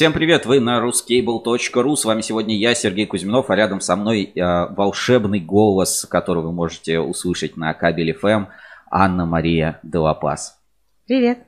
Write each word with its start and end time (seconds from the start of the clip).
Всем 0.00 0.14
привет, 0.14 0.46
вы 0.46 0.60
на 0.60 0.78
ruscable.ru. 0.78 1.94
С 1.94 2.06
вами 2.06 2.22
сегодня 2.22 2.56
я, 2.56 2.74
Сергей 2.74 3.04
Кузьминов, 3.04 3.50
а 3.50 3.54
рядом 3.54 3.82
со 3.82 3.96
мной 3.96 4.32
э, 4.34 4.66
волшебный 4.74 5.40
голос, 5.40 6.06
который 6.08 6.42
вы 6.42 6.52
можете 6.52 7.00
услышать 7.00 7.58
на 7.58 7.74
кабеле 7.74 8.16
FM, 8.18 8.46
Анна-Мария 8.90 9.78
Делапас. 9.82 10.58
Привет. 11.06 11.40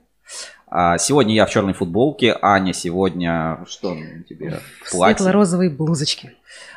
А, 0.74 0.96
сегодня 0.96 1.34
я 1.34 1.44
в 1.44 1.50
черной 1.50 1.74
футболке, 1.74 2.34
Аня 2.40 2.72
сегодня 2.72 3.58
что 3.68 3.94
тебе? 4.26 4.58
Платье. 4.90 5.18
Светло-розовые 5.18 5.68
блузочки 5.68 6.32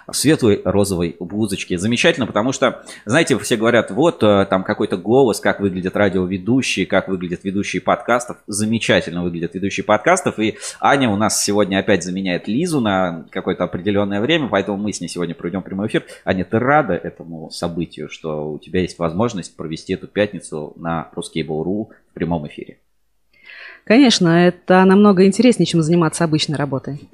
в 0.08 0.14
светлой 0.14 0.62
розовой 0.64 1.16
блузочке. 1.20 1.78
Замечательно, 1.78 2.28
потому 2.28 2.52
что, 2.52 2.84
знаете, 3.06 3.38
все 3.40 3.58
говорят, 3.58 3.92
вот 3.92 4.22
э, 4.22 4.46
там 4.50 4.64
какой-то 4.64 4.98
голос, 4.98 5.40
как 5.40 5.60
выглядят 5.60 5.96
радиоведущие, 5.96 6.86
как 6.86 7.08
выглядят 7.08 7.44
ведущие 7.44 7.82
подкастов. 7.82 8.38
Замечательно 8.48 9.24
выглядят 9.24 9.56
ведущие 9.56 9.84
подкастов. 9.84 10.38
И 10.40 10.58
Аня 10.80 11.10
у 11.10 11.16
нас 11.16 11.42
сегодня 11.42 11.80
опять 11.80 12.04
заменяет 12.04 12.48
Лизу 12.48 12.82
на 12.82 13.26
какое-то 13.32 13.64
определенное 13.64 14.22
время, 14.22 14.48
поэтому 14.48 14.78
мы 14.78 14.94
с 14.94 15.02
ней 15.02 15.08
сегодня 15.08 15.34
проведем 15.34 15.64
прямой 15.64 15.88
эфир. 15.88 16.06
Аня, 16.24 16.46
ты 16.46 16.60
рада 16.60 16.94
этому 16.94 17.50
событию, 17.50 18.10
что 18.10 18.52
у 18.52 18.60
тебя 18.60 18.82
есть 18.82 19.00
возможность 19.00 19.56
провести 19.56 19.94
эту 19.94 20.08
пятницу 20.08 20.74
на 20.76 21.10
Ruskable.ru 21.16 21.88
в 21.88 22.14
прямом 22.14 22.48
эфире? 22.48 22.78
Конечно, 23.86 24.48
это 24.48 24.84
намного 24.84 25.26
интереснее, 25.28 25.68
чем 25.68 25.84
заниматься 25.84 26.24
обычной 26.24 26.58
работой. 26.58 27.08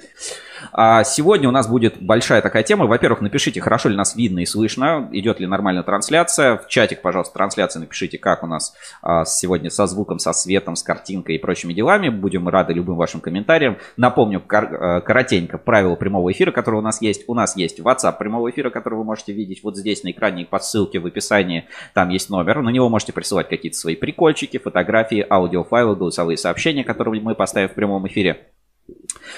А 0.74 1.04
сегодня 1.04 1.50
у 1.50 1.52
нас 1.52 1.68
будет 1.68 2.02
большая 2.02 2.42
такая 2.42 2.64
тема. 2.64 2.86
Во-первых, 2.86 3.22
напишите, 3.22 3.60
хорошо 3.62 3.90
ли 3.90 3.96
нас 3.96 4.16
видно 4.16 4.40
и 4.40 4.46
слышно, 4.46 5.10
идет 5.12 5.40
ли 5.40 5.48
нормальная 5.48 5.84
трансляция. 5.84 6.58
В 6.58 6.68
чатик, 6.68 7.02
пожалуйста, 7.02 7.34
трансляции 7.34 7.80
напишите, 7.80 8.18
как 8.18 8.44
у 8.44 8.48
нас 8.48 8.74
а, 9.02 9.26
сегодня 9.26 9.70
со 9.70 9.88
звуком, 9.88 10.20
со 10.20 10.34
светом, 10.34 10.76
с 10.76 10.84
картинкой 10.84 11.36
и 11.36 11.38
прочими 11.38 11.74
делами. 11.74 12.10
Будем 12.10 12.48
рады 12.48 12.74
любым 12.74 12.96
вашим 12.96 13.20
комментариям. 13.20 13.78
Напомню 13.98 14.40
э, 14.40 15.02
коротенько 15.02 15.58
правила 15.58 15.96
прямого 15.96 16.32
эфира, 16.32 16.52
которые 16.52 16.80
у 16.80 16.84
нас 16.84 17.02
есть. 17.02 17.24
У 17.28 17.34
нас 17.34 17.56
есть 17.56 17.80
WhatsApp 17.80 18.18
прямого 18.18 18.50
эфира, 18.50 18.70
который 18.70 18.96
вы 18.96 19.04
можете 19.04 19.34
видеть 19.34 19.64
вот 19.64 19.78
здесь 19.78 20.04
на 20.04 20.12
экране 20.12 20.46
по 20.46 20.60
ссылке 20.60 21.00
в 21.00 21.06
описании. 21.06 21.68
Там 21.94 22.10
есть 22.10 22.30
номер. 22.30 22.62
На 22.62 22.70
него 22.70 22.90
можете 22.90 23.14
присылать 23.14 23.50
какие-то 23.50 23.78
свои 23.78 23.96
прикольчики, 23.96 24.58
фотографии, 24.58 25.26
аудиофайлы, 25.28 25.96
голосовые 25.96 26.38
сообщения, 26.38 26.84
которые 26.84 27.22
мы 27.22 27.36
поставим 27.36 27.70
в 27.70 27.74
прямом 27.74 28.08
эфире. 28.08 28.48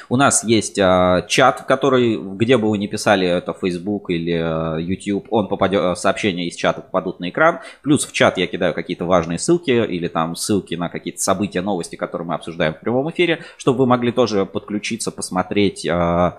У 0.10 0.18
нас 0.18 0.44
есть 0.44 0.80
а, 0.80 1.24
чат, 1.28 1.64
который, 1.64 2.18
где 2.18 2.58
бы 2.58 2.70
вы 2.70 2.78
ни 2.78 2.88
писали, 2.88 3.28
это 3.28 3.54
Facebook 3.54 4.10
или 4.10 4.34
а, 4.34 4.78
YouTube, 4.78 5.28
он 5.30 5.48
попадет, 5.48 5.82
а, 5.82 5.96
сообщения 5.96 6.48
из 6.48 6.56
чата 6.56 6.82
попадут 6.82 7.20
на 7.20 7.30
экран. 7.30 7.60
Плюс 7.82 8.06
в 8.06 8.12
чат 8.12 8.38
я 8.38 8.48
кидаю 8.48 8.74
какие-то 8.74 9.06
важные 9.06 9.40
ссылки 9.40 9.72
или 9.72 10.08
там 10.08 10.36
ссылки 10.36 10.76
на 10.76 10.90
какие-то 10.90 11.22
события, 11.22 11.62
новости, 11.62 11.96
которые 11.96 12.28
мы 12.28 12.36
обсуждаем 12.36 12.74
в 12.74 12.80
прямом 12.80 13.10
эфире, 13.12 13.44
чтобы 13.58 13.80
вы 13.80 13.86
могли 13.88 14.12
тоже 14.12 14.46
подключиться, 14.46 15.12
посмотреть. 15.12 15.86
Э, 15.86 16.34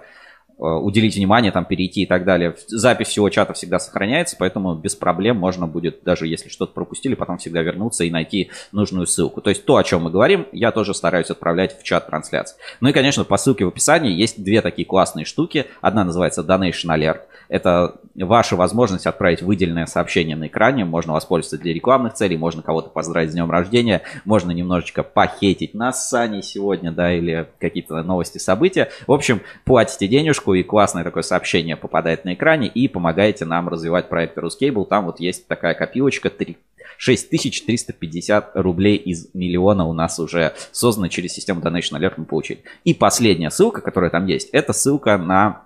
уделить 0.57 1.17
внимание, 1.17 1.53
там 1.53 1.65
перейти 1.65 2.03
и 2.03 2.07
так 2.07 2.25
далее. 2.25 2.55
Запись 2.69 3.09
всего 3.09 3.29
чата 3.29 3.53
всегда 3.55 3.79
сохраняется, 3.79 4.37
поэтому 4.39 4.75
без 4.75 4.95
проблем 4.95 5.37
можно 5.37 5.67
будет, 5.67 6.03
даже 6.05 6.27
если 6.27 6.49
что-то 6.49 6.73
пропустили, 6.73 7.15
потом 7.15 7.39
всегда 7.39 7.63
вернуться 7.63 8.05
и 8.05 8.11
найти 8.11 8.51
нужную 8.73 9.07
ссылку. 9.07 9.41
То 9.41 9.51
есть 9.51 9.65
то, 9.65 9.77
о 9.77 9.85
чем 9.85 10.03
мы 10.03 10.11
говорим, 10.11 10.47
я 10.53 10.71
тоже 10.73 10.95
стараюсь 10.95 11.31
отправлять 11.31 11.79
в 11.79 11.83
чат 11.83 12.07
трансляции. 12.07 12.57
Ну 12.81 12.89
и, 12.89 12.93
конечно, 12.93 13.25
по 13.25 13.37
ссылке 13.37 13.65
в 13.65 13.69
описании 13.69 14.13
есть 14.13 14.43
две 14.43 14.61
такие 14.63 14.87
классные 14.87 15.25
штуки. 15.25 15.67
Одна 15.81 16.05
называется 16.05 16.43
Donation 16.43 16.97
Alert. 16.97 17.21
Это 17.49 17.97
ваша 18.15 18.57
возможность 18.57 19.07
отправить 19.07 19.43
выделенное 19.43 19.87
сообщение 19.87 20.37
на 20.37 20.47
экране. 20.47 20.85
Можно 20.85 21.13
воспользоваться 21.13 21.59
для 21.59 21.75
рекламных 21.75 22.15
целей, 22.15 22.37
можно 22.37 22.63
кого-то 22.63 22.91
поздравить 22.91 23.31
с 23.31 23.35
днем 23.35 23.51
рождения, 23.51 24.03
можно 24.25 24.51
немножечко 24.53 25.03
похетить 25.03 25.75
нас 25.75 26.09
с 26.09 26.13
Аней 26.15 26.43
сегодня, 26.43 26.93
да, 26.93 27.13
или 27.13 27.49
какие-то 27.59 28.03
новости, 28.03 28.39
события. 28.39 28.91
В 29.07 29.13
общем, 29.13 29.41
платите 29.65 30.09
денежку, 30.09 30.55
и 30.55 30.63
классное 30.63 31.05
такое 31.05 31.23
сообщение 31.23 31.77
попадает 31.77 32.25
на 32.25 32.35
экране, 32.35 32.69
и 32.69 32.89
помогаете 32.89 33.45
нам 33.45 33.69
развивать 33.69 34.09
проект 34.09 34.39
Ruscable. 34.39 34.87
Там 34.87 35.07
вот 35.07 35.21
есть 35.21 35.47
такая 35.49 35.75
копилочка, 35.75 36.31
3 36.31 36.57
6350 36.97 38.53
рублей 38.55 38.97
из 38.97 39.35
миллиона 39.35 39.85
у 39.85 39.93
нас 39.93 40.19
уже 40.19 40.55
создано 40.73 41.09
через 41.09 41.33
систему 41.33 41.61
Donation 41.61 41.99
Alert 41.99 42.15
мы 42.17 42.25
получили. 42.25 42.63
И 42.85 42.95
последняя 42.95 43.51
ссылка, 43.51 43.81
которая 43.81 44.11
там 44.11 44.27
есть, 44.27 44.51
это 44.51 44.73
ссылка 44.73 45.19
на 45.19 45.63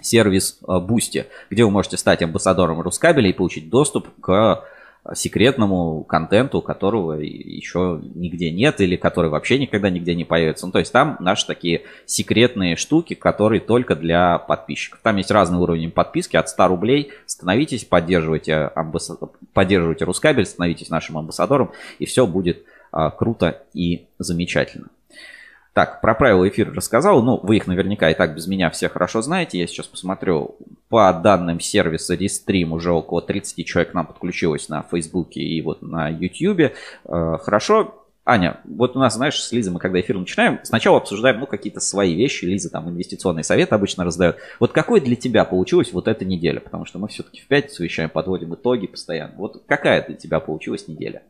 сервис 0.00 0.58
э, 0.62 0.66
Boosty, 0.66 1.26
где 1.50 1.64
вы 1.64 1.70
можете 1.70 1.96
стать 1.96 2.22
амбассадором 2.22 2.80
Рускабеля 2.80 3.28
и 3.28 3.32
получить 3.32 3.68
доступ 3.70 4.08
к 4.20 4.64
секретному 5.14 6.04
контенту, 6.04 6.60
которого 6.60 7.14
еще 7.14 8.00
нигде 8.14 8.50
нет 8.50 8.80
или 8.80 8.96
который 8.96 9.30
вообще 9.30 9.58
никогда 9.58 9.90
нигде 9.90 10.14
не 10.14 10.24
появится. 10.24 10.66
Ну, 10.66 10.72
то 10.72 10.78
есть 10.78 10.92
там 10.92 11.16
наши 11.20 11.46
такие 11.46 11.82
секретные 12.04 12.76
штуки, 12.76 13.14
которые 13.14 13.60
только 13.60 13.94
для 13.94 14.38
подписчиков. 14.38 15.00
Там 15.02 15.16
есть 15.16 15.30
разные 15.30 15.60
уровни 15.60 15.86
подписки 15.86 16.36
от 16.36 16.48
100 16.48 16.68
рублей. 16.68 17.12
Становитесь, 17.26 17.84
поддерживайте, 17.84 18.54
амбасс... 18.54 19.12
поддерживайте 19.52 20.04
Рускабель, 20.04 20.46
становитесь 20.46 20.90
нашим 20.90 21.18
амбассадором, 21.18 21.72
и 21.98 22.06
все 22.06 22.26
будет 22.26 22.64
а, 22.92 23.10
круто 23.10 23.62
и 23.72 24.06
замечательно. 24.18 24.88
Так, 25.78 26.00
про 26.00 26.12
правила 26.12 26.48
эфира 26.48 26.74
рассказал. 26.74 27.22
Ну, 27.22 27.38
вы 27.40 27.58
их 27.58 27.68
наверняка 27.68 28.10
и 28.10 28.14
так 28.14 28.34
без 28.34 28.48
меня 28.48 28.68
все 28.68 28.88
хорошо 28.88 29.22
знаете. 29.22 29.60
Я 29.60 29.68
сейчас 29.68 29.86
посмотрю. 29.86 30.56
По 30.88 31.12
данным 31.12 31.60
сервиса 31.60 32.16
Restream 32.16 32.70
уже 32.70 32.90
около 32.90 33.22
30 33.22 33.64
человек 33.64 33.94
нам 33.94 34.04
подключилось 34.04 34.68
на 34.68 34.82
Фейсбуке 34.82 35.40
и 35.40 35.62
вот 35.62 35.80
на 35.80 36.08
Ютьюбе. 36.08 36.74
Э, 37.04 37.38
хорошо. 37.40 38.06
Аня, 38.24 38.58
вот 38.64 38.96
у 38.96 38.98
нас, 38.98 39.14
знаешь, 39.14 39.40
с 39.40 39.52
Лизой 39.52 39.72
мы 39.72 39.78
когда 39.78 40.00
эфир 40.00 40.18
начинаем, 40.18 40.58
сначала 40.64 40.96
обсуждаем, 40.96 41.38
ну, 41.38 41.46
какие-то 41.46 41.78
свои 41.78 42.16
вещи. 42.16 42.44
Лиза 42.44 42.70
там 42.70 42.88
инвестиционный 42.88 43.44
совет 43.44 43.72
обычно 43.72 44.02
раздает. 44.02 44.38
Вот 44.58 44.72
какой 44.72 45.00
для 45.00 45.14
тебя 45.14 45.44
получилась 45.44 45.92
вот 45.92 46.08
эта 46.08 46.24
неделя? 46.24 46.58
Потому 46.58 46.86
что 46.86 46.98
мы 46.98 47.06
все-таки 47.06 47.40
в 47.40 47.46
пятницу 47.46 47.84
вещаем, 47.84 48.10
подводим 48.10 48.52
итоги 48.52 48.88
постоянно. 48.88 49.34
Вот 49.36 49.62
какая 49.68 50.04
для 50.04 50.16
тебя 50.16 50.40
получилась 50.40 50.88
неделя? 50.88 51.22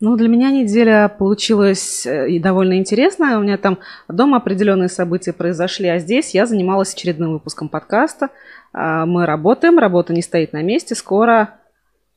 Ну, 0.00 0.16
для 0.16 0.28
меня 0.28 0.50
неделя 0.50 1.08
получилась 1.08 2.06
э, 2.06 2.30
и 2.30 2.38
довольно 2.38 2.78
интересная. 2.78 3.36
У 3.36 3.42
меня 3.42 3.58
там 3.58 3.78
дома 4.08 4.38
определенные 4.38 4.88
события 4.88 5.34
произошли, 5.34 5.88
а 5.88 5.98
здесь 5.98 6.34
я 6.34 6.46
занималась 6.46 6.94
очередным 6.94 7.34
выпуском 7.34 7.68
подкаста. 7.68 8.30
А, 8.72 9.04
мы 9.04 9.26
работаем, 9.26 9.78
работа 9.78 10.14
не 10.14 10.22
стоит 10.22 10.54
на 10.54 10.62
месте. 10.62 10.94
Скоро 10.94 11.50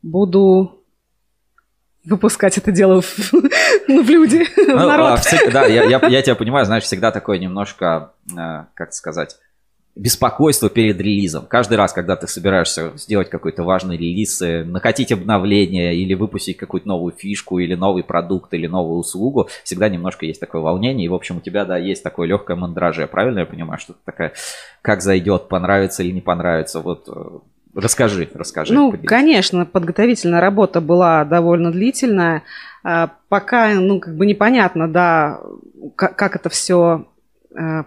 буду 0.01 0.79
выпускать 2.05 2.57
это 2.57 2.71
дело 2.71 3.01
в, 3.01 3.17
в 3.33 4.09
люди, 4.09 4.45
ну, 4.55 4.77
в 4.77 4.88
народ. 4.88 5.19
А, 5.19 5.51
да, 5.51 5.65
я, 5.65 5.83
я, 5.83 6.00
я 6.07 6.21
тебя 6.23 6.35
понимаю, 6.35 6.65
знаешь, 6.65 6.83
всегда 6.83 7.11
такое 7.11 7.38
немножко, 7.38 8.13
э, 8.31 8.65
как 8.75 8.94
сказать, 8.94 9.38
беспокойство 9.96 10.70
перед 10.70 11.00
релизом. 11.00 11.46
Каждый 11.46 11.78
раз, 11.78 11.94
когда 11.94 12.16
ты 12.16 12.28
собираешься 12.28 12.94
сделать 12.96 13.30
какой-то 13.30 13.64
важный 13.64 13.96
релиз, 13.96 14.42
э, 14.42 14.64
накатить 14.64 15.12
обновление 15.12 15.96
или 15.96 16.16
выпустить 16.16 16.58
какую-то 16.58 16.88
новую 16.88 17.14
фишку 17.14 17.59
или 17.59 17.76
новый 17.76 18.04
продукт 18.04 18.54
или 18.56 18.66
новую 18.66 19.00
услугу, 19.00 19.50
всегда 19.64 19.90
немножко 19.90 20.26
есть 20.26 20.40
такое 20.40 20.62
волнение. 20.62 21.06
И, 21.06 21.09
в 21.09 21.14
общем, 21.14 21.38
у 21.38 21.42
тебя, 21.42 21.64
да, 21.66 21.78
есть 21.78 22.02
такое 22.02 22.28
легкое 22.28 22.58
мандраже. 22.58 23.06
Правильно 23.06 23.40
я 23.40 23.46
понимаю, 23.46 23.80
что 23.80 23.94
это 23.94 24.02
такая, 24.04 24.34
как 24.81 25.02
зайдет, 25.04 25.48
понравится 25.48 26.02
или 26.02 26.12
не 26.12 26.22
понравится? 26.22 26.80
Вот 26.80 27.08
э, 27.08 27.40
расскажи, 27.75 28.28
расскажи. 28.34 28.74
Ну, 28.74 28.90
поделись. 28.90 29.08
конечно, 29.08 29.66
подготовительная 29.66 30.42
работа 30.42 30.81
была 30.81 31.24
довольно 31.24 31.72
длительная. 31.72 32.42
А, 32.84 33.12
пока, 33.30 33.70
ну, 33.75 34.00
как 34.00 34.16
бы 34.16 34.25
непонятно, 34.25 34.92
да, 34.92 35.40
как 35.96 36.36
это 36.36 36.50
все 36.50 37.06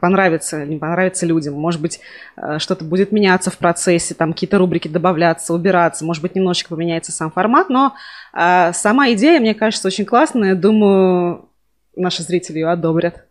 понравится, 0.00 0.64
не 0.64 0.76
понравится 0.76 1.26
людям. 1.26 1.54
Может 1.54 1.80
быть, 1.80 2.00
э, 2.36 2.58
что-то 2.58 2.84
будет 2.84 3.12
меняться 3.12 3.50
в 3.50 3.58
процессе, 3.58 4.14
там 4.14 4.32
какие-то 4.32 4.58
рубрики 4.58 4.88
добавляться, 4.88 5.54
убираться, 5.54 6.04
может 6.04 6.22
быть, 6.22 6.34
немножечко 6.34 6.70
поменяется 6.70 7.12
сам 7.12 7.30
формат, 7.30 7.68
но 7.68 7.94
э, 8.32 8.72
сама 8.72 9.10
идея, 9.12 9.40
мне 9.40 9.54
кажется, 9.54 9.88
очень 9.88 10.04
классная. 10.04 10.54
Думаю, 10.54 11.48
наши 11.96 12.22
зрители 12.22 12.58
ее 12.58 12.68
одобрят. 12.68 13.24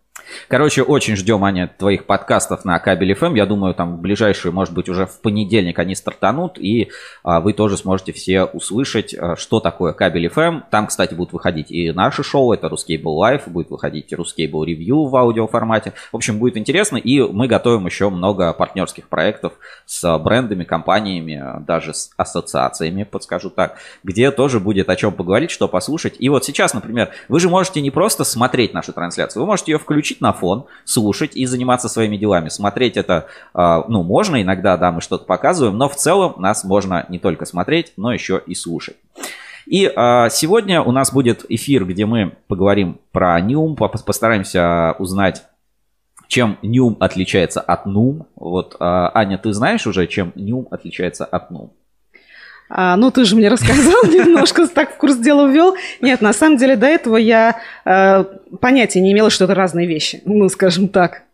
Короче, 0.48 0.84
очень 0.84 1.16
ждем, 1.16 1.44
Аня, 1.44 1.70
твоих 1.78 2.06
подкастов 2.06 2.66
на 2.66 2.80
Кабель 2.80 3.14
FM. 3.14 3.38
Я 3.38 3.46
думаю, 3.46 3.74
там 3.74 3.98
в 3.98 4.02
ближайшие, 4.02 4.52
может 4.52 4.74
быть, 4.74 4.90
уже 4.90 5.06
в 5.06 5.22
понедельник 5.22 5.80
они 5.80 5.96
стартанут, 5.96 6.58
и 6.58 6.92
а, 7.24 7.40
вы 7.40 7.54
тоже 7.54 7.78
сможете 7.78 8.12
все 8.14 8.44
услышать, 8.46 9.16
а, 9.18 9.36
что 9.36 9.60
такое 9.60 9.94
Кабель 9.94 10.28
FM. 10.28 10.64
Там, 10.70 10.88
кстати, 10.88 11.14
будут 11.14 11.34
выходить 11.34 11.72
и 11.72 11.92
наши 11.92 12.24
шоу, 12.24 12.54
это 12.54 12.68
Ruscable 12.68 13.18
Live, 13.20 13.50
будет 13.50 13.70
выходить 13.70 14.12
и 14.12 14.16
Ruscable 14.16 14.66
Review 14.66 15.08
в 15.08 15.16
аудиоформате. 15.16 15.94
В 16.12 16.16
общем, 16.16 16.40
будет 16.40 16.58
интересно, 16.58 16.98
и 16.98 17.22
мы 17.22 17.48
готовим 17.48 17.86
еще 17.86 18.10
много 18.10 18.54
партнерских 18.54 19.10
проектов 19.10 19.54
с 19.86 20.18
брендами, 20.20 20.64
компаниями, 20.64 21.42
даже 21.66 21.94
с 21.94 22.12
ассоциациями, 22.18 23.04
подскажу 23.04 23.50
так, 23.50 23.78
где 24.04 24.32
тоже 24.32 24.60
будет 24.60 24.90
о 24.90 24.96
чем 24.96 25.14
поговорить, 25.14 25.52
что 25.52 25.68
послушать. 25.68 26.16
И 26.20 26.30
вот 26.30 26.46
сейчас, 26.46 26.74
например, 26.74 27.10
вы 27.30 27.40
же 27.40 27.50
можете 27.50 27.82
не 27.82 27.92
просто 27.92 28.24
смотреть 28.24 28.74
нашу 28.74 28.94
трансляцию, 28.94 29.44
вы 29.44 29.48
можете 29.48 29.72
ее 29.74 29.80
включить 29.80 30.15
включить 30.16 30.22
на 30.22 30.34
фон, 30.34 30.66
слушать 30.86 31.36
и 31.36 31.46
заниматься 31.46 31.90
своими 31.90 32.18
делами. 32.18 32.50
Смотреть 32.50 32.98
это, 32.98 33.26
а, 33.54 33.86
ну, 33.88 34.04
можно 34.04 34.42
иногда, 34.42 34.78
да, 34.78 34.92
мы 34.92 35.02
что-то 35.02 35.26
показываем, 35.26 35.78
но 35.78 35.88
в 35.90 35.96
целом 35.96 36.36
нас 36.38 36.64
можно 36.64 37.06
не 37.10 37.20
только 37.20 37.46
смотреть, 37.46 37.94
но 37.98 38.14
еще 38.14 38.42
и 38.48 38.56
слушать. 38.56 38.96
И 39.68 39.92
а, 39.96 40.30
сегодня 40.30 40.82
у 40.82 40.92
нас 40.92 41.12
будет 41.12 41.46
эфир, 41.50 41.86
где 41.86 42.06
мы 42.06 42.32
поговорим 42.48 42.98
про 43.12 43.40
Нюм, 43.42 43.76
постараемся 43.76 44.96
узнать 45.00 45.44
чем 46.28 46.58
Нюм 46.64 46.98
отличается 47.00 47.62
от 47.62 47.86
Нум. 47.86 48.26
Вот, 48.36 48.76
а, 48.80 49.12
Аня, 49.14 49.38
ты 49.38 49.54
знаешь 49.54 49.86
уже, 49.86 50.08
чем 50.08 50.32
Нюм 50.36 50.68
отличается 50.72 51.24
от 51.24 51.52
Нум? 51.52 51.72
А, 52.68 52.96
ну, 52.96 53.12
ты 53.12 53.26
же 53.26 53.36
мне 53.36 53.50
рассказал 53.50 54.04
немножко, 54.06 54.68
так 54.68 54.94
в 54.94 54.98
курс 54.98 55.18
дела 55.18 55.48
ввел. 55.48 55.76
Нет, 56.02 56.22
на 56.22 56.34
самом 56.34 56.58
деле 56.58 56.76
до 56.76 56.88
этого 56.88 57.18
я 57.18 57.62
э, 57.86 58.24
понятия 58.60 59.02
не 59.02 59.12
имела, 59.12 59.30
что 59.30 59.46
это 59.46 59.54
разные 59.54 59.88
вещи, 59.88 60.22
ну, 60.26 60.50
скажем 60.50 60.88
так. 60.88 61.25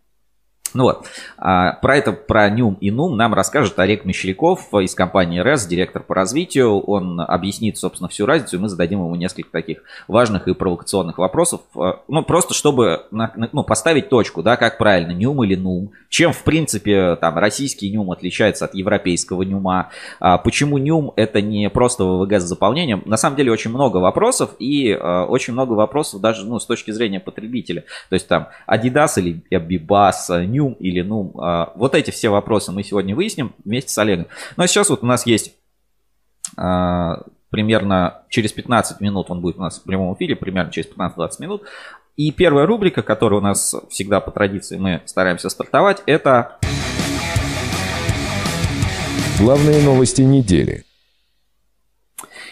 Ну 0.74 0.84
вот, 0.84 1.06
а, 1.36 1.72
про 1.74 1.96
это, 1.96 2.12
про 2.12 2.48
Нюм 2.48 2.78
и 2.80 2.90
Нум 2.90 3.16
нам 3.16 3.34
расскажет 3.34 3.78
Олег 3.78 4.04
Мещеряков 4.04 4.72
из 4.74 4.94
компании 4.94 5.40
РЭС, 5.40 5.66
директор 5.66 6.02
по 6.02 6.14
развитию. 6.14 6.80
Он 6.80 7.20
объяснит, 7.20 7.76
собственно, 7.76 8.08
всю 8.08 8.24
разницу, 8.24 8.56
и 8.56 8.58
мы 8.58 8.68
зададим 8.68 9.00
ему 9.00 9.14
несколько 9.16 9.50
таких 9.50 9.82
важных 10.08 10.48
и 10.48 10.54
провокационных 10.54 11.18
вопросов. 11.18 11.60
А, 11.76 12.00
ну, 12.08 12.22
просто 12.22 12.54
чтобы 12.54 13.02
ну, 13.10 13.64
поставить 13.64 14.08
точку, 14.08 14.42
да, 14.42 14.56
как 14.56 14.78
правильно, 14.78 15.12
Нюм 15.12 15.44
или 15.44 15.56
Нум. 15.56 15.92
Чем, 16.08 16.32
в 16.32 16.42
принципе, 16.42 17.16
там, 17.16 17.38
российский 17.38 17.90
Нюм 17.90 18.10
отличается 18.10 18.64
от 18.64 18.74
европейского 18.74 19.42
Нюма. 19.42 19.90
А, 20.20 20.38
почему 20.38 20.78
Нюм 20.78 21.12
это 21.16 21.42
не 21.42 21.68
просто 21.68 22.04
ВВГ 22.04 22.40
с 22.40 22.44
заполнением. 22.44 23.02
На 23.04 23.16
самом 23.16 23.36
деле 23.36 23.52
очень 23.52 23.70
много 23.70 23.98
вопросов, 23.98 24.50
и 24.58 24.94
очень 24.94 25.52
много 25.52 25.72
вопросов 25.72 26.20
даже, 26.20 26.46
ну, 26.46 26.58
с 26.58 26.66
точки 26.66 26.90
зрения 26.90 27.20
потребителя. 27.20 27.84
То 28.08 28.14
есть 28.14 28.28
там 28.28 28.48
Adidas 28.66 29.18
или 29.18 29.42
Abibas, 29.50 30.44
Нюм 30.46 30.61
нюм 30.62 30.72
или 30.74 31.02
нум. 31.02 31.34
А, 31.40 31.72
вот 31.74 31.94
эти 31.94 32.10
все 32.10 32.28
вопросы 32.28 32.72
мы 32.72 32.84
сегодня 32.84 33.14
выясним 33.14 33.54
вместе 33.64 33.92
с 33.92 33.98
Олегом. 33.98 34.26
Ну 34.56 34.64
а 34.64 34.66
сейчас 34.66 34.90
вот 34.90 35.02
у 35.02 35.06
нас 35.06 35.26
есть 35.26 35.54
а, 36.56 37.22
примерно 37.50 38.22
через 38.28 38.52
15 38.52 39.00
минут, 39.00 39.30
он 39.30 39.40
будет 39.40 39.56
у 39.56 39.60
нас 39.60 39.78
в 39.78 39.84
прямом 39.84 40.14
эфире, 40.14 40.36
примерно 40.36 40.70
через 40.70 40.90
15-20 40.90 41.30
минут. 41.40 41.62
И 42.16 42.30
первая 42.30 42.66
рубрика, 42.66 43.02
которая 43.02 43.40
у 43.40 43.42
нас 43.42 43.74
всегда 43.88 44.20
по 44.20 44.30
традиции 44.30 44.76
мы 44.76 45.02
стараемся 45.06 45.48
стартовать, 45.48 46.02
это... 46.06 46.58
Главные 49.38 49.82
новости 49.82 50.22
недели. 50.22 50.84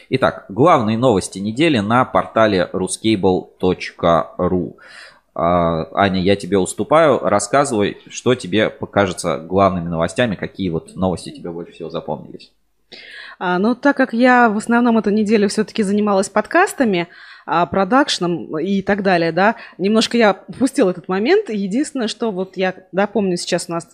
Итак, 0.09 0.47
главные 0.49 0.99
новости 0.99 1.39
недели 1.39 1.79
на 1.79 2.05
портале 2.05 2.69
ruscable.ru. 2.73 4.77
А, 5.35 5.88
Аня, 5.94 6.21
я 6.21 6.37
тебе 6.37 6.59
уступаю. 6.59 7.19
Рассказывай, 7.21 7.99
что 8.09 8.35
тебе 8.35 8.71
покажется 8.71 9.38
главными 9.38 9.88
новостями, 9.88 10.35
какие 10.35 10.71
вот 10.71 10.97
новости 10.97 11.31
тебе 11.31 11.50
больше 11.50 11.73
всего 11.73 11.91
запомнились. 11.91 12.53
А, 13.38 13.59
ну, 13.59 13.75
так 13.75 13.97
как 13.97 14.12
я 14.12 14.50
в 14.50 14.59
основном 14.59 14.99
эту 14.99 15.11
неделю 15.11 15.49
все-таки 15.49 15.82
занималась 15.82 16.29
подкастами, 16.29 17.09
а, 17.47 17.65
продакшном 17.67 18.59
и 18.59 18.82
так 18.82 19.03
далее, 19.03 19.32
да, 19.32 19.56
немножко 19.79 20.17
я 20.17 20.44
упустил 20.47 20.91
этот 20.91 21.09
момент. 21.09 21.49
Единственное, 21.49 22.09
что 22.09 22.33
вот 22.33 22.56
я, 22.56 22.75
да, 22.93 23.06
помню 23.06 23.37
сейчас 23.37 23.67
у 23.69 23.73
нас 23.73 23.88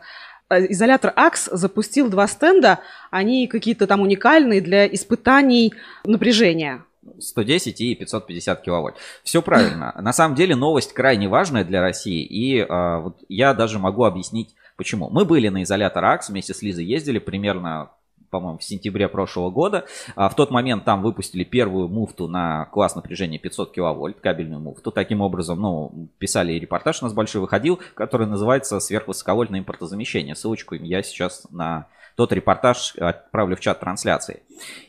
э, 0.50 0.66
изолятор 0.72 1.12
АКС 1.14 1.48
запустил 1.52 2.08
два 2.08 2.26
стенда, 2.26 2.80
они 3.10 3.46
какие-то 3.46 3.86
там 3.86 4.00
уникальные 4.00 4.60
для 4.60 4.86
испытаний 4.86 5.74
напряжения. 6.04 6.84
110 7.20 7.80
и 7.80 7.94
550 7.94 8.62
киловольт. 8.62 8.96
Все 9.22 9.42
правильно. 9.42 9.94
На 10.00 10.12
самом 10.12 10.34
деле 10.34 10.56
новость 10.56 10.92
крайне 10.92 11.28
важная 11.28 11.64
для 11.64 11.80
России, 11.80 12.24
и 12.24 12.60
а, 12.60 13.00
вот 13.00 13.18
я 13.28 13.54
даже 13.54 13.78
могу 13.78 14.04
объяснить, 14.04 14.54
почему. 14.76 15.08
Мы 15.10 15.24
были 15.24 15.48
на 15.48 15.62
изолятор 15.62 16.04
АКС, 16.04 16.28
вместе 16.28 16.54
с 16.54 16.62
Лизой 16.62 16.84
ездили 16.84 17.18
примерно 17.18 17.90
по-моему, 18.30 18.58
в 18.58 18.64
сентябре 18.64 19.08
прошлого 19.08 19.50
года. 19.50 19.86
А 20.14 20.28
в 20.28 20.34
тот 20.34 20.50
момент 20.50 20.84
там 20.84 21.02
выпустили 21.02 21.44
первую 21.44 21.88
муфту 21.88 22.28
на 22.28 22.66
класс 22.66 22.94
напряжения 22.94 23.38
500 23.38 23.72
киловольт, 23.72 24.20
кабельную 24.20 24.60
муфту. 24.60 24.90
Таким 24.90 25.20
образом, 25.20 25.60
ну, 25.60 26.08
писали 26.18 26.52
и 26.52 26.60
репортаж 26.60 27.00
у 27.02 27.06
нас 27.06 27.14
большой 27.14 27.40
выходил, 27.40 27.80
который 27.94 28.26
называется 28.26 28.80
«Сверхвысоковольтное 28.80 29.60
импортозамещение». 29.60 30.34
Ссылочку 30.34 30.74
я 30.74 31.02
сейчас 31.02 31.46
на 31.50 31.86
тот 32.16 32.32
репортаж 32.32 32.94
отправлю 32.96 33.56
в 33.56 33.60
чат 33.60 33.80
трансляции. 33.80 34.42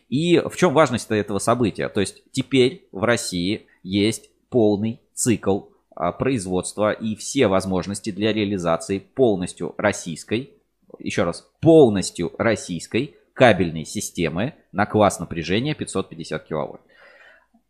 И 0.09 0.39
в 0.39 0.55
чем 0.55 0.73
важность 0.73 1.11
этого 1.11 1.39
события? 1.39 1.89
То 1.89 1.99
есть 1.99 2.23
теперь 2.31 2.87
в 2.91 3.03
России 3.03 3.67
есть 3.83 4.29
полный 4.49 5.01
цикл 5.13 5.65
а, 5.93 6.11
производства 6.13 6.91
и 6.91 7.15
все 7.15 7.47
возможности 7.47 8.11
для 8.11 8.31
реализации 8.31 8.99
полностью 8.99 9.75
российской, 9.77 10.51
еще 10.99 11.23
раз, 11.23 11.49
полностью 11.59 12.31
российской 12.37 13.15
кабельной 13.33 13.85
системы 13.85 14.55
на 14.71 14.85
класс 14.85 15.19
напряжения 15.19 15.75
550 15.75 16.43
киловатт. 16.45 16.81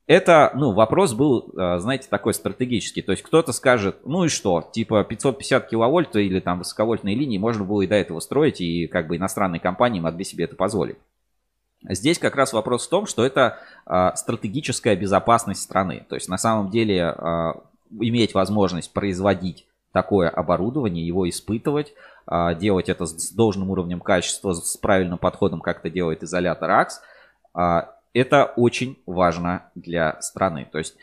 Это, 0.07 0.53
ну, 0.55 0.71
вопрос 0.71 1.13
был, 1.13 1.53
а, 1.57 1.79
знаете, 1.79 2.07
такой 2.09 2.33
стратегический. 2.33 3.01
То 3.01 3.11
есть 3.11 3.23
кто-то 3.23 3.51
скажет, 3.51 3.97
ну 4.05 4.23
и 4.23 4.29
что, 4.29 4.67
типа 4.71 5.03
550 5.03 5.67
киловольт 5.69 6.15
или 6.15 6.39
там 6.39 6.59
высоковольтные 6.59 7.13
линии 7.13 7.37
можно 7.37 7.65
было 7.65 7.81
и 7.81 7.87
до 7.87 7.95
этого 7.95 8.21
строить, 8.21 8.61
и 8.61 8.87
как 8.87 9.07
бы 9.07 9.17
иностранные 9.17 9.59
компании 9.59 9.99
могли 9.99 10.23
себе 10.23 10.45
это 10.45 10.55
позволить. 10.55 10.95
Здесь 11.83 12.19
как 12.19 12.37
раз 12.37 12.53
вопрос 12.53 12.87
в 12.87 12.89
том, 12.89 13.05
что 13.05 13.25
это 13.25 13.59
э, 13.85 14.11
стратегическая 14.15 14.95
безопасность 14.95 15.61
страны. 15.61 16.05
То 16.07 16.15
есть 16.15 16.29
на 16.29 16.37
самом 16.37 16.69
деле 16.69 17.13
э, 17.15 17.53
иметь 17.99 18.33
возможность 18.33 18.93
производить 18.93 19.67
такое 19.91 20.29
оборудование, 20.29 21.05
его 21.05 21.27
испытывать, 21.27 21.93
делать 22.59 22.87
это 22.87 23.05
с 23.05 23.31
должным 23.31 23.71
уровнем 23.71 23.99
качества, 23.99 24.53
с 24.53 24.77
правильным 24.77 25.17
подходом, 25.17 25.59
как 25.59 25.79
это 25.79 25.89
делает 25.89 26.21
изолятор 26.23 26.69
АКС, 26.69 27.01
это 28.17 28.45
очень 28.55 28.97
важно 29.05 29.69
для 29.75 30.21
страны. 30.21 30.67
То 30.71 30.79
есть, 30.79 30.95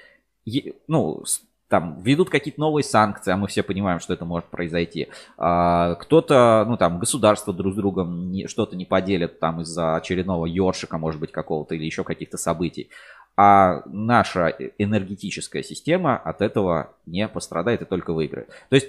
ну, 0.87 1.25
там 1.69 2.01
ведут 2.03 2.31
какие-то 2.31 2.61
новые 2.61 2.85
санкции, 2.85 3.33
а 3.33 3.37
мы 3.37 3.49
все 3.49 3.63
понимаем, 3.63 3.99
что 3.99 4.13
это 4.13 4.25
может 4.25 4.47
произойти. 4.47 5.09
А, 5.37 5.95
кто-то, 5.97 6.65
ну 6.69 6.77
там, 6.77 6.99
государство 6.99 7.53
друг 7.53 7.73
с 7.73 7.77
другом 7.77 8.33
что-то 8.47 8.77
не 8.77 8.85
поделят 8.85 9.41
там 9.41 9.63
из-за 9.63 9.97
очередного 9.97 10.47
ёршика, 10.47 10.99
может 10.99 11.21
быть, 11.21 11.33
какого-то 11.33 11.75
или 11.75 11.85
еще 11.85 12.05
каких-то 12.05 12.37
событий. 12.37 12.91
А 13.37 13.83
наша 13.87 14.49
энергетическая 14.79 15.65
система 15.65 16.17
от 16.17 16.41
этого 16.43 16.95
не 17.07 17.27
пострадает 17.27 17.83
и 17.83 17.87
только 17.87 18.13
выиграет. 18.13 18.51
То 18.69 18.77
есть 18.77 18.89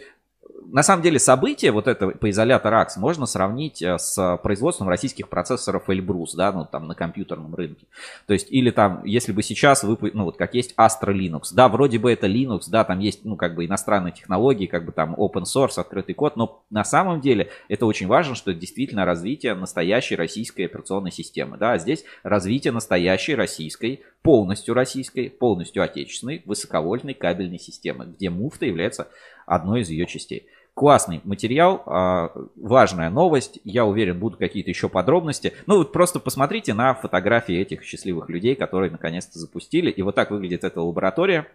на 0.71 0.83
самом 0.83 1.03
деле 1.03 1.19
событие 1.19 1.71
вот 1.71 1.87
это 1.87 2.07
по 2.09 2.29
изолятору 2.29 2.77
АКС 2.77 2.97
можно 2.97 3.25
сравнить 3.25 3.81
э, 3.81 3.97
с 3.97 4.37
производством 4.43 4.89
российских 4.89 5.29
процессоров 5.29 5.89
Эльбрус, 5.89 6.33
да, 6.35 6.51
ну 6.51 6.67
там 6.69 6.87
на 6.87 6.95
компьютерном 6.95 7.55
рынке. 7.55 7.85
То 8.27 8.33
есть 8.33 8.47
или 8.51 8.71
там, 8.71 9.03
если 9.05 9.31
бы 9.31 9.43
сейчас 9.43 9.83
вы, 9.83 9.97
ну 10.13 10.25
вот 10.25 10.37
как 10.37 10.53
есть 10.53 10.73
Astra 10.77 11.13
Linux, 11.13 11.53
да, 11.53 11.69
вроде 11.69 11.99
бы 11.99 12.11
это 12.11 12.27
Linux, 12.27 12.63
да, 12.67 12.83
там 12.83 12.99
есть, 12.99 13.25
ну 13.25 13.35
как 13.35 13.55
бы 13.55 13.65
иностранные 13.65 14.13
технологии, 14.13 14.65
как 14.65 14.85
бы 14.85 14.91
там 14.91 15.15
open 15.15 15.43
source, 15.43 15.79
открытый 15.79 16.15
код, 16.15 16.35
но 16.35 16.63
на 16.69 16.83
самом 16.83 17.21
деле 17.21 17.49
это 17.67 17.85
очень 17.85 18.07
важно, 18.07 18.35
что 18.35 18.51
это 18.51 18.59
действительно 18.59 19.05
развитие 19.05 19.53
настоящей 19.55 20.15
российской 20.15 20.63
операционной 20.63 21.11
системы, 21.11 21.57
да, 21.57 21.73
а 21.73 21.77
здесь 21.77 22.03
развитие 22.23 22.73
настоящей 22.73 23.35
российской, 23.35 24.01
полностью 24.21 24.73
российской, 24.73 25.29
полностью 25.29 25.83
отечественной 25.83 26.41
высоковольтной 26.45 27.13
кабельной 27.13 27.59
системы, 27.59 28.05
где 28.05 28.29
муфта 28.29 28.65
является 28.65 29.07
одной 29.45 29.81
из 29.81 29.89
ее 29.89 30.07
частей. 30.07 30.47
Классный 30.75 31.21
материал, 31.23 31.83
а, 31.85 32.31
важная 32.57 33.09
новость. 33.09 33.59
Я 33.63 33.85
уверен, 33.85 34.19
будут 34.19 34.37
какие-то 34.37 34.69
еще 34.69 34.89
подробности. 34.89 35.53
Ну, 35.67 35.77
вот 35.77 35.93
просто 35.93 36.19
посмотрите 36.19 36.73
на 36.73 36.93
фотографии 36.93 37.55
этих 37.55 37.81
счастливых 37.83 38.29
людей, 38.29 38.55
которые 38.55 38.91
наконец-то 38.91 39.39
запустили. 39.39 39.89
И 39.89 40.01
вот 40.01 40.15
так 40.15 40.31
выглядит 40.31 40.65
эта 40.65 40.81
лаборатория. 40.81 41.47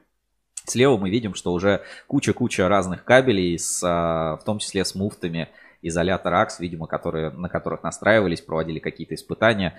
Слева 0.64 0.96
мы 0.96 1.10
видим, 1.10 1.34
что 1.34 1.52
уже 1.52 1.82
куча-куча 2.06 2.66
разных 2.66 3.04
кабелей, 3.04 3.58
с, 3.58 3.82
а, 3.84 4.38
в 4.38 4.44
том 4.44 4.58
числе 4.58 4.86
с 4.86 4.94
муфтами 4.94 5.50
изолятор 5.82 6.32
АКС, 6.32 6.58
видимо, 6.58 6.86
которые, 6.86 7.28
на 7.28 7.50
которых 7.50 7.82
настраивались, 7.82 8.40
проводили 8.40 8.78
какие-то 8.78 9.16
испытания. 9.16 9.78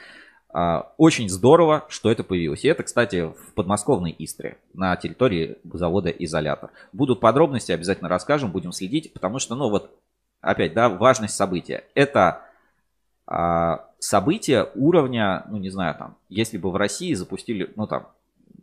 А, 0.54 0.92
очень 0.98 1.30
здорово, 1.30 1.86
что 1.88 2.12
это 2.12 2.24
появилось. 2.24 2.66
И 2.66 2.68
это, 2.68 2.84
кстати, 2.84 3.28
в 3.28 3.54
подмосковной 3.54 4.14
Истре, 4.18 4.58
на 4.74 4.96
территории 4.98 5.58
завода 5.64 6.10
«Изолятор». 6.10 6.72
Будут 6.92 7.22
подробности, 7.22 7.72
обязательно 7.72 8.10
расскажем, 8.10 8.52
будем 8.52 8.72
следить, 8.72 9.14
потому 9.14 9.40
что, 9.40 9.56
ну 9.56 9.70
вот, 9.70 9.92
опять, 10.42 10.74
да, 10.74 10.90
важность 10.90 11.36
события. 11.36 11.86
Это 11.96 12.42
а, 13.26 13.88
событие 14.00 14.70
уровня, 14.76 15.46
ну 15.50 15.58
не 15.58 15.70
знаю, 15.70 15.96
там, 15.98 16.18
если 16.28 16.58
бы 16.58 16.70
в 16.72 16.76
России 16.76 17.14
запустили, 17.14 17.72
ну 17.78 17.88
там, 17.88 18.10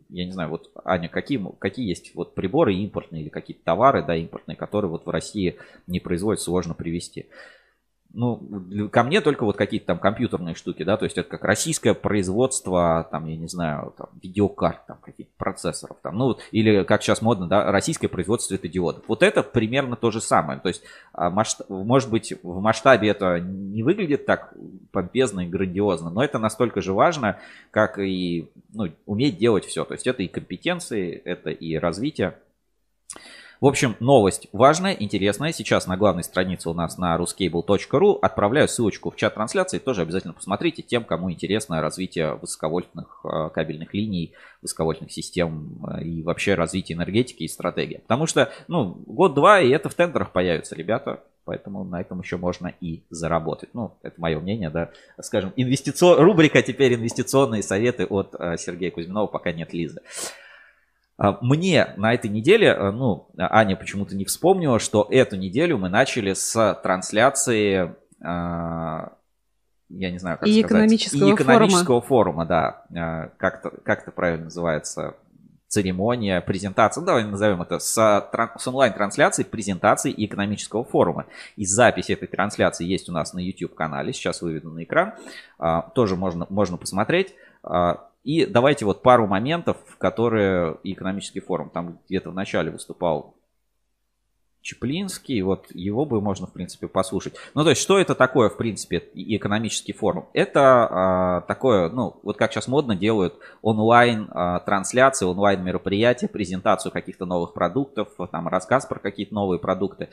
я 0.09 0.25
не 0.25 0.31
знаю, 0.31 0.49
вот, 0.49 0.71
Аня, 0.85 1.09
какие, 1.09 1.43
какие 1.57 1.87
есть 1.87 2.13
вот 2.13 2.35
приборы 2.35 2.75
импортные 2.75 3.23
или 3.23 3.29
какие-то 3.29 3.63
товары, 3.63 4.03
да, 4.03 4.15
импортные, 4.15 4.55
которые 4.55 4.91
вот 4.91 5.05
в 5.07 5.09
России 5.09 5.57
не 5.87 5.99
производят, 5.99 6.41
сложно 6.41 6.75
привезти 6.75 7.27
ну, 8.13 8.89
ко 8.91 9.03
мне 9.03 9.21
только 9.21 9.45
вот 9.45 9.55
какие-то 9.55 9.87
там 9.87 9.99
компьютерные 9.99 10.55
штуки, 10.55 10.83
да, 10.83 10.97
то 10.97 11.05
есть 11.05 11.17
это 11.17 11.29
как 11.29 11.43
российское 11.43 11.93
производство, 11.93 13.07
там, 13.11 13.27
я 13.27 13.37
не 13.37 13.47
знаю, 13.47 13.93
там, 13.97 14.07
видеокарт, 14.21 14.85
там, 14.87 14.97
каких-то 14.97 15.31
процессоров, 15.37 15.97
там, 16.01 16.17
ну, 16.17 16.37
или 16.51 16.83
как 16.83 17.03
сейчас 17.03 17.21
модно, 17.21 17.47
да, 17.47 17.71
российское 17.71 18.07
производство 18.07 18.55
светодиодов. 18.55 19.03
Вот 19.07 19.21
это 19.21 19.43
примерно 19.43 19.95
то 19.95 20.09
же 20.09 20.21
самое, 20.21 20.59
то 20.59 20.69
есть, 20.69 20.81
а, 21.13 21.29
масштаб, 21.29 21.69
может 21.69 22.09
быть, 22.09 22.33
в 22.41 22.59
масштабе 22.59 23.09
это 23.09 23.39
не 23.39 23.83
выглядит 23.83 24.25
так 24.25 24.53
помпезно 24.91 25.41
и 25.41 25.47
грандиозно, 25.47 26.09
но 26.09 26.23
это 26.23 26.39
настолько 26.39 26.81
же 26.81 26.93
важно, 26.93 27.37
как 27.69 27.99
и, 27.99 28.49
ну, 28.73 28.87
уметь 29.05 29.37
делать 29.37 29.65
все, 29.65 29.85
то 29.85 29.93
есть 29.93 30.07
это 30.07 30.23
и 30.23 30.27
компетенции, 30.27 31.21
это 31.25 31.51
и 31.51 31.75
развитие. 31.77 32.35
В 33.61 33.65
общем, 33.65 33.97
новость 33.99 34.47
важная, 34.53 34.93
интересная. 34.93 35.51
Сейчас 35.51 35.85
на 35.85 35.97
главной 35.97 36.23
странице 36.23 36.69
у 36.69 36.73
нас 36.73 36.97
на 36.97 37.17
ruscable.ru. 37.17 38.17
Отправляю 38.21 38.69
ссылочку 38.69 39.11
в 39.11 39.17
чат 39.17 39.33
трансляции. 39.33 39.79
Тоже 39.79 40.03
обязательно 40.03 40.31
посмотрите 40.31 40.81
тем, 40.81 41.03
кому 41.03 41.29
интересно 41.29 41.81
развитие 41.81 42.35
высоковольтных 42.35 43.19
э, 43.25 43.49
кабельных 43.53 43.93
линий, 43.93 44.31
высоковольтных 44.61 45.11
систем 45.11 45.77
э, 45.89 46.03
и 46.03 46.23
вообще 46.23 46.53
развитие 46.53 46.95
энергетики 46.95 47.43
и 47.43 47.49
стратегии. 47.49 47.97
Потому 47.97 48.27
что, 48.27 48.49
ну, 48.69 49.03
год-два, 49.05 49.59
и 49.59 49.69
это 49.71 49.89
в 49.89 49.93
тендерах 49.93 50.31
появится, 50.31 50.75
ребята. 50.77 51.21
Поэтому 51.43 51.83
на 51.83 51.99
этом 51.99 52.21
еще 52.21 52.37
можно 52.37 52.73
и 52.79 53.03
заработать. 53.09 53.71
Ну, 53.73 53.97
это 54.03 54.21
мое 54.21 54.39
мнение, 54.39 54.69
да. 54.69 54.91
Скажем, 55.19 55.51
инвестици... 55.57 56.05
рубрика 56.05 56.61
теперь 56.61 56.95
инвестиционные 56.95 57.63
советы 57.63 58.05
от 58.05 58.35
э, 58.39 58.55
Сергея 58.57 58.91
Кузьминова, 58.91 59.27
пока 59.27 59.51
нет 59.51 59.73
Лизы. 59.73 59.99
А, 61.19 61.37
мне 61.41 61.93
на 61.97 62.13
этой 62.13 62.29
неделе, 62.29 62.67
э, 62.67 62.91
ну, 62.91 63.27
Аня 63.37 63.75
почему-то 63.75 64.15
не 64.15 64.23
вспомнила, 64.23 64.79
что 64.79 65.05
эту 65.11 65.35
неделю 65.35 65.77
мы 65.77 65.89
начали 65.89 66.33
с 66.33 66.79
трансляции, 66.81 67.93
а, 68.23 69.11
я 69.89 70.11
не 70.11 70.17
знаю, 70.17 70.37
как 70.37 70.47
и 70.47 70.61
сказать. 70.61 70.71
Экономического 70.71 71.29
и 71.29 71.33
экономического 71.33 72.01
форума. 72.01 72.45
форума, 72.45 72.45
да. 72.45 72.85
А, 72.95 73.31
как-то, 73.37 73.69
как 73.83 74.03
это 74.03 74.11
правильно 74.11 74.45
называется? 74.45 75.15
церемония, 75.67 76.41
презентация, 76.41 77.01
ну, 77.01 77.05
давай 77.05 77.23
назовем 77.25 77.61
это, 77.61 77.77
с, 77.77 77.93
с 77.93 78.67
онлайн-трансляцией 78.67 79.47
презентации 79.47 80.11
экономического 80.17 80.83
форума. 80.83 81.27
И 81.57 81.65
запись 81.67 82.09
этой 82.09 82.27
трансляции 82.27 82.87
есть 82.87 83.07
у 83.07 83.11
нас 83.11 83.35
на 83.35 83.39
YouTube-канале, 83.39 84.11
сейчас 84.11 84.41
выведу 84.41 84.71
на 84.71 84.83
экран, 84.83 85.13
тоже 85.93 86.15
можно, 86.15 86.47
можно 86.49 86.77
посмотреть. 86.77 87.35
И 88.23 88.45
давайте 88.45 88.85
вот 88.85 89.01
пару 89.01 89.27
моментов, 89.27 89.77
которые 89.97 90.77
экономический 90.83 91.39
форум, 91.39 91.69
там 91.69 91.99
где-то 92.07 92.31
в 92.31 92.35
начале 92.35 92.71
выступал 92.71 93.39
Чеплинский, 94.61 95.41
вот 95.41 95.67
его 95.73 96.05
бы 96.05 96.19
можно, 96.19 96.45
в 96.45 96.51
принципе, 96.51 96.89
послушать. 96.89 97.33
Ну, 97.53 97.63
то 97.63 97.69
есть, 97.69 97.81
что 97.81 97.97
это 97.97 98.13
такое, 98.13 98.49
в 98.49 98.57
принципе, 98.57 99.01
экономический 99.15 99.93
форум? 99.93 100.27
Это 100.33 100.61
а, 100.61 101.41
такое, 101.41 101.89
ну, 101.89 102.19
вот 102.23 102.35
как 102.35 102.51
сейчас 102.51 102.67
модно 102.67 102.93
делают 102.93 103.35
онлайн 103.61 104.27
а, 104.31 104.59
трансляции, 104.59 105.25
онлайн 105.25 105.63
мероприятия, 105.63 106.27
презентацию 106.27 106.91
каких-то 106.91 107.25
новых 107.25 107.53
продуктов, 107.53 108.09
там 108.31 108.49
рассказ 108.49 108.85
про 108.85 108.99
какие-то 108.99 109.33
новые 109.33 109.59
продукты. 109.59 110.09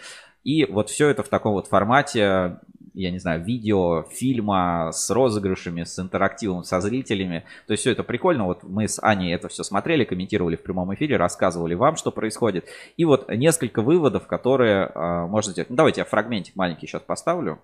И 0.46 0.64
вот 0.64 0.90
все 0.90 1.08
это 1.08 1.24
в 1.24 1.28
таком 1.28 1.54
вот 1.54 1.66
формате 1.66 2.60
я 2.94 3.10
не 3.10 3.18
знаю, 3.18 3.42
видео, 3.42 4.04
фильма 4.04 4.90
с 4.90 5.10
розыгрышами, 5.10 5.82
с 5.82 5.98
интерактивом 5.98 6.64
со 6.64 6.80
зрителями. 6.80 7.44
То 7.66 7.72
есть 7.72 7.82
все 7.82 7.90
это 7.90 8.02
прикольно. 8.02 8.46
Вот 8.46 8.62
мы 8.62 8.88
с 8.88 8.98
Аней 9.02 9.34
это 9.34 9.48
все 9.48 9.64
смотрели, 9.64 10.04
комментировали 10.04 10.56
в 10.56 10.62
прямом 10.62 10.94
эфире, 10.94 11.18
рассказывали 11.18 11.74
вам, 11.74 11.96
что 11.96 12.10
происходит. 12.10 12.64
И 12.96 13.04
вот 13.04 13.28
несколько 13.28 13.82
выводов, 13.82 14.26
которые 14.26 14.86
э, 14.86 15.26
можно 15.26 15.52
сделать. 15.52 15.68
Ну, 15.68 15.76
давайте 15.76 16.00
я 16.00 16.04
фрагментик 16.06 16.56
маленький 16.56 16.86
сейчас 16.86 17.02
поставлю. 17.02 17.60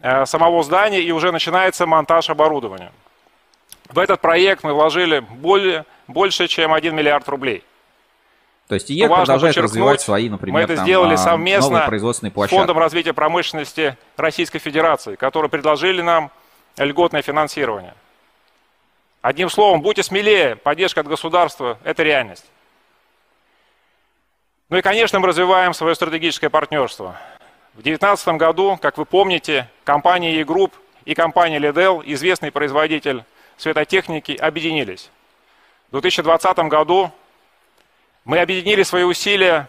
Э, 0.00 0.24
самого 0.24 0.62
здания 0.62 1.02
и 1.02 1.12
уже 1.12 1.30
начинается 1.30 1.84
монтаж 1.86 2.30
оборудования. 2.30 2.92
В 3.90 3.98
этот 3.98 4.22
проект 4.22 4.64
мы 4.64 4.72
вложили 4.72 5.18
более, 5.18 5.84
больше, 6.08 6.48
чем 6.48 6.72
1 6.72 6.96
миллиард 6.96 7.28
рублей. 7.28 7.62
То 8.70 8.74
есть 8.74 8.88
IEK 8.88 9.08
продолжает 9.08 9.56
развивать 9.56 10.00
свои, 10.00 10.28
например, 10.28 10.54
мы 10.54 10.60
это 10.60 10.76
там, 10.76 10.84
сделали 10.84 11.14
а, 11.14 11.16
совместно 11.16 11.86
производственные 11.88 12.30
площадки. 12.30 12.54
с 12.54 12.56
Фондом 12.56 12.78
развития 12.78 13.12
промышленности 13.12 13.98
Российской 14.16 14.60
Федерации, 14.60 15.16
которые 15.16 15.50
предложили 15.50 16.02
нам 16.02 16.30
льготное 16.76 17.20
финансирование. 17.20 17.94
Одним 19.22 19.50
словом, 19.50 19.82
будьте 19.82 20.04
смелее, 20.04 20.54
поддержка 20.54 21.00
от 21.00 21.08
государства– 21.08 21.78
это 21.84 22.04
реальность. 22.04 22.44
Ну 24.68 24.76
и, 24.76 24.82
конечно, 24.82 25.18
мы 25.18 25.26
развиваем 25.26 25.74
свое 25.74 25.96
стратегическое 25.96 26.48
партнерство. 26.48 27.16
В 27.74 27.82
2019 27.82 28.28
году, 28.36 28.78
как 28.80 28.98
вы 28.98 29.04
помните, 29.04 29.68
компания 29.82 30.36
IEK 30.40 30.51
Group 30.51 30.70
и 31.06 31.16
компания 31.16 31.58
LEDEL, 31.58 32.04
известный 32.04 32.52
производитель 32.52 33.24
светотехники, 33.56 34.30
объединились. 34.30 35.10
В 35.88 36.00
2020 36.00 36.56
году 36.68 37.10
мы 38.30 38.38
объединили 38.38 38.84
свои 38.84 39.02
усилия 39.02 39.68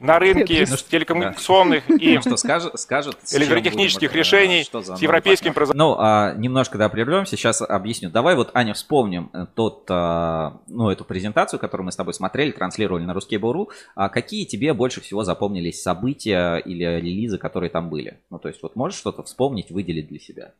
на 0.00 0.18
рынке 0.18 0.66
ну, 0.68 0.76
телекоммуникационных 0.76 1.84
да. 1.86 1.94
и 1.94 2.14
ну, 2.14 2.20
что, 2.22 2.36
скажет, 2.36 2.80
скажет, 2.80 3.16
электротехнических 3.30 4.12
решений 4.14 4.64
с 4.64 5.00
европейским 5.00 5.52
производителем. 5.52 5.90
Ну, 5.90 5.96
а, 5.98 6.34
немножко 6.34 6.78
да, 6.78 6.88
прервемся, 6.88 7.36
сейчас 7.36 7.60
объясню. 7.62 8.10
Давай 8.10 8.34
вот, 8.34 8.50
Аня, 8.54 8.72
вспомним 8.72 9.30
э, 9.32 9.46
тот, 9.54 9.84
а, 9.90 10.60
ну, 10.66 10.88
эту 10.88 11.04
презентацию, 11.04 11.60
которую 11.60 11.84
мы 11.84 11.92
с 11.92 11.96
тобой 11.96 12.14
смотрели, 12.14 12.50
транслировали 12.50 13.04
на 13.04 13.12
Ruskable.ru. 13.12 13.68
А 13.94 14.08
какие 14.08 14.46
тебе 14.46 14.72
больше 14.72 15.02
всего 15.02 15.22
запомнились 15.22 15.82
события 15.82 16.56
или 16.56 16.84
релизы, 16.84 17.36
которые 17.36 17.68
там 17.68 17.90
были? 17.90 18.18
Ну, 18.30 18.38
то 18.38 18.48
есть 18.48 18.62
вот 18.62 18.76
можешь 18.76 18.98
что-то 18.98 19.22
вспомнить, 19.22 19.70
выделить 19.70 20.08
для 20.08 20.18
себя? 20.18 20.52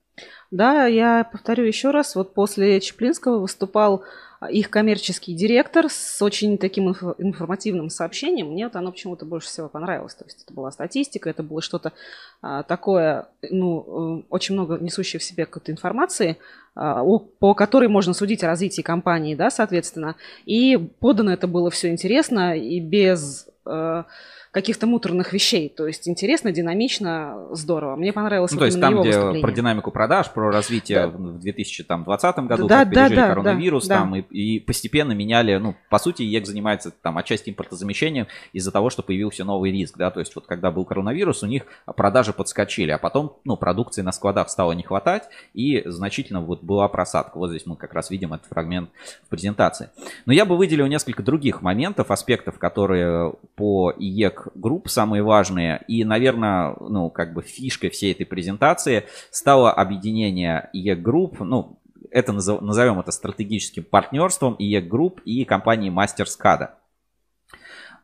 Да, 0.51 0.87
я 0.87 1.25
повторю 1.25 1.65
еще 1.65 1.91
раз. 1.91 2.15
Вот 2.15 2.35
после 2.35 2.81
Чеплинского 2.81 3.41
выступал 3.41 4.05
их 4.51 4.71
коммерческий 4.71 5.35
директор 5.35 5.87
с 5.89 6.21
очень 6.23 6.59
таким 6.59 6.91
информативным 6.91 7.91
сообщением. 7.91 8.53
Мне 8.53 8.67
вот 8.67 8.77
оно 8.77 8.93
почему-то 8.93 9.25
больше 9.25 9.49
всего 9.49 9.69
понравилось. 9.69 10.15
То 10.15 10.25
есть 10.25 10.43
это 10.45 10.53
была 10.55 10.71
статистика, 10.71 11.31
это 11.31 11.43
было 11.43 11.63
что-то 11.63 11.93
а, 12.41 12.63
такое, 12.63 13.29
ну, 13.51 14.21
э, 14.21 14.23
очень 14.31 14.55
много 14.55 14.79
несущее 14.79 15.21
в 15.21 15.25
себе 15.25 15.47
какой-то 15.47 15.71
информации, 15.73 16.39
а, 16.75 17.05
по 17.39 17.55
которой 17.55 17.89
можно 17.89 18.15
судить 18.15 18.43
о 18.43 18.49
развитии 18.49 18.83
компании, 18.83 19.35
да, 19.35 19.51
соответственно. 19.51 20.17
И 20.45 20.77
подано 20.77 21.33
это 21.33 21.47
было 21.47 21.71
все 21.71 21.91
интересно 21.91 22.57
и 22.57 22.81
без... 22.81 23.49
А, 23.65 24.07
каких-то 24.53 24.87
муторных 24.87 25.33
вещей. 25.33 25.71
То 25.71 25.87
есть 25.87 26.07
интересно, 26.07 26.53
динамично, 26.53 27.49
здорово. 27.53 27.97
Мне 27.97 28.13
понравилось 28.13 28.53
ну, 28.53 28.57
вот 28.57 28.61
то 28.61 28.67
есть 28.67 28.81
там, 28.81 29.01
где 29.01 29.41
про 29.41 29.51
динамику 29.51 29.91
продаж, 29.91 30.31
про 30.31 30.53
развитие 30.53 31.07
да. 31.07 31.09
в 31.09 31.39
2020 31.39 32.37
году, 32.41 32.67
да, 32.69 32.81
как 32.81 32.93
да, 32.93 33.01
пережили 33.09 33.17
да, 33.17 33.29
коронавирус, 33.29 33.87
да, 33.87 33.97
там 33.97 34.13
да. 34.13 34.19
И, 34.19 34.57
и 34.57 34.61
постепенно 34.61 35.13
меняли, 35.13 35.57
ну, 35.57 35.75
по 35.89 35.99
сути, 35.99 36.23
IEK 36.23 36.47
занимается 36.47 36.91
там 36.91 37.17
отчасти 37.17 37.49
импортозамещением 37.49 38.27
из-за 38.53 38.71
того, 38.71 38.91
что 38.91 39.03
появился 39.03 39.43
новый 39.45 39.73
риск, 39.73 39.97
да, 39.97 40.11
то 40.11 40.21
есть 40.21 40.35
вот 40.35 40.45
когда 40.47 40.71
был 40.71 40.85
коронавирус, 40.85 41.43
у 41.43 41.47
них 41.47 41.63
продажи 41.97 42.35
подскочили, 42.35 42.91
а 42.91 42.99
потом, 42.99 43.39
ну, 43.45 43.57
продукции 43.57 44.03
на 44.03 44.13
складах 44.13 44.51
стало 44.51 44.73
не 44.73 44.83
хватать, 44.83 45.31
и 45.55 45.83
значительно 45.87 46.43
вот 46.43 46.63
была 46.63 46.89
просадка. 46.89 47.39
Вот 47.39 47.49
здесь 47.49 47.65
мы 47.65 47.77
как 47.77 47.95
раз 47.95 48.11
видим 48.11 48.35
этот 48.35 48.49
фрагмент 48.49 48.91
в 49.25 49.31
презентации. 49.31 49.89
Но 50.27 50.35
я 50.35 50.45
бы 50.45 50.59
выделил 50.59 50.87
несколько 50.89 51.23
других 51.23 51.63
моментов, 51.63 52.11
аспектов, 52.11 52.59
которые 52.59 53.33
по 53.57 53.95
IEK 53.97 54.42
Group 54.55 54.89
самые 54.89 55.23
важные. 55.23 55.85
И, 55.89 56.05
наверное, 56.05 56.75
ну, 56.81 57.11
как 57.11 57.33
бы 57.35 57.43
фишкой 57.43 57.91
всей 57.91 58.13
этой 58.13 58.25
презентации 58.27 59.05
стало 59.31 59.73
объединение 59.73 60.71
IEK 60.73 60.97
Group, 60.97 61.41
ну, 61.41 61.79
это 62.11 62.33
назовем 62.33 63.01
это 63.01 63.11
стратегическим 63.11 63.85
партнерством 63.85 64.55
IEK 64.59 64.81
Group 64.81 65.21
и 65.25 65.45
компании 65.45 65.91
MasterSCADA. 65.91 66.79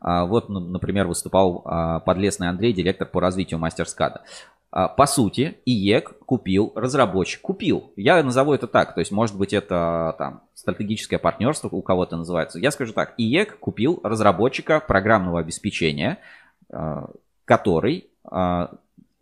Вот, 0.00 0.48
ну, 0.48 0.60
например, 0.60 1.08
выступал 1.08 1.62
а, 1.64 1.98
подлесный 1.98 2.48
Андрей, 2.48 2.72
директор 2.72 3.08
по 3.08 3.20
развитию 3.20 3.58
MasterSCADA. 3.58 4.22
А, 4.70 4.88
по 4.88 5.06
сути, 5.06 5.58
IEK 5.64 6.18
купил 6.26 6.72
разработчик. 6.74 7.40
Купил. 7.40 7.92
Я 7.96 8.22
назову 8.22 8.52
это 8.52 8.66
так. 8.66 8.94
То 8.94 9.00
есть, 9.00 9.10
может 9.10 9.36
быть, 9.36 9.52
это 9.52 10.14
там 10.18 10.42
стратегическое 10.54 11.18
партнерство 11.18 11.68
у 11.68 11.82
кого-то 11.82 12.16
называется. 12.16 12.58
Я 12.58 12.70
скажу 12.70 12.92
так. 12.92 13.14
IEK 13.16 13.58
купил 13.58 14.00
разработчика 14.02 14.80
программного 14.80 15.40
обеспечения, 15.40 16.18
а, 16.70 17.08
который 17.44 18.10
а, 18.24 18.74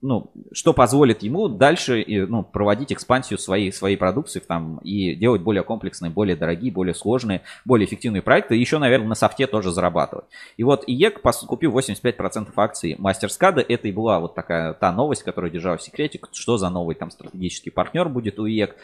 ну, 0.07 0.31
что 0.53 0.73
позволит 0.73 1.25
ему 1.25 1.49
дальше 1.49 2.05
ну, 2.07 2.45
проводить 2.45 2.93
экспансию 2.93 3.39
своей, 3.39 3.73
своей 3.73 3.97
продукции 3.97 4.39
там, 4.39 4.79
и 4.79 5.17
делать 5.17 5.43
более 5.43 5.65
комплексные, 5.65 6.11
более 6.11 6.37
дорогие, 6.37 6.71
более 6.71 6.95
сложные, 6.95 7.43
более 7.65 7.89
эффективные 7.89 8.23
проекты. 8.23 8.57
И 8.57 8.61
еще, 8.61 8.79
наверное, 8.79 9.09
на 9.09 9.15
софте 9.17 9.49
тоже 9.49 9.73
зарабатывать. 9.73 10.27
И 10.57 10.63
вот 10.63 10.85
IEK 10.87 11.21
купил 11.49 11.77
85% 11.77 12.53
акций 12.55 12.95
MasterSCADA. 12.99 13.61
Это 13.61 13.89
и 13.89 13.93
была 13.93 14.21
вот 14.21 14.37
такая 14.37 14.75
та 14.75 14.93
новость, 14.93 15.25
которая 15.25 15.51
держала 15.51 15.77
в 15.77 15.83
секрете, 15.83 16.21
что 16.33 16.57
за 16.57 16.71
новый 16.71 16.95
там 16.95 17.11
стратегический 17.11 17.71
партнер 17.71 18.09
будет 18.09 18.39
у 18.39 18.47
IEK. 18.47 18.77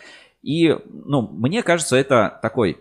И, 0.42 0.76
ну, 0.90 1.22
мне 1.22 1.62
кажется, 1.62 1.94
это 1.94 2.40
такой 2.42 2.78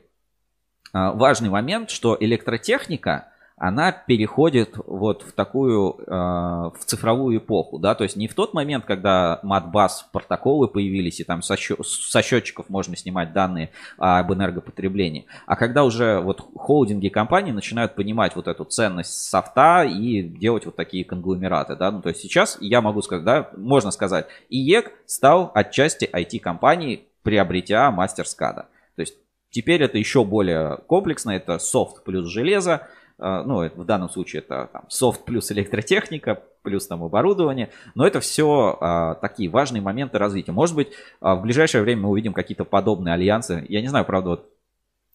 а, 0.93 1.11
важный 1.11 1.49
момент, 1.49 1.91
что 1.91 2.17
электротехника– 2.19 3.27
она 3.61 3.91
переходит 3.91 4.75
вот 4.87 5.21
в 5.21 5.33
такую, 5.33 5.95
э, 5.99 6.09
в 6.09 6.79
цифровую 6.83 7.37
эпоху, 7.37 7.77
да, 7.77 7.93
то 7.93 8.03
есть 8.03 8.15
не 8.15 8.27
в 8.27 8.33
тот 8.33 8.55
момент, 8.55 8.85
когда 8.85 9.39
Modbus 9.43 10.09
протоколы 10.11 10.67
появились, 10.67 11.19
и 11.19 11.23
там 11.23 11.43
со, 11.43 11.55
со 11.55 12.21
счетчиков 12.23 12.69
можно 12.69 12.95
снимать 12.95 13.33
данные 13.33 13.69
об 13.99 14.33
энергопотреблении, 14.33 15.27
а 15.45 15.55
когда 15.55 15.83
уже 15.83 16.19
вот 16.21 16.43
холдинги 16.55 17.09
компании 17.09 17.51
начинают 17.51 17.93
понимать 17.93 18.35
вот 18.35 18.47
эту 18.47 18.65
ценность 18.65 19.29
софта 19.29 19.83
и 19.83 20.23
делать 20.23 20.65
вот 20.65 20.75
такие 20.75 21.05
конгломераты, 21.05 21.75
да, 21.75 21.91
ну 21.91 22.01
то 22.01 22.09
есть 22.09 22.21
сейчас 22.21 22.57
я 22.61 22.81
могу 22.81 23.03
сказать, 23.03 23.23
да, 23.23 23.51
можно 23.55 23.91
сказать, 23.91 24.25
IEK 24.49 24.91
стал 25.05 25.51
отчасти 25.53 26.09
IT-компанией, 26.11 27.03
приобретя 27.21 27.91
MasterSCADA. 27.91 28.69
То 28.95 29.01
есть 29.01 29.13
теперь 29.51 29.83
это 29.83 29.99
еще 29.99 30.25
более 30.25 30.79
комплексно, 30.87 31.29
это 31.29 31.59
софт 31.59 32.03
плюс 32.03 32.27
железо, 32.27 32.87
ну, 33.21 33.69
в 33.69 33.85
данном 33.85 34.09
случае 34.09 34.41
это 34.41 34.69
там, 34.73 34.85
софт 34.89 35.23
плюс 35.25 35.51
электротехника, 35.51 36.41
плюс 36.63 36.87
там 36.87 37.03
оборудование, 37.03 37.69
но 37.95 38.05
это 38.05 38.19
все 38.19 38.77
а, 38.79 39.15
такие 39.15 39.49
важные 39.49 39.81
моменты 39.81 40.17
развития. 40.17 40.51
Может 40.51 40.75
быть, 40.75 40.89
а, 41.19 41.35
в 41.35 41.41
ближайшее 41.41 41.81
время 41.81 42.01
мы 42.01 42.09
увидим 42.09 42.33
какие-то 42.33 42.65
подобные 42.65 43.13
альянсы. 43.13 43.65
Я 43.69 43.81
не 43.81 43.87
знаю, 43.87 44.05
правда, 44.05 44.31
вот, 44.31 44.49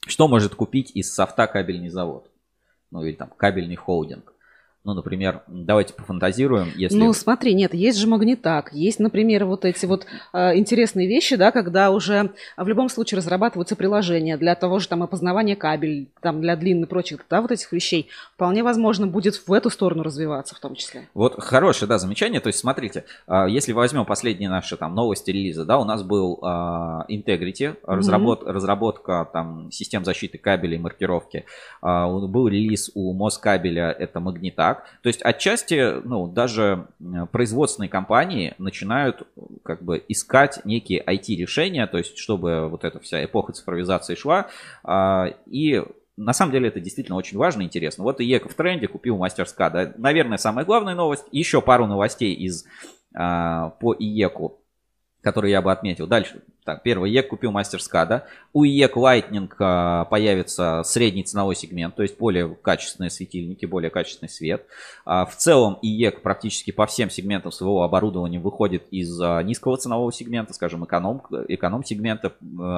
что 0.06 0.28
может 0.28 0.54
купить 0.54 0.92
из 0.94 1.14
софта 1.14 1.46
кабельный 1.46 1.88
завод, 1.88 2.30
ну 2.90 3.04
или 3.04 3.14
там 3.14 3.30
кабельный 3.36 3.76
холдинг. 3.76 4.32
Ну, 4.86 4.94
например, 4.94 5.42
давайте 5.48 5.94
пофантазируем, 5.94 6.70
если... 6.76 6.96
Ну, 6.96 7.12
смотри, 7.12 7.54
нет, 7.54 7.74
есть 7.74 7.98
же 7.98 8.06
магнитак, 8.06 8.72
есть, 8.72 9.00
например, 9.00 9.44
вот 9.44 9.64
эти 9.64 9.84
вот 9.84 10.06
э, 10.32 10.56
интересные 10.56 11.08
вещи, 11.08 11.34
да, 11.34 11.50
когда 11.50 11.90
уже 11.90 12.30
в 12.56 12.68
любом 12.68 12.88
случае 12.88 13.18
разрабатываются 13.18 13.74
приложения 13.74 14.36
для 14.36 14.54
того 14.54 14.78
же 14.78 14.86
там 14.86 15.02
опознавания 15.02 15.56
кабель, 15.56 16.06
там 16.20 16.40
для 16.40 16.54
длин 16.54 16.84
и 16.84 16.86
прочих, 16.86 17.26
да, 17.28 17.42
вот 17.42 17.50
этих 17.50 17.72
вещей. 17.72 18.10
Вполне 18.36 18.62
возможно 18.62 19.08
будет 19.08 19.34
в 19.48 19.52
эту 19.52 19.70
сторону 19.70 20.04
развиваться 20.04 20.54
в 20.54 20.60
том 20.60 20.76
числе. 20.76 21.08
Вот 21.14 21.42
хорошее, 21.42 21.88
да, 21.88 21.98
замечание. 21.98 22.40
То 22.40 22.46
есть, 22.46 22.60
смотрите, 22.60 23.06
э, 23.26 23.46
если 23.48 23.72
возьмем 23.72 24.04
последние 24.04 24.50
наши 24.50 24.76
там 24.76 24.94
новости 24.94 25.32
релиза, 25.32 25.64
да, 25.64 25.80
у 25.80 25.84
нас 25.84 26.04
был 26.04 26.38
э, 26.40 26.46
Integrity, 27.08 27.76
разработ, 27.82 28.44
mm-hmm. 28.44 28.52
разработка 28.52 29.28
там 29.32 29.72
систем 29.72 30.04
защиты 30.04 30.38
кабелей, 30.38 30.78
маркировки. 30.78 31.44
Э, 31.82 32.06
был 32.06 32.46
релиз 32.46 32.92
у 32.94 33.12
Москабеля, 33.14 33.90
это 33.90 34.20
магнитак 34.20 34.75
так. 34.76 34.86
То 35.02 35.08
есть 35.08 35.22
отчасти, 35.22 36.00
ну, 36.04 36.26
даже 36.26 36.86
производственные 37.32 37.88
компании 37.88 38.54
начинают 38.58 39.22
как 39.62 39.82
бы 39.82 40.02
искать 40.08 40.64
некие 40.64 41.02
IT-решения, 41.02 41.86
то 41.86 41.98
есть 41.98 42.18
чтобы 42.18 42.68
вот 42.68 42.84
эта 42.84 43.00
вся 43.00 43.24
эпоха 43.24 43.52
цифровизации 43.52 44.14
шла. 44.14 44.48
А, 44.84 45.34
и 45.46 45.82
на 46.16 46.32
самом 46.32 46.52
деле 46.52 46.68
это 46.68 46.80
действительно 46.80 47.16
очень 47.16 47.38
важно 47.38 47.62
и 47.62 47.64
интересно. 47.64 48.04
Вот 48.04 48.20
IEK 48.20 48.50
в 48.50 48.54
тренде 48.54 48.88
купил 48.88 49.16
MasterSCADA. 49.16 49.70
Да? 49.70 49.92
Наверное, 49.96 50.38
самая 50.38 50.64
главная 50.64 50.94
новость. 50.94 51.24
Еще 51.30 51.60
пару 51.60 51.86
новостей 51.86 52.34
из, 52.34 52.64
а, 53.14 53.70
по 53.80 53.94
IEK 53.94 54.44
у 54.44 54.60
который 55.26 55.50
я 55.50 55.60
бы 55.60 55.72
отметил. 55.72 56.06
Дальше. 56.06 56.40
Так, 56.62 56.84
первый 56.84 57.10
IEK 57.10 57.30
купил 57.30 57.50
мастер 57.50 57.80
да. 57.92 58.26
У 58.52 58.62
IEK 58.62 58.96
Lighting 58.96 59.50
а, 59.58 60.04
появится 60.04 60.82
средний 60.84 61.24
ценовой 61.24 61.56
сегмент, 61.56 61.96
то 61.96 62.04
есть 62.04 62.16
более 62.16 62.54
качественные 62.54 63.10
светильники, 63.10 63.66
более 63.66 63.90
качественный 63.90 64.28
свет. 64.28 64.66
А, 65.04 65.26
в 65.26 65.34
целом 65.34 65.80
IEK 65.82 66.22
практически 66.22 66.70
по 66.70 66.86
всем 66.86 67.10
сегментам 67.10 67.50
своего 67.50 67.82
оборудования 67.82 68.38
выходит 68.38 68.84
из 68.92 69.20
а, 69.20 69.42
низкого 69.42 69.76
ценового 69.76 70.12
сегмента, 70.12 70.54
скажем, 70.54 70.84
эконом, 70.84 71.20
эконом-сегмента, 71.48 72.34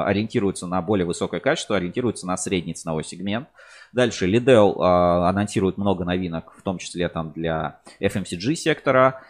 ориентируется 0.07 0.67
на 0.67 0.81
более 0.81 1.05
высокое 1.05 1.41
качество, 1.41 1.77
ориентируется 1.77 2.27
на 2.27 2.39
средний 2.39 2.73
ценовой 2.73 3.05
сегмент. 3.05 3.47
Дальше 3.93 4.27
LEDEL 4.27 4.75
анонсирует 5.29 5.77
много 5.77 6.07
новинок, 6.07 6.55
в 6.57 6.63
том 6.63 6.79
числе 6.79 7.11
там 7.11 7.31
для 7.31 7.81
FMCG 8.01 8.55
сектора. 8.55 9.23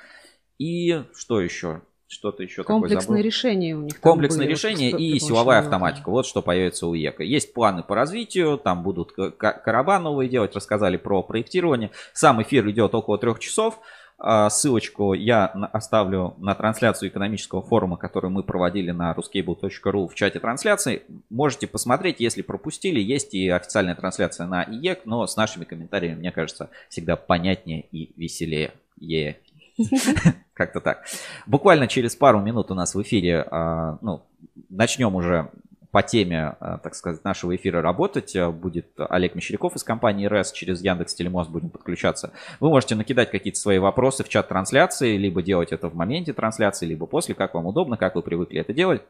И 0.59 1.03
что 1.15 1.41
еще? 1.41 1.81
Что-то 2.09 2.43
еще 2.43 2.65
Комплексные 2.65 3.23
решения 3.23 3.77
у 3.77 3.83
них. 3.83 4.01
Комплексные 4.01 4.47
были, 4.47 4.55
решения 4.55 4.91
и 4.91 5.19
силовая 5.19 5.61
автоматика. 5.61 6.11
Вот 6.11 6.27
что 6.27 6.43
появится 6.43 6.87
у 6.87 6.95
IEK. 6.95 7.23
Есть 7.23 7.53
планы 7.53 7.83
по 7.83 7.95
развитию, 7.95 8.59
там 8.59 8.83
будут 8.83 9.13
короба 9.13 9.99
новые 9.99 10.29
делать, 10.29 10.55
рассказали 10.57 10.97
про 10.97 11.23
проектирование. 11.23 11.91
Сам 12.15 12.43
эфир 12.43 12.69
идет 12.69 12.95
около 12.95 13.19
трех 13.19 13.39
часов. 13.39 13.79
А, 14.21 14.51
ссылочку 14.51 15.13
я 15.13 15.47
оставлю 15.47 16.35
на 16.39 16.55
трансляцию 16.55 17.11
экономического 17.11 17.63
форума, 17.63 17.97
который 17.97 18.31
мы 18.31 18.43
проводили 18.43 18.91
на 18.91 19.15
ruscable.ru 19.15 20.09
в 20.09 20.15
чате 20.15 20.41
трансляции. 20.41 21.03
Можете 21.31 21.69
посмотреть, 21.69 22.19
если 22.19 22.43
пропустили. 22.43 23.01
Есть 23.01 23.35
и 23.35 23.49
официальная 23.49 23.95
трансляция 23.95 24.47
на 24.47 24.65
IEK, 24.65 25.03
но 25.05 25.27
с 25.27 25.37
нашими 25.37 25.65
комментариями, 25.65 26.19
мне 26.19 26.33
кажется, 26.33 26.71
всегда 26.89 27.15
понятнее 27.15 27.87
и 27.93 28.13
веселее. 28.17 28.73
Е. 29.01 29.39
Как-то 30.55 30.81
так. 30.81 31.05
Буквально 31.47 31.87
через 31.87 32.17
пару 32.17 32.41
минут 32.41 32.71
у 32.71 32.75
нас 32.75 32.95
в 32.95 33.03
эфире, 33.03 33.47
а, 33.51 33.99
ну, 34.01 34.23
начнем 34.69 35.15
уже 35.15 35.51
по 35.91 36.03
теме, 36.03 36.57
а, 36.61 36.79
так 36.79 36.95
сказать, 36.95 37.25
нашего 37.25 37.55
эфира 37.55 37.81
работать. 37.81 38.37
Будет 38.53 38.89
Олег 38.99 39.35
Мещеряков 39.35 39.77
из 39.77 39.85
компании 39.85 40.27
РЭС. 40.27 40.53
Через 40.53 40.83
Яндекс 40.83 41.15
Телемост 41.15 41.51
будем 41.51 41.71
подключаться. 41.71 42.33
Вы 42.61 42.69
можете 42.71 42.95
накидать 42.95 43.31
какие-то 43.31 43.59
свои 43.59 43.79
вопросы 43.79 44.25
в 44.25 44.29
чат 44.29 44.49
трансляции, 44.49 45.17
либо 45.17 45.43
делать 45.43 45.73
это 45.73 45.89
в 45.89 45.95
моменте 45.95 46.33
трансляции, 46.33 46.87
либо 46.87 47.07
после, 47.07 47.35
как 47.35 47.55
вам 47.55 47.67
удобно, 47.67 47.97
как 47.97 48.17
вы 48.17 48.23
привыкли 48.23 48.61
это 48.61 48.73
делать. 48.73 49.03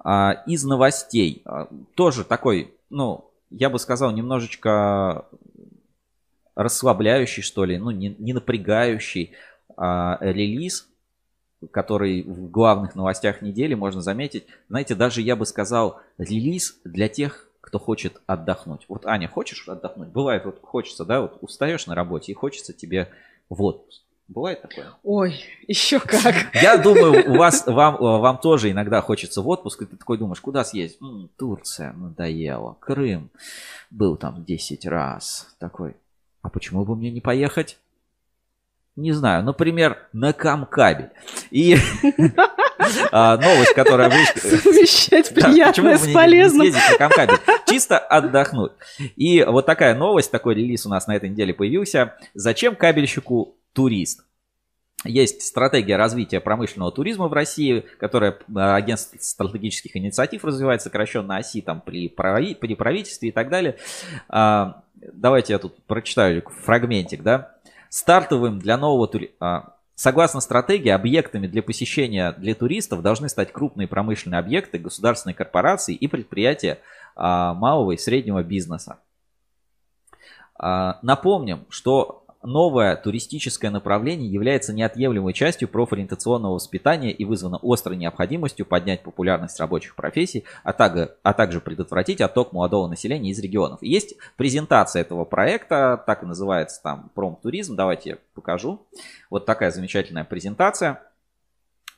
А, 0.00 0.42
из 0.46 0.64
новостей. 0.64 1.44
Тоже 1.94 2.24
такой, 2.24 2.74
ну, 2.90 3.30
я 3.50 3.70
бы 3.70 3.78
сказал, 3.78 4.10
немножечко 4.10 5.26
расслабляющий, 6.56 7.42
что 7.42 7.64
ли, 7.64 7.78
ну, 7.78 7.90
не, 7.92 8.16
не 8.18 8.32
напрягающий 8.32 9.32
а, 9.76 10.18
релиз, 10.20 10.88
который 11.70 12.22
в 12.22 12.50
главных 12.50 12.94
новостях 12.94 13.42
недели 13.42 13.74
можно 13.74 14.00
заметить. 14.00 14.46
Знаете, 14.68 14.94
даже 14.94 15.20
я 15.22 15.36
бы 15.36 15.46
сказал, 15.46 16.00
релиз 16.18 16.80
для 16.84 17.08
тех, 17.08 17.48
кто 17.60 17.78
хочет 17.78 18.20
отдохнуть. 18.26 18.86
Вот, 18.88 19.06
Аня, 19.06 19.28
хочешь 19.28 19.68
отдохнуть? 19.68 20.08
Бывает, 20.08 20.44
вот 20.44 20.60
хочется, 20.62 21.04
да, 21.04 21.20
вот 21.20 21.38
устаешь 21.40 21.86
на 21.86 21.94
работе 21.94 22.32
и 22.32 22.34
хочется 22.34 22.72
тебе 22.72 23.10
в 23.48 23.62
отпуск. 23.62 24.02
Бывает 24.28 24.60
такое? 24.60 24.86
Ой, 25.04 25.40
еще 25.68 26.00
как. 26.00 26.34
Я 26.54 26.78
думаю, 26.78 27.30
у 27.30 27.36
вас, 27.36 27.64
вам, 27.66 27.96
вам 27.96 28.38
тоже 28.38 28.70
иногда 28.70 29.00
хочется 29.00 29.40
в 29.40 29.48
отпуск, 29.48 29.82
и 29.82 29.86
ты 29.86 29.96
такой 29.96 30.18
думаешь, 30.18 30.40
куда 30.40 30.64
съездить? 30.64 31.00
М-м, 31.00 31.30
Турция, 31.36 31.92
надоело. 31.92 32.76
Крым, 32.80 33.30
был 33.90 34.16
там 34.16 34.44
10 34.44 34.84
раз. 34.86 35.54
Такой, 35.60 35.94
а 36.46 36.48
почему 36.48 36.84
бы 36.84 36.94
мне 36.94 37.10
не 37.10 37.20
поехать? 37.20 37.76
Не 38.94 39.12
знаю, 39.12 39.42
например, 39.42 39.98
на 40.12 40.32
Камкабель. 40.32 41.10
И 41.50 41.76
а, 43.12 43.36
новость, 43.36 43.74
которая 43.74 44.08
вышла... 44.08 44.40
Совмещать 44.40 45.34
приятное 45.34 45.98
с 45.98 46.06
полезным. 46.12 46.72
Чисто 47.68 47.98
отдохнуть. 47.98 48.72
И 49.16 49.42
вот 49.42 49.66
такая 49.66 49.96
новость, 49.96 50.30
такой 50.30 50.54
релиз 50.54 50.86
у 50.86 50.88
нас 50.88 51.08
на 51.08 51.16
этой 51.16 51.28
неделе 51.28 51.52
появился. 51.52 52.14
Зачем 52.32 52.76
кабельщику 52.76 53.56
турист? 53.72 54.24
Есть 55.04 55.42
стратегия 55.42 55.96
развития 55.96 56.40
промышленного 56.40 56.92
туризма 56.92 57.26
в 57.28 57.32
России, 57.32 57.84
которая 57.98 58.38
а, 58.54 58.76
агентство 58.76 59.18
стратегических 59.20 59.96
инициатив 59.96 60.44
развивает, 60.44 60.80
сокращенно 60.80 61.36
оси 61.36 61.60
там 61.60 61.80
при, 61.80 62.08
при 62.08 62.74
правительстве 62.74 63.30
и 63.30 63.32
так 63.32 63.50
далее. 63.50 63.76
А, 64.28 64.84
давайте 64.96 65.52
я 65.52 65.58
тут 65.58 65.82
прочитаю 65.84 66.42
фрагментик, 66.64 67.22
да. 67.22 67.56
Стартовым 67.88 68.58
для 68.58 68.76
нового 68.76 69.08
туриста... 69.08 69.72
Согласно 69.98 70.42
стратегии, 70.42 70.90
объектами 70.90 71.46
для 71.46 71.62
посещения 71.62 72.32
для 72.32 72.54
туристов 72.54 73.00
должны 73.00 73.30
стать 73.30 73.50
крупные 73.50 73.88
промышленные 73.88 74.38
объекты, 74.38 74.78
государственные 74.78 75.34
корпорации 75.34 75.94
и 75.94 76.06
предприятия 76.06 76.80
а, 77.14 77.54
малого 77.54 77.92
и 77.92 77.96
среднего 77.96 78.42
бизнеса. 78.42 78.98
А, 80.58 80.98
напомним, 81.00 81.64
что 81.70 82.25
новое 82.46 82.96
туристическое 82.96 83.70
направление 83.70 84.30
является 84.30 84.72
неотъемлемой 84.72 85.34
частью 85.34 85.68
профориентационного 85.68 86.54
воспитания 86.54 87.12
и 87.12 87.24
вызвано 87.24 87.58
острой 87.62 87.96
необходимостью 87.96 88.64
поднять 88.64 89.02
популярность 89.02 89.58
рабочих 89.60 89.96
профессий, 89.96 90.44
а 90.62 90.72
также, 90.72 91.16
а 91.22 91.34
также 91.34 91.60
предотвратить 91.60 92.20
отток 92.20 92.52
молодого 92.52 92.88
населения 92.88 93.30
из 93.30 93.38
регионов. 93.40 93.82
Есть 93.82 94.14
презентация 94.36 95.02
этого 95.02 95.24
проекта, 95.24 96.02
так 96.06 96.22
и 96.22 96.26
называется 96.26 96.80
там 96.82 97.10
промтуризм. 97.14 97.76
Давайте 97.76 98.10
я 98.10 98.18
покажу. 98.34 98.86
Вот 99.28 99.44
такая 99.44 99.72
замечательная 99.72 100.24
презентация. 100.24 101.02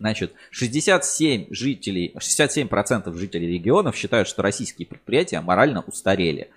Значит, 0.00 0.32
67 0.50 1.48
жителей, 1.50 2.14
67% 2.16 3.12
жителей 3.14 3.48
регионов 3.48 3.96
считают, 3.96 4.28
что 4.28 4.42
российские 4.42 4.86
предприятия 4.86 5.40
морально 5.40 5.82
устарели. 5.82 6.50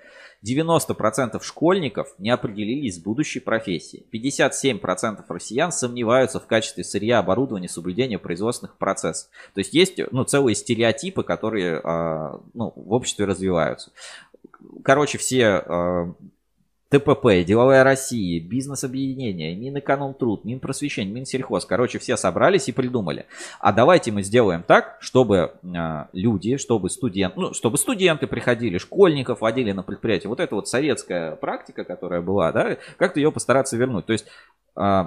90% 0.45 1.41
школьников 1.43 2.13
не 2.17 2.31
определились 2.31 2.95
с 2.95 2.99
будущей 2.99 3.39
профессией. 3.39 4.05
57% 4.11 5.23
россиян 5.27 5.71
сомневаются 5.71 6.39
в 6.39 6.47
качестве 6.47 6.83
сырья, 6.83 7.19
оборудования, 7.19 7.69
соблюдения 7.69 8.17
производственных 8.17 8.77
процессов. 8.77 9.29
То 9.53 9.59
есть 9.59 9.73
есть 9.73 9.99
ну, 10.11 10.23
целые 10.23 10.55
стереотипы, 10.55 11.23
которые 11.23 11.79
а, 11.83 12.41
ну, 12.53 12.73
в 12.75 12.91
обществе 12.93 13.25
развиваются. 13.25 13.91
Короче, 14.83 15.17
все 15.19 15.45
а, 15.45 16.13
ТПП, 16.91 17.45
Деловая 17.45 17.85
Россия, 17.85 18.41
бизнес-объединение, 18.41 19.55
Минэкономтруд, 19.55 20.43
Минпросвещение, 20.43 21.13
Минсельхоз. 21.13 21.65
Короче, 21.65 21.99
все 21.99 22.17
собрались 22.17 22.67
и 22.67 22.73
придумали. 22.73 23.27
А 23.61 23.71
давайте 23.71 24.11
мы 24.11 24.23
сделаем 24.23 24.61
так, 24.61 24.97
чтобы 24.99 25.53
э, 25.63 26.05
люди, 26.11 26.57
чтобы 26.57 26.89
студенты, 26.89 27.39
ну, 27.39 27.53
чтобы 27.53 27.77
студенты 27.77 28.27
приходили, 28.27 28.77
школьников 28.77 29.39
водили 29.39 29.71
на 29.71 29.83
предприятие. 29.83 30.27
Вот 30.27 30.41
это 30.41 30.53
вот 30.53 30.67
советская 30.67 31.37
практика, 31.37 31.85
которая 31.85 32.19
была, 32.19 32.51
да, 32.51 32.77
как-то 32.97 33.21
ее 33.21 33.31
постараться 33.31 33.77
вернуть. 33.77 34.05
То 34.05 34.13
есть 34.13 34.25
э, 34.75 35.03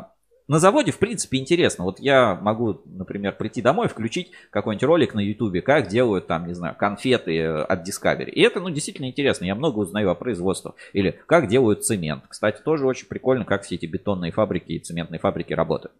на 0.46 0.58
заводе, 0.58 0.92
в 0.92 0.98
принципе, 0.98 1.38
интересно. 1.38 1.84
Вот 1.84 2.00
я 2.00 2.34
могу, 2.34 2.82
например, 2.84 3.34
прийти 3.36 3.62
домой, 3.62 3.88
включить 3.88 4.30
какой-нибудь 4.50 4.84
ролик 4.84 5.14
на 5.14 5.20
Ютубе, 5.20 5.62
как 5.62 5.88
делают 5.88 6.26
там, 6.26 6.46
не 6.46 6.52
знаю, 6.52 6.74
конфеты 6.78 7.42
от 7.42 7.88
Discovery. 7.88 8.30
И 8.30 8.42
это, 8.42 8.60
ну, 8.60 8.68
действительно 8.68 9.06
интересно. 9.06 9.46
Я 9.46 9.54
много 9.54 9.78
узнаю 9.78 10.10
о 10.10 10.14
производстве. 10.14 10.72
Или 10.92 11.18
как 11.26 11.48
делают 11.48 11.84
цемент. 11.84 12.24
Кстати, 12.28 12.60
тоже 12.62 12.86
очень 12.86 13.06
прикольно, 13.06 13.44
как 13.44 13.62
все 13.62 13.76
эти 13.76 13.86
бетонные 13.86 14.32
фабрики 14.32 14.72
и 14.72 14.78
цементные 14.78 15.18
фабрики 15.18 15.54
работают. 15.54 15.94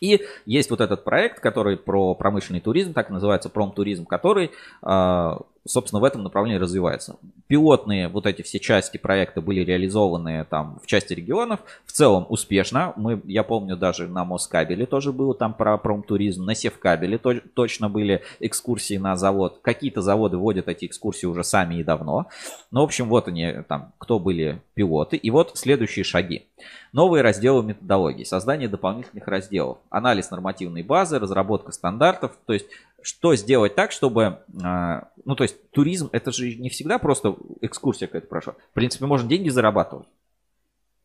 И 0.00 0.22
есть 0.44 0.70
вот 0.70 0.80
этот 0.80 1.04
проект, 1.04 1.40
который 1.40 1.76
про 1.76 2.14
промышленный 2.14 2.60
туризм, 2.60 2.92
так 2.92 3.10
называется 3.10 3.48
промтуризм, 3.48 4.04
который 4.04 4.50
а, 4.82 5.40
собственно, 5.66 6.00
в 6.00 6.04
этом 6.04 6.22
направлении 6.22 6.58
развивается. 6.58 7.16
Пилотные 7.46 8.08
вот 8.08 8.26
эти 8.26 8.42
все 8.42 8.58
части 8.58 8.96
проекта 8.96 9.40
были 9.40 9.60
реализованы 9.60 10.44
там 10.48 10.80
в 10.82 10.86
части 10.86 11.12
регионов. 11.12 11.60
В 11.84 11.92
целом 11.92 12.26
успешно. 12.28 12.92
Мы, 12.96 13.20
я 13.24 13.42
помню, 13.42 13.76
даже 13.76 14.08
на 14.08 14.24
Москабеле 14.24 14.86
тоже 14.86 15.12
было 15.12 15.34
там 15.34 15.54
про 15.54 15.76
промтуризм. 15.78 16.44
На 16.44 16.54
Севкабеле 16.54 17.18
то, 17.18 17.34
точно 17.54 17.88
были 17.88 18.22
экскурсии 18.40 18.96
на 18.96 19.16
завод. 19.16 19.60
Какие-то 19.62 20.02
заводы 20.02 20.36
вводят 20.36 20.68
эти 20.68 20.86
экскурсии 20.86 21.26
уже 21.26 21.44
сами 21.44 21.76
и 21.76 21.84
давно. 21.84 22.26
Но, 22.70 22.80
в 22.80 22.84
общем, 22.84 23.08
вот 23.08 23.28
они 23.28 23.62
там, 23.68 23.92
кто 23.98 24.18
были 24.18 24.60
пилоты. 24.74 25.16
И 25.16 25.30
вот 25.30 25.52
следующие 25.54 26.04
шаги. 26.04 26.46
Новые 26.92 27.22
разделы 27.22 27.62
методологии. 27.62 28.24
Создание 28.24 28.68
дополнительных 28.68 29.28
разделов. 29.28 29.78
Анализ 29.90 30.30
нормативной 30.30 30.82
базы, 30.82 31.18
разработка 31.18 31.72
стандартов. 31.72 32.36
То 32.46 32.54
есть 32.54 32.66
что 33.06 33.36
сделать 33.36 33.76
так, 33.76 33.92
чтобы, 33.92 34.40
а, 34.64 35.08
ну 35.24 35.36
то 35.36 35.44
есть 35.44 35.70
туризм 35.70 36.08
это 36.10 36.32
же 36.32 36.56
не 36.56 36.68
всегда 36.70 36.98
просто 36.98 37.36
экскурсия 37.60 38.08
какая-то 38.08 38.26
прошла. 38.26 38.54
В 38.70 38.74
принципе, 38.74 39.06
можно 39.06 39.28
деньги 39.28 39.48
зарабатывать. 39.48 40.08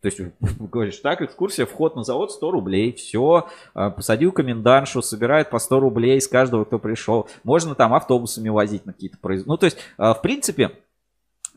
То 0.02 0.08
есть 0.08 0.20
говоришь, 0.60 0.98
так, 0.98 1.22
экскурсия, 1.22 1.68
вход 1.68 1.96
на 1.96 2.04
завод 2.04 2.32
100 2.32 2.50
рублей, 2.50 2.94
все, 2.94 3.48
а, 3.76 3.92
посадил 3.92 4.32
комендантшу, 4.32 5.04
собирает 5.04 5.52
по 5.52 5.60
100 5.60 5.80
рублей 5.80 6.20
с 6.20 6.28
каждого, 6.28 6.66
кто 6.66 6.80
пришел. 6.80 7.30
Можно 7.44 7.76
там 7.76 7.94
автобусами 7.94 8.50
возить 8.50 8.88
на 8.88 8.94
какие-то 8.94 9.20
производства. 9.20 9.52
Ну, 9.52 9.58
то 9.58 9.66
есть, 9.68 9.78
а, 10.00 10.16
в 10.16 10.24
принципе, 10.24 10.72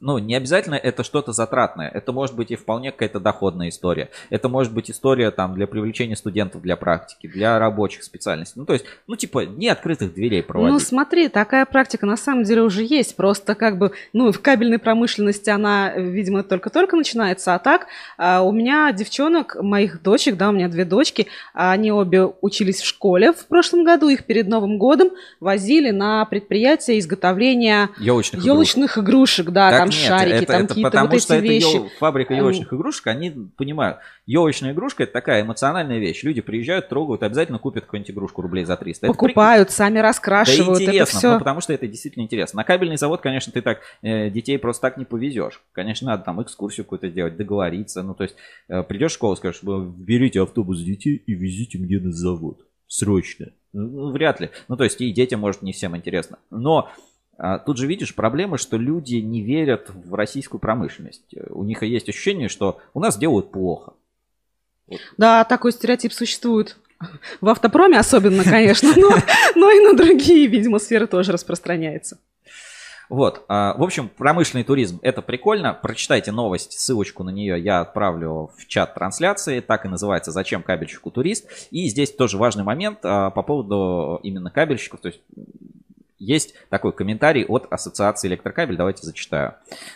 ну, 0.01 0.19
не 0.19 0.35
обязательно 0.35 0.75
это 0.75 1.03
что-то 1.05 1.33
затратное. 1.33 1.89
Это 1.89 2.13
может 2.13 2.37
быть 2.37 2.51
и 2.51 2.57
вполне 2.57 2.93
какая-то 2.93 3.21
доходная 3.21 3.69
история. 3.69 4.11
Это 4.31 4.49
может 4.49 4.73
быть 4.73 4.91
история 4.91 5.31
там 5.31 5.55
для 5.55 5.67
привлечения 5.67 6.17
студентов 6.17 6.63
для 6.63 6.77
практики, 6.77 7.27
для 7.27 7.59
рабочих 7.59 8.03
специальностей. 8.05 8.61
Ну, 8.61 8.67
то 8.67 8.75
есть, 8.75 8.85
ну, 9.07 9.17
типа, 9.17 9.47
не 9.47 9.69
открытых 9.69 10.15
дверей 10.15 10.43
проводить. 10.43 10.73
Ну, 10.73 10.79
смотри, 10.79 11.29
такая 11.29 11.65
практика 11.65 12.07
на 12.07 12.17
самом 12.17 12.45
деле 12.45 12.63
уже 12.63 12.83
есть. 12.83 13.17
Просто 13.17 13.55
как 13.55 13.79
бы, 13.79 13.93
ну, 14.13 14.33
в 14.33 14.41
кабельной 14.41 14.79
промышленности 14.79 15.51
она, 15.51 15.93
видимо, 15.95 16.43
только-только 16.43 16.97
начинается. 16.97 17.55
А 17.55 17.59
так, 17.59 17.87
а, 18.19 18.43
у 18.43 18.53
меня 18.53 18.93
девчонок, 18.93 19.57
моих 19.61 20.03
дочек, 20.03 20.37
да, 20.37 20.51
у 20.51 20.53
меня 20.53 20.69
две 20.69 20.85
дочки, 20.85 21.29
они 21.53 21.93
обе 21.93 22.25
учились 22.41 22.81
в 22.81 22.87
школе 22.87 23.33
в 23.33 23.47
прошлом 23.47 23.85
году. 23.85 24.09
Их 24.09 24.25
перед 24.25 24.49
Новым 24.49 24.79
годом 24.79 25.11
возили 25.41 25.91
на 25.91 26.25
предприятие 26.25 26.99
изготовления 26.99 27.91
елочных, 27.99 28.45
елочных 28.45 28.99
игрушек. 28.99 29.15
игрушек 29.15 29.51
да, 29.51 29.71
так 29.71 29.84
там 29.91 29.99
нет, 29.99 30.09
шарики, 30.09 30.35
это, 30.35 30.47
там 30.47 30.57
это 30.57 30.69
какие-то 30.69 30.91
потому 30.91 31.11
вот 31.11 31.21
что 31.23 31.35
эти 31.35 31.43
вещи. 31.43 31.67
это 31.67 31.77
ел, 31.77 31.89
фабрика 31.99 32.35
елочных 32.35 32.73
игрушек, 32.73 33.07
они 33.07 33.31
понимают, 33.31 33.99
елочная 34.27 34.73
игрушка 34.73 35.05
это 35.05 35.13
такая 35.13 35.43
эмоциональная 35.43 35.99
вещь. 35.99 36.23
Люди 36.23 36.41
приезжают, 36.41 36.89
трогают, 36.89 37.23
обязательно 37.23 37.59
купят 37.59 37.85
какую-нибудь 37.85 38.11
игрушку 38.11 38.43
рублей 38.43 38.65
за 38.65 38.77
300. 38.77 39.07
Покупают, 39.07 39.69
это 39.69 39.73
сами 39.77 39.99
раскрашивают. 39.99 40.79
Да 40.79 40.85
интересно, 40.85 41.03
это 41.03 41.19
все... 41.19 41.33
ну, 41.33 41.39
потому 41.39 41.61
что 41.61 41.73
это 41.73 41.87
действительно 41.87 42.23
интересно. 42.23 42.59
На 42.59 42.65
кабельный 42.65 42.97
завод, 42.97 43.21
конечно, 43.21 43.53
ты 43.53 43.63
так 43.63 43.81
э, 44.03 44.31
детей 44.31 44.59
просто 44.59 44.83
так 44.83 44.97
не 44.97 45.05
повезешь. 45.05 45.63
Конечно, 45.73 46.09
надо 46.09 46.25
там 46.25 46.43
экскурсию 46.43 46.85
какую-то 46.85 47.09
сделать, 47.09 47.37
договориться. 47.37 48.03
Ну, 48.03 48.15
то 48.15 48.25
есть 48.25 48.37
э, 48.69 48.83
придешь 48.83 49.13
в 49.13 49.15
школу, 49.15 49.37
скажешь, 49.37 49.63
берите 49.63 50.43
автобус 50.43 50.81
детей 50.81 51.23
и 51.27 51.35
везите 51.35 51.79
мне 51.79 51.99
на 51.99 52.13
завод. 52.13 52.61
Срочно. 52.87 53.47
Ну, 53.73 54.13
вряд 54.13 54.41
ли. 54.41 54.51
Ну, 54.69 54.77
то 54.77 54.85
есть 54.85 55.01
и 55.01 55.13
детям, 55.13 55.41
может, 55.41 55.63
не 55.63 55.73
всем 55.73 55.97
интересно. 55.97 56.39
Но 56.51 56.91
Тут 57.67 57.79
же 57.79 57.87
видишь 57.87 58.15
проблема, 58.15 58.59
что 58.59 58.77
люди 58.77 59.17
не 59.17 59.43
верят 59.43 59.91
в 59.91 60.15
российскую 60.15 60.61
промышленность. 60.61 61.35
У 61.51 61.65
них 61.65 61.83
есть 61.83 62.09
ощущение, 62.09 62.49
что 62.49 62.81
у 62.95 63.01
нас 63.01 63.19
делают 63.19 63.51
плохо. 63.51 63.95
Да, 65.17 65.45
такой 65.45 65.73
стереотип 65.73 66.13
существует. 66.13 66.77
В 67.41 67.49
автопроме 67.49 67.99
особенно, 67.99 68.45
конечно, 68.45 68.93
но, 68.97 69.11
но 69.55 69.71
и 69.71 69.81
на 69.81 69.95
другие, 69.95 70.47
видимо, 70.47 70.79
сферы 70.79 71.07
тоже 71.07 71.33
распространяется. 71.33 72.19
Вот, 73.11 73.45
а, 73.49 73.77
в 73.77 73.83
общем, 73.83 74.09
промышленный 74.09 74.65
туризм 74.65 74.99
это 75.03 75.21
прикольно. 75.21 75.75
Прочитайте 75.75 76.33
новость, 76.33 76.79
ссылочку 76.79 77.23
на 77.23 77.31
нее 77.31 77.61
я 77.61 77.81
отправлю 77.81 78.51
в 78.57 78.67
чат 78.67 78.95
трансляции. 78.95 79.61
Так 79.61 79.85
и 79.85 79.89
называется 79.89 80.31
«Зачем 80.33 80.63
кабельщику 80.63 81.11
турист?». 81.11 81.47
И 81.71 81.87
здесь 81.89 82.15
тоже 82.15 82.39
важный 82.39 82.65
момент 82.65 83.01
а, 83.03 83.31
по 83.31 83.43
поводу 83.43 84.21
именно 84.23 84.51
кабельщиков. 84.51 85.01
То 85.01 85.09
есть 85.09 85.21
есть 86.25 86.55
такой 86.71 86.93
комментарий 86.93 87.45
от 87.45 87.67
Ассоциации 87.71 88.29
Электрокабель, 88.29 88.77
давайте 88.77 89.05
зачитаю. 89.07 89.55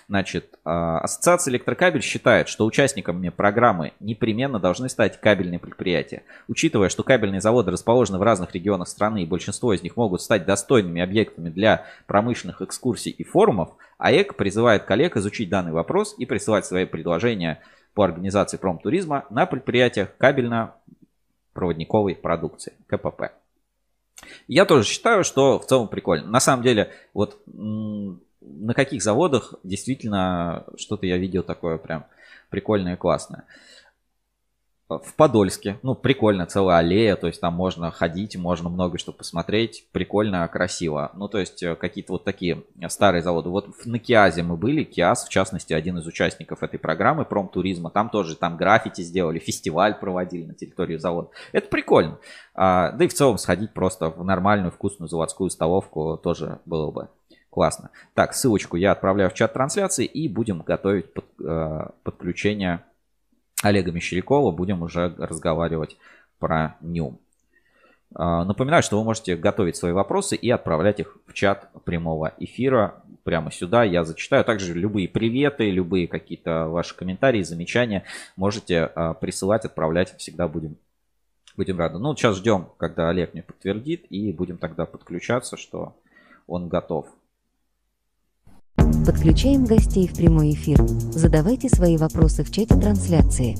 Значит, 0.08 0.58
а, 0.64 0.98
Ассоциация 1.00 1.50
Электрокабель 1.52 2.02
считает, 2.02 2.48
что 2.48 2.66
участниками 2.66 3.30
программы 3.30 3.92
непременно 4.00 4.60
должны 4.60 4.88
стать 4.88 5.20
кабельные 5.20 5.58
предприятия. 5.58 6.22
Учитывая, 6.46 6.88
что 6.88 7.02
кабельные 7.02 7.40
заводы 7.40 7.70
расположены 7.70 8.18
в 8.18 8.22
разных 8.22 8.54
регионах 8.54 8.88
страны 8.88 9.22
и 9.22 9.26
большинство 9.26 9.72
из 9.72 9.82
них 9.82 9.96
могут 9.96 10.22
стать 10.22 10.44
достойными 10.44 11.00
объектами 11.00 11.48
для 11.48 11.84
промышленных 12.06 12.62
экскурсий 12.62 13.10
и 13.10 13.24
форумов, 13.24 13.70
АЭК 13.98 14.36
призывает 14.36 14.84
коллег 14.84 15.16
изучить 15.16 15.48
данный 15.48 15.72
вопрос 15.72 16.14
и 16.18 16.26
присылать 16.26 16.66
свои 16.66 16.84
предложения 16.84 17.60
по 17.94 18.04
организации 18.04 18.58
промтуризма 18.58 19.24
на 19.30 19.46
предприятиях 19.46 20.10
кабельно-проводниковой 20.18 22.14
продукции, 22.14 22.74
КПП. 22.86 23.32
Я 24.46 24.64
тоже 24.64 24.86
считаю, 24.88 25.24
что 25.24 25.58
в 25.58 25.66
целом 25.66 25.88
прикольно. 25.88 26.28
На 26.28 26.40
самом 26.40 26.62
деле, 26.62 26.92
вот 27.14 27.40
на 27.46 28.74
каких 28.74 29.02
заводах 29.02 29.54
действительно 29.62 30.64
что-то 30.76 31.06
я 31.06 31.18
видел 31.18 31.42
такое 31.42 31.78
прям 31.78 32.06
прикольное 32.50 32.94
и 32.94 32.96
классное 32.96 33.44
в 34.88 35.14
Подольске. 35.14 35.78
Ну, 35.82 35.94
прикольно, 35.94 36.46
целая 36.46 36.78
аллея, 36.78 37.16
то 37.16 37.26
есть 37.26 37.40
там 37.40 37.54
можно 37.54 37.90
ходить, 37.90 38.36
можно 38.36 38.70
много 38.70 38.96
что 38.98 39.12
посмотреть, 39.12 39.86
прикольно, 39.92 40.48
красиво. 40.48 41.12
Ну, 41.14 41.28
то 41.28 41.38
есть 41.38 41.62
э, 41.62 41.76
какие-то 41.76 42.14
вот 42.14 42.24
такие 42.24 42.64
старые 42.88 43.22
заводы. 43.22 43.50
Вот 43.50 43.68
на 43.84 43.98
Киазе 43.98 44.42
мы 44.42 44.56
были, 44.56 44.84
Киаз, 44.84 45.26
в 45.26 45.28
частности, 45.28 45.74
один 45.74 45.98
из 45.98 46.06
участников 46.06 46.62
этой 46.62 46.78
программы 46.78 47.26
промтуризма, 47.26 47.90
там 47.90 48.08
тоже, 48.08 48.34
там 48.34 48.56
граффити 48.56 49.02
сделали, 49.02 49.38
фестиваль 49.48 49.98
проводили 49.98 50.46
на 50.46 50.54
территории 50.54 50.96
завода. 50.96 51.28
Это 51.52 51.68
прикольно. 51.68 52.18
А, 52.54 52.92
да 52.92 53.04
и 53.04 53.08
в 53.08 53.14
целом 53.14 53.36
сходить 53.36 53.74
просто 53.74 54.08
в 54.08 54.24
нормальную 54.24 54.70
вкусную 54.70 55.08
заводскую 55.08 55.50
столовку 55.50 56.18
тоже 56.22 56.60
было 56.64 56.90
бы 56.90 57.08
классно. 57.50 57.90
Так, 58.14 58.34
ссылочку 58.34 58.76
я 58.76 58.92
отправляю 58.92 59.30
в 59.30 59.34
чат 59.34 59.52
трансляции 59.52 60.06
и 60.06 60.28
будем 60.28 60.60
готовить 60.60 61.12
под, 61.12 61.24
э, 61.44 61.86
подключение 62.04 62.84
Олега 63.62 63.92
Мещерякова 63.92 64.50
будем 64.52 64.82
уже 64.82 65.14
разговаривать 65.18 65.96
про 66.38 66.76
Нюм. 66.80 67.18
А, 68.14 68.44
напоминаю, 68.44 68.82
что 68.82 68.98
вы 68.98 69.04
можете 69.04 69.36
готовить 69.36 69.76
свои 69.76 69.92
вопросы 69.92 70.36
и 70.36 70.50
отправлять 70.50 71.00
их 71.00 71.18
в 71.26 71.32
чат 71.34 71.70
прямого 71.84 72.32
эфира 72.38 73.02
прямо 73.24 73.50
сюда. 73.50 73.84
Я 73.84 74.04
зачитаю. 74.04 74.44
Также 74.44 74.74
любые 74.74 75.08
приветы, 75.08 75.70
любые 75.70 76.08
какие-то 76.08 76.68
ваши 76.68 76.96
комментарии, 76.96 77.42
замечания 77.42 78.04
можете 78.36 78.84
а, 78.84 79.14
присылать, 79.14 79.64
отправлять. 79.64 80.16
Всегда 80.18 80.48
будем, 80.48 80.76
будем 81.56 81.78
рады. 81.78 81.98
Ну, 81.98 82.16
сейчас 82.16 82.36
ждем, 82.36 82.68
когда 82.78 83.10
Олег 83.10 83.34
мне 83.34 83.42
подтвердит, 83.42 84.06
и 84.08 84.32
будем 84.32 84.56
тогда 84.56 84.86
подключаться, 84.86 85.56
что 85.56 85.94
он 86.46 86.68
готов. 86.68 87.06
Подключаем 89.06 89.64
гостей 89.64 90.06
в 90.08 90.16
прямой 90.16 90.52
эфир. 90.52 90.78
Задавайте 90.86 91.68
свои 91.68 91.96
вопросы 91.96 92.44
в 92.44 92.50
чате 92.50 92.74
трансляции. 92.74 93.56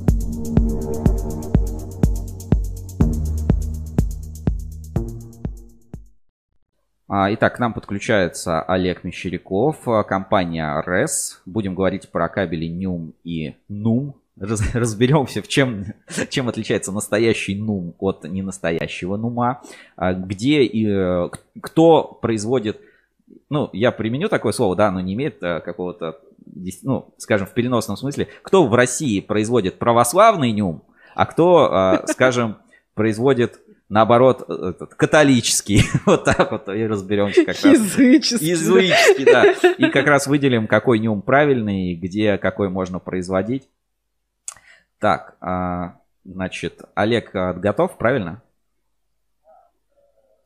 А, 7.09 7.33
итак, 7.33 7.57
к 7.57 7.59
нам 7.59 7.73
подключается 7.73 8.61
Олег 8.63 9.05
Мещеряков, 9.05 9.89
а, 9.89 10.03
компания 10.03 10.83
RES. 10.87 11.41
Будем 11.47 11.75
говорить 11.75 12.11
про 12.11 12.29
кабели 12.29 12.69
NUM 12.69 13.13
и 13.25 13.55
NUM. 13.71 14.13
разберемся, 14.75 15.43
в 15.43 15.49
чем, 15.49 15.87
чем 16.29 16.49
отличается 16.49 16.93
настоящий 16.93 17.59
NUM 17.59 17.95
от 17.99 18.25
ненастоящего 18.25 19.17
NUMа. 19.17 19.63
А, 19.97 20.13
где 20.15 20.63
и 20.63 20.87
э, 20.87 21.29
кто 21.61 22.05
производит 22.05 22.81
ну, 23.51 23.71
я 23.73 23.93
применю 23.93 24.29
такое 24.29 24.53
слово, 24.53 24.77
да, 24.77 24.89
оно 24.89 25.01
не 25.01 25.15
имеет 25.15 25.43
а, 25.43 25.61
какого-то, 25.61 26.19
ну, 26.83 27.15
скажем, 27.19 27.47
в 27.47 27.53
переносном 27.53 27.97
смысле, 27.97 28.29
кто 28.43 28.67
в 28.67 28.75
России 28.75 29.21
производит 29.21 29.79
православный 29.79 30.53
нюм, 30.53 30.83
а 31.15 31.27
кто, 31.27 31.73
а, 31.73 32.07
скажем, 32.09 32.59
производит 32.95 33.61
наоборот, 33.89 34.49
этот, 34.49 34.95
католический. 34.95 35.83
вот 36.07 36.25
так 36.25 36.53
вот 36.53 36.69
и 36.69 36.87
разберемся 36.87 37.45
как 37.45 37.57
раз. 37.63 37.65
Языческий. 37.65 38.51
Языческий, 38.51 39.25
да. 39.25 39.45
И 39.79 39.91
как 39.91 40.07
раз 40.07 40.27
выделим, 40.27 40.67
какой 40.67 40.99
нюм 40.99 41.23
правильный, 41.23 41.95
где 41.95 42.37
какой 42.37 42.69
можно 42.69 42.99
производить. 42.99 43.69
Так, 44.99 45.37
а, 45.41 45.99
Значит, 46.29 46.83
Олег 46.95 47.31
готов, 47.33 47.97
правильно? 47.97 48.43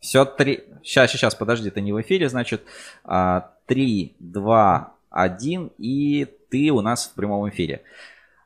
Все, 0.03 0.25
три... 0.25 0.65
Сейчас, 0.83 1.12
сейчас, 1.12 1.37
подожди, 1.37 1.71
ты 1.71 1.81
не 1.81 1.93
в 1.93 2.01
эфире, 2.03 2.29
значит. 2.29 2.62
А, 3.05 3.53
три, 3.67 4.17
два, 4.19 4.95
один, 5.11 5.71
и 5.79 6.27
ты 6.51 6.71
у 6.73 6.81
нас 6.81 7.07
в 7.07 7.15
прямом 7.15 7.49
эфире. 7.51 7.83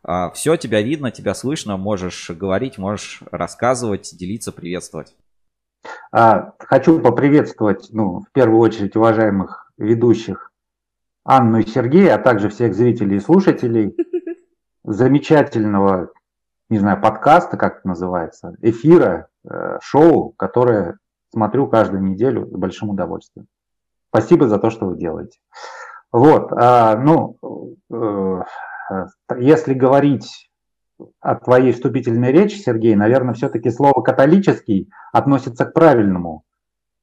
А, 0.02 0.30
Все, 0.32 0.56
тебя 0.56 0.82
видно, 0.82 1.10
тебя 1.10 1.32
слышно, 1.34 1.78
можешь 1.78 2.28
говорить, 2.28 2.76
можешь 2.76 3.22
рассказывать, 3.30 4.14
делиться, 4.14 4.52
приветствовать. 4.52 5.16
Хочу 6.10 7.00
поприветствовать, 7.00 7.88
ну, 7.90 8.20
в 8.20 8.30
первую 8.32 8.60
очередь, 8.60 8.94
уважаемых 8.94 9.72
ведущих 9.78 10.52
Анну 11.24 11.60
и 11.60 11.66
Сергея, 11.66 12.16
а 12.16 12.18
также 12.18 12.50
всех 12.50 12.74
зрителей 12.74 13.16
и 13.16 13.20
слушателей 13.20 13.96
замечательного, 14.84 16.10
не 16.68 16.78
знаю, 16.78 17.00
подкаста, 17.00 17.56
как 17.56 17.78
это 17.78 17.88
называется, 17.88 18.56
эфира, 18.60 19.28
э, 19.48 19.78
шоу, 19.80 20.32
которое 20.36 20.98
смотрю 21.36 21.66
каждую 21.66 22.02
неделю 22.02 22.46
с 22.46 22.56
большим 22.56 22.88
удовольствием. 22.88 23.46
Спасибо 24.08 24.48
за 24.48 24.58
то, 24.58 24.70
что 24.70 24.86
вы 24.86 24.96
делаете. 24.96 25.38
Вот, 26.10 26.50
а, 26.52 26.96
ну, 26.96 27.36
э, 27.92 28.42
если 29.36 29.74
говорить 29.74 30.50
о 31.20 31.34
твоей 31.34 31.74
вступительной 31.74 32.32
речи, 32.32 32.56
Сергей, 32.56 32.94
наверное, 32.94 33.34
все-таки 33.34 33.68
слово 33.70 34.00
«католический» 34.00 34.88
относится 35.12 35.66
к 35.66 35.74
правильному 35.74 36.44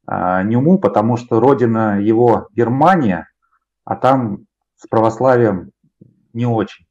а, 0.07 0.41
Нюму, 0.41 0.79
потому 0.79 1.15
что 1.17 1.39
родина 1.39 2.01
его 2.01 2.47
Германия, 2.55 3.27
а 3.85 3.95
там 3.95 4.47
с 4.77 4.87
православием 4.87 5.69
не 6.33 6.47
очень. 6.47 6.87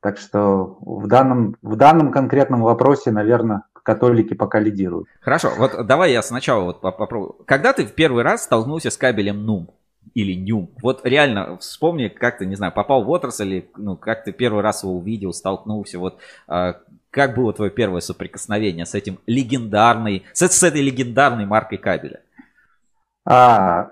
Так 0.00 0.18
что 0.18 0.78
в 0.80 1.08
данном, 1.08 1.56
в 1.62 1.74
данном 1.74 2.12
конкретном 2.12 2.62
вопросе, 2.62 3.10
наверное, 3.10 3.64
католики 3.90 4.34
пока 4.34 4.60
лидируют. 4.60 5.08
Хорошо, 5.20 5.50
вот 5.58 5.84
давай 5.84 6.12
я 6.12 6.22
сначала 6.22 6.62
вот 6.62 6.80
попробую. 6.80 7.36
Когда 7.44 7.72
ты 7.72 7.84
в 7.84 7.92
первый 7.92 8.22
раз 8.22 8.44
столкнулся 8.44 8.90
с 8.90 8.96
кабелем 8.96 9.48
NUM? 9.48 9.66
или 10.14 10.32
нюм. 10.32 10.70
Вот 10.82 11.02
реально 11.04 11.58
вспомни, 11.58 12.08
как 12.08 12.38
ты, 12.38 12.46
не 12.46 12.56
знаю, 12.56 12.72
попал 12.72 13.04
в 13.04 13.10
отрасль, 13.10 13.66
ну, 13.76 13.96
как 13.96 14.24
ты 14.24 14.32
первый 14.32 14.62
раз 14.62 14.82
его 14.82 14.96
увидел, 14.96 15.32
столкнулся, 15.32 15.98
вот 15.98 16.18
а, 16.48 16.76
как 17.10 17.36
было 17.36 17.52
твое 17.52 17.70
первое 17.70 18.00
соприкосновение 18.00 18.86
с 18.86 18.94
этим 18.94 19.18
легендарной, 19.26 20.24
с, 20.32 20.48
с 20.48 20.62
этой 20.62 20.80
легендарной 20.80 21.46
маркой 21.46 21.78
кабеля? 21.78 22.22
А, 23.24 23.90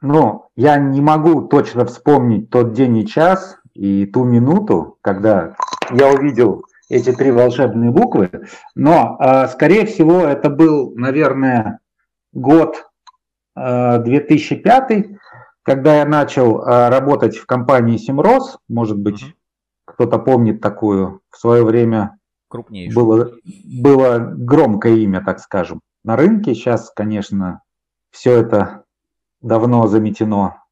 ну, 0.00 0.46
я 0.56 0.78
не 0.78 1.00
могу 1.00 1.42
точно 1.42 1.84
вспомнить 1.84 2.50
тот 2.50 2.72
день 2.72 2.96
и 2.96 3.06
час 3.06 3.58
и 3.74 4.06
ту 4.06 4.24
минуту, 4.24 4.98
когда 5.02 5.54
я 5.92 6.08
увидел 6.08 6.64
эти 6.92 7.10
три 7.12 7.30
волшебные 7.30 7.90
буквы, 7.90 8.30
но, 8.74 9.16
а, 9.18 9.48
скорее 9.48 9.86
всего, 9.86 10.20
это 10.20 10.50
был, 10.50 10.92
наверное, 10.94 11.80
год 12.32 12.86
2005, 13.54 14.90
а, 14.90 15.02
когда 15.62 15.96
я 15.96 16.04
начал 16.04 16.60
а, 16.60 16.90
работать 16.90 17.36
в 17.36 17.46
компании 17.46 17.96
Симрос, 17.96 18.58
может 18.68 18.98
быть, 18.98 19.22
угу. 19.22 19.32
кто-то 19.86 20.18
помнит 20.18 20.60
такую, 20.60 21.22
в 21.30 21.38
свое 21.38 21.64
время 21.64 22.18
Крупнейшую. 22.48 23.06
Было, 23.06 23.32
было 23.64 24.18
громкое 24.18 24.96
имя, 24.96 25.24
так 25.24 25.38
скажем, 25.38 25.80
на 26.04 26.16
рынке. 26.16 26.54
Сейчас, 26.54 26.92
конечно, 26.94 27.62
все 28.10 28.36
это 28.36 28.84
давно 29.40 29.86
заметено 29.86 30.62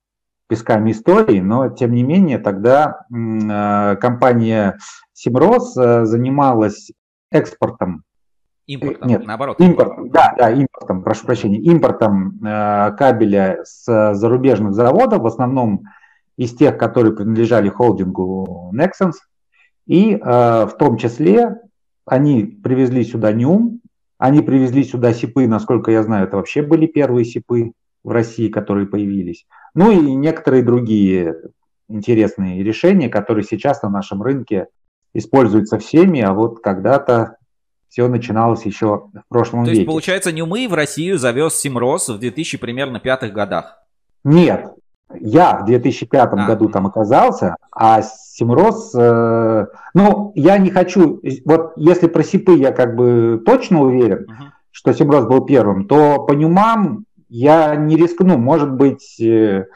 песками 0.48 0.90
истории, 0.90 1.40
но 1.40 1.70
тем 1.70 1.92
не 1.92 2.02
менее 2.02 2.38
тогда 2.38 3.06
а, 3.10 3.96
компания 3.96 4.76
Симрос 5.20 5.76
а, 5.76 6.06
занималась 6.06 6.92
экспортом 7.30 8.04
Импортом, 8.66 9.08
Нет, 9.08 9.26
наоборот. 9.26 9.60
Импортом, 9.60 10.10
да, 10.10 10.32
да, 10.38 10.50
импортом, 10.50 11.02
прошу 11.02 11.26
прощения, 11.26 11.58
импортом 11.58 12.38
э, 12.44 12.92
кабеля 12.96 13.62
с 13.64 14.14
зарубежных 14.14 14.74
заводов, 14.74 15.22
в 15.22 15.26
основном 15.26 15.82
из 16.36 16.54
тех, 16.54 16.78
которые 16.78 17.12
принадлежали 17.12 17.68
холдингу 17.68 18.72
Nexans. 18.72 19.14
И 19.86 20.14
э, 20.14 20.18
в 20.20 20.76
том 20.78 20.98
числе 20.98 21.56
они 22.06 22.44
привезли 22.44 23.02
сюда 23.02 23.32
НЮМ, 23.32 23.80
они 24.18 24.40
привезли 24.40 24.84
сюда 24.84 25.14
СИПы, 25.14 25.48
насколько 25.48 25.90
я 25.90 26.04
знаю, 26.04 26.28
это 26.28 26.36
вообще 26.36 26.62
были 26.62 26.86
первые 26.86 27.24
СИПы 27.24 27.72
в 28.04 28.10
России, 28.12 28.48
которые 28.48 28.86
появились. 28.86 29.46
Ну 29.74 29.90
и 29.90 30.14
некоторые 30.14 30.62
другие 30.62 31.34
интересные 31.88 32.62
решения, 32.62 33.08
которые 33.08 33.42
сейчас 33.42 33.82
на 33.82 33.88
нашем 33.88 34.22
рынке 34.22 34.68
используются 35.14 35.78
всеми, 35.78 36.20
а 36.20 36.32
вот 36.32 36.60
когда-то 36.60 37.36
все 37.88 38.06
начиналось 38.08 38.64
еще 38.64 39.08
в 39.12 39.28
прошлом 39.28 39.64
То 39.64 39.70
веке. 39.70 39.80
есть, 39.80 39.88
получается, 39.88 40.32
Нюмы 40.32 40.68
в 40.68 40.74
Россию 40.74 41.18
завез 41.18 41.56
Симрос 41.56 42.08
в 42.08 42.18
2000 42.18 42.58
примерно 42.58 43.00
пятых 43.00 43.32
годах? 43.32 43.78
Нет, 44.22 44.72
я 45.18 45.58
в 45.58 45.64
2005 45.64 46.28
а. 46.32 46.46
году 46.46 46.68
там 46.68 46.86
оказался, 46.86 47.56
а 47.72 48.02
Симрос, 48.02 48.94
э, 48.94 49.66
ну, 49.94 50.32
я 50.34 50.58
не 50.58 50.70
хочу, 50.70 51.20
вот 51.44 51.72
если 51.76 52.06
про 52.06 52.22
СИПы 52.22 52.52
я 52.52 52.70
как 52.70 52.94
бы 52.94 53.42
точно 53.44 53.82
уверен, 53.82 54.24
угу. 54.24 54.44
что 54.70 54.92
Симрос 54.92 55.26
был 55.26 55.44
первым, 55.44 55.86
то 55.86 56.24
по 56.24 56.32
Нюмам 56.32 57.06
я 57.28 57.74
не 57.74 57.96
рискну, 57.96 58.38
может 58.38 58.70
быть, 58.70 59.20
э, 59.20 59.66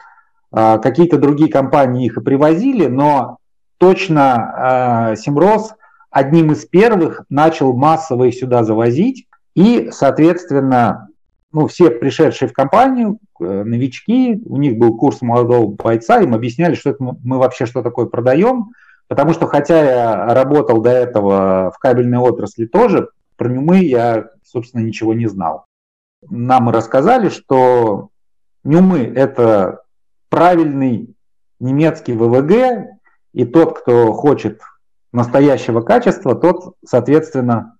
э, 0.51 0.79
какие-то 0.79 1.17
другие 1.17 1.51
компании 1.51 2.05
их 2.05 2.17
и 2.17 2.21
привозили, 2.21 2.87
но 2.87 3.39
точно 3.77 5.11
э, 5.11 5.15
Симрос– 5.17 5.73
одним 6.15 6.53
из 6.53 6.65
первых 6.65 7.25
начал 7.27 7.73
массово 7.73 8.23
их 8.25 8.35
сюда 8.35 8.63
завозить, 8.63 9.27
и, 9.53 9.89
соответственно, 9.91 11.09
ну, 11.51 11.67
все 11.67 11.91
пришедшие 11.91 12.47
в 12.47 12.53
компанию, 12.53 13.19
э, 13.41 13.63
новички, 13.65 14.41
у 14.45 14.55
них 14.55 14.77
был 14.77 14.95
курс 14.95 15.21
молодого 15.21 15.67
бойца, 15.67 16.21
им 16.21 16.33
объясняли, 16.33 16.75
что 16.75 16.91
это 16.91 17.03
мы 17.03 17.37
вообще 17.37 17.65
что 17.65 17.81
такое 17.83 18.05
продаем, 18.05 18.71
потому 19.09 19.33
что 19.33 19.45
хотя 19.47 19.83
я 19.83 20.33
работал 20.33 20.81
до 20.81 20.89
этого 20.89 21.73
в 21.75 21.79
кабельной 21.79 22.19
отрасли 22.19 22.65
тоже, 22.65 23.09
про 23.35 23.49
нюмы 23.49 23.79
я, 23.79 24.29
собственно, 24.41 24.83
ничего 24.83 25.13
не 25.13 25.27
знал. 25.27 25.65
Нам 26.29 26.69
рассказали, 26.69 27.27
что 27.27 28.07
нюмы– 28.63 28.99
это 29.15 29.81
правильный 30.29 31.13
немецкий 31.59 32.13
ВВГ, 32.13 32.94
и 33.35 33.43
тот, 33.43 33.79
кто 33.79 34.13
хочет 34.13 34.61
настоящего 35.11 35.81
качества, 35.81 36.35
тот, 36.35 36.75
соответственно, 36.85 37.77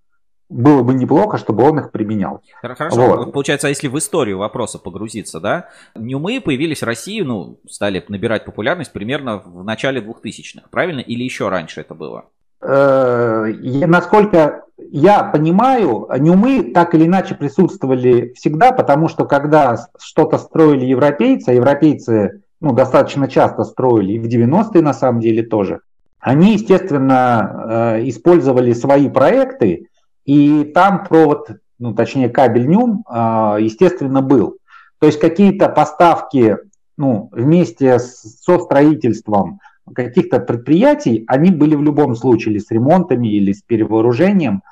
было 0.49 0.83
бы 0.83 0.93
неплохо, 0.93 1.37
чтобы 1.37 1.63
он 1.63 1.79
их 1.79 1.91
применял. 1.91 2.41
Хорошо. 2.61 3.15
Вот. 3.15 3.31
Получается, 3.31 3.67
а 3.67 3.69
если 3.69 3.87
в 3.87 3.97
историю 3.97 4.37
вопроса 4.37 4.79
погрузиться, 4.79 5.39
да, 5.39 5.69
Ньюмы 5.95 6.41
появились 6.41 6.81
в 6.81 6.85
России, 6.85 7.21
ну, 7.21 7.59
стали 7.69 8.03
набирать 8.09 8.43
популярность 8.43 8.91
примерно 8.91 9.37
в 9.37 9.63
начале 9.63 10.01
2000-х, 10.01 10.67
правильно? 10.69 10.99
Или 10.99 11.23
еще 11.23 11.47
раньше 11.47 11.81
это 11.81 11.95
было? 11.95 12.25
Э, 12.61 13.45
насколько 13.87 14.65
я 14.77 15.23
понимаю, 15.23 16.09
Ньюмы 16.19 16.73
так 16.73 16.93
или 16.95 17.05
иначе 17.05 17.33
присутствовали 17.33 18.33
всегда, 18.33 18.73
потому 18.73 19.07
что 19.07 19.25
когда 19.25 19.87
что-то 19.99 20.37
строили 20.37 20.83
европейцы, 20.83 21.49
а 21.49 21.53
европейцы 21.53 22.41
ну, 22.61 22.73
достаточно 22.73 23.27
часто 23.27 23.63
строили, 23.63 24.13
и 24.13 24.19
в 24.19 24.25
90-е 24.25 24.81
на 24.81 24.93
самом 24.93 25.19
деле 25.19 25.43
тоже, 25.43 25.81
они, 26.19 26.53
естественно, 26.53 27.97
э, 27.97 28.09
использовали 28.09 28.73
свои 28.73 29.09
проекты, 29.09 29.89
и 30.25 30.63
там 30.63 31.03
провод, 31.03 31.51
ну, 31.77 31.93
точнее, 31.93 32.29
кабель 32.29 32.67
НЮМ, 32.67 33.03
э, 33.07 33.57
естественно, 33.59 34.21
был. 34.21 34.57
То 34.97 35.05
есть 35.05 35.19
какие-то 35.19 35.69
поставки 35.69 36.57
ну, 36.97 37.29
вместе 37.31 37.99
со 37.99 38.57
строительством 38.57 39.59
каких-то 39.93 40.39
предприятий, 40.39 41.25
они 41.27 41.51
были 41.51 41.75
в 41.75 41.83
любом 41.83 42.15
случае 42.15 42.53
или 42.53 42.59
с 42.59 42.71
ремонтами, 42.71 43.27
или 43.27 43.51
с 43.51 43.61
перевооружением. 43.61 44.63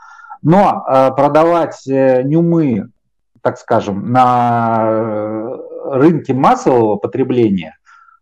Но 0.41 0.83
э, 0.87 1.11
продавать 1.15 1.83
нюмы, 1.85 2.87
так 3.41 3.59
скажем, 3.59 4.11
на 4.11 5.59
рынке 5.83 6.33
массового 6.33 6.95
потребления 6.95 7.77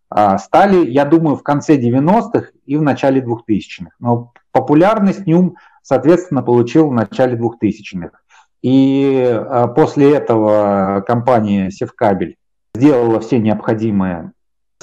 а, 0.09 0.37
стали, 0.37 0.85
я 0.87 1.05
думаю, 1.05 1.35
в 1.35 1.43
конце 1.43 1.77
90-х 1.77 2.49
и 2.65 2.75
в 2.75 2.81
начале 2.81 3.21
2000-х. 3.21 3.91
Но 3.99 4.33
популярность 4.51 5.25
Нюм, 5.25 5.55
соответственно, 5.81 6.43
получил 6.43 6.89
в 6.89 6.93
начале 6.93 7.37
2000-х. 7.37 8.11
И 8.61 9.23
а, 9.25 9.67
после 9.67 10.13
этого 10.13 11.03
компания 11.07 11.71
Севкабель 11.71 12.35
сделала 12.75 13.19
все 13.19 13.39
необходимые 13.39 14.33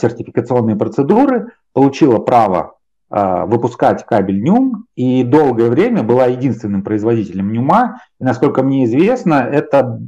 сертификационные 0.01 0.77
процедуры, 0.77 1.53
получила 1.73 2.19
право 2.19 2.79
а, 3.11 3.47
выпускать 3.47 4.05
кабель 4.05 4.43
Нюм 4.43 4.87
и 4.95 5.25
долгое 5.25 5.71
время 5.71 6.03
была 6.03 6.27
единственным 6.27 6.83
производителем 6.83 7.53
Нюма. 7.53 8.03
И, 8.21 8.25
насколько 8.25 8.63
мне 8.63 8.85
известно, 8.85 9.35
это 9.35 10.01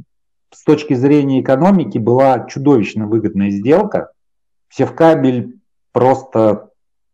с 0.51 0.63
точки 0.63 0.93
зрения 0.93 1.41
экономики 1.41 1.97
была 1.97 2.45
чудовищно 2.45 3.07
выгодная 3.07 3.49
сделка, 3.51 4.11
Севкабель 4.69 5.59
просто 5.91 6.69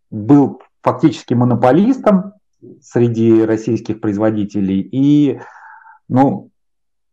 был 0.09 0.61
фактически 0.81 1.33
монополистом 1.33 2.33
среди 2.81 3.43
российских 3.43 3.99
производителей 4.01 4.79
и, 4.79 5.41
ну, 6.07 6.49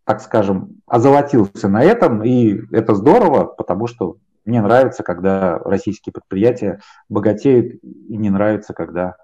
так 0.05 0.21
скажем, 0.21 0.81
озолотился 0.87 1.69
на 1.69 1.83
этом, 1.83 2.23
и 2.23 2.61
это 2.73 2.95
здорово, 2.95 3.45
потому 3.45 3.87
что 3.87 4.17
мне 4.44 4.61
нравится, 4.61 5.02
когда 5.02 5.59
российские 5.59 6.12
предприятия 6.12 6.80
богатеют, 7.09 7.83
и 7.83 8.16
не 8.16 8.28
нравится, 8.28 8.74
когда 8.74 9.16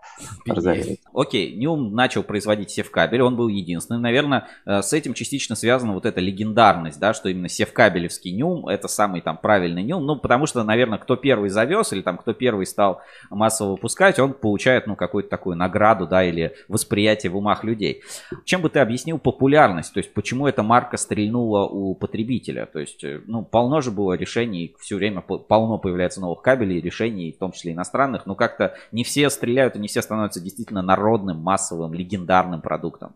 разоряют. 0.46 1.00
Окей, 1.12 1.54
Ньюм 1.56 1.94
начал 1.94 2.22
производить 2.22 2.70
севкабель, 2.70 3.22
он 3.22 3.37
был 3.37 3.48
единственным. 3.48 4.02
Наверное, 4.02 4.48
э, 4.64 4.80
с 4.80 4.92
этим 4.92 5.12
частично 5.12 5.56
связана 5.56 5.92
вот 5.92 6.06
эта 6.06 6.20
легендарность, 6.20 6.98
да, 6.98 7.12
что 7.12 7.28
именно 7.28 7.48
севкабелевский 7.48 8.33
Ньюм 8.33 8.66
это 8.66 8.88
самый 8.88 9.20
там 9.20 9.37
правильный 9.37 9.83
Ньюм. 9.83 10.04
Ну, 10.06 10.16
потому 10.16 10.46
что, 10.46 10.62
наверное, 10.64 10.98
кто 10.98 11.16
первый 11.16 11.50
завез 11.50 11.92
или 11.92 12.00
там 12.00 12.16
кто 12.16 12.33
первый 12.33 12.64
стал 12.64 13.02
массово 13.28 13.72
выпускать, 13.72 14.18
он 14.18 14.33
получает, 14.33 14.87
ну, 14.87 14.96
какую-то 14.96 15.28
такую 15.28 15.56
награду, 15.56 16.06
да, 16.06 16.24
или 16.24 16.54
восприятие 16.68 17.30
в 17.30 17.37
умах 17.37 17.62
людей. 17.62 18.02
Чем 18.44 18.62
бы 18.62 18.70
ты 18.70 18.78
объяснил 18.78 19.18
популярность? 19.18 19.92
То 19.92 19.98
есть, 19.98 20.14
почему 20.14 20.46
эта 20.46 20.62
марка 20.62 20.96
стрельнула 20.96 21.66
у 21.66 21.94
потребителя? 21.94 22.66
То 22.66 22.78
есть, 22.78 23.04
э, 23.04 23.20
ну, 23.26 23.44
полно 23.44 23.83
же 23.83 23.90
было 23.90 24.14
решений 24.14 24.74
все 24.78 24.96
время 24.96 25.10
время 25.11 25.23
полно 25.23 25.79
появляется 25.79 26.20
новых 26.20 26.42
кабелей, 26.42 26.81
решений, 26.81 27.33
в 27.33 27.38
том 27.38 27.53
числе 27.53 27.73
иностранных, 27.73 28.27
но 28.27 28.35
как-то 28.35 28.75
не 28.92 29.05
все 29.05 29.29
стреляют 29.31 29.77
и 29.77 29.79
не 29.79 29.88
все 29.88 30.03
становятся 30.03 30.40
действительно 30.40 30.83
народным, 30.83 31.40
массовым, 31.40 31.92
легендарным 31.92 32.61
продуктом. 32.61 33.14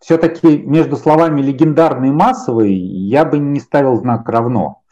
Все-таки 0.00 0.58
между 0.58 0.96
словами 0.96 1.40
легендарный 1.40 2.08
и 2.08 2.12
массовый 2.12 2.72
я 2.74 3.24
бы 3.24 3.38
не 3.38 3.60
ставил 3.60 3.96
знак 3.96 4.28
равно. 4.28 4.82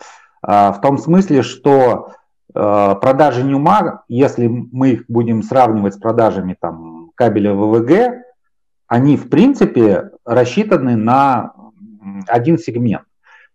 А, 0.42 0.72
в 0.72 0.80
том 0.80 0.98
смысле, 0.98 1.42
что 1.42 2.12
а, 2.54 2.94
продажи 2.94 3.42
Ньюма, 3.42 4.04
если 4.08 4.46
мы 4.46 4.90
их 4.90 5.04
будем 5.08 5.42
сравнивать 5.42 5.94
с 5.94 5.98
продажами 5.98 6.56
там, 6.58 7.10
кабеля 7.14 7.52
ВВГ, 7.52 8.24
они 8.86 9.16
в 9.16 9.28
принципе 9.28 10.10
рассчитаны 10.24 10.96
на 10.96 11.52
один 12.26 12.58
сегмент. 12.58 13.04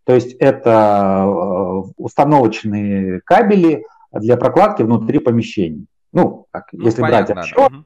То 0.05 0.13
есть 0.13 0.33
это 0.39 1.25
э, 1.25 1.91
установочные 1.97 3.21
кабели 3.21 3.85
для 4.11 4.37
прокладки 4.37 4.81
внутри 4.81 5.19
помещений. 5.19 5.85
Ну, 6.11 6.47
так, 6.51 6.67
ну 6.71 6.85
если 6.85 7.01
понятно, 7.01 7.35
брать 7.35 7.53
общо. 7.53 7.69
Да. 7.69 7.83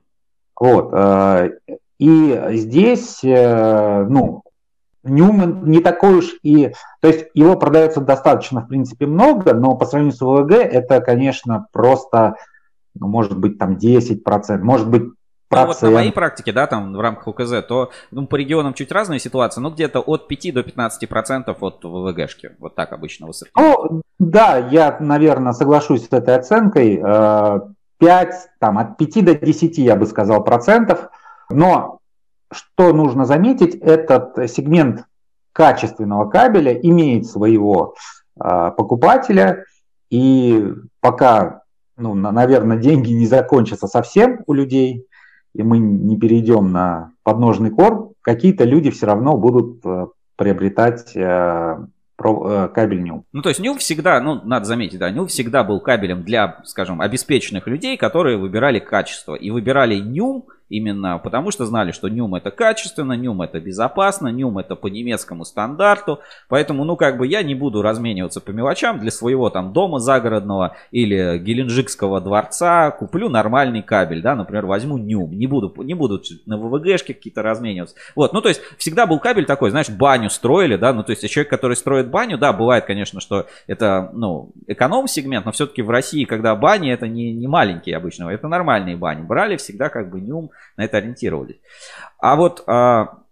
Вот. 0.59 0.89
Э, 0.93 1.49
и 1.99 2.41
здесь, 2.51 3.23
э, 3.23 4.05
ну, 4.09 4.43
Ньюман 5.03 5.69
не 5.69 5.79
такой 5.81 6.19
уж 6.19 6.35
и... 6.43 6.71
То 7.01 7.09
есть 7.09 7.27
его 7.33 7.57
продается 7.57 7.99
достаточно, 7.99 8.61
в 8.61 8.67
принципе, 8.67 9.05
много, 9.05 9.53
но 9.53 9.75
по 9.75 9.85
сравнению 9.85 10.15
с 10.15 10.21
ВВГ 10.21 10.51
это, 10.51 11.01
конечно, 11.01 11.67
просто, 11.73 12.35
ну, 12.95 13.07
может 13.07 13.37
быть, 13.37 13.57
там 13.57 13.75
10%, 13.75 14.57
может 14.59 14.89
быть, 14.89 15.03
ну, 15.61 15.67
вот 15.67 15.81
на 15.81 15.91
моей 15.91 16.11
практике, 16.11 16.51
да, 16.51 16.67
там 16.67 16.93
в 16.93 16.99
рамках 16.99 17.27
УКЗ, 17.27 17.63
то 17.67 17.91
ну, 18.11 18.27
по 18.27 18.35
регионам 18.35 18.73
чуть 18.73 18.91
разная 18.91 19.19
ситуация, 19.19 19.61
но 19.61 19.69
где-то 19.69 19.99
от 19.99 20.27
5 20.27 20.53
до 20.53 20.63
15 20.63 21.09
процентов 21.09 21.61
от 21.61 21.83
ВВГшки. 21.83 22.51
Вот 22.59 22.75
так 22.75 22.93
обычно 22.93 23.27
высоко. 23.27 23.51
Ну, 23.59 24.01
да, 24.19 24.57
я, 24.57 24.97
наверное, 24.99 25.53
соглашусь 25.53 26.07
с 26.07 26.11
этой 26.11 26.35
оценкой. 26.35 26.97
5, 26.97 27.69
э, 27.99 28.31
там, 28.59 28.77
от 28.77 28.97
5 28.97 29.25
до 29.25 29.35
10, 29.35 29.77
я 29.77 29.95
бы 29.95 30.05
сказал, 30.05 30.43
процентов. 30.43 31.09
Но 31.49 31.99
что 32.51 32.93
нужно 32.93 33.25
заметить, 33.25 33.75
этот 33.75 34.49
сегмент 34.49 35.05
качественного 35.53 36.29
кабеля 36.29 36.73
имеет 36.73 37.25
своего 37.25 37.95
э, 38.39 38.71
покупателя, 38.75 39.65
и 40.09 40.73
пока, 40.99 41.61
ну, 41.97 42.13
наверное, 42.13 42.77
деньги 42.77 43.11
не 43.11 43.25
закончатся 43.25 43.87
совсем 43.87 44.43
у 44.47 44.53
людей, 44.53 45.07
и 45.53 45.63
мы 45.63 45.77
не 45.77 46.17
перейдем 46.17 46.71
на 46.71 47.11
подножный 47.23 47.69
корм, 47.69 48.11
какие-то 48.21 48.63
люди 48.63 48.89
все 48.89 49.05
равно 49.05 49.37
будут 49.37 49.85
э, 49.85 50.07
приобретать 50.35 51.15
э, 51.15 51.77
э, 52.23 52.69
кабель 52.73 53.03
Нюм. 53.03 53.25
Ну, 53.31 53.41
то 53.41 53.49
есть 53.49 53.61
Нюм 53.61 53.77
всегда, 53.77 54.19
ну, 54.19 54.41
надо 54.43 54.65
заметить, 54.65 54.99
да, 54.99 55.09
Нюм 55.09 55.27
всегда 55.27 55.63
был 55.63 55.79
кабелем 55.79 56.23
для, 56.23 56.61
скажем, 56.65 57.01
обеспеченных 57.01 57.67
людей, 57.67 57.97
которые 57.97 58.37
выбирали 58.37 58.79
качество. 58.79 59.35
И 59.35 59.51
выбирали 59.51 59.95
Нюм 59.99 60.45
Именно 60.73 61.19
потому 61.19 61.51
что 61.51 61.67
знали, 61.67 61.91
что 61.91 62.09
Нюм 62.09 62.33
это 62.33 62.49
качественно, 62.49 63.13
Нюм 63.13 63.43
это 63.43 63.59
безопасно, 63.59 64.29
Нюм 64.29 64.57
это 64.57 64.75
по 64.75 64.87
немецкому 64.87 65.45
стандарту. 65.45 66.19
Поэтому, 66.49 66.83
ну, 66.83 66.95
как 66.95 67.19
бы 67.19 67.27
я 67.27 67.43
не 67.43 67.53
буду 67.53 67.83
размениваться 67.83 68.41
по 68.41 68.49
мелочам 68.49 68.99
для 68.99 69.11
своего 69.11 69.51
там 69.51 69.71
дома 69.71 69.99
загородного 69.99 70.75
или 70.89 71.37
геленджикского 71.37 72.21
дворца. 72.21 72.89
Куплю 72.89 73.29
нормальный 73.29 73.83
кабель, 73.83 74.23
да, 74.23 74.35
например, 74.35 74.65
возьму 74.65 74.97
Нюм. 74.97 75.37
Не 75.37 75.45
буду, 75.45 75.71
не 75.83 75.93
буду 75.93 76.19
на 76.47 76.57
ВВГшке 76.57 77.13
какие-то 77.13 77.43
размениваться. 77.43 77.95
Вот, 78.15 78.33
ну, 78.33 78.41
то 78.41 78.49
есть 78.49 78.61
всегда 78.79 79.05
был 79.05 79.19
кабель 79.19 79.45
такой, 79.45 79.69
знаешь, 79.69 79.91
баню 79.91 80.31
строили, 80.31 80.75
да, 80.75 80.91
ну, 80.91 81.03
то 81.03 81.11
есть 81.11 81.29
человек, 81.29 81.51
который 81.51 81.75
строит 81.77 82.09
баню, 82.09 82.39
да, 82.39 82.51
бывает, 82.51 82.85
конечно, 82.85 83.21
что 83.21 83.45
это, 83.67 84.09
ну, 84.13 84.53
эконом-сегмент, 84.65 85.45
но 85.45 85.51
все-таки 85.51 85.83
в 85.83 85.91
России, 85.91 86.25
когда 86.25 86.55
бани, 86.55 86.91
это 86.91 87.07
не, 87.07 87.31
не 87.31 87.45
маленькие 87.45 87.95
обычно, 87.95 88.27
это 88.29 88.47
нормальные 88.47 88.97
бани. 88.97 89.21
Брали 89.21 89.57
всегда 89.57 89.89
как 89.89 90.09
бы 90.09 90.19
Нюм, 90.19 90.49
на 90.77 90.85
это 90.85 90.97
ориентировались. 90.97 91.59
А 92.19 92.35
вот 92.35 92.63
а, 92.67 93.23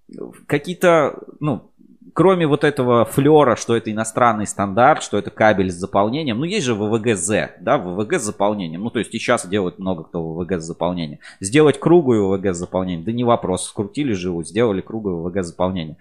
какие-то, 0.48 1.20
ну, 1.40 1.71
кроме 2.14 2.48
вот 2.48 2.64
этого 2.64 3.06
флера, 3.06 3.56
что 3.56 3.76
это 3.76 3.92
иностранный 3.92 4.48
стандарт, 4.48 5.04
что 5.04 5.18
это 5.18 5.30
кабель 5.30 5.72
с 5.72 5.76
заполнением, 5.76 6.40
ну 6.40 6.46
есть 6.46 6.66
же 6.66 6.76
ВВГ-З, 6.76 7.58
да, 7.60 7.78
ВВГ 7.78 8.14
с 8.20 8.24
заполнением, 8.24 8.84
ну 8.84 8.90
то 8.90 9.00
есть 9.00 9.14
и 9.14 9.20
сейчас 9.20 9.48
делают 9.48 9.80
много 9.80 10.04
кто 10.04 10.24
ВВГ 10.24 10.60
с 10.60 10.64
заполнением. 10.64 11.20
Сделать 11.40 11.80
круглую 11.80 12.28
ВВГ 12.28 12.54
с 12.54 12.58
заполнением, 12.58 13.04
да 13.04 13.12
не 13.12 13.24
вопрос, 13.24 13.68
скрутили 13.68 14.14
живу, 14.14 14.44
сделали 14.44 14.82
круглую 14.82 15.22
ВВГ 15.22 15.44
с 15.44 15.48
заполнением. 15.48 15.98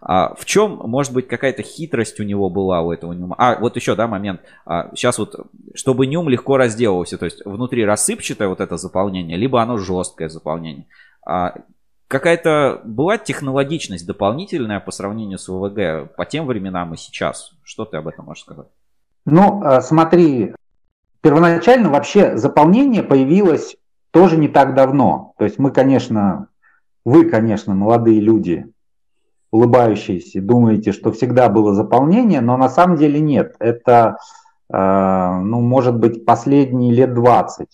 А 0.00 0.34
в 0.34 0.44
чем, 0.44 0.80
может 0.84 1.12
быть, 1.12 1.28
какая-то 1.28 1.62
хитрость 1.62 2.20
у 2.20 2.24
него 2.24 2.50
была, 2.50 2.80
у 2.82 2.92
этого 2.92 3.12
нюма? 3.12 3.34
А, 3.38 3.58
вот 3.58 3.76
еще, 3.76 3.94
да, 3.94 4.06
момент, 4.06 4.40
а, 4.66 4.90
сейчас 4.94 5.18
вот, 5.18 5.46
чтобы 5.74 6.06
нюм 6.06 6.28
легко 6.28 6.56
разделывался, 6.56 7.18
то 7.18 7.24
есть 7.24 7.44
внутри 7.44 7.84
рассыпчатое 7.84 8.48
вот 8.48 8.60
это 8.60 8.76
заполнение, 8.76 9.36
либо 9.36 9.60
оно 9.62 9.78
жесткое 9.78 10.28
заполнение. 10.28 10.86
А, 11.26 11.54
какая-то 12.10 12.80
была 12.84 13.18
технологичность 13.18 14.04
дополнительная 14.04 14.80
по 14.80 14.90
сравнению 14.90 15.38
с 15.38 15.48
ВВГ 15.48 16.16
по 16.16 16.26
тем 16.26 16.46
временам 16.46 16.92
и 16.92 16.96
сейчас? 16.96 17.52
Что 17.62 17.84
ты 17.84 17.98
об 17.98 18.08
этом 18.08 18.24
можешь 18.24 18.42
сказать? 18.42 18.66
Ну, 19.24 19.62
э, 19.62 19.80
смотри, 19.80 20.54
первоначально 21.20 21.88
вообще 21.88 22.36
заполнение 22.36 23.04
появилось 23.04 23.76
тоже 24.10 24.36
не 24.36 24.48
так 24.48 24.74
давно. 24.74 25.34
То 25.38 25.44
есть 25.44 25.60
мы, 25.60 25.70
конечно, 25.70 26.48
вы, 27.04 27.30
конечно, 27.30 27.74
молодые 27.74 28.20
люди, 28.20 28.66
улыбающиеся, 29.52 30.42
думаете, 30.42 30.90
что 30.90 31.12
всегда 31.12 31.48
было 31.48 31.74
заполнение, 31.74 32.40
но 32.40 32.56
на 32.56 32.68
самом 32.68 32.96
деле 32.96 33.20
нет. 33.20 33.54
Это, 33.60 34.16
э, 34.68 34.76
ну, 34.76 35.60
может 35.60 35.96
быть, 35.96 36.24
последние 36.24 36.92
лет 36.92 37.14
20 37.14 37.68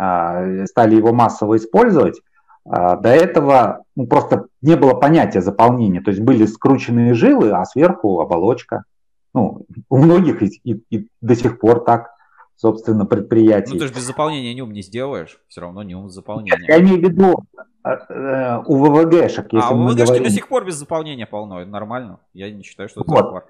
э, 0.00 0.66
стали 0.66 0.96
его 0.96 1.12
массово 1.12 1.58
использовать. 1.58 2.20
А, 2.68 2.96
до 2.96 3.08
этого 3.08 3.84
ну, 3.96 4.06
просто 4.06 4.46
не 4.60 4.76
было 4.76 4.94
понятия 4.94 5.40
заполнения, 5.40 6.00
то 6.00 6.10
есть 6.10 6.22
были 6.22 6.46
скрученные 6.46 7.14
жилы, 7.14 7.50
а 7.52 7.64
сверху 7.64 8.20
оболочка. 8.20 8.84
Ну, 9.32 9.64
у 9.88 9.96
многих 9.96 10.42
и, 10.42 10.60
и, 10.64 10.82
и 10.90 11.08
до 11.20 11.36
сих 11.36 11.60
пор 11.60 11.84
так, 11.84 12.10
собственно, 12.56 13.06
предприятий. 13.06 13.74
Ну, 13.74 13.78
ты 13.78 13.86
же 13.86 13.94
без 13.94 14.02
заполнения 14.02 14.54
нюм 14.54 14.72
не 14.72 14.82
сделаешь, 14.82 15.40
все 15.48 15.60
равно 15.60 15.82
нюм 15.82 16.10
заполнение. 16.10 16.66
Я 16.68 16.80
имею 16.80 16.98
в 16.98 17.02
виду 17.02 17.44
э, 17.84 17.90
э 17.90 18.62
у 18.66 18.76
ВВГшек, 18.76 19.52
если 19.52 19.72
а, 19.72 19.74
у 19.74 19.84
ВВГшки 19.84 20.04
говорим... 20.04 20.24
до 20.24 20.30
сих 20.30 20.48
пор 20.48 20.66
без 20.66 20.74
заполнения 20.74 21.26
полно, 21.26 21.60
это 21.60 21.70
нормально. 21.70 22.18
Я 22.34 22.50
не 22.50 22.62
считаю, 22.62 22.88
что 22.88 23.02
это 23.02 23.10
вот 23.10 23.44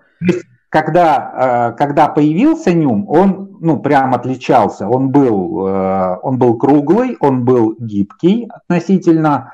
когда, 0.70 1.72
э, 1.72 1.76
когда 1.76 2.08
появился 2.08 2.72
Нюм, 2.72 3.06
он 3.08 3.58
ну, 3.60 3.80
прям 3.80 4.14
отличался. 4.14 4.88
Он 4.88 5.10
был, 5.10 5.66
э, 5.66 6.16
он 6.22 6.38
был 6.38 6.56
круглый, 6.56 7.16
он 7.20 7.44
был 7.44 7.74
гибкий 7.78 8.48
относительно, 8.48 9.52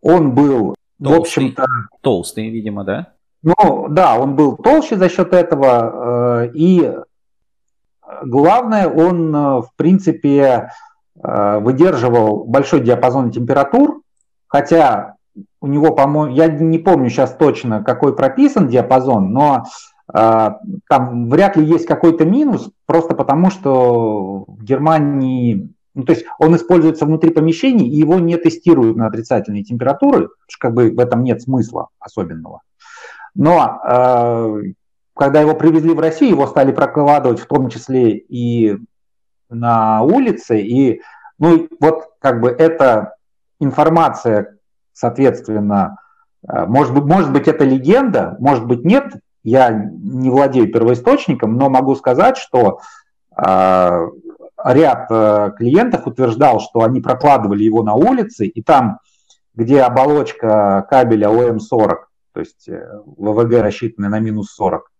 он 0.00 0.34
был, 0.34 0.74
толстый, 1.00 1.16
в 1.16 1.20
общем-то... 1.20 1.66
Толстый, 2.00 2.48
видимо, 2.48 2.82
да? 2.84 3.12
Ну, 3.42 3.88
да, 3.90 4.18
он 4.18 4.34
был 4.34 4.56
толще 4.56 4.96
за 4.96 5.10
счет 5.10 5.34
этого. 5.34 6.46
Э, 6.46 6.50
и 6.54 6.94
главное, 8.24 8.88
он, 8.88 9.32
в 9.32 9.70
принципе, 9.76 10.70
выдерживал 11.14 12.44
большой 12.44 12.80
диапазон 12.80 13.32
температур, 13.32 14.02
хотя 14.46 15.16
у 15.60 15.66
него, 15.66 15.92
по-моему, 15.92 16.32
я 16.34 16.46
не 16.46 16.78
помню 16.78 17.10
сейчас 17.10 17.34
точно, 17.34 17.82
какой 17.82 18.14
прописан 18.14 18.68
диапазон, 18.68 19.32
но 19.32 19.64
там 20.10 21.28
вряд 21.28 21.56
ли 21.56 21.66
есть 21.66 21.86
какой-то 21.86 22.24
минус, 22.24 22.70
просто 22.86 23.14
потому 23.14 23.50
что 23.50 24.44
в 24.46 24.64
Германии, 24.64 25.70
ну, 25.94 26.04
то 26.04 26.12
есть 26.12 26.24
он 26.38 26.56
используется 26.56 27.04
внутри 27.04 27.30
помещений, 27.30 27.88
и 27.88 27.96
его 27.96 28.18
не 28.18 28.36
тестируют 28.38 28.96
на 28.96 29.06
отрицательные 29.06 29.64
температуры, 29.64 30.30
что 30.48 30.68
как 30.68 30.74
бы 30.74 30.90
в 30.90 30.98
этом 30.98 31.24
нет 31.24 31.42
смысла 31.42 31.88
особенного. 32.00 32.62
Но 33.34 33.58
а, 33.60 34.54
когда 35.14 35.40
его 35.40 35.54
привезли 35.54 35.92
в 35.92 36.00
Россию, 36.00 36.30
его 36.30 36.46
стали 36.46 36.72
прокладывать 36.72 37.40
в 37.40 37.46
том 37.46 37.68
числе 37.68 38.16
и 38.16 38.78
на 39.50 40.02
улице, 40.02 40.60
и 40.60 41.02
ну 41.38 41.68
вот 41.80 42.04
как 42.20 42.40
бы 42.40 42.50
это 42.50 43.16
информация, 43.60 44.58
соответственно, 44.92 45.98
э, 46.48 46.66
может 46.66 46.94
быть, 46.94 47.04
может 47.04 47.32
быть, 47.32 47.48
это 47.48 47.64
легенда, 47.64 48.36
может 48.38 48.66
быть, 48.66 48.84
нет. 48.84 49.14
Я 49.48 49.70
не 49.70 50.30
владею 50.30 50.70
первоисточником, 50.70 51.56
но 51.56 51.70
могу 51.70 51.94
сказать, 51.96 52.36
что 52.36 52.80
э, 53.36 54.08
ряд 54.64 55.06
э, 55.10 55.52
клиентов 55.56 56.06
утверждал, 56.06 56.60
что 56.60 56.82
они 56.82 57.00
прокладывали 57.00 57.62
его 57.62 57.82
на 57.82 57.94
улице, 57.94 58.46
и 58.46 58.62
там, 58.62 58.98
где 59.54 59.80
оболочка 59.80 60.86
кабеля 60.90 61.30
ОМ-40, 61.30 61.96
то 62.32 62.40
есть 62.40 62.68
ВВГ 62.68 63.62
рассчитанная 63.62 64.10
на 64.10 64.20
минус 64.20 64.50
40, 64.52 64.90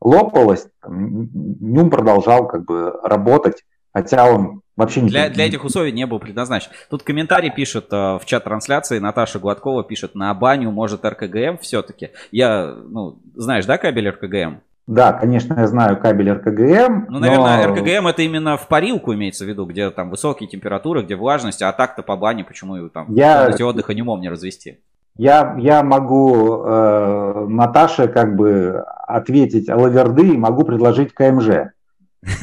лопалась, 0.00 0.66
Нюм 0.86 1.90
продолжал 1.90 2.48
как 2.48 2.64
бы 2.64 2.98
работать, 3.02 3.64
хотя 3.92 4.30
он 4.30 4.62
вообще 4.78 5.02
не... 5.02 5.08
Для, 5.08 5.28
для 5.28 5.46
этих 5.46 5.64
условий 5.64 5.92
не 5.92 6.06
был 6.06 6.18
предназначен. 6.18 6.70
Тут 6.88 7.02
комментарий 7.02 7.50
пишет 7.50 7.88
э, 7.92 7.96
в 7.96 8.22
чат 8.24 8.44
трансляции, 8.44 8.98
Наташа 8.98 9.38
Гладкова 9.38 9.84
пишет, 9.84 10.14
на 10.14 10.32
баню 10.32 10.70
может 10.70 11.04
РКГМ 11.04 11.58
все-таки. 11.58 12.10
Я, 12.30 12.74
ну, 12.88 13.18
знаешь, 13.34 13.66
да, 13.66 13.76
кабель 13.76 14.08
РКГМ? 14.08 14.60
Да, 14.86 15.12
конечно, 15.12 15.54
я 15.58 15.66
знаю 15.66 16.00
кабель 16.00 16.30
РКГМ. 16.30 17.06
Ну, 17.10 17.18
наверное, 17.18 17.66
но... 17.66 17.74
РКГМ 17.74 18.06
это 18.06 18.22
именно 18.22 18.56
в 18.56 18.68
парилку 18.68 19.12
имеется 19.12 19.44
в 19.44 19.48
виду, 19.48 19.66
где 19.66 19.90
там 19.90 20.08
высокие 20.08 20.48
температуры, 20.48 21.02
где 21.02 21.14
влажность, 21.14 21.60
а 21.60 21.70
так-то 21.72 22.02
по 22.02 22.16
бане 22.16 22.44
почему 22.44 22.88
там 22.88 23.12
я... 23.12 23.50
отдыха 23.60 23.92
не 23.92 24.00
мог 24.00 24.20
не 24.20 24.30
развести? 24.30 24.78
Я, 25.18 25.56
я 25.58 25.82
могу 25.82 26.62
э, 26.64 27.46
Наташе 27.48 28.06
как 28.06 28.36
бы 28.36 28.84
ответить 29.06 29.68
лаверды 29.68 30.28
и 30.28 30.36
могу 30.38 30.64
предложить 30.64 31.12
КМЖ, 31.12 31.72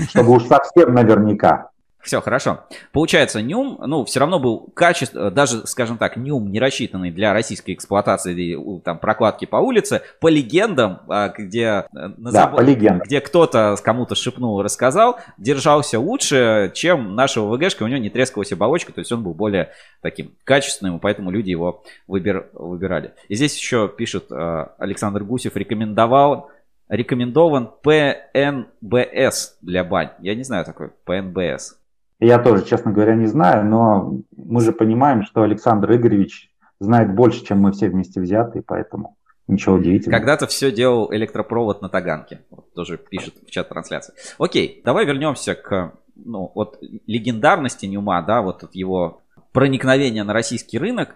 чтобы 0.10 0.34
уж 0.34 0.44
совсем 0.44 0.94
наверняка. 0.94 1.70
Все, 2.06 2.22
хорошо. 2.22 2.66
Получается, 2.91 3.41
Нюм, 3.41 3.80
ну, 3.84 4.06
все 4.06 4.20
равно 4.20 4.39
был 4.39 4.70
качество, 4.76 5.32
даже, 5.32 5.66
скажем 5.66 5.97
так, 5.97 6.18
Нюм 6.18 6.51
не 6.51 6.60
рассчитанный 6.60 7.10
для 7.10 7.34
российской 7.34 7.74
эксплуатации 7.74 8.80
там 8.82 8.99
прокладки 8.99 9.45
по 9.45 9.56
улице, 9.56 10.03
по 10.22 10.30
легендам, 10.30 11.01
а, 11.10 11.30
где, 11.30 11.64
э, 11.64 11.84
на 11.93 12.32
да, 12.32 12.43
забор, 12.43 12.60
по 12.60 12.62
легендам. 12.62 13.01
где 13.08 13.22
кто-то 13.22 13.76
кому-то 13.84 14.14
шепнул, 14.14 14.62
рассказал, 14.62 15.20
держался 15.39 15.99
лучше, 15.99 16.72
чем 16.76 17.16
нашего 17.16 17.51
ВГшка, 17.56 17.82
у 17.82 17.88
него 17.88 17.97
не 17.97 18.12
трескалась 18.12 18.51
оболочка, 18.51 18.93
то 18.93 18.99
есть 18.99 19.12
он 19.12 19.24
был 19.24 19.34
более 19.34 19.72
таким 20.01 20.36
качественным, 20.43 20.99
поэтому 20.99 21.32
люди 21.32 21.49
его 21.49 21.84
выбир, 22.06 22.49
выбирали. 22.53 23.14
И 23.30 23.36
здесь 23.36 23.58
еще 23.58 23.89
пишет 23.89 24.26
э, 24.30 24.68
Александр 24.78 25.24
Гусев, 25.24 25.56
рекомендовал 25.56 26.51
рекомендован 26.88 27.72
ПНБС 27.82 29.58
для 29.62 29.84
бань. 29.84 30.12
Я 30.20 30.36
не 30.36 30.43
знаю 30.43 30.66
такой 30.66 30.91
ПНБС. 31.06 31.80
Я 32.20 32.39
тоже, 32.39 32.63
честно 32.66 32.91
говоря, 32.91 33.16
не 33.16 33.26
знаю, 33.26 33.66
но 33.66 34.20
мы 34.36 34.61
же 34.61 34.72
понимаем, 34.72 35.24
что 35.24 35.41
Александр 35.41 35.93
Игоревич 35.95 36.49
знает 36.80 37.13
больше, 37.13 37.43
чем 37.43 37.59
мы 37.59 37.72
все 37.72 37.89
вместе 37.89 38.22
взятые, 38.22 38.63
поэтому 38.66 39.18
ничего 39.47 39.76
удивительного. 39.76 40.20
Когда-то 40.20 40.47
все 40.47 40.72
делал 40.72 41.13
электропровод 41.13 41.82
на 41.82 41.89
Таганке. 41.89 42.41
Вот, 42.49 42.74
тоже 42.74 42.97
пишет 42.97 43.36
в 43.45 43.51
чат 43.51 43.70
трансляции. 43.70 44.13
Окей, 44.39 44.82
давай 44.84 45.05
вернемся 45.05 45.55
к 45.55 45.93
ну, 46.16 46.51
вот, 46.55 46.78
легендарности 47.05 47.86
Ньюма, 47.86 48.22
да, 48.22 48.41
вот 48.41 48.63
от 48.63 48.76
его 48.76 49.22
проникновения 49.51 50.24
на 50.24 50.34
российский 50.34 50.80
рынок, 50.80 51.16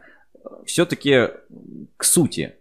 все-таки 0.66 1.30
к 1.98 2.04
сути. 2.04 2.56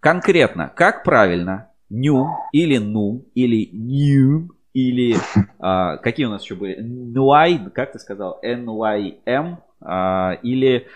Конкретно, 0.00 0.72
как 0.74 1.04
правильно 1.04 1.70
Нюм 1.88 2.28
или 2.52 2.78
Нум 2.78 3.24
или 3.34 3.68
Ньюм 3.72 4.52
или 4.76 5.16
а, 5.58 5.96
какие 5.96 6.26
у 6.26 6.30
нас 6.30 6.42
еще 6.42 6.54
были? 6.54 6.78
NY, 6.78 7.70
как 7.70 7.92
ты 7.92 7.98
сказал? 7.98 8.38
NYM 8.44 9.56
а, 9.80 10.32
или 10.42 10.86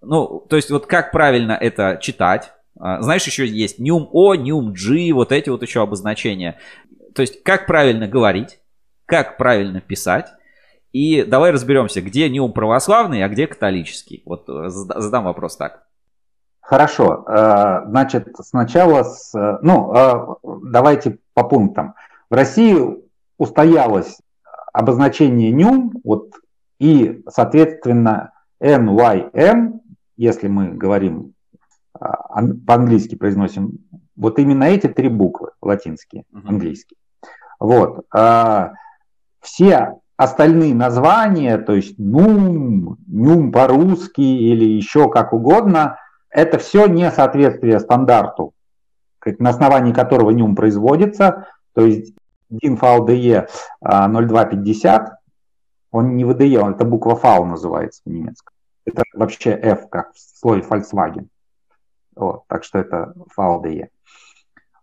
ну, 0.00 0.46
то 0.48 0.54
есть 0.54 0.70
вот 0.70 0.86
как 0.86 1.10
правильно 1.10 1.50
это 1.52 1.98
читать? 2.00 2.52
А, 2.78 3.02
знаешь, 3.02 3.26
еще 3.26 3.44
есть 3.44 3.80
Нюм 3.80 4.08
О, 4.12 4.36
Нюм 4.36 4.72
G, 4.72 5.12
вот 5.12 5.32
эти 5.32 5.50
вот 5.50 5.62
еще 5.62 5.82
обозначения. 5.82 6.58
То 7.12 7.22
есть 7.22 7.42
как 7.42 7.66
правильно 7.66 8.06
говорить, 8.06 8.60
как 9.04 9.36
правильно 9.36 9.80
писать. 9.80 10.28
И 10.92 11.24
давай 11.24 11.50
разберемся, 11.50 12.00
где 12.00 12.28
Нюм 12.28 12.52
православный, 12.52 13.24
а 13.24 13.28
где 13.28 13.48
католический. 13.48 14.22
Вот 14.26 14.48
э, 14.48 14.68
задам 14.68 15.24
вопрос 15.24 15.56
так. 15.56 15.82
Хорошо, 16.60 17.24
э, 17.26 17.82
значит, 17.88 18.28
сначала, 18.42 19.02
с, 19.02 19.34
э, 19.34 19.58
ну, 19.60 20.38
давайте 20.62 21.18
по 21.34 21.42
пунктам. 21.42 21.94
В 22.30 22.34
России 22.34 23.07
устоялось 23.38 24.18
обозначение 24.72 25.50
нюм, 25.50 25.92
вот, 26.04 26.32
и, 26.78 27.22
соответственно, 27.28 28.32
NYM, 28.60 29.80
если 30.16 30.48
мы 30.48 30.68
говорим 30.68 31.32
а, 31.98 32.42
по-английски 32.66 33.14
произносим, 33.14 33.78
вот 34.16 34.38
именно 34.38 34.64
эти 34.64 34.88
три 34.88 35.08
буквы 35.08 35.50
латинские, 35.62 36.24
uh-huh. 36.32 36.48
английские. 36.48 36.98
Вот. 37.60 38.04
А, 38.14 38.72
все 39.40 39.94
остальные 40.16 40.74
названия, 40.74 41.58
то 41.58 41.74
есть 41.74 41.98
нум, 41.98 42.98
нюм 43.06 43.52
по-русски 43.52 44.20
или 44.20 44.64
еще 44.64 45.08
как 45.08 45.32
угодно, 45.32 45.98
это 46.28 46.58
все 46.58 46.86
несоответствие 46.86 47.78
стандарту, 47.78 48.52
на 49.38 49.50
основании 49.50 49.92
которого 49.92 50.30
нюм 50.30 50.56
производится. 50.56 51.46
То 51.74 51.86
есть 51.86 52.14
DIN 52.50 52.78
VDE 52.78 53.48
0250, 53.82 55.18
он 55.90 56.16
не 56.16 56.24
VDE, 56.24 56.58
он, 56.58 56.74
это 56.74 56.84
буква 56.84 57.14
V 57.14 57.44
называется 57.44 58.02
в 58.04 58.10
немецком. 58.10 58.52
Это 58.84 59.02
вообще 59.14 59.50
F, 59.50 59.88
как 59.88 60.12
в 60.14 60.18
слое 60.18 60.62
Volkswagen. 60.62 61.28
Вот, 62.14 62.42
так 62.48 62.64
что 62.64 62.78
это 62.78 63.14
VDE. 63.36 63.88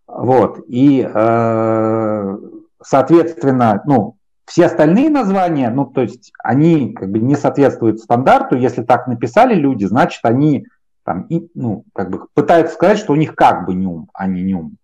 Вот, 0.08 0.64
и, 0.68 1.08
э, 1.12 2.38
соответственно, 2.82 3.82
ну, 3.86 4.18
все 4.46 4.66
остальные 4.66 5.10
названия, 5.10 5.70
ну, 5.72 5.86
то 5.86 6.02
есть 6.02 6.32
они 6.44 6.94
как 6.94 7.10
бы 7.10 7.20
не 7.20 7.36
соответствуют 7.36 8.00
стандарту. 8.00 8.56
Если 8.56 8.84
так 8.84 9.08
написали 9.08 9.56
люди, 9.56 9.86
значит, 9.86 10.24
они 10.24 10.68
там, 11.04 11.24
и, 11.24 11.50
ну, 11.56 11.86
как 11.94 12.10
бы 12.10 12.28
пытаются 12.34 12.76
сказать, 12.76 13.00
что 13.00 13.14
у 13.14 13.16
них 13.16 13.36
как 13.36 13.66
бы 13.66 13.74
нюм, 13.74 14.10
а 14.14 14.28
не 14.28 14.44
нюм. 14.44 14.78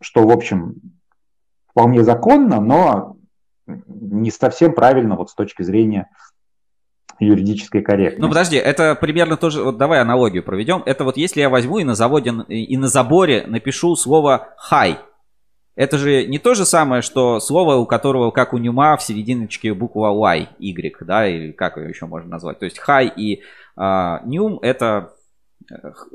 Что, 0.00 0.26
в 0.26 0.30
общем, 0.30 0.74
вполне 1.74 2.04
законно, 2.04 2.60
но 2.60 3.16
не 3.66 4.30
совсем 4.30 4.72
правильно 4.72 5.16
вот 5.16 5.30
с 5.30 5.34
точки 5.34 5.62
зрения 5.62 6.08
юридической 7.18 7.82
корректности. 7.82 8.20
Ну 8.20 8.28
подожди, 8.28 8.56
это 8.56 8.94
примерно 8.94 9.36
тоже, 9.36 9.62
вот 9.62 9.76
давай 9.76 10.00
аналогию 10.00 10.44
проведем. 10.44 10.82
Это 10.86 11.04
вот 11.04 11.16
если 11.16 11.40
я 11.40 11.50
возьму 11.50 11.78
и 11.78 11.84
на 11.84 11.94
заводе 11.94 12.32
и 12.48 12.76
на 12.76 12.88
заборе 12.88 13.44
напишу 13.46 13.96
слово 13.96 14.54
хай, 14.56 14.98
это 15.74 15.98
же 15.98 16.26
не 16.26 16.38
то 16.38 16.54
же 16.54 16.64
самое, 16.64 17.02
что 17.02 17.40
слово, 17.40 17.74
у 17.76 17.86
которого, 17.86 18.30
как 18.30 18.52
у 18.52 18.58
Нюма, 18.58 18.96
в 18.96 19.02
серединочке 19.02 19.74
буква 19.74 20.12
Y, 20.12 20.48
Y, 20.58 21.04
да, 21.04 21.26
или 21.26 21.50
как 21.50 21.76
ее 21.76 21.88
еще 21.88 22.06
можно 22.06 22.30
назвать. 22.30 22.60
То 22.60 22.66
есть 22.66 22.78
хай 22.78 23.08
и 23.08 23.42
э, 23.76 24.18
Нюм 24.24 24.60
это 24.62 25.14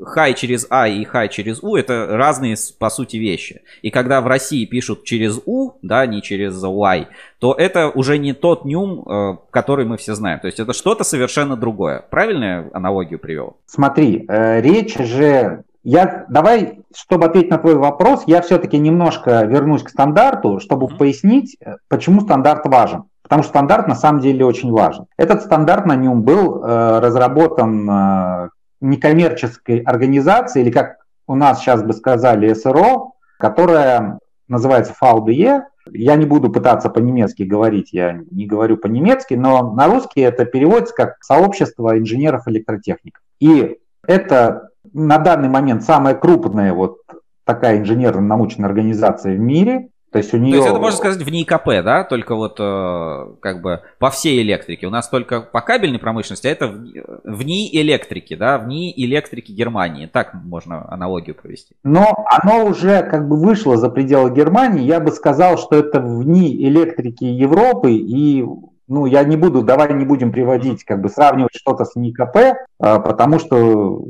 хай 0.04 0.34
через 0.34 0.66
А 0.70 0.88
и 0.88 1.04
хай 1.04 1.28
через 1.28 1.62
У 1.62 1.76
это 1.76 2.06
разные 2.10 2.56
по 2.78 2.90
сути 2.90 3.16
вещи. 3.16 3.62
И 3.82 3.90
когда 3.90 4.20
в 4.20 4.26
России 4.26 4.64
пишут 4.64 5.04
через 5.04 5.40
У, 5.44 5.72
да, 5.82 6.06
не 6.06 6.22
через 6.22 6.62
Y, 6.62 7.08
то 7.38 7.54
это 7.54 7.88
уже 7.88 8.18
не 8.18 8.32
тот 8.32 8.64
нюм, 8.64 9.04
э, 9.08 9.36
который 9.50 9.84
мы 9.84 9.96
все 9.96 10.14
знаем. 10.14 10.40
То 10.40 10.46
есть 10.46 10.60
это 10.60 10.72
что-то 10.72 11.04
совершенно 11.04 11.56
другое. 11.56 12.04
Правильно 12.10 12.44
я 12.44 12.70
аналогию 12.72 13.18
привел? 13.18 13.56
Смотри, 13.66 14.24
э, 14.28 14.60
речь 14.60 14.96
же... 14.96 15.64
Я, 15.82 16.26
давай, 16.28 16.80
чтобы 16.94 17.24
ответить 17.24 17.50
на 17.50 17.56
твой 17.56 17.74
вопрос, 17.74 18.24
я 18.26 18.42
все-таки 18.42 18.78
немножко 18.78 19.44
вернусь 19.46 19.82
к 19.82 19.88
стандарту, 19.88 20.60
чтобы 20.60 20.86
mm-hmm. 20.86 20.98
пояснить, 20.98 21.56
э, 21.64 21.76
почему 21.88 22.20
стандарт 22.20 22.66
важен. 22.66 23.04
Потому 23.22 23.42
что 23.42 23.50
стандарт 23.50 23.88
на 23.88 23.94
самом 23.94 24.20
деле 24.20 24.44
очень 24.44 24.70
важен. 24.70 25.06
Этот 25.16 25.42
стандарт 25.42 25.86
на 25.86 25.96
нем 25.96 26.22
был 26.22 26.62
э, 26.62 26.98
разработан 26.98 27.88
э, 27.88 28.48
некоммерческой 28.80 29.80
организации, 29.80 30.62
или 30.62 30.70
как 30.70 30.96
у 31.26 31.34
нас 31.34 31.60
сейчас 31.60 31.82
бы 31.82 31.92
сказали 31.92 32.52
СРО, 32.54 33.12
которая 33.38 34.18
называется 34.48 34.94
VDE. 35.00 35.62
Я 35.92 36.16
не 36.16 36.26
буду 36.26 36.50
пытаться 36.50 36.90
по-немецки 36.90 37.42
говорить, 37.42 37.92
я 37.92 38.20
не 38.30 38.46
говорю 38.46 38.76
по-немецки, 38.76 39.34
но 39.34 39.72
на 39.72 39.86
русский 39.86 40.20
это 40.20 40.44
переводится 40.44 40.94
как 40.94 41.16
«Сообщество 41.22 41.98
инженеров-электротехников». 41.98 43.22
И 43.40 43.78
это 44.06 44.70
на 44.92 45.18
данный 45.18 45.48
момент 45.48 45.82
самая 45.82 46.14
крупная 46.14 46.74
вот 46.74 46.98
такая 47.44 47.78
инженерно-научная 47.78 48.68
организация 48.68 49.34
в 49.34 49.40
мире, 49.40 49.88
то 50.12 50.18
есть 50.18 50.34
у 50.34 50.38
нее... 50.38 50.52
То 50.52 50.56
есть 50.56 50.68
это 50.68 50.80
можно 50.80 50.96
сказать 50.96 51.22
в 51.22 51.30
НИКП, 51.30 51.66
да? 51.84 52.02
Только 52.02 52.34
вот 52.34 52.56
э, 52.58 53.34
как 53.40 53.62
бы 53.62 53.82
по 53.98 54.10
всей 54.10 54.42
электрике. 54.42 54.88
У 54.88 54.90
нас 54.90 55.08
только 55.08 55.40
по 55.40 55.60
кабельной 55.60 56.00
промышленности, 56.00 56.48
а 56.48 56.50
это 56.50 56.66
в, 56.66 56.84
в 57.24 57.42
НИИ 57.44 57.80
электрике, 57.80 58.36
да? 58.36 58.58
В 58.58 58.66
НИИ 58.66 58.92
электрике 59.06 59.52
Германии. 59.52 60.06
Так 60.06 60.34
можно 60.34 60.90
аналогию 60.92 61.36
провести. 61.36 61.76
Но 61.84 62.26
оно 62.26 62.66
уже 62.66 63.02
как 63.04 63.28
бы 63.28 63.36
вышло 63.36 63.76
за 63.76 63.88
пределы 63.88 64.32
Германии. 64.32 64.84
Я 64.84 64.98
бы 64.98 65.12
сказал, 65.12 65.58
что 65.58 65.76
это 65.76 66.00
в 66.00 66.26
НИИ 66.26 66.68
электрики 66.68 67.24
Европы 67.24 67.92
и 67.92 68.44
ну, 68.88 69.06
я 69.06 69.22
не 69.22 69.36
буду, 69.36 69.62
давай 69.62 69.94
не 69.94 70.04
будем 70.04 70.32
приводить, 70.32 70.82
как 70.82 71.00
бы 71.00 71.08
сравнивать 71.08 71.54
что-то 71.54 71.84
с 71.84 71.94
НИКП, 71.94 72.58
а, 72.80 72.98
потому 72.98 73.38
что 73.38 74.04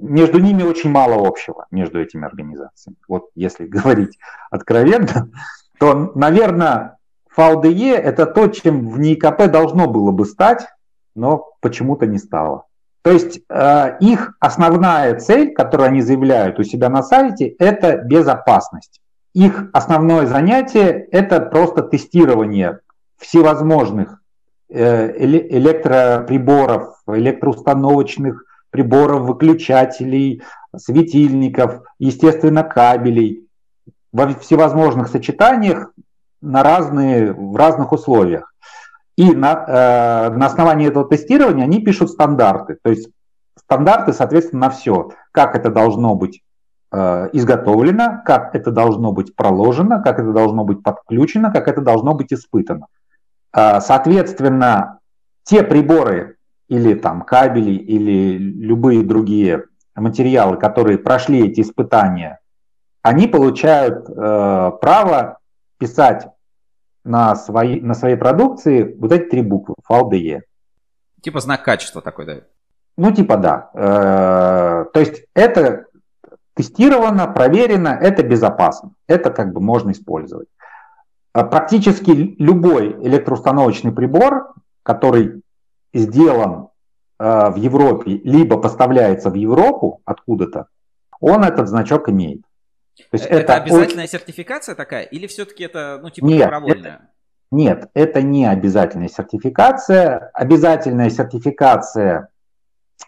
между 0.00 0.38
ними 0.38 0.62
очень 0.62 0.90
мало 0.90 1.26
общего, 1.26 1.66
между 1.70 2.00
этими 2.00 2.26
организациями. 2.26 2.96
Вот 3.08 3.28
если 3.34 3.66
говорить 3.66 4.18
откровенно, 4.50 5.30
то, 5.78 6.12
наверное, 6.14 6.98
ФАУДЕ– 7.30 7.94
это 7.94 8.26
то, 8.26 8.48
чем 8.48 8.90
в 8.90 8.98
НИКП 8.98 9.46
должно 9.50 9.86
было 9.86 10.10
бы 10.10 10.24
стать, 10.24 10.66
но 11.14 11.52
почему-то 11.60 12.06
не 12.06 12.18
стало. 12.18 12.64
То 13.02 13.10
есть 13.12 13.40
э, 13.48 13.98
их 14.00 14.36
основная 14.40 15.18
цель, 15.20 15.52
которую 15.52 15.88
они 15.88 16.02
заявляют 16.02 16.58
у 16.58 16.64
себя 16.64 16.88
на 16.88 17.02
сайте, 17.02 17.46
это 17.46 17.98
безопасность. 17.98 19.00
Их 19.32 19.68
основное 19.72 20.26
занятие– 20.26 21.06
это 21.12 21.40
просто 21.40 21.82
тестирование 21.82 22.80
всевозможных 23.18 24.20
э, 24.70 25.14
электроприборов, 25.18 26.94
электроустановочных 27.06 28.45
приборов, 28.76 29.22
выключателей, 29.22 30.42
светильников, 30.76 31.82
естественно, 31.98 32.62
кабелей 32.62 33.48
во 34.12 34.28
всевозможных 34.34 35.08
сочетаниях 35.08 35.92
на 36.42 36.62
разные, 36.62 37.32
в 37.32 37.56
разных 37.56 37.92
условиях. 37.92 38.52
И 39.16 39.34
на, 39.34 39.64
э, 39.66 40.36
на 40.36 40.46
основании 40.46 40.88
этого 40.88 41.08
тестирования 41.08 41.64
они 41.64 41.80
пишут 41.82 42.10
стандарты. 42.10 42.76
То 42.82 42.90
есть 42.90 43.08
стандарты, 43.58 44.12
соответственно, 44.12 44.66
на 44.66 44.70
все. 44.70 45.10
Как 45.32 45.56
это 45.56 45.70
должно 45.70 46.14
быть 46.14 46.42
э, 46.92 47.30
изготовлено, 47.32 48.20
как 48.26 48.54
это 48.54 48.70
должно 48.70 49.12
быть 49.12 49.34
проложено, 49.34 50.02
как 50.02 50.18
это 50.18 50.32
должно 50.32 50.64
быть 50.64 50.82
подключено, 50.82 51.50
как 51.50 51.66
это 51.68 51.80
должно 51.80 52.12
быть 52.12 52.30
испытано. 52.30 52.88
Э, 53.54 53.80
соответственно, 53.80 54.98
те 55.44 55.62
приборы 55.62 56.35
или 56.68 56.94
там 56.94 57.22
кабели 57.22 57.72
или 57.72 58.38
любые 58.38 59.02
другие 59.02 59.66
материалы, 59.94 60.56
которые 60.56 60.98
прошли 60.98 61.46
эти 61.46 61.60
испытания, 61.60 62.40
они 63.02 63.28
получают 63.28 64.08
э, 64.08 64.12
право 64.80 65.38
писать 65.78 66.28
на, 67.04 67.36
своей, 67.36 67.80
на 67.80 67.94
своей 67.94 68.16
продукции 68.16 68.96
вот 68.98 69.12
эти 69.12 69.28
три 69.28 69.42
буквы 69.42 69.74
FALDE. 69.88 70.40
Типа 71.22 71.40
знак 71.40 71.62
качества 71.62 72.02
такой, 72.02 72.26
да? 72.26 72.34
Ну, 72.96 73.12
типа 73.12 73.36
да. 73.36 73.70
Э, 73.74 74.84
то 74.92 75.00
есть 75.00 75.24
это 75.34 75.86
тестировано, 76.54 77.26
проверено, 77.28 77.88
это 77.88 78.22
безопасно. 78.22 78.92
Это 79.06 79.30
как 79.30 79.52
бы 79.52 79.60
можно 79.60 79.92
использовать. 79.92 80.48
Э, 81.34 81.44
практически 81.44 82.10
любой 82.10 82.92
электроустановочный 83.06 83.92
прибор, 83.92 84.54
который 84.82 85.42
сделан 85.98 86.68
э, 87.18 87.50
в 87.50 87.56
Европе, 87.56 88.20
либо 88.24 88.58
поставляется 88.58 89.30
в 89.30 89.34
Европу 89.34 90.00
откуда-то, 90.04 90.66
он 91.20 91.44
этот 91.44 91.68
значок 91.68 92.08
имеет. 92.08 92.42
То 92.96 93.04
есть 93.12 93.26
это, 93.26 93.36
это 93.36 93.54
обязательная 93.56 94.04
очень... 94.04 94.18
сертификация 94.18 94.74
такая, 94.74 95.02
или 95.02 95.26
все-таки 95.26 95.64
это 95.64 95.98
ну, 96.02 96.10
типа 96.10 96.24
нет, 96.24 96.40
добровольная? 96.44 96.92
Это, 96.92 97.00
нет, 97.50 97.90
это 97.94 98.22
не 98.22 98.46
обязательная 98.46 99.08
сертификация. 99.08 100.30
Обязательная 100.34 101.10
сертификация 101.10 102.30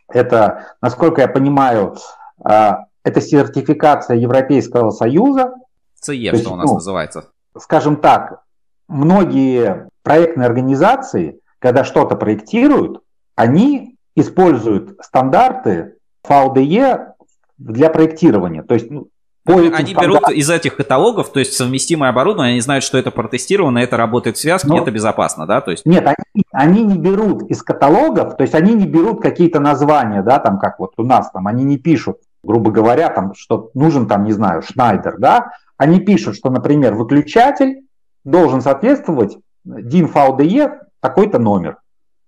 это, 0.08 0.76
насколько 0.80 1.20
я 1.20 1.28
понимаю, 1.28 1.96
а, 2.42 2.86
это 3.04 3.20
сертификация 3.20 4.16
Европейского 4.16 4.90
Союза. 4.90 5.54
ЦЕ, 6.00 6.00
что 6.00 6.12
есть, 6.12 6.46
у 6.46 6.56
нас 6.56 6.66
ну, 6.66 6.74
называется. 6.74 7.30
Скажем 7.56 7.96
так, 7.96 8.42
многие 8.86 9.88
проектные 10.02 10.46
организации, 10.46 11.40
когда 11.58 11.84
что-то 11.84 12.16
проектируют, 12.16 13.02
они 13.34 13.96
используют 14.14 14.98
стандарты 15.02 15.94
ФАУДЕ 16.24 17.14
для 17.58 17.90
проектирования. 17.90 18.62
То 18.62 18.74
есть 18.74 18.90
ну, 18.90 19.08
по 19.48 19.54
они 19.54 19.94
берут 19.94 20.30
из 20.30 20.50
этих 20.50 20.76
каталогов, 20.76 21.32
то 21.32 21.38
есть 21.38 21.54
совместимое 21.54 22.10
оборудование, 22.10 22.52
они 22.52 22.60
знают, 22.60 22.84
что 22.84 22.98
это 22.98 23.10
протестировано, 23.10 23.78
это 23.78 23.96
работает 23.96 24.36
в 24.36 24.40
связке, 24.40 24.68
Но... 24.68 24.82
это 24.82 24.90
безопасно, 24.90 25.46
да? 25.46 25.62
То 25.62 25.70
есть... 25.70 25.86
Нет, 25.86 26.06
они, 26.06 26.44
они 26.52 26.84
не 26.84 26.98
берут 26.98 27.44
из 27.44 27.62
каталогов, 27.62 28.36
то 28.36 28.42
есть 28.42 28.54
они 28.54 28.74
не 28.74 28.86
берут 28.86 29.22
какие-то 29.22 29.58
названия, 29.58 30.22
да, 30.22 30.38
там 30.38 30.58
как 30.58 30.78
вот 30.78 30.92
у 30.98 31.02
нас 31.02 31.30
там, 31.30 31.46
они 31.46 31.64
не 31.64 31.78
пишут, 31.78 32.18
грубо 32.42 32.70
говоря, 32.70 33.08
там, 33.08 33.32
что 33.34 33.70
нужен 33.72 34.06
там, 34.06 34.24
не 34.24 34.32
знаю, 34.32 34.62
Шнайдер, 34.62 35.16
да, 35.18 35.52
они 35.78 36.00
пишут, 36.00 36.36
что, 36.36 36.50
например, 36.50 36.94
выключатель 36.94 37.86
должен 38.24 38.60
соответствовать 38.60 39.38
DIN 39.66 40.12
VDE 40.12 40.72
такой-то 41.00 41.38
номер, 41.38 41.78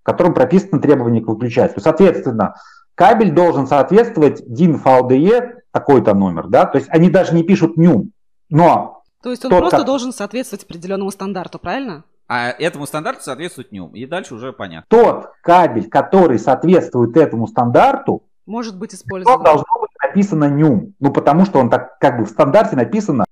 в 0.02 0.04
котором 0.04 0.34
прописано 0.34 0.80
требование 0.80 1.22
к 1.22 1.28
выключателю. 1.28 1.80
Соответственно, 1.80 2.54
кабель 2.94 3.32
должен 3.32 3.66
соответствовать 3.66 4.42
DIN 4.42 4.82
VDE 4.82 5.60
такой-то 5.72 6.14
номер, 6.14 6.48
да, 6.48 6.66
то 6.66 6.78
есть 6.78 6.88
они 6.90 7.10
даже 7.10 7.34
не 7.34 7.42
пишут 7.42 7.76
нюм, 7.76 8.12
но... 8.48 9.02
То 9.22 9.30
есть 9.30 9.44
он 9.44 9.50
тот, 9.50 9.60
просто 9.60 9.78
как... 9.78 9.86
должен 9.86 10.12
соответствовать 10.12 10.64
определенному 10.64 11.10
стандарту, 11.10 11.58
правильно? 11.58 12.04
А 12.26 12.50
этому 12.50 12.86
стандарту 12.86 13.22
соответствует 13.22 13.72
нюм, 13.72 13.94
и 13.94 14.06
дальше 14.06 14.34
уже 14.34 14.52
понятно. 14.52 14.86
Тот 14.88 15.32
кабель, 15.42 15.88
который 15.88 16.38
соответствует 16.38 17.16
этому 17.16 17.46
стандарту, 17.46 18.22
может 18.46 18.78
быть 18.78 18.94
использован. 18.94 19.42
должно 19.42 19.80
быть 19.80 19.90
написано 20.02 20.48
нюм, 20.48 20.94
ну 20.98 21.12
потому 21.12 21.44
что 21.44 21.58
он 21.58 21.70
так 21.70 21.98
как 21.98 22.18
бы 22.18 22.24
в 22.24 22.28
стандарте 22.28 22.76
написано. 22.76 23.24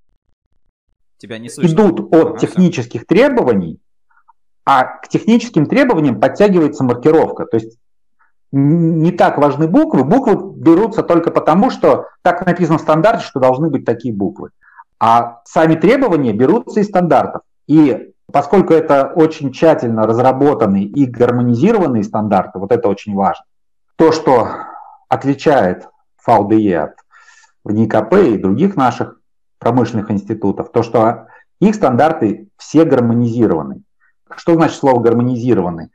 Тебя 1.17 1.39
не 1.39 1.49
слышно. 1.49 1.75
Идут 1.75 2.15
от 2.15 2.29
ага. 2.29 2.39
технических 2.39 3.07
требований, 3.07 3.81
а 4.71 4.85
к 4.85 5.09
техническим 5.09 5.65
требованиям 5.65 6.21
подтягивается 6.21 6.85
маркировка. 6.85 7.47
То 7.47 7.57
есть 7.57 7.79
не 8.53 9.13
так 9.13 9.39
важны 9.39 9.67
буквы. 9.67 10.05
Буквы 10.05 10.37
берутся 10.37 11.03
только 11.03 11.31
потому, 11.31 11.71
что 11.71 12.05
так 12.21 12.45
написано 12.45 12.77
в 12.77 12.83
стандарте, 12.83 13.25
что 13.25 13.41
должны 13.41 13.71
быть 13.71 13.87
такие 13.87 14.13
буквы. 14.13 14.51
А 15.01 15.41
сами 15.47 15.75
требования 15.75 16.35
берутся 16.35 16.81
из 16.81 16.89
стандартов. 16.89 17.41
И 17.67 18.13
поскольку 18.31 18.75
это 18.75 19.11
очень 19.15 19.53
тщательно 19.53 20.03
разработанные 20.03 20.85
и 20.85 21.07
гармонизированные 21.07 22.05
стандарты, 22.05 22.59
вот 22.59 22.71
это 22.71 22.91
очень 22.91 23.15
важно. 23.15 23.47
То, 23.97 24.13
что 24.13 24.49
отличает 25.09 25.89
ФАУДЕ 26.19 26.79
от 26.79 26.95
ВНИКП 27.65 28.13
и 28.17 28.37
других 28.37 28.77
наших 28.77 29.19
промышленных 29.61 30.11
институтов, 30.11 30.73
то, 30.73 30.83
что 30.83 31.29
их 31.59 31.75
стандарты 31.75 32.49
все 32.59 32.85
гармонизированы. 32.85 33.81
Что 34.37 34.55
значит 34.55 34.77
слово 34.77 35.01
гармонизированы? 35.01 35.91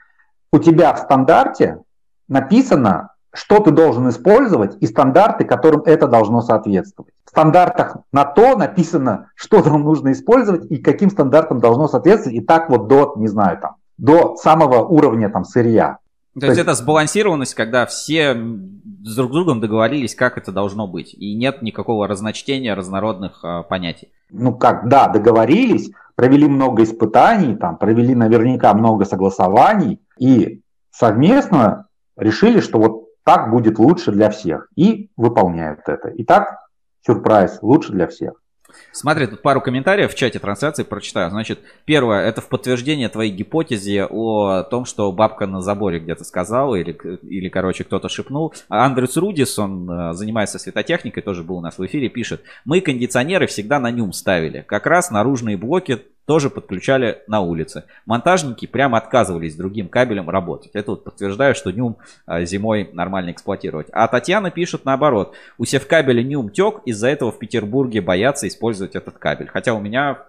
У 0.51 0.59
тебя 0.59 0.93
в 0.93 0.99
стандарте 0.99 1.79
написано, 2.27 3.09
что 3.34 3.59
ты 3.59 3.71
должен 3.71 4.09
использовать 4.09 4.77
и 4.79 4.86
стандарты, 4.86 5.43
которым 5.43 5.81
это 5.86 6.07
должно 6.07 6.41
соответствовать. 6.41 7.13
В 7.25 7.29
стандартах 7.31 7.97
на 8.11 8.25
то 8.25 8.55
написано, 8.55 9.31
что 9.36 9.61
там 9.63 9.81
нужно 9.84 10.11
использовать 10.11 10.69
и 10.69 10.77
каким 10.77 11.09
стандартам 11.09 11.59
должно 11.59 11.88
соответствовать, 11.88 12.38
и 12.38 12.41
так 12.41 12.69
вот 12.69 12.88
до, 12.88 13.13
не 13.17 13.27
знаю, 13.27 13.59
там, 13.59 13.75
до 13.97 14.36
самого 14.36 14.86
уровня 14.86 15.29
там 15.29 15.43
сырья. 15.43 15.97
То, 16.36 16.41
То 16.41 16.45
есть, 16.47 16.57
есть 16.57 16.67
это 16.67 16.75
сбалансированность, 16.75 17.53
когда 17.53 17.86
все 17.86 18.34
с 18.34 19.15
друг 19.15 19.31
другом 19.31 19.61
договорились, 19.61 20.15
как 20.15 20.38
это 20.38 20.51
должно 20.51 20.88
быть, 20.88 21.13
и 21.13 21.36
нет 21.36 21.61
никакого 21.61 22.07
разночтения 22.07 22.73
разнородных 22.75 23.43
э, 23.43 23.63
понятий. 23.69 24.09
Ну 24.31 24.55
как, 24.55 24.88
да, 24.88 25.07
договорились, 25.07 25.91
провели 26.16 26.47
много 26.47 26.84
испытаний, 26.84 27.55
там, 27.55 27.78
провели 27.78 28.16
наверняка 28.16 28.74
много 28.74 29.05
согласований, 29.05 30.01
и 30.20 30.61
совместно 30.91 31.88
решили, 32.18 32.59
что 32.59 32.80
вот 32.80 33.07
так 33.24 33.49
будет 33.51 33.80
лучше 33.80 34.11
для 34.11 34.30
всех. 34.30 34.70
И 34.76 35.09
выполняют 35.18 35.82
это. 35.88 36.09
И 36.09 36.24
так, 36.24 36.57
сюрприз, 37.05 37.59
лучше 37.61 37.93
для 37.93 38.07
всех. 38.07 38.42
Смотри, 38.91 39.28
тут 39.28 39.41
пару 39.41 39.61
комментариев 39.61 40.11
в 40.11 40.15
чате 40.15 40.39
трансляции 40.39 40.84
прочитаю. 40.84 41.30
Значит, 41.30 41.59
первое, 41.86 42.26
это 42.26 42.41
в 42.41 42.47
подтверждение 42.47 43.09
твоей 43.09 43.32
гипотезе 43.32 44.05
о 44.05 44.63
том, 44.63 44.86
что 44.86 45.11
бабка 45.11 45.47
на 45.47 45.61
заборе 45.61 45.99
где-то 45.99 46.24
сказала, 46.24 46.76
или, 46.76 46.97
или 47.24 47.49
короче, 47.49 47.84
кто-то 47.84 48.09
шепнул. 48.09 48.53
А 48.69 48.86
Андрюс 48.86 49.17
Рудис, 49.17 49.57
он 49.59 49.89
э, 49.89 50.13
занимается 50.13 50.59
светотехникой, 50.59 51.24
тоже 51.24 51.43
был 51.43 51.57
у 51.57 51.61
нас 51.61 51.78
в 51.78 51.86
эфире, 51.86 52.09
пишет, 52.09 52.41
мы 52.65 52.82
кондиционеры 52.82 53.47
всегда 53.47 53.80
на 53.80 53.91
нюм 53.91 54.13
ставили. 54.13 54.63
Как 54.67 54.86
раз 54.86 55.11
наружные 55.11 55.57
блоки 55.57 56.01
тоже 56.26 56.49
подключали 56.49 57.21
на 57.28 57.41
улице. 57.41 57.84
Монтажники 58.05 58.65
прямо 58.65 58.97
отказывались 58.97 59.55
другим 59.55 59.89
кабелем 59.89 60.30
работать. 60.30 60.71
Это 60.74 60.91
вот 60.91 61.03
подтверждаю, 61.03 61.53
что 61.53 61.71
Нюм 61.71 61.97
а, 62.26 62.43
зимой 62.45 62.89
нормально 62.93 63.32
эксплуатировать. 63.32 63.88
А 63.91 64.07
Татьяна 64.07 64.49
пишет 64.49 64.86
наоборот. 64.86 65.36
У 65.57 65.65
севкабеля 65.65 66.24
Нюм 66.24 66.49
тек, 66.49 66.82
из-за 66.86 67.09
этого 67.09 67.32
в 67.32 67.39
Петербурге 67.39 68.01
боятся 68.01 68.47
использовать 68.47 68.95
этот 68.95 69.17
кабель. 69.17 69.47
Хотя 69.47 69.74
у 69.74 69.82
меня, 69.82 70.19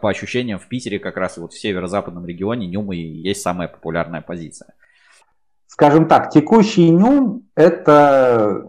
по 0.00 0.08
ощущениям, 0.08 0.58
в 0.58 0.68
Питере 0.68 0.98
как 0.98 1.16
раз 1.16 1.36
вот 1.36 1.52
в 1.52 1.60
северо-западном 1.60 2.24
регионе 2.24 2.66
Нюм 2.66 2.92
и 2.92 2.96
есть 2.96 3.42
самая 3.42 3.68
популярная 3.68 4.22
позиция. 4.22 4.74
Скажем 5.66 6.08
так, 6.08 6.30
текущий 6.30 6.88
Нюм 6.88 7.42
это, 7.54 8.68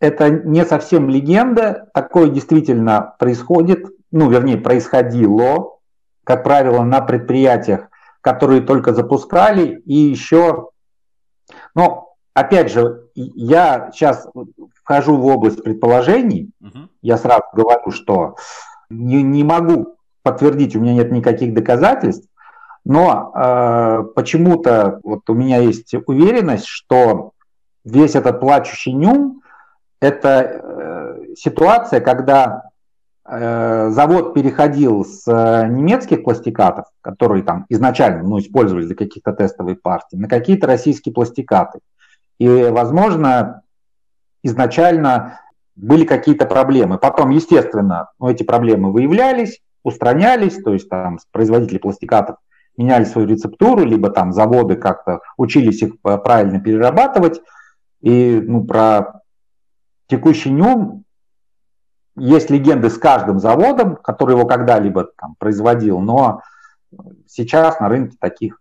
это 0.00 0.30
не 0.30 0.64
совсем 0.64 1.10
легенда. 1.10 1.88
Такое 1.92 2.28
действительно 2.30 3.14
происходит, 3.18 3.86
ну, 4.10 4.30
вернее, 4.30 4.56
происходило 4.56 5.75
как 6.26 6.42
правило, 6.42 6.82
на 6.82 7.02
предприятиях, 7.02 7.88
которые 8.20 8.60
только 8.60 8.92
запускали, 8.92 9.80
и 9.86 9.94
еще, 9.94 10.70
ну, 11.76 12.08
опять 12.34 12.72
же, 12.72 13.04
я 13.14 13.92
сейчас 13.92 14.26
вхожу 14.74 15.18
в 15.18 15.26
область 15.26 15.62
предположений, 15.62 16.50
угу. 16.60 16.88
я 17.00 17.16
сразу 17.16 17.44
говорю, 17.52 17.92
что 17.92 18.34
не, 18.90 19.22
не 19.22 19.44
могу 19.44 19.94
подтвердить, 20.24 20.74
у 20.74 20.80
меня 20.80 20.94
нет 20.94 21.12
никаких 21.12 21.54
доказательств, 21.54 22.28
но 22.84 23.32
э, 23.32 24.02
почему-то 24.16 24.98
вот 25.04 25.30
у 25.30 25.34
меня 25.34 25.58
есть 25.58 25.94
уверенность, 26.06 26.66
что 26.66 27.30
весь 27.84 28.16
этот 28.16 28.40
плачущий 28.40 28.92
нюм– 28.92 29.42
это 30.00 30.40
э, 30.42 31.34
ситуация, 31.36 32.00
когда 32.00 32.64
завод 33.28 34.34
переходил 34.34 35.04
с 35.04 35.26
э, 35.26 35.68
немецких 35.68 36.22
пластикатов, 36.22 36.86
которые 37.00 37.42
там 37.42 37.66
изначально 37.68 38.22
ну, 38.22 38.38
использовались 38.38 38.86
для 38.86 38.94
каких-то 38.94 39.32
тестовых 39.32 39.82
партий, 39.82 40.16
на 40.16 40.28
какие-то 40.28 40.66
российские 40.66 41.12
пластикаты. 41.12 41.80
И, 42.38 42.48
возможно, 42.70 43.62
изначально 44.42 45.40
были 45.74 46.04
какие-то 46.04 46.46
проблемы. 46.46 46.98
Потом, 46.98 47.30
естественно, 47.30 48.10
ну, 48.18 48.28
эти 48.28 48.42
проблемы 48.42 48.92
выявлялись, 48.92 49.60
устранялись, 49.82 50.62
то 50.62 50.72
есть 50.72 50.88
там 50.88 51.18
производители 51.32 51.78
пластикатов 51.78 52.36
меняли 52.76 53.04
свою 53.04 53.26
рецептуру, 53.26 53.84
либо 53.84 54.10
там 54.10 54.32
заводы 54.32 54.76
как-то 54.76 55.20
учились 55.36 55.82
их 55.82 56.00
правильно 56.00 56.60
перерабатывать. 56.60 57.40
И 58.02 58.40
ну, 58.40 58.64
про 58.64 59.22
текущий 60.08 60.50
нюм 60.50 61.05
есть 62.16 62.50
легенды 62.50 62.90
с 62.90 62.98
каждым 62.98 63.38
заводом, 63.38 63.96
который 63.96 64.32
его 64.32 64.46
когда-либо 64.46 65.08
там 65.18 65.34
производил, 65.38 66.00
но 66.00 66.42
сейчас 67.26 67.80
на 67.80 67.88
рынке 67.88 68.16
таких 68.20 68.60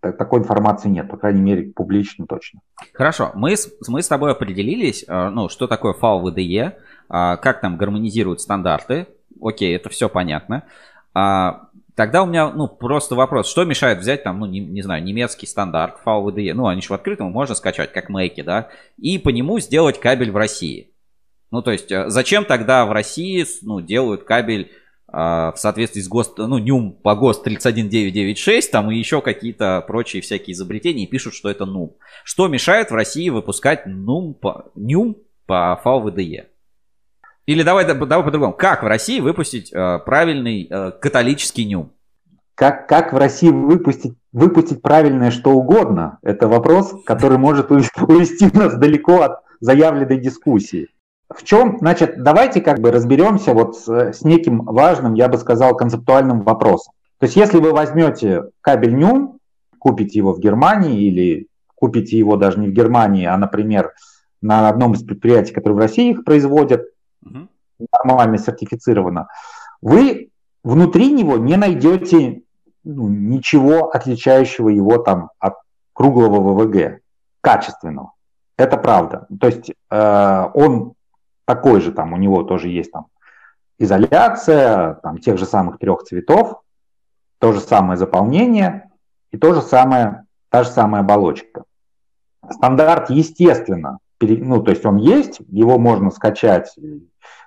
такой 0.00 0.40
информации 0.40 0.88
нет, 0.88 1.10
по 1.10 1.18
крайней 1.18 1.42
мере, 1.42 1.72
публично 1.72 2.26
точно. 2.26 2.60
Хорошо, 2.94 3.32
мы 3.34 3.56
с, 3.56 3.70
мы 3.86 4.02
с 4.02 4.08
тобой 4.08 4.32
определились, 4.32 5.04
э, 5.06 5.28
ну, 5.28 5.50
что 5.50 5.66
такое 5.66 5.92
FAO 5.92 6.22
VDE, 6.22 6.72
а, 7.10 7.36
как 7.36 7.60
там 7.60 7.76
гармонизируют 7.76 8.40
стандарты. 8.40 9.08
Окей, 9.42 9.76
это 9.76 9.90
все 9.90 10.08
понятно. 10.08 10.64
А, 11.12 11.70
Тогда 12.00 12.22
у 12.22 12.26
меня, 12.26 12.48
ну, 12.48 12.66
просто 12.66 13.14
вопрос, 13.14 13.46
что 13.46 13.64
мешает 13.64 13.98
взять 13.98 14.22
там, 14.22 14.40
ну, 14.40 14.46
не, 14.46 14.60
не 14.60 14.80
знаю, 14.80 15.04
немецкий 15.04 15.46
стандарт 15.46 15.96
VDE, 16.02 16.54
ну, 16.54 16.66
они 16.66 16.80
же 16.80 16.88
в 16.88 16.92
открытом, 16.92 17.30
можно 17.30 17.54
скачать, 17.54 17.92
как 17.92 18.08
Мэйки, 18.08 18.40
да, 18.40 18.68
и 18.96 19.18
по 19.18 19.28
нему 19.28 19.58
сделать 19.58 20.00
кабель 20.00 20.30
в 20.30 20.36
России. 20.38 20.94
Ну, 21.50 21.62
то 21.62 21.72
есть, 21.72 21.90
э, 21.90 22.08
зачем 22.08 22.44
тогда 22.44 22.86
в 22.86 22.92
России, 22.92 23.44
ну, 23.62 23.80
делают 23.80 24.24
кабель 24.24 24.70
э, 25.12 25.16
в 25.16 25.54
соответствии 25.56 26.00
с 26.00 26.08
ГОСТ, 26.08 26.38
ну, 26.38 26.58
НЮМ 26.58 26.92
по 26.92 27.16
ГОСТ 27.16 27.44
31996, 27.44 28.70
там 28.70 28.90
и 28.90 28.96
еще 28.96 29.20
какие-то 29.20 29.84
прочие 29.86 30.22
всякие 30.22 30.54
изобретения, 30.54 31.04
и 31.04 31.08
пишут, 31.08 31.34
что 31.34 31.50
это 31.50 31.66
НУМ. 31.66 31.96
Что 32.24 32.48
мешает 32.48 32.90
в 32.90 32.94
России 32.94 33.28
выпускать 33.30 33.86
НУМ 33.86 34.34
по, 34.34 34.70
НЮМ 34.74 35.16
по 35.46 35.80
VDE? 35.84 36.46
Или 37.46 37.64
давай, 37.64 37.84
давай 37.84 38.24
по-другому. 38.24 38.52
Как 38.52 38.84
в 38.84 38.86
России 38.86 39.18
выпустить 39.18 39.72
э, 39.72 39.98
правильный 40.06 40.68
э, 40.70 40.92
католический 40.92 41.64
нюм? 41.64 41.92
Как, 42.54 42.86
как 42.86 43.12
в 43.12 43.16
России 43.16 43.48
выпустить, 43.48 44.14
выпустить 44.32 44.82
правильное 44.82 45.32
что 45.32 45.50
угодно? 45.50 46.20
Это 46.22 46.46
вопрос, 46.46 46.94
который 47.04 47.38
может 47.38 47.72
увести 47.72 48.56
нас 48.56 48.76
далеко 48.76 49.22
от 49.22 49.40
заявленной 49.58 50.20
дискуссии. 50.20 50.90
В 51.30 51.44
чем, 51.44 51.78
значит, 51.78 52.22
давайте 52.22 52.60
как 52.60 52.80
бы 52.80 52.90
разберемся 52.90 53.54
вот 53.54 53.76
с, 53.76 53.88
с 53.88 54.22
неким 54.22 54.62
важным, 54.62 55.14
я 55.14 55.28
бы 55.28 55.38
сказал, 55.38 55.76
концептуальным 55.76 56.42
вопросом. 56.42 56.92
То 57.18 57.26
есть 57.26 57.36
если 57.36 57.58
вы 57.58 57.72
возьмете 57.72 58.44
кабель 58.60 58.96
нюм, 58.96 59.38
купите 59.78 60.18
его 60.18 60.32
в 60.32 60.40
Германии 60.40 61.02
или 61.02 61.46
купите 61.76 62.18
его 62.18 62.36
даже 62.36 62.58
не 62.58 62.66
в 62.66 62.72
Германии, 62.72 63.26
а, 63.26 63.36
например, 63.36 63.92
на 64.42 64.68
одном 64.68 64.94
из 64.94 65.04
предприятий, 65.04 65.52
которые 65.52 65.76
в 65.76 65.80
России 65.80 66.10
их 66.10 66.24
производят, 66.24 66.86
угу. 67.24 67.48
нормально 68.04 68.38
сертифицировано, 68.38 69.28
вы 69.80 70.30
внутри 70.64 71.12
него 71.12 71.36
не 71.36 71.56
найдете 71.56 72.42
ну, 72.82 73.08
ничего 73.08 73.90
отличающего 73.90 74.68
его 74.68 74.98
там 74.98 75.30
от 75.38 75.54
круглого 75.92 76.40
ВВГ, 76.40 77.00
качественного. 77.40 78.12
Это 78.56 78.76
правда. 78.76 79.26
То 79.40 79.46
есть 79.46 79.70
э, 79.90 80.46
он 80.54 80.94
такой 81.50 81.80
же, 81.80 81.90
там 81.90 82.12
у 82.12 82.16
него 82.16 82.44
тоже 82.44 82.68
есть 82.68 82.92
там 82.92 83.06
изоляция, 83.76 84.94
там 85.02 85.18
тех 85.18 85.36
же 85.36 85.46
самых 85.46 85.78
трех 85.78 86.04
цветов, 86.04 86.62
то 87.40 87.52
же 87.52 87.58
самое 87.58 87.96
заполнение 87.96 88.88
и 89.32 89.36
то 89.36 89.52
же 89.52 89.60
самое, 89.60 90.26
та 90.48 90.62
же 90.62 90.70
самая 90.70 91.02
оболочка. 91.02 91.64
Стандарт, 92.48 93.10
естественно, 93.10 93.98
ну, 94.20 94.62
то 94.62 94.70
есть 94.70 94.86
он 94.86 94.98
есть, 94.98 95.40
его 95.48 95.76
можно 95.76 96.12
скачать, 96.12 96.72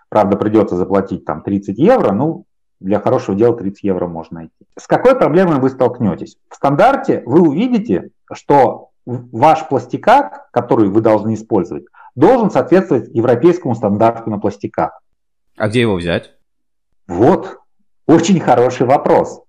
правда, 0.10 0.36
придется 0.36 0.76
заплатить 0.76 1.24
там 1.24 1.42
30 1.42 1.78
евро, 1.78 2.12
ну, 2.12 2.44
для 2.82 3.00
хорошего 3.00 3.38
дела 3.38 3.56
30 3.56 3.84
евро 3.84 4.08
можно 4.08 4.40
найти. 4.40 4.66
С 4.78 4.86
какой 4.86 5.16
проблемой 5.16 5.62
вы 5.62 5.70
столкнетесь? 5.70 6.36
В 6.50 6.56
стандарте 6.56 7.24
вы 7.26 7.40
увидите, 7.40 8.10
что 8.34 8.90
ваш 9.06 9.66
пластикат, 9.70 10.48
который 10.52 10.90
вы 10.90 11.00
должны 11.00 11.36
использовать, 11.36 11.86
должен 12.16 12.52
соответствовать 12.52 13.10
европейскому 13.14 13.76
стандарту 13.76 14.30
на 14.30 14.40
пластикат. 14.40 14.92
А 15.58 15.68
где 15.68 15.82
его 15.82 15.96
взять? 15.96 16.34
Вот, 17.08 17.60
очень 18.08 18.40
хороший 18.40 18.86
вопрос. 18.86 19.42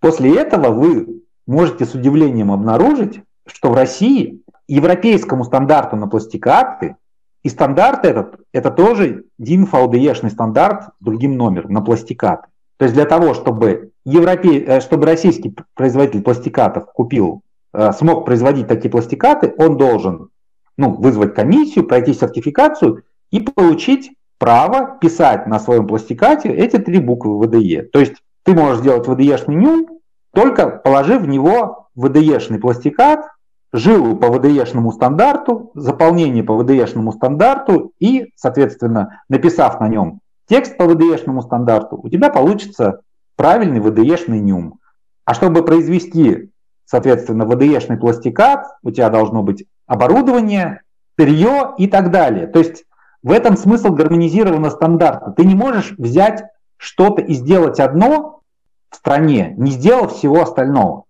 После 0.00 0.38
этого 0.38 0.70
вы 0.70 1.22
можете 1.46 1.84
с 1.84 1.94
удивлением 1.94 2.52
обнаружить, 2.52 3.20
что 3.46 3.70
в 3.70 3.74
России 3.74 4.42
европейскому 4.68 5.44
стандарту 5.44 5.96
на 5.96 6.08
пластикаты, 6.08 6.96
и 7.42 7.48
стандарт 7.48 8.04
этот, 8.04 8.40
это 8.52 8.72
тоже 8.72 9.24
DIN 9.40 9.70
VDE-шный 9.70 10.30
стандарт 10.30 10.86
с 11.00 11.04
другим 11.04 11.36
номером 11.36 11.72
на 11.72 11.80
пластикаты. 11.80 12.48
То 12.76 12.84
есть 12.86 12.94
для 12.94 13.04
того, 13.04 13.34
чтобы, 13.34 13.92
европей, 14.04 14.64
э, 14.66 14.80
чтобы 14.80 15.06
российский 15.06 15.54
производитель 15.74 16.22
пластикатов 16.22 16.86
купил, 16.92 17.42
э, 17.72 17.92
смог 17.92 18.26
производить 18.26 18.66
такие 18.66 18.90
пластикаты, 18.90 19.54
он 19.58 19.76
должен 19.76 20.30
ну, 20.76 20.94
вызвать 20.94 21.34
комиссию, 21.34 21.86
пройти 21.86 22.14
сертификацию 22.14 23.02
и 23.30 23.40
получить 23.40 24.12
право 24.38 24.98
писать 25.00 25.46
на 25.46 25.58
своем 25.58 25.86
пластикате 25.86 26.48
эти 26.50 26.78
три 26.78 26.98
буквы 26.98 27.46
VDE. 27.46 27.82
То 27.82 28.00
есть 28.00 28.14
ты 28.44 28.54
можешь 28.54 28.80
сделать 28.80 29.06
VDE-шный 29.06 29.54
нюм, 29.54 30.00
только 30.32 30.68
положив 30.68 31.22
в 31.22 31.28
него 31.28 31.88
VDE-шный 31.96 32.58
пластикат, 32.58 33.26
жилу 33.72 34.16
по 34.16 34.26
VDE-шному 34.26 34.92
стандарту, 34.92 35.70
заполнение 35.74 36.44
по 36.44 36.60
VDE-шному 36.60 37.12
стандарту 37.12 37.92
и, 37.98 38.32
соответственно, 38.36 39.22
написав 39.28 39.80
на 39.80 39.88
нем 39.88 40.20
текст 40.48 40.76
по 40.76 40.84
VDE-шному 40.84 41.42
стандарту, 41.42 41.98
у 42.02 42.08
тебя 42.08 42.30
получится 42.30 43.00
правильный 43.36 43.80
VDE-шный 43.80 44.38
нюм. 44.38 44.78
А 45.24 45.34
чтобы 45.34 45.64
произвести, 45.64 46.50
соответственно, 46.84 47.42
VDE-шный 47.42 47.96
пластикат, 47.96 48.66
у 48.82 48.90
тебя 48.90 49.10
должно 49.10 49.42
быть 49.42 49.66
оборудование, 49.86 50.82
перье 51.14 51.74
и 51.78 51.86
так 51.86 52.10
далее. 52.10 52.46
То 52.46 52.58
есть 52.58 52.84
в 53.22 53.32
этом 53.32 53.56
смысл 53.56 53.90
гармонизированного 53.90 54.70
стандарта. 54.70 55.32
Ты 55.32 55.44
не 55.44 55.54
можешь 55.54 55.92
взять 55.98 56.44
что-то 56.76 57.22
и 57.22 57.34
сделать 57.34 57.80
одно 57.80 58.42
в 58.90 58.96
стране, 58.96 59.54
не 59.56 59.72
сделав 59.72 60.12
всего 60.12 60.42
остального. 60.42 61.04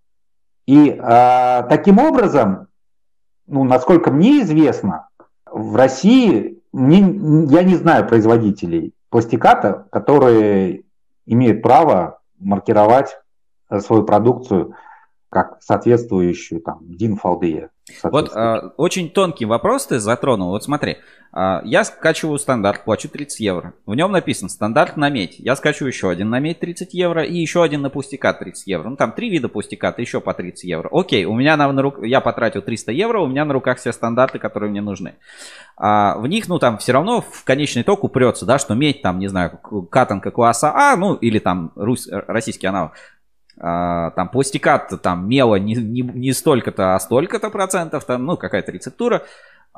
И 0.67 0.89
э, 0.89 1.63
таким 1.69 1.99
образом, 1.99 2.69
ну, 3.47 3.65
насколько 3.65 4.11
мне 4.11 4.43
известно, 4.43 5.09
в 5.51 5.77
России 5.77 6.63
мне, 6.73 6.99
я 7.51 7.63
не 7.63 7.77
знаю 7.77 8.07
производителей 8.07 8.93
пластиката, 9.11 9.87
которые 9.91 10.83
имеют 11.27 11.63
право 11.63 12.21
маркировать 12.39 13.17
свою 13.81 14.05
продукцию 14.05 14.75
как 15.29 15.59
соответствующую 15.61 16.61
там 16.61 16.81
FALDE. 16.91 17.69
Вот 18.03 18.33
а, 18.35 18.73
очень 18.77 19.11
тонкий 19.11 19.45
вопрос 19.45 19.87
ты 19.87 20.01
затронул. 20.01 20.51
Вот 20.51 20.65
смотри, 20.65 20.97
а, 21.33 21.61
я 21.65 21.85
скачиваю 21.85 22.39
стандарт, 22.39 22.85
плачу 22.85 23.09
30 23.09 23.41
евро. 23.41 23.75
В 23.87 23.95
нем 23.95 24.11
написано 24.11 24.49
стандарт 24.49 24.97
на 24.97 25.09
медь. 25.09 25.39
Я 25.39 25.55
скачу 25.55 25.87
еще 25.87 26.11
один 26.11 26.31
на 26.31 26.41
медь 26.41 26.59
30 26.59 26.95
евро 26.95 27.23
и 27.23 27.37
еще 27.37 27.63
один 27.63 27.83
на 27.83 27.91
пустяка 27.91 28.33
30 28.33 28.67
евро. 28.67 28.89
Ну 28.89 28.97
там 28.97 29.13
три 29.13 29.31
вида 29.31 29.49
пустяката, 29.49 30.01
еще 30.01 30.21
по 30.21 30.35
30 30.35 30.65
евро. 30.65 30.89
Окей, 30.91 31.27
у 31.27 31.35
меня 31.35 31.57
на, 31.57 31.71
на 31.71 31.83
рук... 31.83 32.03
я 32.03 32.21
потратил 32.21 32.63
300 32.63 32.91
евро, 32.91 33.21
у 33.21 33.27
меня 33.27 33.45
на 33.45 33.53
руках 33.53 33.79
все 33.79 33.93
стандарты, 33.93 34.41
которые 34.41 34.71
мне 34.71 34.81
нужны. 34.81 35.15
А, 35.77 36.19
в 36.19 36.27
них, 36.27 36.49
ну 36.49 36.59
там 36.59 36.79
все 36.79 36.93
равно 36.93 37.21
в 37.21 37.45
конечный 37.45 37.83
итог 37.83 38.03
упрется, 38.03 38.47
да, 38.47 38.59
что 38.59 38.75
медь 38.75 39.03
там, 39.03 39.21
не 39.21 39.29
знаю, 39.29 39.61
катанка 39.91 40.33
класса 40.33 40.73
А, 40.75 40.97
ну 40.97 41.15
или 41.15 41.39
там 41.39 41.73
рус... 41.77 42.09
российский 42.11 42.67
аналог 42.67 42.93
там 43.59 44.29
пластикат 44.29 44.93
там 45.03 45.29
мела 45.29 45.57
не, 45.57 45.75
не, 45.75 46.03
не 46.03 46.33
столько-то, 46.33 46.95
а 46.95 47.01
столько-то 47.01 47.51
процентов, 47.51 48.05
там, 48.05 48.25
ну, 48.27 48.37
какая-то 48.37 48.73
рецептура. 48.73 49.23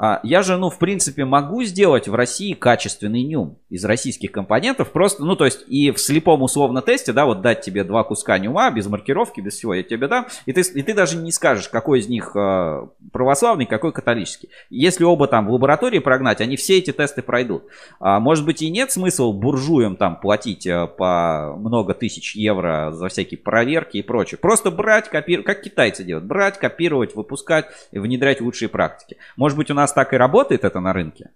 А, 0.01 0.21
я 0.23 0.43
же, 0.43 0.57
ну, 0.57 0.71
в 0.71 0.79
принципе, 0.79 1.25
могу 1.25 1.65
сделать 1.65 2.07
в 2.07 2.15
России 2.15 2.53
качественный 2.53 3.25
нюм 3.25 3.59
из 3.69 3.85
российских 3.85 4.31
компонентов. 4.31 4.93
Просто, 4.93 5.25
ну, 5.25 5.35
то 5.35 5.45
есть 5.45 5.65
и 5.67 5.91
в 5.91 5.99
слепом 5.99 6.43
условно 6.43 6.83
тесте, 6.83 7.13
да, 7.13 7.27
вот 7.27 7.41
дать 7.41 7.63
тебе 7.63 7.83
два 7.83 8.05
куска 8.05 8.39
нюма 8.39 8.71
без 8.71 8.87
маркировки, 8.87 9.41
без 9.41 9.55
всего, 9.55 9.75
я 9.75 9.83
тебе 9.83 10.07
дам. 10.07 10.29
И 10.47 10.53
ты, 10.53 10.61
и 10.61 10.83
ты 10.83 10.95
даже 10.95 11.17
не 11.17 11.33
скажешь, 11.33 11.69
какой 11.69 11.99
из 11.99 12.09
них 12.09 12.31
э, 12.37 12.87
православный, 13.11 13.67
какой 13.67 13.93
католический. 13.93 14.51
Если 14.71 15.03
оба 15.03 15.27
там 15.27 15.49
в 15.49 15.53
лаборатории 15.53 15.99
прогнать, 15.99 16.41
они 16.41 16.55
все 16.55 16.79
эти 16.79 16.93
тесты 16.93 17.21
пройдут. 17.21 17.65
А, 17.99 18.21
может 18.21 18.45
быть 18.45 18.63
и 18.63 18.71
нет 18.71 18.93
смысла 18.93 19.33
буржуям 19.33 19.97
там 19.97 20.21
платить 20.21 20.65
э, 20.65 20.87
по 20.87 21.57
много 21.59 21.95
тысяч 21.95 22.37
евро 22.37 22.93
за 22.93 23.09
всякие 23.09 23.39
проверки 23.39 23.97
и 23.97 24.03
прочее. 24.03 24.39
Просто 24.39 24.71
брать, 24.71 25.09
копировать, 25.09 25.45
как 25.47 25.63
китайцы 25.63 26.05
делают, 26.05 26.25
брать, 26.25 26.57
копировать, 26.57 27.17
выпускать 27.17 27.67
внедрять 27.91 28.41
лучшие 28.41 28.69
практики. 28.69 29.17
Может 29.37 29.59
быть 29.59 29.73
у 29.73 29.75
нас 29.75 29.88
нас 29.89 29.93
так 29.93 30.13
и 30.13 30.17
работает 30.17 30.65
это 30.65 30.81
на 30.81 30.93
рынке? 30.93 31.31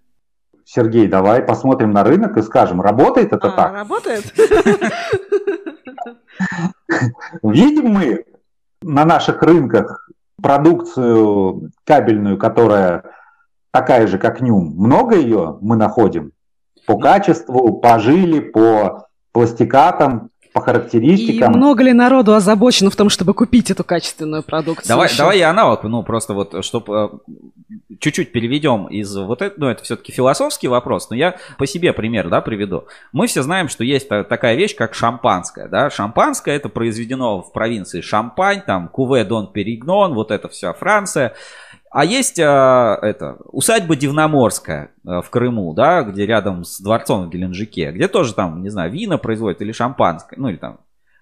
Сергей, 0.65 1.07
давай 1.07 1.41
посмотрим 1.41 1.91
на 1.91 2.03
рынок 2.03 2.37
и 2.37 2.41
скажем, 2.41 2.81
работает 2.81 3.33
это 3.33 3.47
а, 3.47 3.51
так? 3.51 3.73
Работает. 3.73 4.33
Видим 7.43 7.89
мы 7.89 8.25
на 8.81 9.05
наших 9.05 9.41
рынках 9.41 10.09
продукцию 10.41 11.71
кабельную, 11.83 12.37
которая 12.37 13.03
такая 13.71 14.07
же, 14.07 14.17
как 14.17 14.41
Нюм. 14.41 14.73
Много 14.77 15.15
ее 15.15 15.57
мы 15.61 15.75
находим 15.75 16.31
по 16.85 16.97
качеству, 16.97 17.79
по 17.79 17.99
жиле, 17.99 18.41
по 18.41 19.07
пластикатам 19.31 20.29
по 20.53 20.61
характеристикам. 20.61 21.53
И 21.53 21.57
много 21.57 21.83
ли 21.83 21.93
народу 21.93 22.33
озабочено 22.35 22.89
в 22.89 22.95
том, 22.95 23.09
чтобы 23.09 23.33
купить 23.33 23.71
эту 23.71 23.83
качественную 23.83 24.43
продукцию? 24.43 24.87
Давай, 24.87 25.09
давай 25.17 25.39
я 25.39 25.49
аналог, 25.49 25.83
ну 25.83 26.03
просто 26.03 26.33
вот, 26.33 26.63
чтобы 26.63 27.21
э, 27.29 27.95
чуть-чуть 27.99 28.31
переведем 28.31 28.87
из 28.87 29.15
вот 29.15 29.41
этого, 29.41 29.59
ну 29.59 29.67
это 29.69 29.83
все-таки 29.83 30.11
философский 30.11 30.67
вопрос, 30.67 31.09
но 31.09 31.15
я 31.15 31.35
по 31.57 31.65
себе 31.65 31.91
пример, 31.91 32.29
да, 32.29 32.41
приведу. 32.41 32.85
Мы 33.11 33.25
все 33.27 33.41
знаем, 33.41 33.67
что 33.67 33.83
есть 33.83 34.07
такая 34.07 34.55
вещь, 34.55 34.75
как 34.75 34.93
шампанское, 34.93 35.67
да. 35.67 35.89
Шампанское 35.89 36.55
это 36.55 36.69
произведено 36.69 37.41
в 37.41 37.51
провинции 37.51 38.01
Шампань, 38.01 38.61
там 38.61 38.89
Куве 38.89 39.23
Дон 39.23 39.51
Перигнон, 39.51 40.13
вот 40.13 40.29
это 40.29 40.47
вся 40.49 40.73
Франция. 40.73 41.33
А 41.93 42.05
есть 42.05 42.39
а, 42.39 42.97
это, 43.03 43.37
усадьба 43.45 43.95
Дивноморская 43.95 44.89
а, 45.05 45.21
в 45.21 45.29
Крыму, 45.29 45.75
да, 45.75 46.01
где 46.01 46.25
рядом 46.25 46.63
с 46.63 46.81
дворцом 46.81 47.27
в 47.27 47.29
Геленджике, 47.29 47.91
где 47.91 48.07
тоже 48.07 48.33
там, 48.33 48.63
не 48.63 48.69
знаю, 48.69 48.91
вина 48.91 49.19
производят 49.19 49.61
или 49.61 49.71
шампанское, 49.71 50.35
ну 50.39 50.49
или 50.49 50.57
там, 50.57 50.79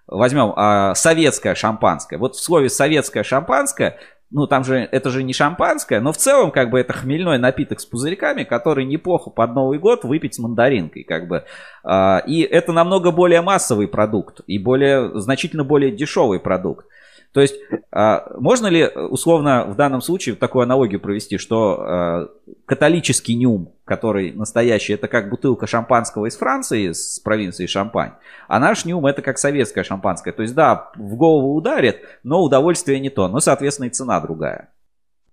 возьмем 0.08 0.54
а, 0.56 0.96
советское 0.96 1.56
шампанское. 1.56 2.18
Вот 2.18 2.36
в 2.36 2.42
слове 2.42 2.70
советское 2.70 3.24
шампанское, 3.24 4.00
ну 4.30 4.48
там 4.48 4.64
же, 4.64 4.78
это 4.78 5.10
же 5.10 5.24
не 5.24 5.34
шампанское, 5.34 6.00
но 6.00 6.14
в 6.14 6.18
целом 6.18 6.52
как 6.52 6.70
бы 6.70 6.80
это 6.80 6.94
хмельной 6.94 7.38
напиток 7.38 7.82
с 7.82 7.86
пузырьками, 7.86 8.46
который 8.46 8.86
неплохо 8.86 9.30
под 9.30 9.54
Новый 9.54 9.78
год 9.78 10.06
выпить 10.06 10.36
с 10.36 10.40
мандаринкой, 10.40 11.04
как 11.04 11.28
бы. 11.28 11.44
А, 11.84 12.24
и 12.26 12.44
это 12.44 12.72
намного 12.72 13.12
более 13.12 13.42
массовый 13.42 13.90
продукт 13.90 14.40
и 14.48 14.58
более, 14.58 15.20
значительно 15.20 15.66
более 15.66 15.92
дешевый 15.92 16.40
продукт. 16.40 16.86
То 17.34 17.40
есть 17.40 17.56
а, 17.92 18.26
можно 18.38 18.68
ли 18.68 18.88
условно 18.88 19.66
в 19.66 19.76
данном 19.76 20.02
случае 20.02 20.36
такую 20.36 20.64
аналогию 20.64 21.00
провести, 21.00 21.38
что 21.38 21.78
а, 21.80 22.28
католический 22.66 23.36
нюм, 23.36 23.74
который 23.86 24.34
настоящий, 24.34 24.94
это 24.94 25.08
как 25.08 25.30
бутылка 25.30 25.66
шампанского 25.66 26.26
из 26.26 26.36
Франции, 26.36 26.92
с 26.92 27.20
провинции 27.20 27.68
Шампань, 27.68 28.14
а 28.50 28.60
наш 28.60 28.84
нюм 28.84 29.06
это 29.06 29.22
как 29.22 29.38
советское 29.38 29.84
шампанское. 29.84 30.34
То 30.34 30.42
есть 30.42 30.54
да, 30.56 30.92
в 30.96 31.16
голову 31.16 31.56
ударит, 31.56 32.02
но 32.24 32.44
удовольствие 32.44 33.00
не 33.00 33.10
то, 33.10 33.30
но 33.30 33.40
соответственно 33.40 33.88
и 33.88 33.92
цена 33.92 34.20
другая. 34.20 34.70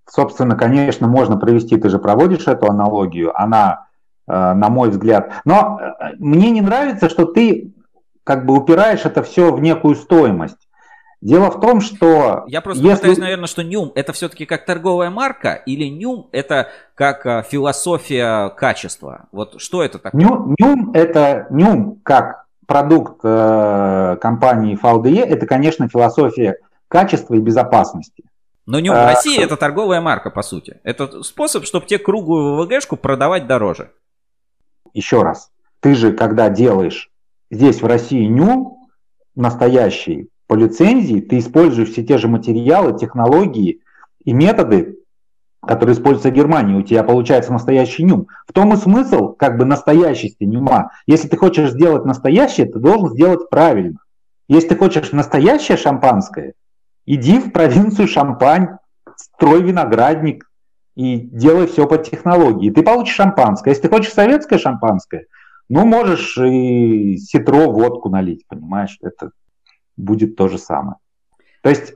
Собственно, 0.09 0.57
конечно, 0.57 1.07
можно 1.07 1.37
провести, 1.37 1.77
ты 1.77 1.89
же 1.89 1.99
проводишь 1.99 2.47
эту 2.47 2.67
аналогию, 2.67 3.39
она, 3.39 3.89
э, 4.27 4.33
на 4.33 4.71
мой 4.71 4.89
взгляд, 4.91 5.43
но 5.45 5.79
э, 5.81 6.15
мне 6.19 6.51
не 6.51 6.63
нравится, 6.63 7.11
что 7.11 7.27
ты 7.27 7.75
как 8.25 8.47
бы 8.47 8.57
упираешь 8.57 9.05
это 9.05 9.23
все 9.23 9.53
в 9.53 9.61
некую 9.61 9.97
стоимость. 9.97 10.68
Дело 11.21 11.51
в 11.51 11.61
том, 11.61 11.81
что... 11.81 12.45
Я 12.47 12.61
просто 12.61 12.83
если... 12.83 13.01
пытаюсь, 13.01 13.19
наверное, 13.19 13.47
что 13.47 13.65
Нюм 13.65 13.91
это 13.97 14.13
все-таки 14.13 14.47
как 14.47 14.65
торговая 14.65 15.11
марка 15.11 15.55
или 15.55 15.89
Нюм 15.89 16.29
это 16.31 16.69
как 16.95 17.27
а, 17.27 17.43
философия 17.43 18.51
качества? 18.51 19.27
Вот 19.33 19.61
что 19.61 19.83
это 19.83 19.99
такое? 19.99 20.21
Нюм, 20.21 20.55
Нюм 20.59 20.93
это 20.95 21.49
Нюм 21.51 22.01
как 22.05 22.47
продукт 22.67 23.21
э, 23.25 24.17
компании 24.21 24.79
VDE, 24.81 25.25
это, 25.25 25.47
конечно, 25.47 25.89
философия 25.89 26.59
качества 26.87 27.35
и 27.35 27.41
безопасности. 27.41 28.25
Но 28.67 28.79
Нюм 28.79 28.95
в 28.95 28.99
а, 28.99 29.07
России 29.07 29.43
это 29.43 29.57
торговая 29.57 30.01
марка, 30.01 30.31
по 30.31 30.43
сути. 30.43 30.79
Это 30.85 31.23
способ, 31.23 31.65
чтобы 31.65 31.87
тебе 31.87 31.99
круглую 31.99 32.57
ВВГшку 32.57 32.97
продавать 32.97 33.47
дороже. 33.47 33.91
Еще 34.93 35.23
раз. 35.23 35.51
Ты 35.81 35.95
же, 35.95 36.13
когда 36.13 36.49
делаешь 36.51 37.11
здесь 37.51 37.81
в 37.81 37.87
России 37.87 38.27
Нюм 38.27 38.87
настоящий, 39.35 40.29
по 40.49 40.55
лицензии 40.55 41.21
ты 41.21 41.39
используешь 41.39 41.91
все 41.91 42.03
те 42.03 42.19
же 42.19 42.27
материалы, 42.27 42.99
технологии 42.99 43.83
и 44.25 44.33
методы, 44.33 44.97
которые 45.65 45.95
используются 45.95 46.31
в 46.31 46.35
Германии. 46.35 46.81
У 46.81 46.83
тебя 46.83 47.05
получается 47.05 47.53
настоящий 47.53 48.03
нюм. 48.03 48.29
В 48.47 48.53
том 48.55 48.73
и 48.73 48.77
смысл 48.77 49.35
как 49.35 49.59
бы 49.59 49.67
настоящести 49.67 50.45
нюма. 50.45 50.91
Если 51.07 51.29
ты 51.29 51.37
хочешь 51.37 51.71
сделать 51.71 52.07
настоящее, 52.07 52.67
ты 52.67 52.79
должен 52.79 53.11
сделать 53.11 53.51
правильно. 53.51 53.99
Если 54.49 54.69
ты 54.69 54.77
хочешь 54.77 55.13
настоящее 55.13 55.77
шампанское, 55.77 56.55
иди 57.05 57.39
в 57.39 57.53
провинцию 57.53 58.09
Шампань, 58.09 58.79
строй 59.17 59.63
виноградник 59.63 60.51
и 60.97 61.19
делай 61.19 61.67
все 61.67 61.87
по 61.87 61.99
технологии. 61.99 62.71
Ты 62.71 62.83
получишь 62.83 63.17
шампанское. 63.17 63.71
Если 63.71 63.83
ты 63.83 63.89
хочешь 63.91 64.15
советское 64.15 64.59
шампанское, 64.59 65.27
ну, 65.69 65.85
можешь 65.85 66.39
и 66.39 67.19
ситро 67.19 67.71
водку 67.71 68.09
налить, 68.09 68.47
понимаешь? 68.49 68.97
Это 69.03 69.33
будет 69.99 70.37
то 70.37 70.49
же 70.49 70.59
самое. 70.59 70.97
То 71.63 71.71
есть, 71.71 71.95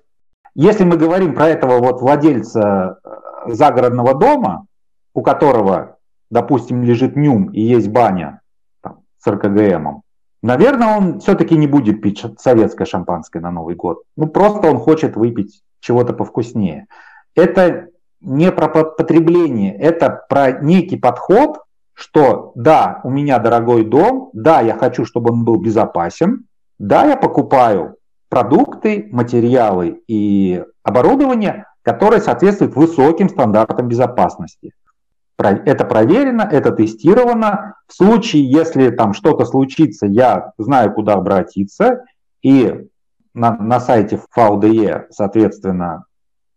если 0.54 0.84
мы 0.84 0.96
говорим 0.96 1.34
про 1.34 1.48
этого 1.48 1.78
вот 1.78 2.02
владельца 2.02 2.98
э, 3.02 3.52
загородного 3.52 4.14
дома, 4.14 4.66
у 5.14 5.22
которого, 5.22 5.96
допустим, 6.30 6.82
лежит 6.82 7.16
нюм 7.16 7.50
и 7.50 7.60
есть 7.60 7.88
баня 7.88 8.40
там, 8.82 9.00
с 9.18 9.30
РКГМом, 9.30 10.02
наверное, 10.42 10.98
он 10.98 11.20
все-таки 11.20 11.56
не 11.56 11.66
будет 11.66 12.02
пить 12.02 12.24
советское 12.38 12.84
шампанское 12.84 13.40
на 13.40 13.50
Новый 13.50 13.76
год. 13.76 14.02
Ну, 14.16 14.26
просто 14.26 14.68
он 14.68 14.78
хочет 14.78 15.16
выпить 15.16 15.62
чего-то 15.80 16.12
повкуснее. 16.12 16.86
Это 17.34 17.88
не 18.20 18.52
про 18.52 18.68
потребление, 18.68 19.74
это 19.76 20.24
про 20.28 20.52
некий 20.52 20.96
подход, 20.96 21.58
что 21.94 22.52
да, 22.54 23.00
у 23.04 23.10
меня 23.10 23.38
дорогой 23.38 23.84
дом, 23.84 24.30
да, 24.32 24.60
я 24.60 24.76
хочу, 24.76 25.04
чтобы 25.04 25.32
он 25.32 25.44
был 25.44 25.56
безопасен, 25.56 26.46
да, 26.78 27.04
я 27.04 27.16
покупаю 27.16 27.96
продукты, 28.28 29.08
материалы 29.12 30.02
и 30.08 30.64
оборудование, 30.82 31.66
которые 31.82 32.20
соответствуют 32.20 32.74
высоким 32.74 33.28
стандартам 33.28 33.88
безопасности. 33.88 34.72
Это 35.38 35.84
проверено, 35.84 36.42
это 36.42 36.70
тестировано. 36.70 37.76
В 37.88 37.94
случае, 37.94 38.50
если 38.50 38.90
там 38.90 39.12
что-то 39.12 39.44
случится, 39.44 40.06
я 40.06 40.52
знаю, 40.56 40.92
куда 40.92 41.14
обратиться. 41.14 42.04
И 42.42 42.86
на, 43.34 43.56
на 43.56 43.80
сайте 43.80 44.20
VDE, 44.36 45.06
соответственно, 45.10 46.04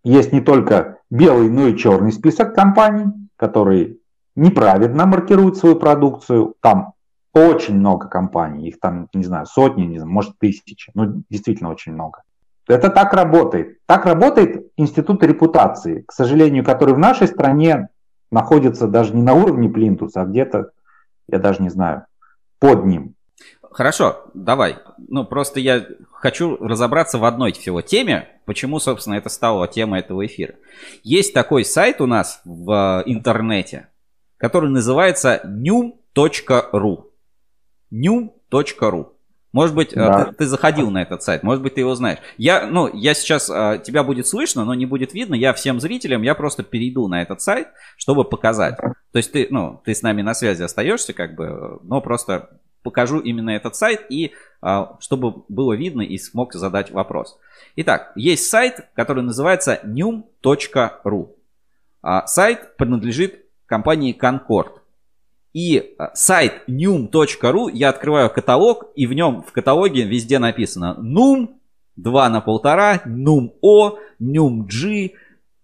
есть 0.03 0.31
не 0.31 0.41
только 0.41 0.99
белый, 1.09 1.49
но 1.49 1.67
и 1.67 1.77
черный 1.77 2.11
список 2.11 2.53
компаний, 2.53 3.11
которые 3.37 3.97
неправильно 4.35 5.05
маркируют 5.05 5.57
свою 5.57 5.77
продукцию. 5.77 6.53
Там 6.61 6.93
очень 7.35 7.75
много 7.75 8.07
компаний, 8.07 8.69
их 8.69 8.79
там, 8.79 9.09
не 9.13 9.23
знаю, 9.23 9.45
сотни, 9.45 9.83
не 9.83 9.97
знаю, 9.97 10.11
может 10.11 10.39
тысячи, 10.39 10.91
ну 10.93 11.23
действительно 11.29 11.69
очень 11.69 11.91
много. 11.91 12.21
Это 12.67 12.89
так 12.89 13.13
работает. 13.13 13.77
Так 13.85 14.05
работает 14.05 14.71
институт 14.77 15.21
репутации, 15.21 16.03
к 16.07 16.11
сожалению, 16.11 16.63
который 16.63 16.95
в 16.95 16.99
нашей 16.99 17.27
стране 17.27 17.89
находится 18.31 18.87
даже 18.87 19.13
не 19.15 19.21
на 19.21 19.33
уровне 19.33 19.69
плинтуса, 19.69 20.21
а 20.21 20.25
где-то, 20.25 20.71
я 21.27 21.39
даже 21.39 21.61
не 21.61 21.69
знаю, 21.69 22.05
под 22.59 22.85
ним. 22.85 23.15
Хорошо, 23.71 24.23
давай. 24.33 24.77
Ну, 25.09 25.25
просто 25.25 25.59
я 25.59 25.85
хочу 26.13 26.57
разобраться 26.57 27.17
в 27.17 27.25
одной 27.25 27.51
всего 27.51 27.81
теме, 27.81 28.29
почему, 28.45 28.79
собственно, 28.79 29.15
это 29.15 29.29
стало 29.29 29.67
темой 29.67 29.99
этого 29.99 30.25
эфира. 30.25 30.55
Есть 31.03 31.33
такой 31.33 31.65
сайт 31.65 31.99
у 31.99 32.07
нас 32.07 32.41
в 32.45 33.03
интернете, 33.05 33.89
который 34.37 34.69
называется 34.69 35.41
new.ru 35.43 37.03
new.ru. 37.91 39.11
Может 39.55 39.73
быть, 39.73 39.93
э, 39.93 39.95
да. 39.95 40.25
ты, 40.25 40.31
ты 40.33 40.45
заходил 40.47 40.91
на 40.91 41.01
этот 41.01 41.23
сайт, 41.23 41.41
может 41.41 41.63
быть, 41.63 41.75
ты 41.75 41.79
его 41.79 41.95
знаешь. 41.95 42.19
Я, 42.37 42.67
ну, 42.67 42.93
я 42.93 43.13
сейчас, 43.13 43.49
э, 43.49 43.81
тебя 43.85 44.03
будет 44.03 44.27
слышно, 44.27 44.65
но 44.65 44.73
не 44.73 44.85
будет 44.85 45.13
видно. 45.13 45.33
Я 45.33 45.53
всем 45.53 45.79
зрителям, 45.79 46.23
я 46.23 46.35
просто 46.35 46.61
перейду 46.61 47.07
на 47.07 47.21
этот 47.21 47.41
сайт, 47.41 47.69
чтобы 47.95 48.25
показать. 48.25 48.75
То 48.75 48.93
есть 49.13 49.31
ты, 49.31 49.47
ну, 49.49 49.81
ты 49.85 49.95
с 49.95 50.01
нами 50.01 50.21
на 50.21 50.33
связи 50.33 50.61
остаешься, 50.61 51.13
как 51.13 51.35
бы, 51.35 51.79
но 51.83 52.01
просто 52.01 52.59
покажу 52.83 53.19
именно 53.19 53.49
этот 53.49 53.77
сайт, 53.77 54.05
и 54.09 54.33
э, 54.61 54.85
чтобы 54.99 55.45
было 55.47 55.71
видно 55.71 56.01
и 56.01 56.17
смог 56.17 56.53
задать 56.53 56.91
вопрос. 56.91 57.37
Итак, 57.77 58.11
есть 58.15 58.49
сайт, 58.49 58.89
который 58.93 59.23
называется 59.23 59.79
num.ru. 59.85 61.29
А 62.01 62.27
сайт 62.27 62.75
принадлежит 62.75 63.45
компании 63.67 64.13
Concord. 64.13 64.81
И 65.55 65.77
э, 65.77 66.03
сайт 66.15 66.63
num.ru, 66.67 67.71
я 67.71 67.87
открываю 67.87 68.29
каталог, 68.29 68.91
и 68.93 69.07
в 69.07 69.13
нем 69.13 69.41
в 69.41 69.53
каталоге 69.53 70.03
везде 70.03 70.37
написано 70.37 70.97
num 70.99 71.47
2 71.95 72.29
на 72.29 72.41
полтора, 72.41 73.01
num 73.05 73.51
o, 73.61 73.93
num 74.21 74.67
g, 74.67 75.13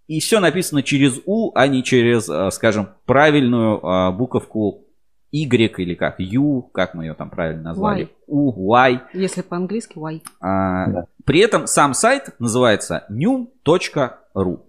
и 0.07 0.19
все 0.21 0.39
написано 0.39 0.81
через 0.81 1.19
U, 1.25 1.51
а 1.55 1.67
не 1.67 1.83
через, 1.83 2.29
э, 2.29 2.51
скажем, 2.51 2.87
правильную 3.05 3.79
э, 3.79 4.11
буковку 4.13 4.85
Y 5.33 5.77
или 5.77 5.95
как, 5.95 6.21
U, 6.21 6.61
как 6.61 6.93
мы 6.93 7.03
ее 7.03 7.13
там 7.13 7.29
правильно 7.29 7.63
назвали, 7.63 8.03
Y. 8.03 8.09
U, 8.27 8.73
Y. 8.73 9.01
Если 9.13 9.41
по-английски 9.41 9.97
Y. 9.97 10.21
А, 10.39 10.87
Да. 10.87 11.05
При 11.25 11.41
этом 11.41 11.67
сам 11.67 11.93
сайт 11.93 12.33
называется 12.39 13.05
new.ru. 13.09 14.59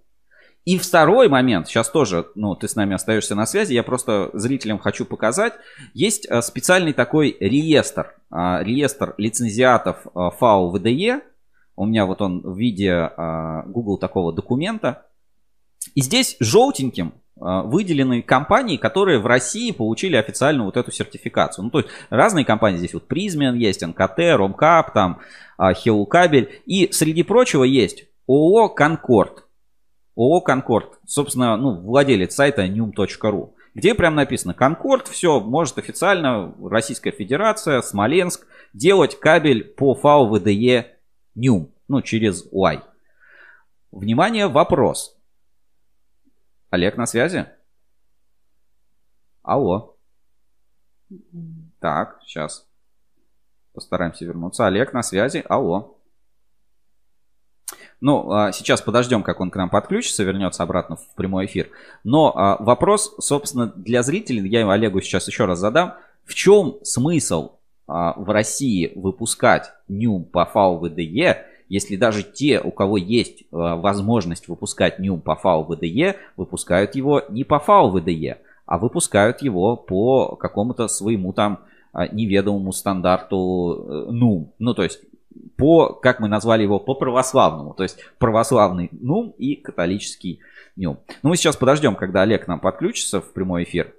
И 0.65 0.79
второй 0.79 1.29
момент, 1.29 1.67
сейчас 1.67 1.91
тоже, 1.91 2.29
ну, 2.37 2.55
ты 2.55 2.69
с 2.69 2.77
нами 2.77 2.95
остаешься 2.95 3.35
на 3.35 3.47
связи, 3.47 3.75
я 3.75 3.83
просто 3.83 4.31
зрителям 4.33 4.79
хочу 4.79 5.05
показать. 5.05 5.55
Есть 5.93 6.31
а, 6.31 6.41
специальный 6.41 6.93
такой 6.93 7.37
реестр, 7.41 8.15
а, 8.31 8.63
реестр 8.63 9.15
лицензиатов 9.19 10.07
а, 10.15 10.31
ФАО 10.31 10.71
ВДЕ. 10.71 11.23
У 11.75 11.85
меня 11.85 12.07
вот 12.07 12.23
он 12.23 12.43
в 12.43 12.57
виде 12.57 13.11
Google 13.67 13.97
такого 13.97 14.31
документа. 14.31 15.07
И 15.95 16.03
здесь 16.03 16.37
желтеньким 16.39 17.15
выделены 17.35 18.21
компании, 18.21 18.77
которые 18.77 19.19
в 19.19 19.27
России 19.27 19.73
получили 19.73 20.17
официальную 20.17 20.67
вот 20.67 20.77
эту 20.77 20.93
сертификацию. 20.93 21.65
Ну, 21.65 21.71
то 21.71 21.79
есть 21.79 21.91
разные 22.11 22.45
компании, 22.45 22.77
здесь 22.77 22.93
вот 22.93 23.09
Призмен 23.09 23.55
есть, 23.55 23.81
НКТ, 23.81 24.19
Ромкап, 24.37 24.93
там, 24.93 25.21
а, 25.57 25.73
Хилл 25.73 26.05
Кабель. 26.05 26.61
И 26.67 26.93
среди 26.93 27.23
прочего 27.23 27.65
есть 27.65 28.05
ООО 28.29 28.69
«Конкорд». 28.69 29.45
ООО 30.17 30.41
«Конкорд». 30.41 30.99
Собственно, 31.07 31.57
ну, 31.57 31.81
владелец 31.81 32.35
сайта 32.35 32.67
num.ru. 32.67 33.55
Где 33.75 33.95
прям 33.95 34.15
написано 34.15 34.55
«Конкорд», 34.55 35.09
все, 35.09 35.41
может 35.41 35.79
официально 35.79 36.55
Российская 36.63 37.11
Федерация, 37.11 37.81
Смоленск 37.81 38.47
делать 38.73 39.19
кабель 39.19 39.65
по 39.65 39.95
ФАО 39.95 40.29
ВДЕ 40.29 40.99
NUM, 41.37 41.71
ну, 41.89 42.03
через 42.03 42.47
Y. 42.51 42.83
Внимание, 43.91 44.49
вопрос. 44.49 45.17
Олег 46.71 46.97
на 46.97 47.07
связи? 47.07 47.47
Алло. 49.43 49.97
Так, 51.81 52.21
сейчас. 52.25 52.67
Постараемся 53.75 54.25
вернуться. 54.25 54.67
Олег 54.67 54.93
на 54.93 55.03
связи. 55.03 55.45
Алло. 55.49 55.99
Ну, 58.03 58.33
а, 58.33 58.51
сейчас 58.51 58.83
подождем, 58.83 59.23
как 59.23 59.39
он 59.39 59.51
к 59.51 59.57
нам 59.57 59.71
подключится, 59.71 60.25
вернется 60.25 60.65
обратно 60.65 60.97
в 60.97 61.15
прямой 61.15 61.47
эфир. 61.47 61.69
Но 62.03 62.33
а, 62.35 62.57
вопрос, 62.59 63.15
собственно, 63.21 63.73
для 63.77 64.03
зрителей, 64.03 64.49
я 64.49 64.69
Олегу 64.69 65.01
сейчас 65.01 65.29
еще 65.29 65.45
раз 65.45 65.61
задам. 65.61 65.95
В 66.25 66.35
чем 66.35 66.79
смысл 66.83 67.53
а, 67.87 68.15
в 68.17 68.29
России 68.29 68.93
выпускать 68.97 69.73
NUM 69.89 70.25
по 70.25 70.45
ФАО 70.45 70.79
ВДЕ, 70.81 71.47
если 71.69 71.95
даже 71.95 72.25
те, 72.25 72.61
у 72.61 72.73
кого 72.73 72.97
есть 72.97 73.45
возможность 73.53 74.49
выпускать 74.49 74.99
NUM 74.99 75.21
по 75.21 75.37
ФАО 75.37 75.63
ВДЕ, 75.63 76.17
выпускают 76.37 76.97
его 76.97 77.23
не 77.29 77.45
по 77.45 77.61
ФАО 77.61 77.89
ВДЕ, 77.91 78.39
а 78.67 78.79
выпускают 78.79 79.43
его 79.43 79.77
по 79.77 80.35
какому-то 80.35 80.89
своему 80.89 81.33
там 81.33 81.61
неведомому 82.11 82.73
стандарту 82.73 84.07
э, 84.09 84.11
NUM. 84.11 84.49
Ну, 84.59 84.75
то 84.75 84.83
есть 84.83 85.03
по, 85.57 85.93
как 85.93 86.21
мы 86.21 86.29
назвали 86.29 86.63
его, 86.63 86.79
по 86.81 86.95
православному. 86.95 87.75
То 87.75 87.83
есть 87.83 87.99
православный 88.19 88.89
НУМ 88.93 89.31
и 89.39 89.55
католический 89.57 90.41
НЮМ. 90.77 90.99
Ну, 91.23 91.29
мы 91.31 91.37
сейчас 91.37 91.57
подождем, 91.57 91.95
когда 91.97 92.23
Олег 92.23 92.49
нам 92.49 92.61
подключится 92.61 93.21
в 93.21 93.33
прямой 93.33 93.65
эфир. 93.65 93.95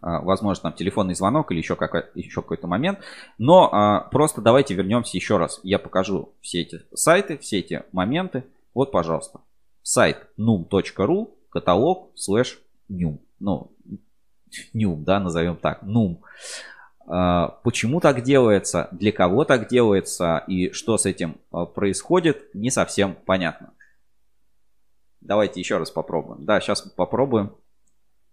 А, 0.00 0.20
Возможно, 0.20 0.62
там 0.64 0.72
телефонный 0.72 1.14
звонок 1.14 1.52
или 1.52 1.58
еще, 1.58 1.76
какой- 1.76 2.06
еще 2.14 2.42
какой-то 2.42 2.66
момент. 2.66 3.00
Но 3.38 3.68
а, 3.72 4.00
просто 4.10 4.40
давайте 4.40 4.74
вернемся 4.74 5.16
еще 5.16 5.36
раз. 5.36 5.60
Я 5.62 5.78
покажу 5.78 6.32
все 6.40 6.62
эти 6.62 6.80
сайты, 6.94 7.38
все 7.38 7.58
эти 7.58 7.82
моменты. 7.92 8.44
Вот, 8.74 8.92
пожалуйста. 8.92 9.40
Сайт 9.82 10.26
num.ru, 10.38 11.30
каталог, 11.50 12.10
слэш 12.14 12.58
num. 12.90 13.18
Ну, 13.38 13.72
num, 14.74 14.96
да, 15.04 15.20
назовем 15.20 15.56
так, 15.56 15.82
num. 15.82 16.18
А, 17.12 17.58
Почему 17.64 17.98
так 17.98 18.22
делается, 18.22 18.88
для 18.92 19.10
кого 19.10 19.44
так 19.44 19.68
делается 19.68 20.44
и 20.46 20.70
что 20.70 20.96
с 20.96 21.06
этим 21.06 21.38
а, 21.50 21.66
происходит, 21.66 22.54
не 22.54 22.70
совсем 22.70 23.16
понятно. 23.26 23.72
Давайте 25.20 25.58
еще 25.58 25.78
раз 25.78 25.90
попробуем. 25.90 26.44
Да, 26.44 26.60
сейчас 26.60 26.82
попробуем. 26.82 27.52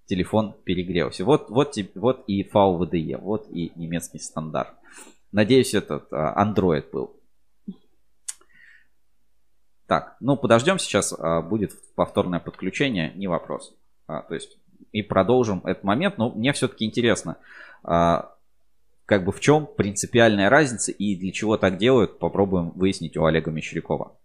Телефон 0.05 0.55
перегрелся. 0.63 1.25
Вот, 1.25 1.49
вот, 1.49 1.75
вот 1.95 2.23
и 2.27 2.43
FAO 2.43 2.77
VDE, 2.77 3.17
вот 3.17 3.47
и 3.49 3.71
немецкий 3.75 4.19
стандарт. 4.19 4.73
Надеюсь, 5.31 5.73
этот 5.73 6.13
а, 6.13 6.35
Android 6.45 6.85
был. 6.91 7.15
Так, 9.87 10.17
ну 10.19 10.37
подождем, 10.37 10.79
сейчас 10.79 11.15
будет 11.45 11.71
повторное 11.95 12.41
подключение, 12.41 13.13
не 13.15 13.27
вопрос. 13.27 13.73
То 14.05 14.33
есть 14.33 14.57
и 14.91 15.01
продолжим 15.01 15.61
этот 15.63 15.85
момент, 15.85 16.17
но 16.17 16.29
мне 16.29 16.51
все-таки 16.51 16.83
интересно, 16.83 17.37
как 19.07 19.23
бы 19.23 19.31
в 19.31 19.39
чем 19.39 19.65
принципиальная 19.65 20.49
разница 20.49 20.91
и 20.91 21.15
для 21.15 21.31
чего 21.31 21.57
так 21.57 21.77
делают, 21.77 22.19
попробуем 22.19 22.71
выяснить 22.75 23.15
у 23.17 23.23
Олега 23.25 23.49
Мещерякова. 23.49 24.15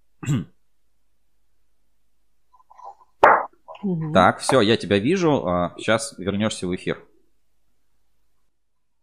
Так, 4.13 4.39
все, 4.41 4.61
я 4.61 4.77
тебя 4.77 4.99
вижу. 4.99 5.73
Сейчас 5.77 6.15
вернешься 6.19 6.67
в 6.67 6.75
эфир. 6.75 6.99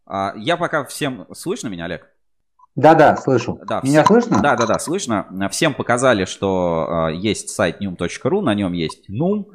А, 0.06 0.34
Я 0.38 0.58
пока 0.58 0.84
всем... 0.86 1.28
Слышно 1.34 1.68
меня, 1.70 1.86
Олег? 1.86 2.10
Да-да, 2.76 3.16
слышу. 3.18 3.60
Да, 3.66 3.82
Меня 3.84 4.04
все- 4.04 4.14
слышно? 4.14 4.42
Да, 4.42 4.56
да, 4.56 4.66
да, 4.66 4.80
слышно. 4.80 5.50
Всем 5.52 5.74
показали, 5.74 6.26
что 6.26 6.88
а, 6.90 7.10
есть 7.10 7.50
сайт 7.50 7.82
num.ru, 7.82 8.42
на 8.42 8.54
нем 8.54 8.74
есть 8.74 9.10
num. 9.10 9.46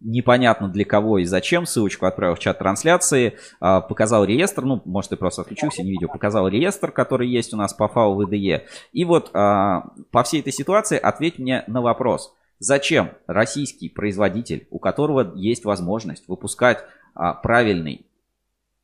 Непонятно 0.00 0.68
для 0.68 0.86
кого 0.86 1.18
и 1.18 1.24
зачем. 1.24 1.66
Ссылочку 1.66 2.06
отправил 2.06 2.34
в 2.34 2.38
чат 2.38 2.58
трансляции. 2.58 3.34
А, 3.60 3.82
Показал 3.82 4.24
реестр. 4.24 4.62
Ну, 4.62 4.80
может, 4.86 5.10
ты 5.10 5.16
просто 5.16 5.42
отключился, 5.42 5.82
не 5.82 5.90
видел. 5.90 6.08
Показал 6.08 6.48
реестр, 6.48 6.90
который 6.90 7.28
есть 7.28 7.52
у 7.52 7.58
нас 7.58 7.74
по 7.74 7.86
ФАО 7.86 8.14
ВДЕ. 8.14 8.66
И 8.92 9.04
вот 9.04 9.30
а, 9.34 9.90
по 10.10 10.22
всей 10.22 10.40
этой 10.40 10.52
ситуации 10.52 10.98
ответь 10.98 11.38
мне 11.38 11.64
на 11.66 11.82
вопрос. 11.82 12.34
Зачем 12.58 13.10
российский 13.26 13.88
производитель, 13.90 14.66
у 14.70 14.78
которого 14.78 15.32
есть 15.34 15.64
возможность 15.64 16.24
выпускать 16.28 16.84
а, 17.14 17.34
правильный 17.34 18.06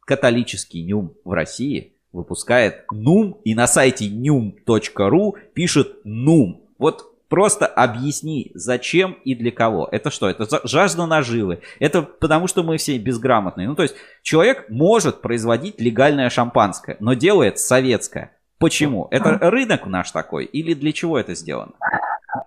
католический 0.04 0.82
нюм 0.82 1.14
в 1.24 1.32
России, 1.32 1.94
выпускает 2.12 2.84
нум 2.90 3.40
и 3.44 3.54
на 3.54 3.66
сайте 3.66 4.06
num.ru 4.06 5.34
пишет 5.54 5.96
нум. 6.04 6.62
Вот 6.78 7.15
просто 7.28 7.66
объясни, 7.66 8.50
зачем 8.54 9.16
и 9.24 9.34
для 9.34 9.50
кого. 9.50 9.88
Это 9.90 10.10
что? 10.10 10.28
Это 10.28 10.60
жажда 10.64 11.06
наживы. 11.06 11.60
Это 11.80 12.02
потому, 12.02 12.46
что 12.46 12.62
мы 12.62 12.76
все 12.76 12.98
безграмотные. 12.98 13.68
Ну, 13.68 13.74
то 13.74 13.82
есть 13.82 13.94
человек 14.22 14.66
может 14.68 15.22
производить 15.22 15.80
легальное 15.80 16.30
шампанское, 16.30 16.96
но 17.00 17.14
делает 17.14 17.58
советское. 17.58 18.32
Почему? 18.58 19.08
Это 19.10 19.38
рынок 19.50 19.86
наш 19.86 20.10
такой 20.10 20.44
или 20.44 20.74
для 20.74 20.92
чего 20.92 21.18
это 21.18 21.34
сделано? 21.34 21.72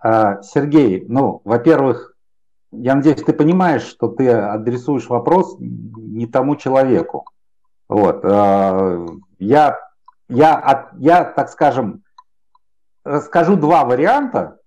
А, 0.02 0.42
Сергей, 0.42 1.06
ну, 1.08 1.42
во-первых, 1.44 2.16
я 2.72 2.96
надеюсь, 2.96 3.22
ты 3.22 3.34
понимаешь, 3.34 3.84
что 3.84 4.08
ты 4.08 4.30
адресуешь 4.30 5.08
вопрос 5.08 5.58
не 5.60 6.28
тому 6.28 6.56
человеку. 6.56 7.26
Вот. 7.88 8.22
а, 8.24 9.06
Я, 9.40 9.80
я, 10.30 10.90
я, 10.98 11.24
так 11.24 11.50
скажем, 11.50 12.04
расскажу 13.04 13.56
два 13.56 13.86
варианта, 13.86 14.59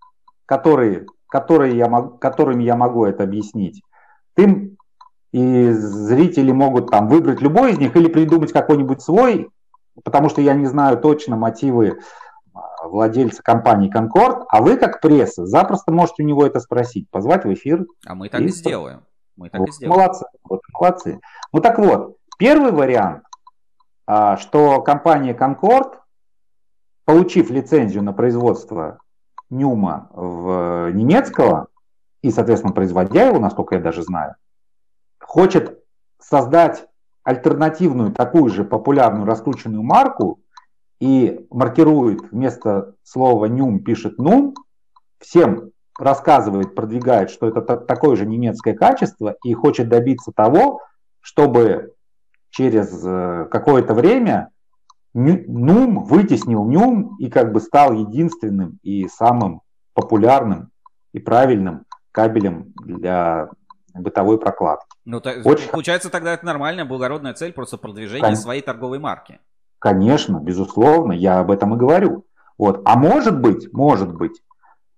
которые, 0.53 1.07
которые 1.29 1.75
я, 1.79 1.89
мог- 1.89 2.19
которыми 2.19 2.63
я 2.63 2.77
могу 2.77 3.07
это 3.07 3.23
объяснить. 3.25 3.83
Ты 4.35 4.77
и 5.33 5.71
зрители 5.71 6.53
могут 6.53 6.91
там 6.91 7.09
выбрать 7.09 7.41
любой 7.41 7.73
из 7.73 7.79
них 7.79 7.97
или 7.97 8.09
придумать 8.09 8.53
какой-нибудь 8.53 9.01
свой, 9.01 9.49
потому 10.05 10.29
что 10.29 10.43
я 10.43 10.53
не 10.53 10.67
знаю 10.67 10.99
точно 10.99 11.37
мотивы 11.37 12.01
а, 12.53 12.87
владельца 12.87 13.43
компании 13.43 13.91
Concord, 13.91 14.45
а 14.51 14.61
вы, 14.61 14.77
как 14.77 15.01
пресса, 15.01 15.47
запросто 15.47 15.91
можете 15.91 16.23
у 16.23 16.27
него 16.27 16.45
это 16.45 16.61
спросить, 16.61 17.09
позвать 17.11 17.47
в 17.47 17.53
эфир. 17.55 17.87
А 18.07 18.15
мы 18.15 18.29
так 18.29 18.43
и 18.43 18.45
И- 18.45 18.49
сделаем. 18.49 19.01
Мы 19.37 19.49
так 19.49 19.61
Вот, 19.61 19.71
и 19.71 19.73
сделаем. 19.73 19.99
молодцы, 20.01 20.27
вот, 20.45 20.61
молодцы. 20.79 21.21
Ну 21.55 21.61
так 21.63 21.79
вот, 21.79 22.17
первый 22.37 22.73
вариант, 22.73 23.23
а, 24.07 24.37
что 24.37 24.83
компания 24.83 25.33
Concord, 25.33 25.95
получив 27.07 27.49
лицензию 27.49 28.03
на 28.03 28.13
производство 28.13 28.99
Нюма 29.53 30.09
в 30.13 30.91
немецкого 30.93 31.69
и, 32.23 32.31
соответственно, 32.31 32.73
производя 32.73 33.27
его, 33.29 33.39
насколько 33.39 33.75
я 33.75 33.81
даже 33.81 34.03
знаю, 34.03 34.37
хочет 35.21 35.79
создать 36.19 36.87
альтернативную, 37.23 38.13
такую 38.13 38.49
же 38.49 38.65
популярную 38.65 39.27
раскрученную 39.27 39.83
марку 39.83 40.41
и 41.01 41.47
маркирует 41.51 42.33
вместо 42.33 42.95
слова 43.03 43.47
нюм 43.47 43.85
пишет 43.85 44.19
нум, 44.19 44.55
всем 45.19 45.71
рассказывает, 45.99 46.75
продвигает, 46.75 47.31
что 47.31 47.49
это 47.49 47.77
такое 47.77 48.17
же 48.17 48.27
немецкое 48.27 48.75
качество 48.75 49.37
и 49.45 49.53
хочет 49.53 49.89
добиться 49.89 50.33
того, 50.35 50.81
чтобы 51.21 51.95
через 52.51 53.03
э, 53.05 53.47
какое-то 53.51 53.95
время 53.95 54.51
Нум 55.15 56.05
вытеснил 56.05 56.65
Нюм 56.65 57.17
и 57.19 57.29
как 57.29 57.53
бы 57.53 57.61
стал 57.61 57.93
единственным 57.93 58.79
и 58.83 59.09
самым 59.09 59.61
популярным 59.95 60.71
и 61.13 61.19
правильным 61.19 61.85
кабелем 62.13 62.73
для 62.83 63.51
бытовой 63.95 64.39
прокладки. 64.39 64.87
Ну, 65.05 65.21
то, 65.21 65.33
Очень... 65.45 65.71
получается, 65.71 66.11
тогда 66.11 66.33
это 66.33 66.47
нормальная, 66.47 66.85
благородная 66.85 67.35
цель, 67.35 67.53
просто 67.53 67.77
продвижение 67.77 68.27
Кон... 68.27 68.37
своей 68.37 68.63
торговой 68.63 68.99
марки. 68.99 69.39
Конечно, 69.79 70.39
безусловно, 70.39 71.13
я 71.13 71.41
об 71.41 71.51
этом 71.51 71.75
и 71.75 71.79
говорю. 71.79 72.25
Вот. 72.57 72.83
А 72.85 72.97
может 72.97 73.41
быть, 73.41 73.73
может 73.73 74.15
быть, 74.15 74.41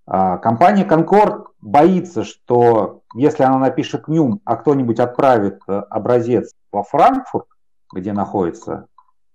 а, 0.07 0.37
компания 0.39 0.87
Concord 0.87 1.47
боится, 1.61 2.25
что 2.25 3.01
если 3.15 3.43
она 3.43 3.59
напишет 3.59 4.07
Нюм, 4.07 4.41
а 4.45 4.57
кто-нибудь 4.57 5.01
отправит 5.01 5.61
э, 5.67 5.73
образец 5.73 6.53
во 6.71 6.83
Франкфурт, 6.83 7.47
где 7.93 8.12
находится 8.12 8.87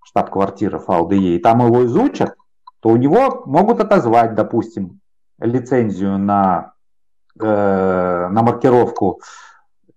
штаб-квартира 0.09 0.79
ФАУДЕ, 0.79 1.35
и 1.35 1.39
там 1.39 1.65
его 1.65 1.85
изучат, 1.85 2.35
то 2.79 2.89
у 2.89 2.97
него 2.97 3.43
могут 3.45 3.79
отозвать, 3.79 4.35
допустим, 4.35 4.99
лицензию 5.39 6.17
на, 6.17 6.73
э, 7.39 7.43
на 7.45 8.41
маркировку 8.41 9.21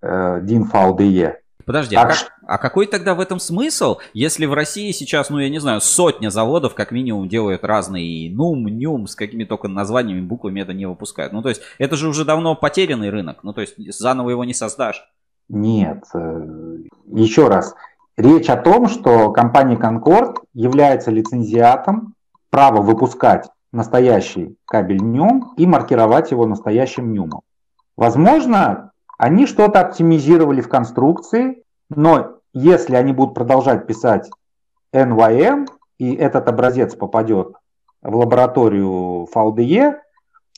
э, 0.00 0.40
DIN 0.42 0.64
ФАУДЕ. 0.64 1.38
Подожди, 1.64 1.94
так, 1.94 2.06
а, 2.06 2.08
как, 2.08 2.32
а 2.46 2.58
какой 2.58 2.86
тогда 2.86 3.14
в 3.14 3.20
этом 3.20 3.38
смысл, 3.38 3.98
если 4.14 4.46
в 4.46 4.52
России 4.52 4.90
сейчас, 4.90 5.30
ну 5.30 5.38
я 5.38 5.48
не 5.48 5.60
знаю, 5.60 5.80
сотня 5.80 6.28
заводов 6.28 6.74
как 6.74 6.90
минимум 6.90 7.28
делают 7.28 7.64
разные 7.64 8.34
нум, 8.34 8.66
нюм, 8.66 9.06
с 9.06 9.14
какими 9.14 9.44
только 9.44 9.68
названиями, 9.68 10.20
буквами 10.20 10.60
это 10.60 10.72
не 10.72 10.86
выпускают. 10.86 11.32
Ну 11.32 11.40
то 11.40 11.50
есть 11.50 11.62
это 11.78 11.94
же 11.96 12.08
уже 12.08 12.24
давно 12.24 12.56
потерянный 12.56 13.10
рынок, 13.10 13.44
ну 13.44 13.52
то 13.52 13.60
есть 13.60 13.76
заново 13.92 14.30
его 14.30 14.44
не 14.44 14.54
создашь. 14.54 15.04
Нет, 15.48 16.02
э, 16.14 16.78
еще 17.12 17.46
раз, 17.48 17.74
Речь 18.16 18.50
о 18.50 18.56
том, 18.56 18.88
что 18.88 19.30
компания 19.32 19.76
Concord 19.76 20.36
является 20.52 21.10
лицензиатом 21.10 22.14
права 22.50 22.82
выпускать 22.82 23.48
настоящий 23.72 24.56
кабель 24.66 25.00
NUM 25.00 25.54
и 25.56 25.66
маркировать 25.66 26.30
его 26.30 26.46
настоящим 26.46 27.14
NUM. 27.14 27.40
Возможно, 27.96 28.92
они 29.16 29.46
что-то 29.46 29.80
оптимизировали 29.80 30.60
в 30.60 30.68
конструкции, 30.68 31.62
но 31.88 32.36
если 32.52 32.96
они 32.96 33.14
будут 33.14 33.34
продолжать 33.34 33.86
писать 33.86 34.28
NYM, 34.92 35.66
и 35.98 36.14
этот 36.14 36.48
образец 36.48 36.94
попадет 36.94 37.54
в 38.02 38.14
лабораторию 38.14 39.26
VDE, 39.34 39.94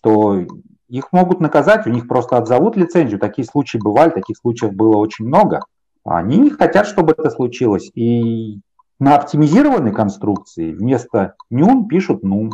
то 0.02 0.40
их 0.88 1.12
могут 1.12 1.40
наказать, 1.40 1.86
у 1.86 1.90
них 1.90 2.08
просто 2.08 2.36
отзовут 2.36 2.76
лицензию. 2.76 3.20
Такие 3.20 3.46
случаи 3.46 3.78
бывали, 3.78 4.10
таких 4.10 4.38
случаев 4.38 4.72
было 4.72 4.96
очень 4.96 5.26
много. 5.26 5.60
Они 6.04 6.38
не 6.38 6.50
хотят, 6.50 6.86
чтобы 6.86 7.14
это 7.16 7.30
случилось. 7.30 7.90
И 7.94 8.60
на 8.98 9.16
оптимизированной 9.16 9.92
конструкции 9.92 10.72
вместо 10.72 11.34
нюм 11.50 11.88
пишут 11.88 12.22
нум. 12.22 12.50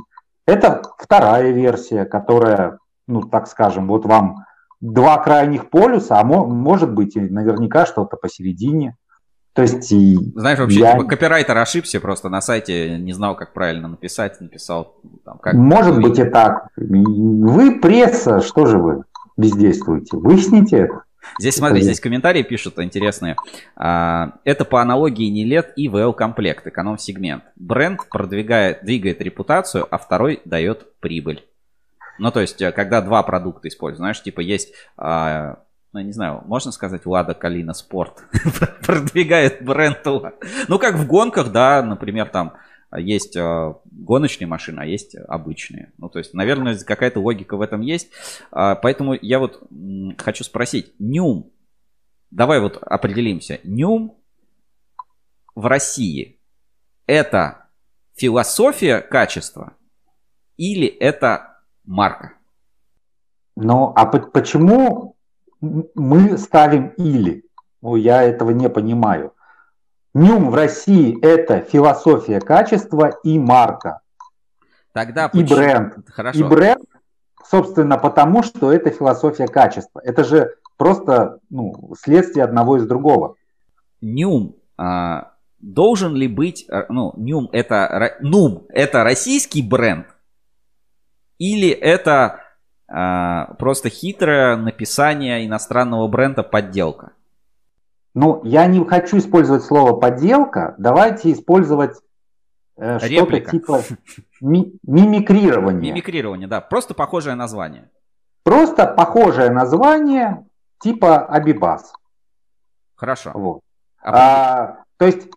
Это 0.46 0.82
вторая 0.98 1.50
версия, 1.50 2.04
которая, 2.04 2.78
ну 3.06 3.22
так 3.22 3.48
скажем, 3.48 3.88
вот 3.88 4.04
вам 4.06 4.44
два 4.80 5.18
крайних 5.18 5.68
полюса, 5.70 6.18
а 6.18 6.24
может 6.24 6.92
быть 6.92 7.16
и 7.16 7.20
наверняка 7.20 7.86
что-то 7.86 8.16
посередине. 8.16 8.96
То 9.52 9.62
есть 9.62 9.88
Знаешь, 9.90 10.58
вообще, 10.58 10.78
я... 10.78 10.92
типа, 10.92 11.04
копирайтер 11.04 11.58
ошибся 11.58 12.00
просто 12.00 12.28
на 12.28 12.40
сайте, 12.40 12.98
не 12.98 13.12
знал, 13.12 13.36
как 13.36 13.52
правильно 13.52 13.88
написать, 13.88 14.40
написал. 14.40 14.94
Там, 15.24 15.38
как 15.38 15.54
Может 15.54 16.00
быть 16.00 16.18
и 16.18 16.24
так. 16.24 16.68
Вы 16.76 17.80
пресса, 17.80 18.40
что 18.40 18.66
же 18.66 18.78
вы 18.78 19.02
бездействуете? 19.36 20.16
Выясните 20.16 20.76
это. 20.78 21.02
Здесь, 21.38 21.56
смотри, 21.56 21.82
здесь 21.82 22.00
комментарии 22.00 22.42
пишут 22.42 22.78
интересные. 22.78 23.36
А, 23.76 24.34
это 24.44 24.64
по 24.64 24.80
аналогии 24.80 25.28
не 25.28 25.44
лет 25.44 25.72
и 25.76 25.88
VL 25.88 26.12
комплект, 26.12 26.66
эконом-сегмент. 26.66 27.44
Бренд 27.56 28.08
продвигает, 28.08 28.84
двигает 28.84 29.20
репутацию, 29.20 29.86
а 29.90 29.98
второй 29.98 30.40
дает 30.44 30.98
прибыль. 31.00 31.44
Ну, 32.18 32.30
то 32.30 32.40
есть, 32.40 32.60
э, 32.60 32.72
когда 32.72 33.00
два 33.00 33.22
продукта 33.22 33.68
используют, 33.68 33.98
знаешь, 33.98 34.22
типа 34.22 34.40
есть, 34.40 34.74
а, 34.96 35.60
ну, 35.92 36.00
не 36.00 36.12
знаю, 36.12 36.42
можно 36.46 36.70
сказать, 36.70 37.06
Лада 37.06 37.34
Калина 37.34 37.72
Спорт 37.72 38.22
продвигает 38.86 39.62
бренд. 39.62 39.98
Ну, 40.68 40.78
как 40.78 40.96
в 40.96 41.06
гонках, 41.06 41.50
да, 41.50 41.82
например, 41.82 42.28
там 42.28 42.54
есть 42.98 43.36
э, 43.36 43.74
гоночные 43.84 44.48
машины, 44.48 44.80
а 44.80 44.86
есть 44.86 45.14
обычные. 45.14 45.92
Ну, 45.98 46.08
то 46.08 46.18
есть, 46.18 46.34
наверное, 46.34 46.76
какая-то 46.78 47.20
логика 47.20 47.56
в 47.56 47.62
этом 47.62 47.80
есть. 47.80 48.10
А, 48.50 48.74
поэтому 48.74 49.14
я 49.14 49.38
вот 49.38 49.62
хочу 50.18 50.44
спросить, 50.44 50.92
Нюм, 50.98 51.52
давай 52.30 52.60
вот 52.60 52.78
определимся, 52.80 53.60
Нюм 53.64 54.16
в 55.54 55.66
России 55.66 56.40
это 57.06 57.66
философия 58.14 59.00
качества 59.00 59.74
или 60.56 60.86
это 60.86 61.58
марка? 61.84 62.34
Ну, 63.56 63.92
а 63.96 64.06
почему 64.06 65.16
мы 65.60 66.38
ставим 66.38 66.88
или? 66.90 67.44
Ну, 67.82 67.96
я 67.96 68.22
этого 68.22 68.50
не 68.50 68.68
понимаю. 68.68 69.34
Нюм 70.12 70.50
в 70.50 70.54
России 70.54 71.18
это 71.24 71.60
философия 71.60 72.40
качества 72.40 73.18
и 73.22 73.38
марка. 73.38 74.00
Тогда 74.92 75.26
и 75.26 75.42
почему? 75.42 75.56
бренд. 75.56 75.94
Хорошо. 76.08 76.38
И 76.38 76.42
бренд, 76.42 76.84
собственно, 77.44 77.96
потому 77.96 78.42
что 78.42 78.72
это 78.72 78.90
философия 78.90 79.46
качества. 79.46 80.00
Это 80.04 80.24
же 80.24 80.54
просто 80.76 81.38
ну, 81.48 81.94
следствие 82.00 82.44
одного 82.44 82.76
из 82.76 82.86
другого. 82.86 83.36
Нюм 84.00 84.56
а, 84.76 85.32
должен 85.60 86.14
ли 86.14 86.26
быть, 86.26 86.66
э, 86.68 86.86
ну, 86.88 87.12
Нюм 87.16 87.48
это, 87.52 88.16
Нум 88.20 88.66
это 88.70 89.04
российский 89.04 89.62
бренд 89.62 90.06
или 91.38 91.70
это 91.70 92.40
а, 92.88 93.54
просто 93.58 93.88
хитрое 93.88 94.56
написание 94.56 95.46
иностранного 95.46 96.08
бренда 96.08 96.42
подделка? 96.42 97.12
Ну, 98.14 98.40
я 98.44 98.66
не 98.66 98.84
хочу 98.84 99.18
использовать 99.18 99.64
слово 99.64 99.92
подделка. 99.98 100.74
Давайте 100.78 101.32
использовать 101.32 101.96
э, 102.76 102.98
что-то 102.98 103.40
типа 103.40 103.82
ми- 104.40 104.72
мимикрирования. 104.82 105.92
Мимикрирование, 105.92 106.48
да. 106.48 106.60
Просто 106.60 106.94
похожее 106.94 107.36
название. 107.36 107.88
Просто 108.42 108.86
похожее 108.86 109.50
название 109.50 110.44
типа 110.80 111.18
Абибас. 111.26 111.92
Хорошо. 112.96 113.30
Вот. 113.34 113.60
А, 114.02 114.82
то 114.96 115.06
есть, 115.06 115.28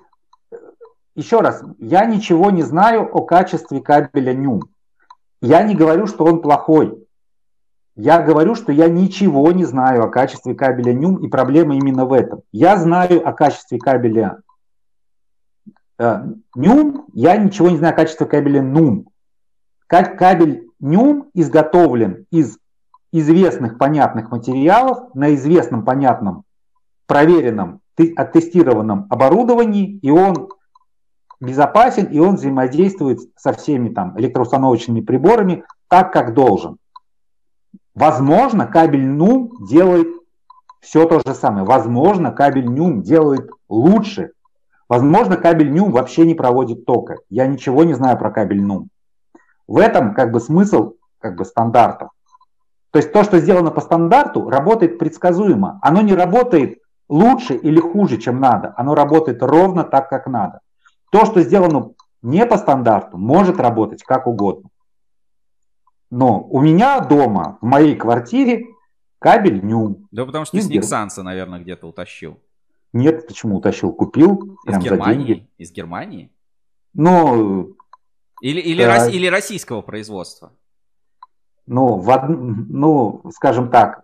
еще 1.16 1.42
раз, 1.42 1.64
я 1.78 2.06
ничего 2.06 2.50
не 2.50 2.64
знаю 2.64 3.10
о 3.14 3.22
качестве 3.22 3.82
кабеля 3.82 4.34
NUM. 4.34 4.62
Я 5.42 5.64
не 5.64 5.76
говорю, 5.76 6.08
что 6.08 6.24
он 6.24 6.42
плохой. 6.42 7.03
Я 7.96 8.22
говорю, 8.22 8.56
что 8.56 8.72
я 8.72 8.90
ничего 8.90 9.52
не 9.52 9.66
знаю 9.66 10.04
о 10.04 10.10
качестве 10.10 10.56
кабеля 10.56 10.94
NUM, 10.94 11.22
и 11.22 11.28
проблема 11.28 11.76
именно 11.76 12.06
в 12.06 12.14
этом. 12.14 12.42
Я 12.52 12.78
знаю 12.78 13.28
о 13.28 13.34
качестве 13.34 13.78
кабеля 13.78 14.40
э, 16.00 16.24
NUM, 16.58 17.06
я 17.14 17.38
ничего 17.38 17.70
не 17.70 17.78
знаю 17.78 17.94
о 17.94 17.98
качестве 17.98 18.26
кабеля 18.26 18.62
NUM. 18.62 19.06
Кабель 19.88 20.70
NUM 20.82 21.30
изготовлен 21.36 22.26
из 22.32 22.58
известных 23.12 23.78
понятных 23.78 24.32
материалов 24.32 25.14
на 25.14 25.36
известном 25.36 25.86
понятном 25.86 26.46
проверенном 27.06 27.82
оттестированном 27.96 29.06
оборудовании, 29.12 30.00
и 30.00 30.10
он 30.10 30.50
безопасен, 31.40 32.06
и 32.06 32.18
он 32.18 32.38
взаимодействует 32.38 33.20
со 33.36 33.54
всеми 33.54 33.90
там 33.90 34.20
электроустановочными 34.20 35.02
приборами 35.02 35.64
так, 35.90 36.12
как 36.12 36.34
должен. 36.34 36.78
Возможно, 37.96 38.66
кабель 38.66 39.08
NUM 39.08 39.50
делает 39.68 40.08
все 40.82 41.08
то 41.08 41.22
же 41.26 41.36
самое. 41.36 41.66
Возможно, 41.66 42.32
кабель 42.32 42.68
NUM 42.68 43.02
делает 43.02 43.50
лучше. 43.70 44.32
Возможно, 44.90 45.38
кабель 45.38 45.72
NUM 45.72 45.92
вообще 45.92 46.26
не 46.26 46.34
проводит 46.34 46.86
тока. 46.86 47.18
Я 47.30 47.48
ничего 47.48 47.84
не 47.84 47.94
знаю 47.94 48.18
про 48.18 48.32
кабель 48.32 48.64
NUM. 48.64 48.88
В 49.68 49.78
этом 49.78 50.14
как 50.14 50.32
бы 50.32 50.40
смысл 50.40 50.94
как 51.20 51.36
бы 51.38 51.46
стандартов. 51.46 52.10
То 52.92 52.98
есть 52.98 53.12
то, 53.12 53.24
что 53.24 53.40
сделано 53.40 53.72
по 53.72 53.82
стандарту, 53.82 54.50
работает 54.50 55.00
предсказуемо. 55.00 55.80
Оно 55.82 56.02
не 56.02 56.14
работает 56.14 56.80
лучше 57.10 57.56
или 57.56 57.80
хуже, 57.80 58.18
чем 58.18 58.40
надо. 58.40 58.74
Оно 58.76 58.94
работает 58.94 59.42
ровно 59.42 59.84
так, 59.84 60.10
как 60.10 60.28
надо. 60.28 60.60
То, 61.12 61.26
что 61.26 61.42
сделано 61.42 61.92
не 62.22 62.46
по 62.46 62.58
стандарту, 62.58 63.18
может 63.18 63.60
работать 63.60 64.04
как 64.04 64.28
угодно. 64.28 64.70
Но 66.14 66.42
у 66.42 66.62
меня 66.62 67.00
дома, 67.00 67.58
в 67.60 67.66
моей 67.66 67.96
квартире, 67.96 68.68
кабель 69.18 69.66
нюм. 69.66 70.08
Да 70.12 70.26
потому 70.26 70.46
что 70.46 70.56
ты 70.56 70.62
с 70.62 70.68
Никсанса, 70.70 71.24
наверное, 71.24 71.60
где-то 71.60 71.88
утащил. 71.88 72.40
Нет, 72.94 73.26
почему 73.26 73.58
утащил? 73.58 73.92
Купил. 73.92 74.60
Из 74.68 74.78
Германии? 74.78 75.50
Из 75.58 75.72
Германии? 75.72 76.32
Ну... 76.94 77.76
Или, 78.42 78.60
или, 78.60 78.84
да. 78.84 79.06
рос, 79.06 79.12
или 79.12 79.26
российского 79.26 79.82
производства? 79.82 80.52
ну, 81.66 81.98
в 81.98 82.08
од... 82.10 82.30
ну 82.30 83.24
скажем 83.32 83.70
так, 83.70 84.04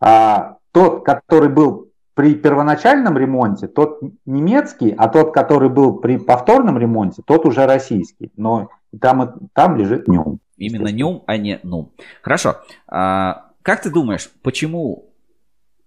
а, 0.00 0.56
тот, 0.72 1.04
который 1.04 1.50
был 1.50 1.90
при 2.14 2.34
первоначальном 2.34 3.18
ремонте, 3.18 3.66
тот 3.66 4.00
немецкий, 4.24 4.94
а 4.96 5.08
тот, 5.08 5.34
который 5.34 5.68
был 5.68 5.98
при 5.98 6.16
повторном 6.16 6.78
ремонте, 6.78 7.22
тот 7.26 7.44
уже 7.44 7.66
российский. 7.66 8.32
Но 8.36 8.70
там, 8.98 9.50
там 9.52 9.76
лежит 9.76 10.08
нюм. 10.08 10.40
Именно 10.56 10.88
нюм, 10.88 11.22
а 11.26 11.36
не 11.36 11.60
нум. 11.62 11.92
Хорошо. 12.22 12.56
А, 12.88 13.50
как 13.62 13.82
ты 13.82 13.90
думаешь, 13.90 14.30
почему 14.42 15.10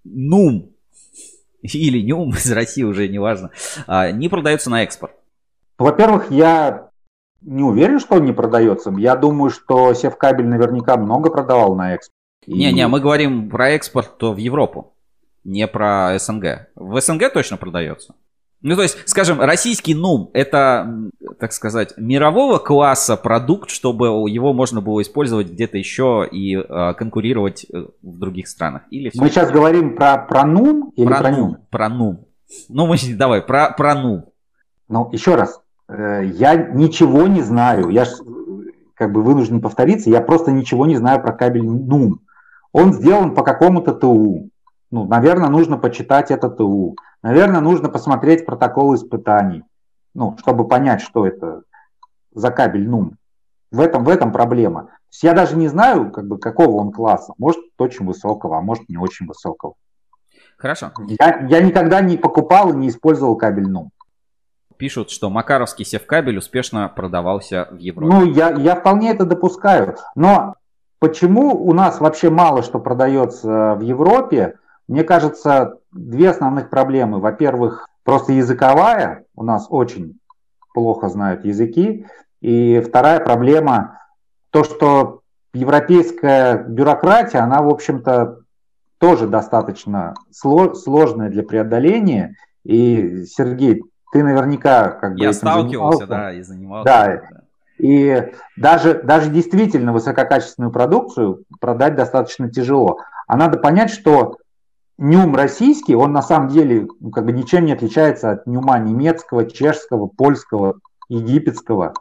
нум 0.04 0.72
или 1.62 2.02
нюм 2.02 2.32
из 2.32 2.52
России 2.52 2.84
уже 2.84 3.08
не 3.08 3.20
важно, 3.20 3.52
а, 3.88 4.12
не 4.12 4.30
продается 4.30 4.70
на 4.70 4.84
экспорт? 4.84 5.14
Во-первых, 5.78 6.30
я 6.30 6.90
не 7.42 7.64
уверен, 7.64 8.00
что 8.00 8.16
он 8.16 8.26
не 8.26 8.34
продается. 8.34 8.94
Я 8.98 9.16
думаю, 9.16 9.50
что 9.50 9.94
Севкабель 9.94 10.48
наверняка 10.48 10.98
много 10.98 11.30
продавал 11.30 11.76
на 11.76 11.96
экспорт. 11.96 12.16
Не-не, 12.48 12.88
мы 12.88 13.00
говорим 13.00 13.50
про 13.50 13.72
экспорт 13.72 14.18
то 14.18 14.34
в 14.34 14.38
Европу, 14.38 14.94
не 15.44 15.68
про 15.68 16.18
СНГ. 16.18 16.70
В 16.76 17.00
СНГ 17.00 17.32
точно 17.34 17.58
продается. 17.58 18.16
Ну, 18.62 18.76
то 18.76 18.82
есть, 18.82 18.98
скажем, 19.06 19.40
российский 19.40 19.96
НУМ– 19.96 20.32
это, 20.34 21.10
так 21.40 21.54
сказать, 21.54 21.94
мирового 21.96 22.58
класса 22.58 23.16
продукт, 23.16 23.70
чтобы 23.70 24.30
его 24.30 24.52
можно 24.52 24.82
было 24.82 25.02
использовать 25.02 25.50
где-то 25.50 25.78
еще 25.78 26.28
и 26.30 26.58
э, 26.58 26.94
конкурировать 26.96 27.66
в 28.02 28.20
других 28.20 28.50
странах. 28.50 28.82
Или 28.92 29.12
Мы 29.16 29.30
сейчас 29.30 29.50
говорим 29.50 29.96
про, 29.96 30.18
про 30.18 30.46
НУМ 30.46 30.92
или 30.98 31.08
про, 31.08 31.20
про 31.20 31.32
НУМ? 31.32 31.58
Про 31.70 31.90
НУМ. 31.90 32.26
Ну, 32.68 32.88
мы 32.88 32.98
давай, 33.18 33.42
про, 33.42 33.72
про 33.72 33.96
НУМ. 33.96 34.26
Ну, 34.90 35.10
еще 35.14 35.36
раз, 35.36 35.62
э, 35.88 36.26
я 36.26 36.56
ничего 36.56 37.28
не 37.28 37.42
знаю. 37.42 37.90
Я 37.90 38.04
ж, 38.04 38.10
как 38.94 39.14
бы 39.14 39.24
вынужден 39.24 39.62
повториться, 39.62 40.10
я 40.10 40.20
просто 40.20 40.52
ничего 40.52 40.86
не 40.86 40.98
знаю 40.98 41.22
про 41.22 41.32
кабель 41.32 41.64
НУМ. 41.66 42.20
Он 42.74 42.94
сделан 42.94 43.36
по 43.36 43.44
какому-то 43.44 43.94
ТУ. 43.94 44.50
Ну, 44.92 45.06
наверное, 45.06 45.50
нужно 45.50 45.78
почитать 45.78 46.32
это 46.32 46.50
ТУ. 46.50 46.96
Наверное, 47.22 47.62
нужно 47.62 47.90
посмотреть 47.90 48.46
протокол 48.46 48.96
испытаний, 48.96 49.64
ну, 50.14 50.36
чтобы 50.40 50.68
понять, 50.68 51.02
что 51.02 51.26
это 51.28 51.64
за 52.34 52.52
кабель 52.52 52.88
НУМ. 52.88 53.18
В 53.72 53.80
этом, 53.82 54.04
в 54.04 54.10
этом 54.10 54.32
проблема. 54.32 54.84
То 54.84 55.14
есть 55.14 55.24
я 55.24 55.34
даже 55.34 55.56
не 55.56 55.68
знаю, 55.68 56.12
как 56.12 56.28
бы, 56.28 56.40
какого 56.40 56.78
он 56.78 56.92
класса. 56.92 57.34
Может, 57.38 57.62
очень 57.78 58.06
высокого, 58.06 58.58
а 58.58 58.62
может, 58.62 58.90
не 58.90 58.98
очень 58.98 59.28
высокого. 59.28 59.76
Хорошо. 60.58 60.92
Я, 61.20 61.46
я 61.48 61.62
никогда 61.62 62.02
не 62.02 62.18
покупал 62.18 62.74
и 62.74 62.76
не 62.76 62.90
использовал 62.90 63.36
кабель 63.38 63.70
НУМ. 63.70 63.92
Пишут, 64.78 65.10
что 65.12 65.30
макаровский 65.30 65.86
севкабель 65.86 66.38
успешно 66.38 66.88
продавался 66.88 67.68
в 67.72 67.78
Европе. 67.78 68.14
Ну, 68.14 68.26
я, 68.26 68.52
я 68.52 68.76
вполне 68.76 69.12
это 69.12 69.26
допускаю. 69.26 69.98
Но 70.16 70.56
почему 71.00 71.54
у 71.54 71.74
нас 71.74 72.00
вообще 72.00 72.30
мало 72.30 72.64
что 72.64 72.80
продается 72.80 73.76
в 73.76 73.82
Европе? 73.82 74.58
Мне 74.90 75.04
кажется, 75.04 75.76
две 75.92 76.32
основных 76.32 76.72
проблемы. 76.72 77.20
Во-первых, 77.20 77.88
просто 78.04 78.34
языковая. 78.34 79.24
У 79.36 79.44
нас 79.44 79.68
очень 79.70 80.18
плохо 80.74 81.10
знают 81.10 81.46
языки. 81.46 82.08
И 82.42 82.80
вторая 82.80 83.20
проблема, 83.20 84.00
то, 84.50 84.64
что 84.64 85.22
европейская 85.54 86.64
бюрократия, 86.64 87.38
она, 87.38 87.62
в 87.62 87.70
общем-то, 87.70 88.40
тоже 88.98 89.28
достаточно 89.28 90.16
сложная 90.32 91.30
для 91.30 91.44
преодоления. 91.44 92.36
И, 92.64 93.26
Сергей, 93.26 93.84
ты 94.12 94.24
наверняка 94.24 94.90
как 94.90 95.14
бы 95.14 95.20
Я 95.20 95.34
сталкивался, 95.34 96.08
занимался. 96.08 96.08
да, 96.08 96.34
и 96.34 96.42
занимался. 96.42 96.86
Да. 96.86 97.22
И 97.78 98.32
даже, 98.58 98.96
даже 99.04 99.30
действительно 99.30 99.94
высококачественную 99.94 100.72
продукцию 100.72 101.44
продать 101.60 101.96
достаточно 101.96 102.50
тяжело. 102.50 102.98
А 103.28 103.38
надо 103.38 103.60
понять, 103.60 103.92
что 103.92 104.39
нюм 105.00 105.36
российский, 105.36 105.96
он 105.96 106.12
на 106.12 106.22
самом 106.22 106.50
деле 106.50 106.88
ну, 107.00 107.10
как 107.10 107.26
бы 107.26 107.32
ничем 107.32 107.66
не 107.66 107.72
отличается 107.72 108.32
от 108.32 108.46
нюма 108.46 108.78
немецкого, 108.80 109.50
чешского, 109.50 110.08
польского, 110.08 110.80
египетского. 111.08 111.94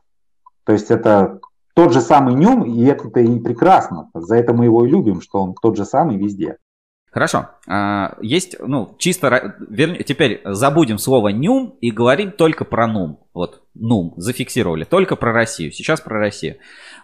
То 0.65 0.73
есть 0.73 0.91
это 0.91 1.41
тот 1.75 1.93
же 1.93 2.01
самый 2.01 2.35
нюм, 2.35 2.65
и 2.65 2.85
это 2.85 3.21
и 3.21 3.39
прекрасно. 3.39 4.11
За 4.15 4.37
это 4.37 4.53
мы 4.53 4.65
его 4.65 4.85
и 4.85 4.91
любим, 4.91 5.21
что 5.21 5.41
он 5.41 5.55
тот 5.55 5.77
же 5.77 5.85
самый 5.85 6.17
везде. 6.17 6.57
Хорошо. 7.11 7.49
А, 7.67 8.17
есть, 8.21 8.57
ну, 8.61 8.95
чисто, 8.99 9.57
вернее, 9.61 10.03
теперь 10.03 10.43
забудем 10.45 10.99
слово 10.99 11.29
нюм 11.29 11.77
и 11.81 11.91
говорим 11.91 12.33
только 12.33 12.65
про 12.65 12.87
нум. 12.87 13.21
Вот, 13.33 13.63
нум, 13.75 14.13
зафиксировали, 14.17 14.85
только 14.85 15.17
про 15.17 15.33
Россию. 15.33 15.73
Сейчас 15.73 16.01
про 16.01 16.19
Россию. 16.19 16.57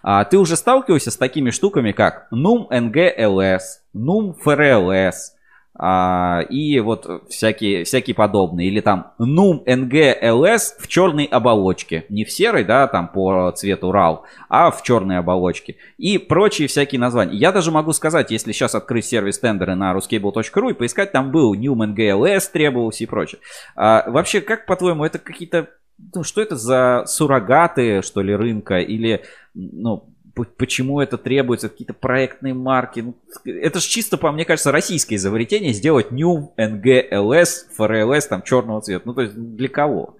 А, 0.03 0.25
ты 0.25 0.37
уже 0.37 0.57
сталкивался 0.57 1.09
с 1.09 1.17
такими 1.17 1.49
штуками, 1.49 1.91
как 1.91 2.27
нум 2.29 2.67
НГЛС, 2.69 3.81
нум 3.93 4.35
ФРЛС, 4.35 5.34
а, 5.77 6.41
и 6.49 6.79
вот 6.79 7.23
всякие, 7.29 7.83
всякие 7.83 8.15
подобные. 8.15 8.67
Или 8.67 8.79
там 8.79 9.11
NUM 9.19 9.65
NGLS 9.65 10.79
в 10.79 10.87
черной 10.87 11.25
оболочке. 11.25 12.05
Не 12.09 12.23
в 12.23 12.31
серой, 12.31 12.63
да, 12.63 12.87
там 12.87 13.09
по 13.09 13.51
цвету 13.51 13.91
RAW, 13.91 14.19
а 14.49 14.71
в 14.71 14.83
черной 14.83 15.17
оболочке. 15.17 15.75
И 15.97 16.17
прочие 16.17 16.67
всякие 16.67 16.99
названия. 16.99 17.35
Я 17.35 17.51
даже 17.51 17.71
могу 17.71 17.91
сказать, 17.91 18.31
если 18.31 18.51
сейчас 18.51 18.75
открыть 18.75 19.05
сервис 19.05 19.39
тендеры 19.39 19.75
на 19.75 19.93
ruscable.ru 19.93 20.71
и 20.71 20.73
поискать, 20.73 21.11
там 21.11 21.31
был 21.31 21.53
NUM 21.53 21.93
NGLS 21.93 22.51
требовался 22.51 23.03
и 23.03 23.07
прочее. 23.07 23.41
А, 23.75 24.09
вообще, 24.09 24.41
как 24.41 24.65
по-твоему, 24.65 25.03
это 25.03 25.19
какие-то 25.19 25.69
ну, 26.13 26.23
что 26.23 26.41
это 26.41 26.55
за 26.55 27.05
суррогаты, 27.07 28.01
что 28.01 28.21
ли, 28.21 28.35
рынка? 28.35 28.79
Или, 28.79 29.23
ну, 29.53 30.09
почему 30.35 30.99
это 30.99 31.17
требуется, 31.17 31.69
какие-то 31.69 31.93
проектные 31.93 32.53
марки. 32.53 32.99
Ну, 32.99 33.15
это 33.45 33.79
же 33.79 33.87
чисто, 33.87 34.17
по 34.17 34.31
мне 34.31 34.45
кажется, 34.45 34.71
российское 34.71 35.15
изобретение 35.15 35.73
сделать 35.73 36.11
New 36.11 36.53
NGLS, 36.57 37.47
FRLS 37.77 38.27
там 38.29 38.41
черного 38.41 38.81
цвета. 38.81 39.03
Ну, 39.05 39.13
то 39.13 39.21
есть 39.21 39.35
для 39.35 39.69
кого? 39.69 40.17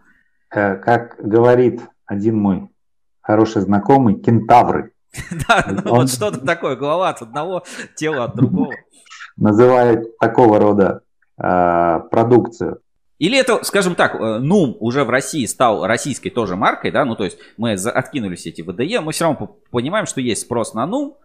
Э, 0.53 0.75
как 0.75 1.17
говорит 1.19 1.81
один 2.05 2.37
мой 2.37 2.69
хороший 3.21 3.61
знакомый, 3.61 4.15
кентавры. 4.15 4.91
Да, 5.47 5.65
ну 5.69 5.95
вот 5.95 6.09
что-то 6.09 6.45
такое, 6.45 6.75
голова 6.75 7.09
от 7.09 7.21
одного, 7.21 7.63
тело 7.95 8.25
от 8.25 8.35
другого. 8.35 8.73
Называет 9.37 10.17
такого 10.17 10.59
рода 10.59 11.01
э, 11.37 11.99
продукцию. 12.11 12.79
Или 13.17 13.37
это, 13.37 13.63
скажем 13.63 13.95
так, 13.95 14.15
э, 14.15 14.39
НУМ 14.39 14.77
уже 14.79 15.03
в 15.05 15.09
России 15.09 15.45
стал 15.45 15.85
российской 15.85 16.29
тоже 16.29 16.55
маркой, 16.55 16.91
да, 16.91 17.05
ну 17.05 17.15
то 17.15 17.23
есть 17.23 17.37
мы 17.57 17.73
откинули 17.73 18.35
все 18.35 18.49
эти 18.49 18.61
ВДЕ, 18.61 18.99
мы 18.99 19.13
все 19.13 19.25
равно 19.25 19.57
понимаем, 19.71 20.05
что 20.05 20.19
есть 20.19 20.41
спрос 20.41 20.73
на 20.73 20.85
НУМ, 20.85 21.15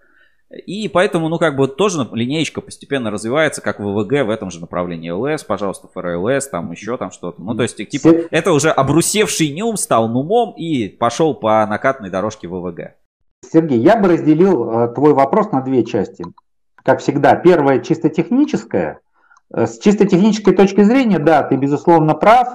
и 0.50 0.88
поэтому, 0.88 1.28
ну, 1.28 1.38
как 1.38 1.54
бы 1.54 1.68
тоже 1.68 2.08
линеечка 2.12 2.60
постепенно 2.60 3.12
развивается, 3.12 3.60
как 3.60 3.78
ВВГ 3.78 4.26
в 4.26 4.30
этом 4.30 4.50
же 4.50 4.60
направлении. 4.60 5.10
ЛС, 5.10 5.44
пожалуйста, 5.44 5.88
ФРЛС, 5.94 6.48
там 6.48 6.72
еще 6.72 6.96
там 6.96 7.12
что-то. 7.12 7.40
Ну, 7.40 7.54
то 7.54 7.62
есть, 7.62 7.76
типа, 7.76 8.08
это 8.32 8.52
уже 8.52 8.70
обрусевший 8.70 9.52
НЮМ 9.52 9.76
стал 9.76 10.08
НУМом 10.08 10.54
и 10.56 10.88
пошел 10.88 11.34
по 11.34 11.64
накатной 11.66 12.10
дорожке 12.10 12.48
ВВГ. 12.48 12.96
Сергей, 13.48 13.78
я 13.78 13.96
бы 13.96 14.08
разделил 14.08 14.70
э, 14.70 14.92
твой 14.92 15.14
вопрос 15.14 15.52
на 15.52 15.60
две 15.60 15.84
части. 15.84 16.24
Как 16.82 16.98
всегда, 16.98 17.36
первая 17.36 17.78
чисто 17.78 18.08
техническая– 18.08 18.98
с 19.52 19.78
чисто 19.78 20.06
технической 20.06 20.54
точки 20.54 20.82
зрения, 20.82 21.18
да, 21.18 21.42
ты 21.42 21.56
безусловно 21.56 22.14
прав, 22.14 22.48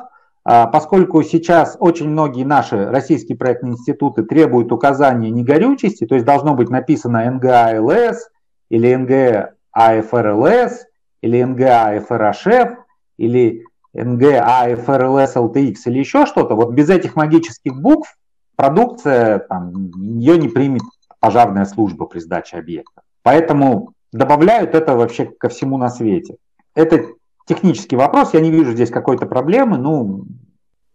а, 0.43 0.67
поскольку 0.67 1.23
сейчас 1.23 1.75
очень 1.79 2.09
многие 2.09 2.43
наши 2.43 2.85
российские 2.85 3.37
проектные 3.37 3.73
институты 3.73 4.23
требуют 4.23 4.71
указания 4.71 5.29
негорючести, 5.29 6.05
то 6.05 6.15
есть 6.15 6.25
должно 6.25 6.53
быть 6.53 6.69
написано 6.69 7.29
НГАЛС 7.31 8.29
или 8.69 8.93
НГАФРЛС 8.95 10.85
или 11.21 11.41
НГАФРHF 11.41 12.75
или 13.17 13.63
НГАФРЛС 13.93 15.35
LTX 15.35 15.75
или 15.85 15.99
еще 15.99 16.25
что-то, 16.25 16.55
вот 16.55 16.73
без 16.73 16.89
этих 16.89 17.15
магических 17.15 17.75
букв 17.75 18.15
продукция, 18.55 19.39
там, 19.39 19.91
ее 19.95 20.37
не 20.37 20.47
примет 20.47 20.83
пожарная 21.19 21.65
служба 21.65 22.05
при 22.05 22.19
сдаче 22.19 22.57
объекта. 22.57 23.01
Поэтому 23.23 23.93
добавляют 24.13 24.75
это 24.75 24.95
вообще 24.95 25.25
ко 25.25 25.49
всему 25.49 25.77
на 25.77 25.89
свете 25.89 26.35
это 26.75 27.05
технический 27.47 27.95
вопрос, 27.95 28.33
я 28.33 28.41
не 28.41 28.51
вижу 28.51 28.73
здесь 28.73 28.89
какой-то 28.89 29.25
проблемы, 29.25 29.77
ну, 29.77 30.25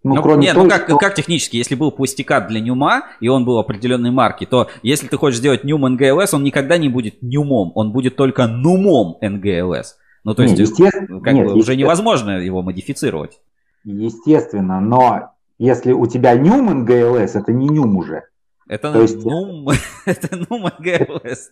ну, 0.02 0.14
ну, 0.14 0.22
кроме 0.22 0.46
нет, 0.46 0.54
ну 0.54 0.62
той, 0.62 0.70
ну 0.70 0.70
как, 0.70 0.88
что... 0.88 0.96
как 0.96 1.14
технически, 1.14 1.56
если 1.56 1.74
был 1.74 1.92
пластикат 1.92 2.48
для 2.48 2.60
Нюма, 2.60 3.02
и 3.20 3.28
он 3.28 3.44
был 3.44 3.58
определенной 3.58 4.10
марки, 4.10 4.46
то 4.46 4.68
если 4.82 5.08
ты 5.08 5.16
хочешь 5.18 5.38
сделать 5.38 5.64
Нюм 5.64 5.82
НГЛС, 5.82 6.32
он 6.32 6.42
никогда 6.42 6.78
не 6.78 6.88
будет 6.88 7.20
Нюмом, 7.20 7.72
он 7.74 7.92
будет 7.92 8.16
только 8.16 8.46
Нумом 8.46 9.16
НГЛС. 9.20 9.96
Ну, 10.24 10.34
то 10.34 10.42
есть, 10.42 10.58
нет, 10.58 10.68
естественно, 10.68 11.20
как 11.20 11.34
нет, 11.34 11.46
бы 11.46 11.54
уже 11.54 11.76
невозможно 11.76 12.38
его 12.38 12.62
модифицировать. 12.62 13.40
Естественно, 13.84 14.80
но 14.80 15.32
если 15.58 15.92
у 15.92 16.06
тебя 16.06 16.34
Нюм 16.34 16.80
НГЛС, 16.80 17.36
это 17.36 17.52
не 17.52 17.68
Нюм 17.68 17.96
уже. 17.96 18.24
Это 18.68 18.92
то 18.92 19.02
есть... 19.02 19.22
Нум, 19.22 19.68
это 20.06 20.36
Нум 20.48 20.64
НГЛС. 20.78 21.50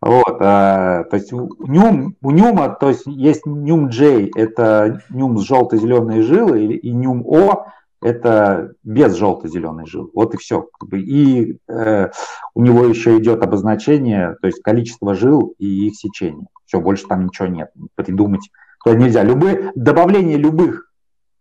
Вот, 0.00 0.36
а, 0.40 1.04
то 1.04 1.16
есть 1.16 1.32
нюм, 1.32 2.16
у 2.20 2.30
нюма, 2.30 2.68
то 2.68 2.88
есть 2.90 3.06
есть 3.06 3.46
нюм 3.46 3.88
J, 3.88 4.30
это 4.36 5.00
нюм 5.08 5.38
с 5.38 5.42
желто-зеленой 5.42 6.22
жилой, 6.22 6.74
и 6.74 6.92
нюм 6.92 7.24
О, 7.26 7.66
это 8.02 8.72
без 8.84 9.16
желто-зеленой 9.16 9.86
жилы. 9.86 10.10
Вот 10.14 10.34
и 10.34 10.36
все. 10.36 10.68
И 10.92 11.58
э, 11.66 12.08
у 12.54 12.62
него 12.62 12.84
еще 12.84 13.18
идет 13.18 13.42
обозначение, 13.42 14.36
то 14.40 14.46
есть 14.46 14.62
количество 14.62 15.14
жил 15.14 15.54
и 15.58 15.88
их 15.88 15.96
сечение. 15.96 16.46
Все, 16.66 16.80
больше 16.80 17.06
там 17.06 17.26
ничего 17.26 17.48
нет. 17.48 17.70
Придумать 17.94 18.50
то 18.86 18.94
нельзя. 18.94 19.24
Любые, 19.24 19.72
добавление 19.74 20.36
любых 20.36 20.92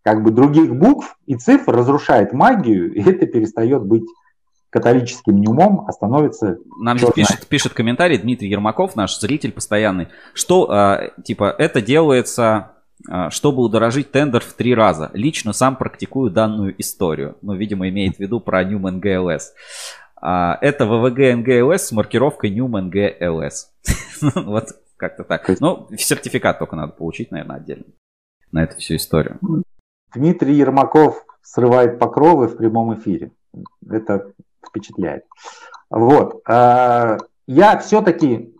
как 0.01 0.23
бы 0.23 0.31
других 0.31 0.75
букв 0.75 1.15
и 1.27 1.35
цифр 1.35 1.75
разрушает 1.75 2.33
магию, 2.33 2.91
и 2.91 3.01
это 3.01 3.27
перестает 3.27 3.83
быть 3.83 4.05
католическим 4.75 5.39
неумом, 5.39 5.85
а 5.87 5.93
становится... 5.93 6.57
Нам 6.77 6.99
здесь 6.99 7.13
пишет, 7.13 7.47
пишет 7.47 7.73
комментарий 7.73 8.17
Дмитрий 8.17 8.49
Ермаков, 8.49 8.97
наш 8.97 9.17
зритель 9.17 9.53
постоянный, 9.53 10.09
что, 10.33 10.69
э, 10.69 11.21
типа, 11.23 11.55
это 11.57 11.81
делается 11.81 12.71
а, 13.07 13.29
чтобы 13.29 13.61
удорожить 13.61 14.11
тендер 14.11 14.41
в 14.41 14.53
три 14.53 14.75
раза. 14.75 15.11
Лично 15.13 15.53
сам 15.53 15.77
практикую 15.77 16.29
данную 16.29 16.79
историю. 16.81 17.37
Ну, 17.41 17.53
видимо, 17.53 17.87
имеет 17.87 18.17
в 18.17 18.19
виду 18.19 18.41
про 18.41 18.63
Newman 18.63 18.99
GLS. 18.99 19.41
А, 20.21 20.57
это 20.59 20.85
ВВГ 20.85 21.19
NGLS 21.19 21.77
с 21.77 21.91
маркировкой 21.93 22.53
Newman 22.57 22.91
GLS. 22.91 24.33
вот 24.45 24.69
как-то 24.97 25.23
так. 25.23 25.47
Ну, 25.61 25.87
сертификат 25.97 26.59
только 26.59 26.75
надо 26.75 26.91
получить, 26.93 27.31
наверное, 27.31 27.57
отдельно 27.57 27.85
на 28.51 28.63
эту 28.63 28.77
всю 28.77 28.95
историю. 28.95 29.39
Дмитрий 30.13 30.55
Ермаков 30.55 31.25
срывает 31.41 31.99
покровы 31.99 32.47
в 32.47 32.57
прямом 32.57 32.97
эфире. 32.97 33.31
Это 33.89 34.31
впечатляет. 34.67 35.23
Вот. 35.89 36.41
А, 36.47 37.17
я 37.47 37.77
все-таки 37.79 38.53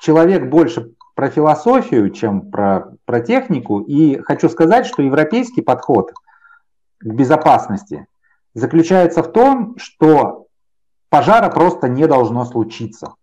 человек 0.00 0.48
больше 0.48 0.92
про 1.14 1.28
философию, 1.30 2.10
чем 2.10 2.50
про, 2.50 2.92
про 3.04 3.20
технику. 3.20 3.80
И 3.80 4.18
хочу 4.18 4.48
сказать, 4.48 4.86
что 4.86 5.02
европейский 5.02 5.60
подход 5.60 6.12
к 6.98 7.04
безопасности 7.04 8.06
заключается 8.54 9.22
в 9.22 9.32
том, 9.32 9.76
что 9.76 10.46
пожара 11.08 11.50
просто 11.50 11.88
не 11.88 12.06
должно 12.06 12.44
случиться. 12.44 13.14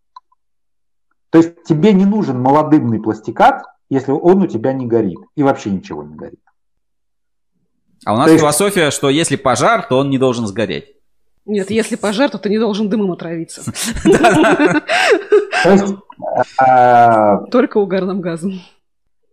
То 1.29 1.39
есть 1.39 1.63
тебе 1.63 1.93
не 1.93 2.05
нужен 2.05 2.39
молодымный 2.41 3.01
пластикат, 3.01 3.63
если 3.89 4.11
он 4.11 4.41
у 4.41 4.47
тебя 4.47 4.73
не 4.73 4.85
горит 4.85 5.19
и 5.35 5.43
вообще 5.43 5.71
ничего 5.71 6.03
не 6.03 6.15
горит. 6.15 6.39
А 8.05 8.13
у 8.13 8.17
нас 8.17 8.29
то 8.29 8.37
философия, 8.37 8.85
есть... 8.85 8.97
что 8.97 9.09
если 9.09 9.35
пожар, 9.35 9.87
то 9.87 9.97
он 9.97 10.09
не 10.09 10.17
должен 10.17 10.45
сгореть. 10.47 10.96
Нет, 11.47 11.71
если 11.71 11.95
пожар, 11.95 12.29
то 12.29 12.37
ты 12.37 12.49
не 12.49 12.59
должен 12.59 12.89
дымом 12.89 13.13
отравиться. 13.13 13.63
А, 16.59 17.37
Только 17.51 17.77
угарным 17.77 18.21
газом. 18.21 18.61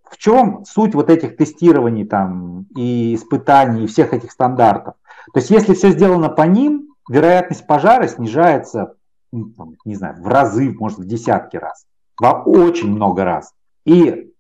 В 0.09 0.17
чем 0.17 0.65
суть 0.65 0.95
вот 0.95 1.11
этих 1.11 1.37
тестирований 1.37 2.07
там 2.07 2.67
и 2.77 3.15
испытаний, 3.15 3.85
и 3.85 3.87
всех 3.87 4.15
этих 4.15 4.31
стандартов? 4.31 4.95
То 5.33 5.41
есть 5.41 5.51
если 5.51 5.75
все 5.75 5.91
сделано 5.91 6.29
по 6.29 6.43
ним, 6.43 6.95
вероятность 7.09 7.67
пожара 7.67 8.07
снижается, 8.07 8.95
ну, 9.33 9.75
не 9.85 9.97
знаю, 9.97 10.23
в 10.23 10.27
разы, 10.29 10.75
может, 10.79 10.99
в 10.99 11.07
десятки 11.07 11.57
раз. 11.57 11.85
Во 12.19 12.43
очень 12.43 12.91
много 12.91 13.25
раз. 13.25 13.53
И 13.85 14.33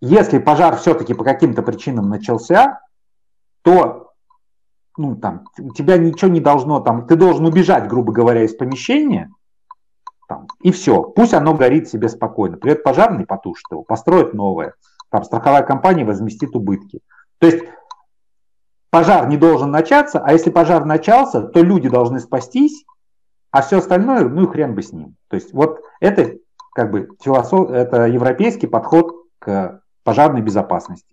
если 0.00 0.38
пожар 0.38 0.76
все-таки 0.76 1.14
по 1.14 1.24
каким-то 1.24 1.62
причинам 1.62 2.08
начался, 2.08 2.80
то 3.62 4.09
ну, 4.96 5.16
там, 5.16 5.44
тебя 5.74 5.96
ничего 5.98 6.30
не 6.30 6.40
должно, 6.40 6.80
там, 6.80 7.06
ты 7.06 7.16
должен 7.16 7.46
убежать, 7.46 7.88
грубо 7.88 8.12
говоря, 8.12 8.42
из 8.42 8.54
помещения, 8.54 9.30
там, 10.28 10.46
и 10.60 10.70
все. 10.70 11.02
Пусть 11.02 11.34
оно 11.34 11.54
горит 11.54 11.88
себе 11.88 12.08
спокойно. 12.08 12.56
Придет 12.56 12.82
пожарный, 12.82 13.26
потушит 13.26 13.66
его, 13.70 13.82
построит 13.82 14.32
новое. 14.34 14.74
Там 15.10 15.24
страховая 15.24 15.62
компания 15.62 16.04
возместит 16.04 16.54
убытки. 16.54 17.00
То 17.38 17.46
есть 17.46 17.64
пожар 18.90 19.26
не 19.28 19.36
должен 19.36 19.70
начаться, 19.70 20.20
а 20.20 20.32
если 20.32 20.50
пожар 20.50 20.84
начался, 20.84 21.42
то 21.42 21.62
люди 21.62 21.88
должны 21.88 22.20
спастись, 22.20 22.84
а 23.50 23.62
все 23.62 23.78
остальное, 23.78 24.28
ну 24.28 24.44
и 24.44 24.46
хрен 24.46 24.74
бы 24.74 24.82
с 24.82 24.92
ним. 24.92 25.16
То 25.28 25.36
есть 25.36 25.52
вот 25.52 25.80
это 26.00 26.36
как 26.74 26.92
бы 26.92 27.08
философ, 27.20 27.70
это 27.70 28.06
европейский 28.06 28.68
подход 28.68 29.12
к 29.40 29.82
пожарной 30.04 30.42
безопасности. 30.42 31.12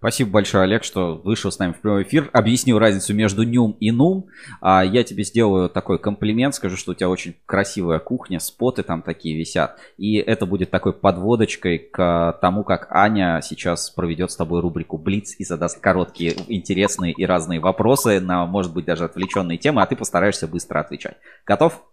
Спасибо 0.00 0.30
большое, 0.30 0.64
Олег, 0.64 0.82
что 0.82 1.20
вышел 1.22 1.52
с 1.52 1.58
нами 1.58 1.72
в 1.72 1.80
прямой 1.82 2.04
эфир. 2.04 2.30
Объяснил 2.32 2.78
разницу 2.78 3.12
между 3.12 3.42
нюм 3.42 3.76
и 3.80 3.90
нум. 3.90 4.28
А 4.62 4.82
я 4.82 5.04
тебе 5.04 5.24
сделаю 5.24 5.68
такой 5.68 5.98
комплимент, 5.98 6.54
скажу, 6.54 6.78
что 6.78 6.92
у 6.92 6.94
тебя 6.94 7.10
очень 7.10 7.36
красивая 7.44 7.98
кухня, 7.98 8.40
споты 8.40 8.82
там 8.82 9.02
такие 9.02 9.36
висят. 9.36 9.78
И 9.98 10.16
это 10.16 10.46
будет 10.46 10.70
такой 10.70 10.94
подводочкой 10.94 11.78
к 11.78 12.38
тому, 12.40 12.64
как 12.64 12.86
Аня 12.90 13.42
сейчас 13.42 13.90
проведет 13.90 14.30
с 14.30 14.36
тобой 14.36 14.62
рубрику 14.62 14.96
Блиц 14.96 15.34
и 15.38 15.44
задаст 15.44 15.80
короткие, 15.80 16.34
интересные 16.48 17.12
и 17.12 17.26
разные 17.26 17.60
вопросы 17.60 18.20
на, 18.20 18.46
может 18.46 18.72
быть, 18.72 18.86
даже 18.86 19.04
отвлеченные 19.04 19.58
темы, 19.58 19.82
а 19.82 19.86
ты 19.86 19.96
постараешься 19.96 20.48
быстро 20.48 20.80
отвечать. 20.80 21.18
Готов? 21.44 21.84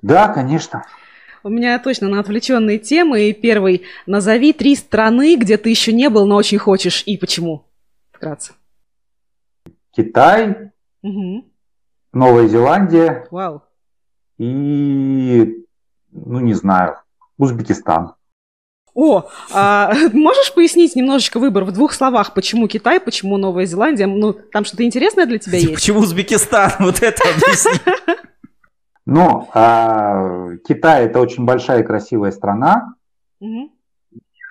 Да, 0.00 0.28
конечно. 0.28 0.86
У 1.46 1.48
меня 1.48 1.78
точно 1.78 2.08
на 2.08 2.18
отвлеченные 2.18 2.80
темы. 2.80 3.28
И 3.28 3.32
первый. 3.32 3.82
Назови 4.04 4.52
три 4.52 4.74
страны, 4.74 5.36
где 5.36 5.56
ты 5.56 5.70
еще 5.70 5.92
не 5.92 6.10
был, 6.10 6.26
но 6.26 6.34
очень 6.34 6.58
хочешь. 6.58 7.04
И 7.06 7.16
почему? 7.16 7.68
Вкратце. 8.10 8.54
Китай, 9.92 10.72
угу. 11.02 11.44
Новая 12.12 12.48
Зеландия. 12.48 13.28
Вау. 13.30 13.62
И, 14.38 15.64
ну 16.10 16.40
не 16.40 16.54
знаю, 16.54 16.96
Узбекистан. 17.38 18.14
О, 18.92 19.28
а, 19.52 19.94
можешь 20.12 20.52
пояснить 20.52 20.96
немножечко 20.96 21.38
выбор 21.38 21.64
в 21.64 21.70
двух 21.70 21.92
словах, 21.92 22.34
почему 22.34 22.66
Китай, 22.66 22.98
почему 22.98 23.36
Новая 23.36 23.66
Зеландия? 23.66 24.08
Ну, 24.08 24.32
там 24.32 24.64
что-то 24.64 24.82
интересное 24.82 25.26
для 25.26 25.38
тебя 25.38 25.58
есть? 25.58 25.74
Почему 25.74 26.00
Узбекистан? 26.00 26.72
Вот 26.80 27.02
это 27.02 27.22
объясни. 27.22 27.78
Ну, 29.06 29.48
а, 29.54 30.56
Китай 30.66 31.06
это 31.06 31.20
очень 31.20 31.44
большая 31.44 31.82
и 31.82 31.86
красивая 31.86 32.32
страна. 32.32 32.94
Угу. 33.40 33.70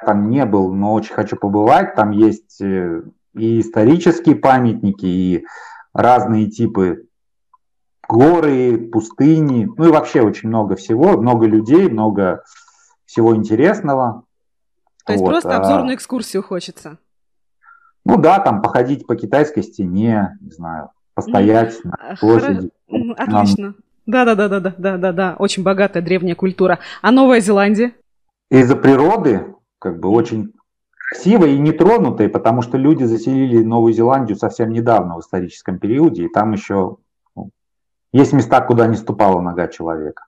Там 0.06 0.30
не 0.30 0.45
был, 0.45 0.73
но 0.73 0.94
очень 0.94 1.14
хочу 1.14 1.36
побывать. 1.36 1.95
Там 1.95 2.11
есть 2.11 2.61
э, 2.61 3.03
и 3.34 3.60
исторические 3.60 4.36
памятники, 4.36 5.06
и 5.06 5.45
разные 5.94 6.49
типы 6.49 7.07
горы, 8.07 8.77
пустыни, 8.77 9.68
ну 9.77 9.88
и 9.88 9.91
вообще 9.91 10.22
очень 10.22 10.49
много 10.49 10.76
всего, 10.76 11.18
много 11.18 11.48
людей, 11.48 11.90
много 11.90 12.44
всего 13.06 13.36
интересного. 13.36 14.23
То 15.06 15.14
есть 15.14 15.23
вот. 15.23 15.32
просто 15.32 15.56
а 15.56 15.57
обзорную 15.57 15.95
экскурсию 15.95 16.44
хочется? 16.44 16.98
Ну 18.06 18.18
да, 18.18 18.40
там 18.40 18.61
походить 18.61 19.07
по 19.07 19.15
китайской 19.15 19.64
стене, 19.64 20.38
не 20.40 20.52
знаю, 20.52 20.91
постоять 21.14 21.73
mm. 21.76 21.80
на 21.84 22.15
площади. 22.19 22.69
Отлично. 23.18 23.76
Да, 24.06 24.23
да, 24.26 24.36
да, 24.36 24.48
да, 24.48 24.60
да, 24.60 24.76
да, 24.77 24.98
да, 24.98 25.11
да. 25.11 25.36
Очень 25.40 25.64
богатая 25.64 26.02
древняя 26.02 26.36
культура. 26.36 26.80
А 27.02 27.11
Новая 27.11 27.40
Зеландия? 27.40 27.94
Из-за 28.52 28.76
природы, 28.76 29.56
как 29.80 29.99
бы 29.99 30.10
очень 30.10 30.53
красивой 31.10 31.56
и 31.56 31.60
нетронутой, 31.60 32.30
потому 32.30 32.61
что 32.61 32.77
люди 32.77 33.03
заселили 33.03 33.64
Новую 33.64 33.94
Зеландию 33.94 34.38
совсем 34.38 34.72
недавно 34.72 35.15
в 35.15 35.22
историческом 35.22 35.80
периоде, 35.80 36.26
и 36.26 36.30
там 36.30 36.52
еще 36.53 36.98
ну, 37.36 37.49
есть 38.11 38.34
места, 38.34 38.61
куда 38.61 38.88
не 38.88 38.95
ступала 38.95 39.41
нога 39.41 39.68
человека. 39.68 40.26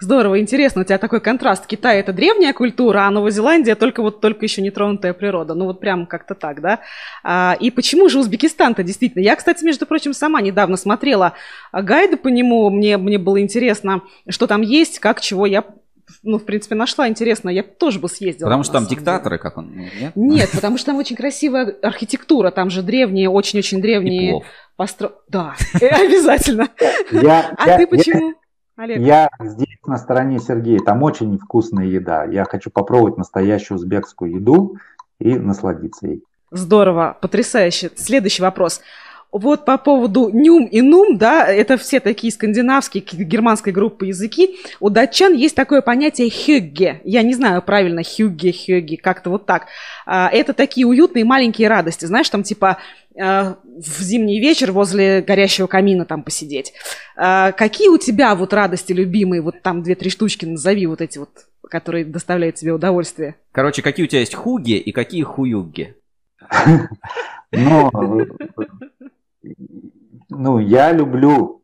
Здорово, 0.00 0.40
интересно, 0.40 0.82
у 0.82 0.84
тебя 0.84 0.98
такой 0.98 1.20
контраст. 1.20 1.66
Китай 1.66 2.00
это 2.00 2.12
древняя 2.12 2.52
культура, 2.52 3.00
а 3.00 3.10
Новая 3.10 3.30
Зеландия 3.30 3.74
только 3.74 4.02
вот 4.02 4.20
только 4.20 4.44
еще 4.44 4.62
нетронутая 4.62 5.12
природа. 5.12 5.54
Ну 5.54 5.66
вот 5.66 5.80
прям 5.80 6.06
как-то 6.06 6.34
так, 6.34 6.60
да? 6.60 6.80
А, 7.22 7.56
и 7.58 7.70
почему 7.70 8.08
же 8.08 8.18
Узбекистан-то 8.18 8.82
действительно? 8.82 9.22
Я, 9.22 9.36
кстати, 9.36 9.64
между 9.64 9.86
прочим, 9.86 10.12
сама 10.14 10.40
недавно 10.40 10.76
смотрела 10.76 11.34
гайды 11.72 12.16
по 12.16 12.28
нему. 12.28 12.70
Мне, 12.70 12.96
мне 12.96 13.18
было 13.18 13.40
интересно, 13.40 14.02
что 14.28 14.46
там 14.46 14.62
есть, 14.62 14.98
как, 14.98 15.20
чего. 15.20 15.46
Я 15.46 15.64
ну, 16.22 16.38
в 16.38 16.44
принципе, 16.44 16.74
нашла 16.74 17.08
интересно, 17.08 17.48
я 17.48 17.62
тоже 17.62 17.98
бы 17.98 18.08
съездила. 18.08 18.46
Потому 18.46 18.64
что 18.64 18.74
там 18.74 18.86
диктаторы, 18.86 19.36
деле. 19.36 19.42
как 19.42 19.58
он, 19.58 19.72
нет? 19.76 20.12
Нет, 20.14 20.50
потому 20.52 20.76
что 20.76 20.86
там 20.86 20.96
очень 20.96 21.16
красивая 21.16 21.74
архитектура, 21.82 22.50
там 22.50 22.70
же 22.70 22.82
древние, 22.82 23.28
очень-очень 23.28 23.80
древние 23.80 24.42
постро... 24.76 25.12
Да, 25.28 25.54
обязательно. 25.74 26.68
А 27.56 27.76
ты 27.76 27.86
почему? 27.86 28.34
Олег. 28.76 28.98
Я 29.00 29.28
здесь 29.40 29.78
на 29.86 29.98
стороне 29.98 30.38
Сергея. 30.38 30.78
Там 30.78 31.02
очень 31.02 31.38
вкусная 31.38 31.86
еда. 31.86 32.24
Я 32.24 32.44
хочу 32.44 32.70
попробовать 32.70 33.18
настоящую 33.18 33.76
узбекскую 33.76 34.32
еду 34.32 34.76
и 35.18 35.38
насладиться 35.38 36.06
ей. 36.06 36.24
Здорово, 36.50 37.16
потрясающе. 37.20 37.90
Следующий 37.96 38.42
вопрос. 38.42 38.82
Вот 39.32 39.64
по 39.64 39.78
поводу 39.78 40.28
нюм 40.28 40.66
и 40.66 40.82
нум, 40.82 41.16
да, 41.16 41.46
это 41.46 41.78
все 41.78 42.00
такие 42.00 42.30
скандинавские, 42.30 43.02
германской 43.02 43.72
группы 43.72 44.06
языки. 44.06 44.58
У 44.78 44.90
датчан 44.90 45.32
есть 45.32 45.56
такое 45.56 45.80
понятие 45.80 46.30
хюгге. 46.30 47.00
Я 47.04 47.22
не 47.22 47.32
знаю 47.32 47.62
правильно, 47.62 48.02
хюгге, 48.04 48.52
хюгге, 48.52 48.98
как-то 48.98 49.30
вот 49.30 49.46
так. 49.46 49.68
А, 50.04 50.28
это 50.28 50.52
такие 50.52 50.86
уютные 50.86 51.24
маленькие 51.24 51.68
радости. 51.68 52.04
Знаешь, 52.04 52.28
там 52.28 52.42
типа 52.42 52.76
а, 53.18 53.56
в 53.64 54.02
зимний 54.02 54.38
вечер 54.38 54.70
возле 54.70 55.22
горящего 55.22 55.66
камина 55.66 56.04
там 56.04 56.22
посидеть. 56.22 56.74
А, 57.16 57.52
какие 57.52 57.88
у 57.88 57.96
тебя 57.96 58.34
вот 58.34 58.52
радости 58.52 58.92
любимые, 58.92 59.40
вот 59.40 59.62
там 59.62 59.82
две-три 59.82 60.10
штучки 60.10 60.44
назови 60.44 60.86
вот 60.86 61.00
эти 61.00 61.16
вот, 61.16 61.30
которые 61.70 62.04
доставляют 62.04 62.56
тебе 62.56 62.72
удовольствие? 62.72 63.36
Короче, 63.52 63.80
какие 63.80 64.04
у 64.04 64.08
тебя 64.08 64.20
есть 64.20 64.34
хуги 64.34 64.76
и 64.76 64.92
какие 64.92 65.22
хуюги? 65.22 65.94
Ну, 67.54 67.90
Ну, 70.28 70.58
я 70.58 70.92
люблю 70.92 71.62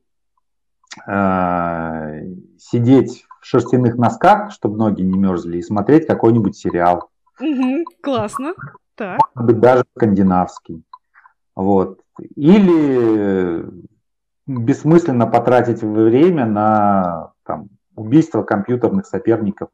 э, 1.07 2.23
сидеть 2.59 3.25
в 3.41 3.47
шерстяных 3.47 3.97
носках, 3.97 4.53
чтобы 4.53 4.77
ноги 4.77 5.03
не 5.03 5.17
мерзли, 5.17 5.59
и 5.59 5.63
смотреть 5.63 6.07
какой-нибудь 6.07 6.57
сериал. 6.57 7.11
Угу, 7.41 7.85
классно. 8.03 8.55
Так. 8.95 9.21
Может 9.35 9.47
быть, 9.47 9.61
даже 9.61 9.85
скандинавский. 9.97 10.83
Вот. 11.55 12.01
Или 12.35 13.65
бессмысленно 14.47 15.27
потратить 15.27 15.83
время 15.83 16.47
на 16.47 17.33
там, 17.45 17.69
убийство 17.95 18.43
компьютерных 18.43 19.07
соперников 19.07 19.69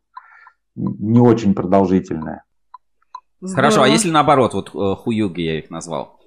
не 0.75 1.21
очень 1.21 1.55
продолжительное. 1.55 2.45
Здорово. 3.41 3.57
Хорошо, 3.57 3.83
а 3.83 3.89
если 3.89 4.11
наоборот, 4.11 4.55
вот 4.55 4.75
э, 4.75 4.97
хуюги 4.97 5.43
я 5.43 5.59
их 5.59 5.71
назвал? 5.71 6.19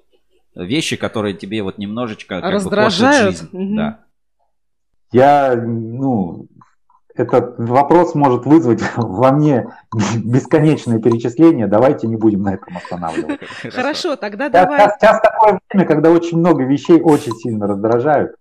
Вещи, 0.54 0.96
которые 0.96 1.34
тебе 1.34 1.62
вот 1.62 1.78
немножечко 1.78 2.40
как 2.40 2.52
раздражают. 2.52 3.26
Бы, 3.26 3.32
жизнь. 3.32 3.48
Угу. 3.52 3.76
Да. 3.76 4.00
Я, 5.12 5.54
ну, 5.56 6.48
этот 7.14 7.54
вопрос 7.58 8.14
может 8.14 8.46
вызвать 8.46 8.80
во 8.96 9.32
мне 9.32 9.68
бесконечное 9.92 10.98
перечисление. 10.98 11.66
Давайте 11.66 12.06
не 12.06 12.16
будем 12.16 12.42
на 12.42 12.54
этом 12.54 12.76
останавливаться. 12.76 13.46
Хорошо, 13.70 14.16
тогда 14.16 14.48
давай. 14.48 14.90
Сейчас 14.98 15.20
такое 15.20 15.60
время, 15.70 15.86
когда 15.86 16.10
очень 16.10 16.38
много 16.38 16.64
вещей 16.64 17.00
очень 17.00 17.32
сильно 17.34 17.66
раздражают. 17.66 18.32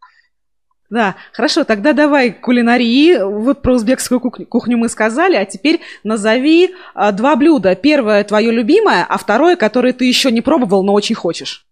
Да, 0.89 1.15
хорошо, 1.33 1.65
тогда 1.65 1.91
давай 1.91 2.31
кулинарии. 2.31 3.21
Вот 3.21 3.61
про 3.61 3.73
узбекскую 3.73 4.21
кухню 4.21 4.77
мы 4.77 4.87
сказали, 4.87 5.35
а 5.35 5.43
теперь 5.43 5.81
назови 6.05 6.75
а, 6.93 7.11
два 7.11 7.35
блюда. 7.35 7.75
Первое 7.75 8.23
твое 8.23 8.51
любимое, 8.51 9.05
а 9.07 9.17
второе, 9.17 9.57
которое 9.57 9.91
ты 9.91 10.05
еще 10.05 10.31
не 10.31 10.39
пробовал, 10.39 10.83
но 10.85 10.93
очень 10.93 11.15
хочешь. 11.15 11.66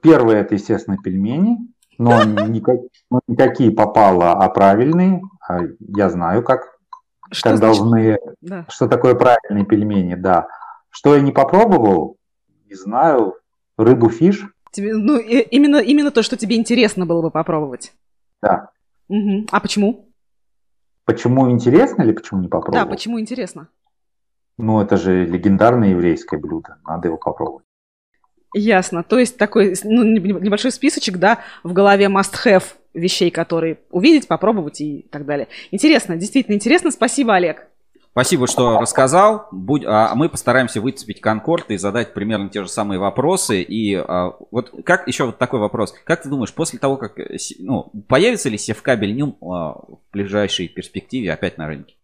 Первое 0.00 0.42
это, 0.42 0.54
естественно, 0.54 0.96
пельмени, 0.96 1.58
но 1.98 2.22
не, 2.22 3.36
такие 3.36 3.70
попало, 3.76 4.32
а 4.32 4.48
правильные. 4.48 5.22
А 5.46 5.60
я 5.80 6.08
знаю, 6.10 6.42
как, 6.42 6.78
что 7.30 7.50
как 7.50 7.60
должны, 7.60 8.18
да. 8.40 8.66
что 8.68 8.88
такое 8.88 9.14
правильные 9.14 9.64
пельмени, 9.64 10.14
да. 10.14 10.46
Что 10.90 11.14
я 11.14 11.20
не 11.20 11.32
попробовал, 11.32 12.16
не 12.68 12.74
знаю, 12.74 13.34
рыбу 13.76 14.08
фиш. 14.08 14.46
Тебе, 14.70 14.94
ну, 14.94 15.18
именно, 15.18 15.78
именно 15.78 16.10
то, 16.10 16.22
что 16.22 16.36
тебе 16.36 16.56
интересно 16.56 17.06
было 17.06 17.22
бы 17.22 17.30
попробовать. 17.30 17.92
Да. 18.42 18.70
Угу. 19.08 19.46
А 19.50 19.60
почему? 19.60 20.08
Почему 21.04 21.50
интересно 21.50 22.02
или 22.02 22.12
почему 22.12 22.40
не 22.42 22.48
попробовал? 22.48 22.84
Да, 22.84 22.90
почему 22.90 23.18
интересно? 23.18 23.68
Ну, 24.58 24.80
это 24.82 24.96
же 24.96 25.24
легендарное 25.24 25.90
еврейское 25.90 26.38
блюдо, 26.38 26.78
надо 26.84 27.08
его 27.08 27.16
попробовать. 27.16 27.64
Ясно. 28.54 29.02
То 29.02 29.18
есть 29.18 29.36
такой 29.36 29.74
ну, 29.84 30.02
небольшой 30.04 30.72
списочек, 30.72 31.18
да, 31.18 31.38
в 31.62 31.72
голове 31.72 32.06
must-have 32.06 32.64
вещей, 32.94 33.30
которые 33.30 33.78
увидеть, 33.90 34.26
попробовать 34.26 34.80
и 34.80 35.06
так 35.10 35.26
далее. 35.26 35.48
Интересно, 35.70 36.16
действительно 36.16 36.54
интересно. 36.54 36.90
Спасибо, 36.90 37.34
Олег. 37.34 37.66
Спасибо, 38.12 38.48
что 38.48 38.80
рассказал. 38.80 39.46
Будь, 39.52 39.84
а 39.86 40.12
мы 40.16 40.28
постараемся 40.28 40.80
выцепить 40.80 41.20
Конкорд 41.20 41.70
и 41.70 41.76
задать 41.76 42.14
примерно 42.14 42.48
те 42.48 42.62
же 42.62 42.68
самые 42.68 42.98
вопросы. 42.98 43.62
И 43.62 43.94
а, 43.94 44.32
вот 44.50 44.72
как 44.84 45.06
еще 45.06 45.26
вот 45.26 45.38
такой 45.38 45.60
вопрос. 45.60 45.94
Как 46.04 46.22
ты 46.22 46.28
думаешь, 46.28 46.52
после 46.52 46.80
того, 46.80 46.96
как 46.96 47.16
э, 47.20 47.36
ну, 47.60 47.92
появится 48.08 48.48
ли 48.48 48.58
севкабель 48.58 49.14
Нюм 49.14 49.36
а, 49.40 49.74
в 49.74 50.00
ближайшей 50.10 50.66
перспективе 50.66 51.32
опять 51.32 51.58
на 51.58 51.68
рынке? 51.68 51.94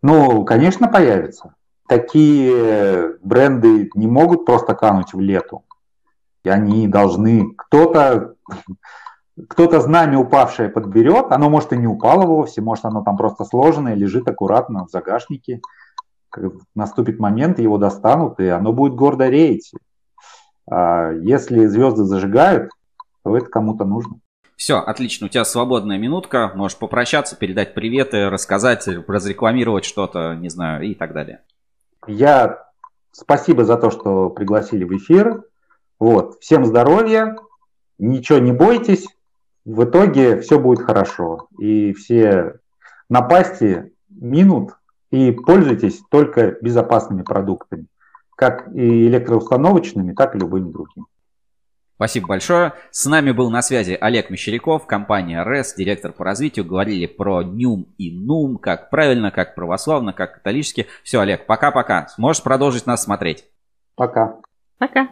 Ну, 0.00 0.44
конечно, 0.44 0.88
появится. 0.88 1.54
Такие 1.92 3.18
бренды 3.22 3.90
не 3.94 4.06
могут 4.06 4.46
просто 4.46 4.74
кануть 4.74 5.12
в 5.12 5.20
лету. 5.20 5.62
И 6.42 6.48
они 6.48 6.88
должны... 6.88 7.52
Кто-то 7.54 8.36
кто-то 9.48 9.80
знамя 9.80 10.18
упавшее 10.18 10.70
подберет, 10.70 11.32
оно 11.32 11.50
может 11.50 11.74
и 11.74 11.76
не 11.76 11.86
упало 11.86 12.24
вовсе, 12.24 12.62
может 12.62 12.86
оно 12.86 13.02
там 13.02 13.18
просто 13.18 13.44
сложенное, 13.44 13.92
лежит 13.94 14.26
аккуратно 14.26 14.86
в 14.86 14.90
загашнике. 14.90 15.60
Наступит 16.74 17.18
момент, 17.18 17.58
его 17.58 17.76
достанут, 17.76 18.40
и 18.40 18.48
оно 18.48 18.72
будет 18.72 18.94
гордо 18.94 19.28
реять. 19.28 19.72
А 20.70 21.10
если 21.12 21.66
звезды 21.66 22.04
зажигают, 22.04 22.70
то 23.22 23.36
это 23.36 23.46
кому-то 23.46 23.84
нужно. 23.84 24.16
Все, 24.56 24.78
отлично, 24.78 25.26
у 25.26 25.28
тебя 25.28 25.44
свободная 25.44 25.98
минутка, 25.98 26.52
можешь 26.54 26.78
попрощаться, 26.78 27.36
передать 27.36 27.74
приветы, 27.74 28.30
рассказать, 28.30 28.88
разрекламировать 28.88 29.84
что-то, 29.84 30.34
не 30.36 30.48
знаю, 30.48 30.84
и 30.84 30.94
так 30.94 31.12
далее. 31.12 31.40
Я 32.06 32.66
спасибо 33.12 33.64
за 33.64 33.76
то, 33.76 33.90
что 33.90 34.30
пригласили 34.30 34.84
в 34.84 34.96
эфир. 34.96 35.44
Вот, 35.98 36.38
всем 36.40 36.64
здоровья, 36.64 37.36
ничего 37.98 38.38
не 38.38 38.52
бойтесь, 38.52 39.06
в 39.64 39.84
итоге 39.84 40.40
все 40.40 40.58
будет 40.58 40.84
хорошо. 40.84 41.48
И 41.58 41.92
все 41.92 42.58
напасти 43.08 43.92
минут 44.08 44.76
и 45.10 45.30
пользуйтесь 45.30 46.02
только 46.10 46.56
безопасными 46.60 47.22
продуктами, 47.22 47.86
как 48.34 48.74
и 48.74 49.06
электроустановочными, 49.06 50.14
так 50.14 50.34
и 50.34 50.38
любыми 50.38 50.72
другими. 50.72 51.06
Спасибо 52.02 52.26
большое. 52.26 52.72
С 52.90 53.06
нами 53.06 53.30
был 53.30 53.48
на 53.48 53.62
связи 53.62 53.96
Олег 54.00 54.28
Мещеряков, 54.28 54.88
компания 54.88 55.44
РЭС, 55.44 55.74
директор 55.74 56.10
по 56.10 56.24
развитию. 56.24 56.64
Говорили 56.64 57.06
про 57.06 57.44
НЮМ 57.44 57.94
и 57.96 58.10
НУМ, 58.10 58.58
как 58.58 58.90
правильно, 58.90 59.30
как 59.30 59.54
православно, 59.54 60.12
как 60.12 60.34
католически. 60.34 60.88
Все, 61.04 61.20
Олег, 61.20 61.46
пока-пока. 61.46 62.08
Сможешь 62.08 62.42
продолжить 62.42 62.86
нас 62.86 63.04
смотреть. 63.04 63.44
Пока. 63.94 64.40
Пока. 64.78 65.10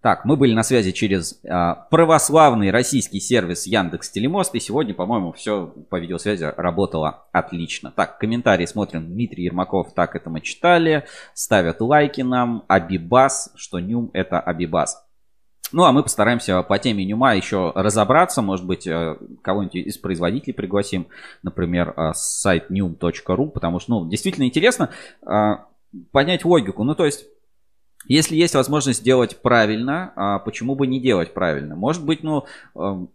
Так, 0.00 0.24
мы 0.24 0.36
были 0.36 0.54
на 0.54 0.62
связи 0.62 0.92
через 0.92 1.40
э, 1.42 1.74
православный 1.90 2.70
российский 2.70 3.18
сервис 3.18 3.66
Яндекс 3.66 4.10
Телемост, 4.10 4.54
и 4.54 4.60
сегодня, 4.60 4.94
по-моему, 4.94 5.32
все 5.32 5.66
по 5.90 5.98
видеосвязи 5.98 6.54
работало 6.56 7.26
отлично. 7.32 7.90
Так, 7.90 8.20
комментарии 8.20 8.66
смотрим. 8.66 9.04
Дмитрий 9.04 9.46
Ермаков, 9.46 9.92
так 9.94 10.14
это 10.14 10.30
мы 10.30 10.42
читали. 10.42 11.06
Ставят 11.34 11.80
лайки 11.80 12.20
нам. 12.20 12.62
Абибас, 12.68 13.50
что 13.56 13.80
Нюм 13.80 14.10
это 14.12 14.38
Абибас. 14.38 15.07
Ну, 15.72 15.84
а 15.84 15.92
мы 15.92 16.02
постараемся 16.02 16.62
по 16.62 16.78
теме 16.78 17.04
Нюма 17.04 17.34
еще 17.36 17.72
разобраться. 17.74 18.42
Может 18.42 18.66
быть, 18.66 18.86
э, 18.86 19.16
кого-нибудь 19.42 19.74
из 19.74 19.98
производителей 19.98 20.54
пригласим. 20.54 21.08
Например, 21.42 21.92
э, 21.96 22.12
сайт 22.14 22.70
num.ru, 22.70 23.50
потому 23.50 23.78
что, 23.80 23.90
ну, 23.92 24.08
действительно 24.08 24.44
интересно 24.44 24.90
э, 25.26 25.56
понять 26.10 26.44
логику. 26.44 26.84
Ну, 26.84 26.94
то 26.94 27.04
есть 27.04 27.26
если 28.06 28.36
есть 28.36 28.54
возможность 28.54 29.02
делать 29.02 29.42
правильно, 29.42 30.12
а 30.16 30.38
почему 30.38 30.74
бы 30.74 30.86
не 30.86 31.00
делать 31.00 31.34
правильно? 31.34 31.76
Может 31.76 32.04
быть, 32.04 32.22
ну, 32.22 32.46
эм, 32.74 33.10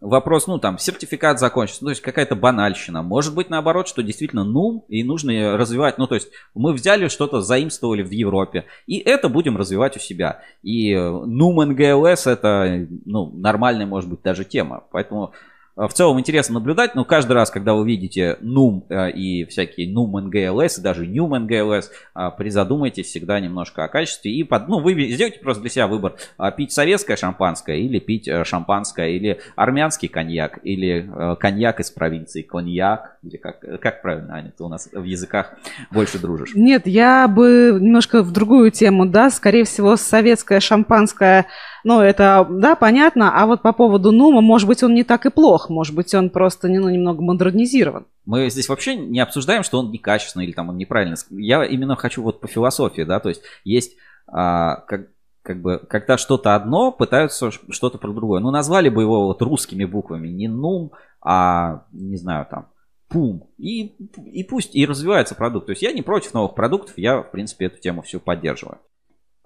вопрос, 0.00 0.46
ну, 0.46 0.58
там, 0.58 0.78
сертификат 0.78 1.38
закончится, 1.38 1.82
ну, 1.82 1.88
то 1.88 1.90
есть 1.92 2.02
какая-то 2.02 2.34
банальщина. 2.34 3.02
Может 3.02 3.34
быть, 3.34 3.50
наоборот, 3.50 3.88
что 3.88 4.02
действительно, 4.02 4.44
ну, 4.44 4.84
и 4.88 5.02
нужно 5.02 5.56
развивать, 5.56 5.98
ну, 5.98 6.06
то 6.06 6.14
есть 6.14 6.28
мы 6.54 6.72
взяли 6.72 7.08
что-то, 7.08 7.40
заимствовали 7.40 8.02
в 8.02 8.10
Европе, 8.10 8.66
и 8.86 8.98
это 8.98 9.28
будем 9.28 9.56
развивать 9.56 9.96
у 9.96 10.00
себя. 10.00 10.42
И 10.62 10.92
NUM 10.92 11.60
э, 11.60 11.74
NGLS 11.74 12.30
это, 12.30 12.86
ну, 13.04 13.30
нормальная, 13.34 13.86
может 13.86 14.10
быть, 14.10 14.22
даже 14.22 14.44
тема. 14.44 14.84
Поэтому 14.90 15.32
в 15.76 15.92
целом 15.92 16.18
интересно 16.18 16.54
наблюдать, 16.54 16.94
но 16.94 17.04
каждый 17.04 17.32
раз, 17.34 17.50
когда 17.50 17.74
вы 17.74 17.86
видите 17.86 18.38
NUM 18.40 18.84
э, 18.88 19.10
и 19.10 19.44
всякие 19.44 19.92
NUM 19.92 20.30
NGLS, 20.30 20.78
и 20.78 20.82
даже 20.82 21.04
NUM 21.04 21.46
NGLS, 21.46 21.84
э, 22.14 22.30
призадумайтесь 22.38 23.08
всегда 23.08 23.38
немножко 23.40 23.84
о 23.84 23.88
качестве. 23.88 24.32
И 24.32 24.42
под, 24.42 24.68
ну, 24.68 24.80
вы 24.80 24.94
сделайте 25.10 25.38
просто 25.38 25.60
для 25.60 25.70
себя 25.70 25.86
выбор, 25.86 26.16
э, 26.38 26.50
пить 26.56 26.72
советское 26.72 27.16
шампанское 27.16 27.76
или 27.76 27.98
пить 27.98 28.26
шампанское, 28.44 29.10
или 29.10 29.38
армянский 29.54 30.08
коньяк, 30.08 30.60
или 30.62 31.10
коньяк 31.38 31.80
из 31.80 31.90
провинции, 31.90 32.40
коньяк, 32.40 33.15
или 33.26 33.36
как, 33.36 33.60
как 33.80 34.02
правильно, 34.02 34.34
Аня, 34.34 34.52
ты 34.56 34.64
у 34.64 34.68
нас 34.68 34.88
в 34.92 35.02
языках 35.02 35.54
больше 35.90 36.18
дружишь. 36.18 36.54
Нет, 36.54 36.86
я 36.86 37.28
бы 37.28 37.78
немножко 37.80 38.22
в 38.22 38.32
другую 38.32 38.70
тему, 38.70 39.06
да, 39.06 39.30
скорее 39.30 39.64
всего, 39.64 39.96
советское 39.96 40.60
шампанское 40.60 41.46
ну, 41.86 42.00
это, 42.00 42.44
да, 42.50 42.74
понятно. 42.74 43.40
А 43.40 43.46
вот 43.46 43.62
по 43.62 43.72
поводу 43.72 44.10
Нума, 44.10 44.40
может 44.40 44.66
быть, 44.66 44.82
он 44.82 44.92
не 44.92 45.04
так 45.04 45.24
и 45.24 45.30
плох. 45.30 45.70
Может 45.70 45.94
быть, 45.94 46.12
он 46.14 46.30
просто 46.30 46.66
ну, 46.66 46.88
немного 46.88 47.22
модернизирован. 47.22 48.06
Мы 48.24 48.50
здесь 48.50 48.68
вообще 48.68 48.96
не 48.96 49.20
обсуждаем, 49.20 49.62
что 49.62 49.78
он 49.78 49.92
некачественный 49.92 50.46
или 50.46 50.52
там 50.52 50.68
он 50.68 50.78
неправильный. 50.78 51.16
Я 51.30 51.64
именно 51.64 51.94
хочу 51.94 52.24
вот 52.24 52.40
по 52.40 52.48
философии, 52.48 53.02
да, 53.02 53.20
то 53.20 53.28
есть 53.28 53.42
есть 53.62 53.96
а, 54.26 54.80
как, 54.88 55.10
как 55.42 55.62
бы, 55.62 55.78
когда 55.88 56.18
что-то 56.18 56.56
одно, 56.56 56.90
пытаются 56.90 57.52
что-то 57.52 57.98
про 57.98 58.10
другое. 58.10 58.40
Ну, 58.40 58.50
назвали 58.50 58.88
бы 58.88 59.02
его 59.02 59.26
вот 59.26 59.40
русскими 59.42 59.84
буквами, 59.84 60.26
не 60.26 60.48
Нум, 60.48 60.90
а, 61.20 61.84
не 61.92 62.16
знаю, 62.16 62.48
там, 62.50 62.66
Пум. 63.08 63.48
И, 63.56 63.94
и 64.32 64.44
пусть 64.44 64.74
и 64.74 64.84
развивается 64.84 65.34
продукт. 65.34 65.66
То 65.66 65.72
есть 65.72 65.82
я 65.82 65.92
не 65.92 66.02
против 66.02 66.34
новых 66.34 66.54
продуктов, 66.54 66.98
я, 66.98 67.22
в 67.22 67.30
принципе, 67.30 67.66
эту 67.66 67.80
тему 67.80 68.02
всю 68.02 68.20
поддерживаю. 68.20 68.78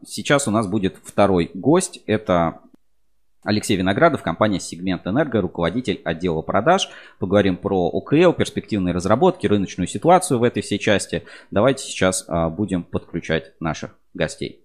Сейчас 0.06 0.48
у 0.48 0.50
нас 0.50 0.66
будет 0.66 0.96
второй 1.04 1.50
гость. 1.52 2.00
Это 2.06 2.60
Алексей 3.42 3.76
Виноградов, 3.76 4.22
компания 4.22 4.60
«Сегмент 4.60 5.06
Энерго», 5.06 5.40
руководитель 5.40 6.00
отдела 6.04 6.42
продаж. 6.42 6.90
Поговорим 7.18 7.56
про 7.56 7.88
ОКЛ, 7.88 8.32
перспективные 8.32 8.94
разработки, 8.94 9.46
рыночную 9.46 9.88
ситуацию 9.88 10.38
в 10.38 10.42
этой 10.42 10.62
всей 10.62 10.78
части. 10.78 11.24
Давайте 11.50 11.84
сейчас 11.84 12.24
а, 12.28 12.50
будем 12.50 12.82
подключать 12.82 13.52
наших 13.60 13.96
гостей. 14.12 14.64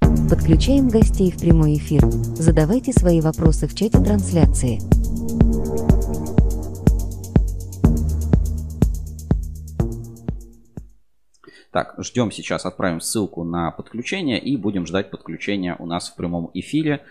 Подключаем 0.00 0.88
гостей 0.88 1.30
в 1.30 1.38
прямой 1.38 1.74
эфир. 1.74 2.02
Задавайте 2.04 2.92
свои 2.92 3.20
вопросы 3.20 3.68
в 3.68 3.74
чате 3.74 3.98
трансляции. 3.98 4.78
Так, 11.78 11.94
ждем 11.98 12.32
сейчас, 12.32 12.66
отправим 12.66 13.00
ссылку 13.00 13.44
на 13.44 13.70
подключение 13.70 14.40
и 14.40 14.56
будем 14.56 14.84
ждать 14.84 15.12
подключения 15.12 15.76
у 15.78 15.86
нас 15.86 16.08
в 16.08 16.16
прямом 16.16 16.50
эфире. 16.52 17.04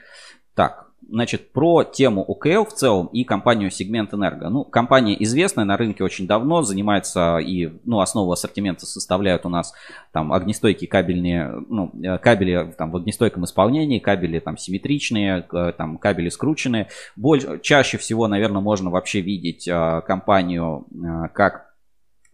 Так, 0.55 0.87
Значит, 1.09 1.53
про 1.53 1.83
тему 1.85 2.21
ОКЛ 2.21 2.65
в 2.65 2.73
целом 2.73 3.05
и 3.07 3.23
компанию 3.23 3.71
Сегмент 3.71 4.13
Энерго. 4.13 4.49
Ну, 4.49 4.65
компания 4.65 5.15
известная 5.23 5.63
на 5.63 5.77
рынке 5.77 6.03
очень 6.03 6.27
давно, 6.27 6.63
занимается 6.63 7.37
и, 7.37 7.71
ну, 7.85 8.01
основу 8.01 8.31
ассортимента 8.31 8.85
составляют 8.85 9.45
у 9.45 9.49
нас 9.49 9.73
там 10.11 10.33
огнестойкие 10.33 10.89
кабельные, 10.89 11.63
ну, 11.69 11.91
э, 12.03 12.17
кабели 12.17 12.73
там 12.77 12.91
в 12.91 12.97
огнестойком 12.97 13.45
исполнении, 13.45 13.99
кабели 13.99 14.39
там 14.39 14.57
симметричные, 14.57 15.43
там 15.77 15.97
кабели 15.97 16.27
скрученные. 16.27 16.87
Больше, 17.15 17.59
чаще 17.63 17.97
всего, 17.97 18.27
наверное, 18.27 18.61
можно 18.61 18.89
вообще 18.89 19.21
видеть 19.21 19.65
э, 19.65 20.01
компанию 20.05 20.87
э, 20.91 21.29
как 21.33 21.66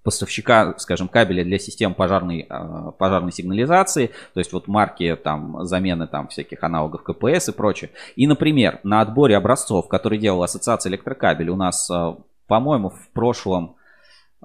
поставщика, 0.04 0.76
скажем, 0.78 1.08
кабеля 1.08 1.44
для 1.44 1.58
систем 1.58 1.94
пожарной, 1.94 2.46
а, 2.50 2.92
пожарной 2.92 3.32
сигнализации, 3.32 4.12
то 4.34 4.40
есть 4.40 4.52
вот 4.54 4.68
марки 4.68 5.16
там 5.16 5.66
замены 5.66 6.08
там 6.08 6.28
всяких 6.28 6.64
аналогов 6.64 7.04
КПС 7.04 7.50
и 7.50 7.52
прочее. 7.54 7.92
И, 8.16 8.28
например, 8.28 8.80
на 8.84 9.02
отборе 9.02 9.38
образцов, 9.38 9.88
который 9.88 10.18
делала 10.18 10.46
Ассоциация 10.46 10.90
электрокабель, 10.90 11.50
у 11.50 11.56
нас, 11.56 11.90
а, 11.90 12.18
по-моему, 12.48 12.90
в 12.90 13.10
прошлом 13.14 13.78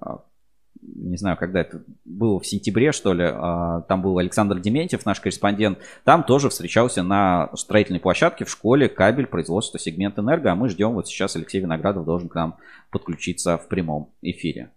а, 0.01 0.21
не 0.81 1.17
знаю, 1.17 1.37
когда 1.37 1.61
это 1.61 1.83
было, 2.05 2.39
в 2.39 2.47
сентябре, 2.47 2.93
что 2.93 3.13
ли, 3.13 3.27
там 3.89 4.01
был 4.01 4.17
Александр 4.19 4.61
Дементьев, 4.61 5.05
наш 5.05 5.21
корреспондент, 5.21 5.79
там 6.05 6.23
тоже 6.23 6.49
встречался 6.51 7.03
на 7.03 7.51
строительной 7.57 7.99
площадке 7.99 8.45
в 8.45 8.51
школе 8.51 8.89
кабель 8.89 9.27
производства 9.27 9.81
сегмент 9.81 10.19
энерго, 10.21 10.53
а 10.53 10.55
мы 10.55 10.69
ждем, 10.69 10.93
вот 10.93 11.09
сейчас 11.09 11.35
Алексей 11.35 11.61
Виноградов 11.61 12.05
должен 12.05 12.29
к 12.29 12.35
нам 12.37 12.59
подключиться 12.91 13.59
в 13.59 13.67
прямом 13.67 14.13
эфире. 14.23 14.71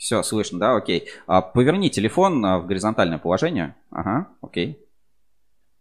Все, 0.00 0.22
слышно, 0.22 0.58
да? 0.58 0.76
Окей. 0.76 1.08
А, 1.26 1.42
поверни 1.42 1.90
телефон 1.90 2.42
а, 2.42 2.58
в 2.58 2.66
горизонтальное 2.66 3.18
положение. 3.18 3.74
Ага, 3.90 4.28
окей. 4.40 4.82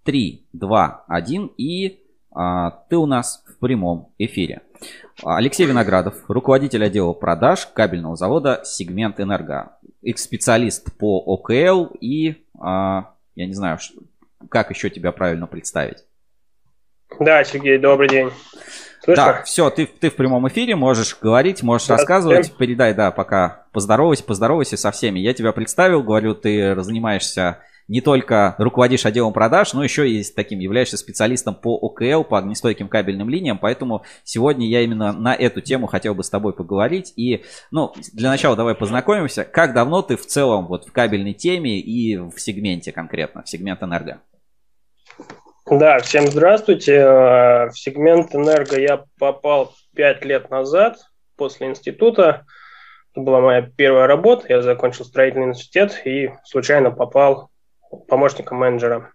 3, 0.03 0.45
2, 0.51 1.05
1 1.07 1.51
и 1.57 2.03
а, 2.29 2.71
ты 2.89 2.97
у 2.97 3.05
нас 3.05 3.41
в 3.47 3.57
прямом 3.59 4.13
эфире. 4.17 4.61
Алексей 5.23 5.65
Виноградов, 5.65 6.29
руководитель 6.29 6.83
отдела 6.83 7.13
продаж 7.13 7.65
кабельного 7.67 8.17
завода 8.17 8.59
«Сегмент 8.65 9.21
Энерго». 9.21 9.77
Специалист 10.17 10.97
по 10.97 11.23
ОКЛ 11.25 11.95
и, 12.01 12.45
а, 12.59 13.13
я 13.35 13.47
не 13.47 13.53
знаю, 13.53 13.77
как 14.49 14.69
еще 14.69 14.89
тебя 14.89 15.13
правильно 15.13 15.47
представить. 15.47 16.03
Да, 17.21 17.41
Сергей, 17.45 17.77
добрый 17.77 18.09
день. 18.09 18.31
Слышно? 19.03 19.25
Да, 19.25 19.43
все, 19.43 19.69
ты, 19.69 19.85
ты 19.85 20.09
в 20.09 20.15
прямом 20.15 20.47
эфире, 20.49 20.75
можешь 20.75 21.17
говорить, 21.19 21.63
можешь 21.63 21.87
да, 21.87 21.97
рассказывать. 21.97 22.47
Всем. 22.47 22.57
Передай, 22.57 22.93
да, 22.93 23.11
пока 23.11 23.65
поздоровайся, 23.71 24.23
поздоровайся 24.23 24.77
со 24.77 24.91
всеми. 24.91 25.19
Я 25.19 25.33
тебя 25.33 25.51
представил, 25.51 26.03
говорю, 26.03 26.35
ты 26.35 26.75
занимаешься 26.81 27.59
не 27.89 28.01
только 28.01 28.55
руководишь 28.59 29.05
отделом 29.05 29.33
продаж, 29.33 29.73
но 29.73 29.83
еще 29.83 30.09
и 30.09 30.23
таким 30.23 30.59
являешься 30.59 30.95
специалистом 30.95 31.55
по 31.55 31.75
ОКЛ, 31.75 32.23
по 32.23 32.37
огнестойким 32.37 32.87
кабельным 32.87 33.29
линиям, 33.29 33.57
поэтому 33.57 34.03
сегодня 34.23 34.67
я 34.67 34.81
именно 34.81 35.11
на 35.11 35.33
эту 35.33 35.59
тему 35.59 35.87
хотел 35.87 36.13
бы 36.13 36.23
с 36.23 36.29
тобой 36.29 36.53
поговорить. 36.53 37.11
И, 37.15 37.43
ну, 37.71 37.91
для 38.13 38.29
начала 38.29 38.55
давай 38.55 38.75
познакомимся. 38.75 39.43
Как 39.43 39.73
давно 39.73 40.03
ты 40.03 40.17
в 40.17 40.25
целом 40.25 40.67
вот 40.67 40.87
в 40.87 40.91
кабельной 40.91 41.33
теме 41.33 41.79
и 41.79 42.15
в 42.17 42.37
сегменте 42.37 42.91
конкретно, 42.91 43.41
в 43.41 43.49
сегмент 43.49 43.81
энерго? 43.81 44.21
Да, 45.65 45.99
всем 45.99 46.27
здравствуйте. 46.27 46.95
Э, 46.95 47.69
в 47.69 47.73
сегмент 47.73 48.33
энерго 48.33 48.79
я 48.79 49.03
попал 49.19 49.73
пять 49.95 50.25
лет 50.25 50.49
назад 50.49 50.97
после 51.35 51.67
института. 51.67 52.45
Это 53.11 53.21
была 53.21 53.41
моя 53.41 53.61
первая 53.61 54.07
работа. 54.07 54.45
Я 54.49 54.61
закончил 54.61 55.05
строительный 55.05 55.45
университет 55.45 56.01
и 56.05 56.31
случайно 56.43 56.91
попал 56.91 57.49
помощником 58.07 58.59
менеджера. 58.59 59.11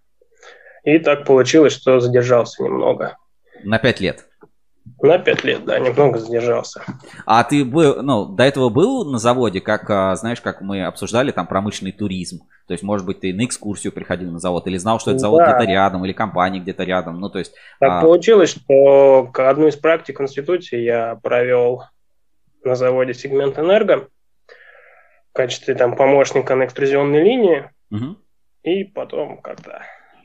И 0.85 0.99
так 0.99 1.25
получилось, 1.25 1.73
что 1.73 2.01
задержался 2.01 2.63
немного. 2.63 3.17
На 3.63 3.79
пять 3.79 4.01
лет? 4.01 4.27
На 5.03 5.19
пять 5.19 5.45
лет, 5.45 5.65
да, 5.65 5.79
немного 5.79 6.19
задержался. 6.19 6.83
А 7.25 7.43
ты 7.45 7.65
был, 7.65 8.03
ну, 8.03 8.27
до 8.27 8.45
этого 8.45 8.69
был 8.69 9.05
на 9.05 9.19
заводе, 9.19 9.61
как, 9.61 9.89
а, 9.89 10.15
знаешь, 10.15 10.41
как 10.41 10.61
мы 10.61 10.85
обсуждали, 10.85 11.31
там, 11.31 11.47
промышленный 11.47 11.93
туризм? 11.93 12.41
То 12.67 12.73
есть, 12.73 12.83
может 12.83 13.07
быть, 13.07 13.21
ты 13.21 13.33
на 13.33 13.45
экскурсию 13.45 13.93
приходил 13.93 14.31
на 14.31 14.39
завод, 14.39 14.67
или 14.67 14.77
знал, 14.77 15.01
что 15.01 15.11
это 15.11 15.21
завод 15.21 15.39
да. 15.39 15.57
где-то 15.57 15.71
рядом, 15.71 16.05
или 16.05 16.13
компания 16.13 16.61
где-то 16.61 16.85
рядом, 16.85 17.19
ну, 17.19 17.31
то 17.31 17.39
есть... 17.39 17.55
Так 17.81 17.93
а... 17.93 18.01
получилось, 18.03 18.51
что 18.51 19.31
одну 19.35 19.69
из 19.69 19.77
практик 19.77 20.19
в 20.19 20.23
институте 20.23 20.83
я 20.83 21.19
провел 21.23 21.85
на 22.63 22.75
заводе 22.75 23.15
сегмент 23.15 23.59
энерго 23.59 24.09
в 25.31 25.33
качестве 25.33 25.75
там 25.75 25.97
помощника 25.97 26.55
на 26.55 26.65
экструзионной 26.65 27.23
линии, 27.23 27.71
угу. 27.91 28.17
и 28.63 28.85
потом 28.85 29.41
как-то 29.41 29.83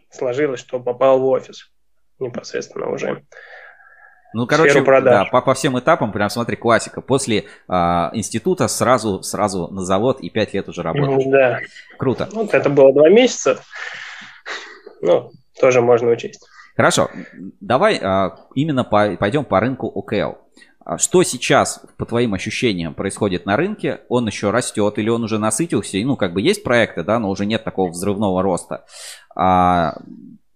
сложилось, 0.09 0.59
что 0.59 0.79
попал 0.79 1.19
в 1.19 1.25
офис 1.27 1.71
непосредственно 2.19 2.89
уже. 2.91 3.23
Ну, 4.33 4.45
короче, 4.45 4.83
да, 4.83 5.25
по, 5.25 5.41
по 5.41 5.53
всем 5.53 5.79
этапам, 5.79 6.11
прям 6.11 6.29
смотри, 6.29 6.55
классика. 6.55 7.01
После 7.01 7.45
а, 7.67 8.11
института 8.13 8.67
сразу, 8.67 9.23
сразу 9.23 9.67
на 9.69 9.81
завод 9.81 10.21
и 10.21 10.29
пять 10.29 10.53
лет 10.53 10.69
уже 10.69 10.83
работаешь. 10.83 11.25
Да. 11.25 11.59
Круто. 11.97 12.29
Вот 12.31 12.53
это 12.53 12.69
было 12.69 12.93
два 12.93 13.09
месяца. 13.09 13.59
Ну, 15.01 15.31
тоже 15.59 15.81
можно 15.81 16.11
учесть. 16.11 16.45
Хорошо. 16.75 17.09
Давай 17.59 17.99
а, 18.01 18.35
именно 18.53 18.83
по, 18.83 19.15
пойдем 19.17 19.45
по 19.45 19.59
рынку 19.59 19.87
ОКЛ. 19.87 20.37
А 20.85 20.97
что 20.97 21.23
сейчас, 21.23 21.83
по 21.97 22.05
твоим 22.05 22.33
ощущениям, 22.33 22.93
происходит 22.93 23.45
на 23.45 23.57
рынке? 23.57 24.01
Он 24.09 24.27
еще 24.27 24.49
растет 24.49 24.97
или 24.97 25.09
он 25.09 25.23
уже 25.23 25.37
насытился? 25.37 25.97
Ну, 26.03 26.15
как 26.15 26.33
бы 26.33 26.41
есть 26.41 26.63
проекты, 26.63 27.03
да, 27.03 27.19
но 27.19 27.29
уже 27.29 27.45
нет 27.45 27.63
такого 27.63 27.89
взрывного 27.89 28.41
роста. 28.41 28.85
А, 29.35 29.97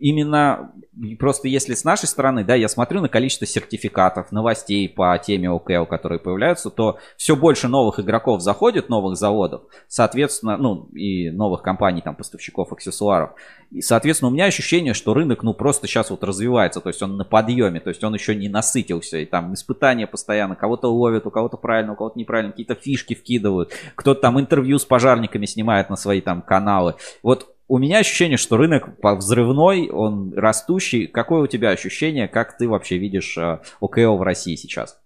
именно 0.04 0.74
просто 1.18 1.48
если 1.48 1.74
с 1.74 1.84
нашей 1.84 2.08
стороны, 2.08 2.44
да, 2.44 2.56
я 2.56 2.68
смотрю 2.68 3.02
на 3.02 3.10
количество 3.10 3.48
сертификатов, 3.48 4.32
новостей 4.32 4.88
по 4.88 5.18
теме 5.18 5.50
ОКЛ, 5.50 5.86
которые 5.86 6.20
появляются, 6.20 6.70
то 6.70 7.00
все 7.18 7.36
больше 7.36 7.68
новых 7.68 8.00
игроков 8.00 8.42
заходит, 8.42 8.90
новых 8.90 9.18
заводов, 9.18 9.64
соответственно, 9.88 10.58
ну, 10.58 10.90
и 10.94 11.32
новых 11.32 11.62
компаний, 11.62 12.02
там, 12.02 12.16
поставщиков 12.16 12.72
аксессуаров. 12.72 13.32
И, 13.72 13.82
соответственно, 13.82 14.30
у 14.30 14.34
меня 14.34 14.46
ощущение, 14.46 14.94
что 14.94 15.14
рынок, 15.14 15.42
ну, 15.42 15.54
просто 15.54 15.88
сейчас 15.88 16.12
вот 16.12 16.24
развивается, 16.24 16.82
то 16.82 16.90
есть 16.90 17.02
он 17.02 17.18
на 17.18 17.26
подъеме, 17.26 17.80
то 17.80 17.90
есть 17.90 18.04
он 18.04 18.14
еще 18.14 18.36
не 18.36 18.50
насытился, 18.50 19.18
и 19.18 19.26
там 19.26 19.54
испытания 19.54 20.06
постоянно, 20.06 20.56
кого-то 20.56 20.94
ловят, 20.94 21.26
у 21.26 21.32
кого-то 21.32 21.58
правильно, 21.58 21.94
у 21.94 21.96
кого-то 21.96 22.20
неправильно, 22.20 22.52
какие-то 22.52 22.76
фишки 22.76 23.16
вкидывают, 23.16 23.72
кто-то 23.96 24.22
там 24.22 24.40
интервью 24.40 24.78
с 24.78 24.86
пожарниками 24.86 25.46
снимает 25.46 25.90
на 25.90 25.96
свои 25.96 26.22
там 26.22 26.42
каналы. 26.42 26.96
Вот 27.24 27.53
у 27.68 27.78
меня 27.78 28.00
ощущение, 28.00 28.38
что 28.38 28.58
рынок 28.58 28.90
взрывной, 29.02 29.90
он 29.90 30.34
растущий. 30.36 31.08
Какое 31.08 31.44
у 31.44 31.48
тебя 31.48 31.70
ощущение, 31.70 32.28
как 32.28 32.58
ты 32.58 32.68
вообще 32.68 32.98
видишь 32.98 33.38
э, 33.38 33.60
ОКЛ 33.80 34.18
в 34.18 34.22
России 34.22 34.56
сейчас? 34.56 35.00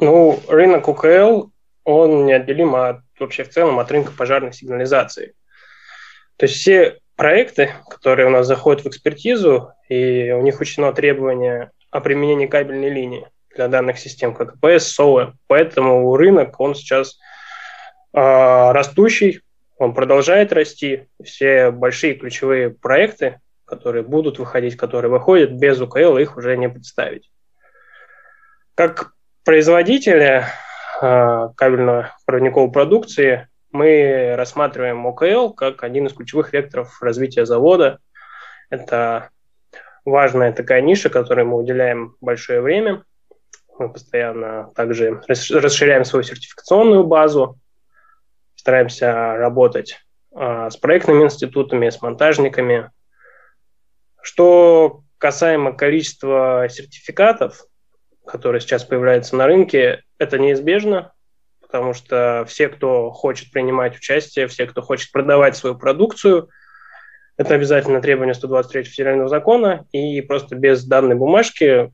Ну, 0.00 0.40
рынок 0.48 0.88
ОКЛ, 0.88 1.50
он 1.84 2.26
неотделим 2.26 2.74
от, 2.74 3.02
вообще 3.18 3.44
в 3.44 3.50
целом 3.50 3.78
от 3.78 3.90
рынка 3.90 4.12
пожарной 4.16 4.52
сигнализации. 4.52 5.34
То 6.36 6.46
есть 6.46 6.56
все 6.56 6.98
проекты, 7.14 7.70
которые 7.88 8.26
у 8.26 8.30
нас 8.30 8.46
заходят 8.46 8.84
в 8.84 8.88
экспертизу, 8.88 9.70
и 9.88 10.32
у 10.32 10.42
них 10.42 10.60
учтено 10.60 10.92
требование 10.92 11.70
о 11.90 12.00
применении 12.00 12.46
кабельной 12.46 12.90
линии 12.90 13.28
для 13.54 13.68
данных 13.68 13.98
систем, 13.98 14.34
как 14.34 14.58
ПС, 14.60 14.88
СОЭ. 14.94 15.32
Поэтому 15.46 16.16
рынок, 16.16 16.58
он 16.58 16.74
сейчас 16.74 17.18
э, 18.12 18.18
растущий, 18.18 19.42
он 19.82 19.94
продолжает 19.94 20.52
расти. 20.52 21.08
Все 21.24 21.72
большие 21.72 22.14
ключевые 22.14 22.70
проекты, 22.70 23.40
которые 23.64 24.04
будут 24.04 24.38
выходить, 24.38 24.76
которые 24.76 25.10
выходят, 25.10 25.50
без 25.50 25.80
УКЛ 25.80 26.18
их 26.18 26.36
уже 26.36 26.56
не 26.56 26.68
представить. 26.68 27.32
Как 28.76 29.12
производителя 29.44 30.46
э, 31.00 31.48
кабельно-проводниковой 31.56 32.70
продукции 32.70 33.48
мы 33.72 34.34
рассматриваем 34.36 35.04
ОКЛ 35.04 35.50
как 35.54 35.82
один 35.82 36.06
из 36.06 36.12
ключевых 36.12 36.52
векторов 36.52 37.02
развития 37.02 37.44
завода. 37.44 37.98
Это 38.70 39.30
важная 40.04 40.52
такая 40.52 40.80
ниша, 40.80 41.10
которой 41.10 41.44
мы 41.44 41.56
уделяем 41.56 42.14
большое 42.20 42.60
время. 42.60 43.02
Мы 43.80 43.92
постоянно 43.92 44.70
также 44.76 45.22
расширяем 45.26 46.04
свою 46.04 46.22
сертификационную 46.22 47.02
базу, 47.02 47.58
стараемся 48.62 49.34
работать 49.34 49.98
а, 50.32 50.70
с 50.70 50.76
проектными 50.76 51.24
институтами, 51.24 51.90
с 51.90 52.00
монтажниками. 52.00 52.92
Что 54.22 55.02
касаемо 55.18 55.72
количества 55.72 56.68
сертификатов, 56.70 57.66
которые 58.24 58.60
сейчас 58.60 58.84
появляются 58.84 59.34
на 59.34 59.46
рынке, 59.46 60.04
это 60.18 60.38
неизбежно, 60.38 61.12
потому 61.60 61.92
что 61.92 62.44
все, 62.46 62.68
кто 62.68 63.10
хочет 63.10 63.50
принимать 63.50 63.96
участие, 63.96 64.46
все, 64.46 64.66
кто 64.66 64.80
хочет 64.80 65.10
продавать 65.10 65.56
свою 65.56 65.76
продукцию, 65.76 66.48
Это 67.36 67.54
обязательно 67.54 68.00
требование 68.00 68.34
123 68.34 68.84
федерального 68.84 69.28
закона, 69.28 69.86
и 69.90 70.20
просто 70.20 70.54
без 70.54 70.84
данной 70.84 71.16
бумажки 71.16 71.90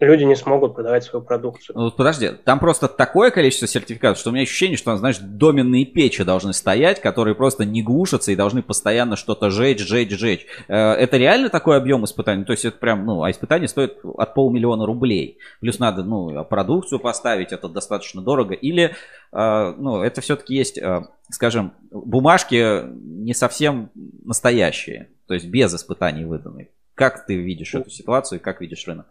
люди 0.00 0.24
не 0.24 0.36
смогут 0.36 0.74
продавать 0.74 1.04
свою 1.04 1.24
продукцию. 1.24 1.76
Ну, 1.76 1.90
подожди, 1.90 2.30
там 2.44 2.58
просто 2.58 2.86
такое 2.88 3.30
количество 3.30 3.66
сертификатов, 3.66 4.18
что 4.18 4.30
у 4.30 4.32
меня 4.32 4.42
ощущение, 4.42 4.76
что, 4.76 4.94
знаешь, 4.96 5.18
доменные 5.18 5.86
печи 5.86 6.22
должны 6.22 6.52
стоять, 6.52 7.00
которые 7.00 7.34
просто 7.34 7.64
не 7.64 7.82
глушатся 7.82 8.32
и 8.32 8.36
должны 8.36 8.62
постоянно 8.62 9.16
что-то 9.16 9.50
жечь, 9.50 9.80
жечь, 9.80 10.10
жечь. 10.10 10.46
Э, 10.68 10.92
это 10.92 11.16
реально 11.16 11.48
такой 11.48 11.78
объем 11.78 12.04
испытаний? 12.04 12.44
То 12.44 12.52
есть 12.52 12.64
это 12.64 12.76
прям, 12.78 13.06
ну, 13.06 13.22
а 13.22 13.30
испытание 13.30 13.68
стоит 13.68 13.98
от 14.02 14.34
полмиллиона 14.34 14.84
рублей. 14.84 15.38
Плюс 15.60 15.78
надо, 15.78 16.02
ну, 16.04 16.44
продукцию 16.44 16.98
поставить, 16.98 17.52
это 17.52 17.68
достаточно 17.68 18.20
дорого. 18.20 18.52
Или, 18.54 18.94
э, 19.32 19.74
ну, 19.78 20.02
это 20.02 20.20
все-таки 20.20 20.54
есть, 20.54 20.76
э, 20.76 21.02
скажем, 21.30 21.72
бумажки 21.90 22.84
не 22.92 23.32
совсем 23.32 23.90
настоящие, 23.94 25.08
то 25.26 25.34
есть 25.34 25.46
без 25.46 25.74
испытаний 25.74 26.24
выданные. 26.24 26.70
Как 26.94 27.26
ты 27.26 27.36
видишь 27.36 27.74
эту 27.74 27.90
ситуацию 27.90 28.38
и 28.38 28.42
как 28.42 28.60
видишь 28.60 28.86
рынок? 28.86 29.06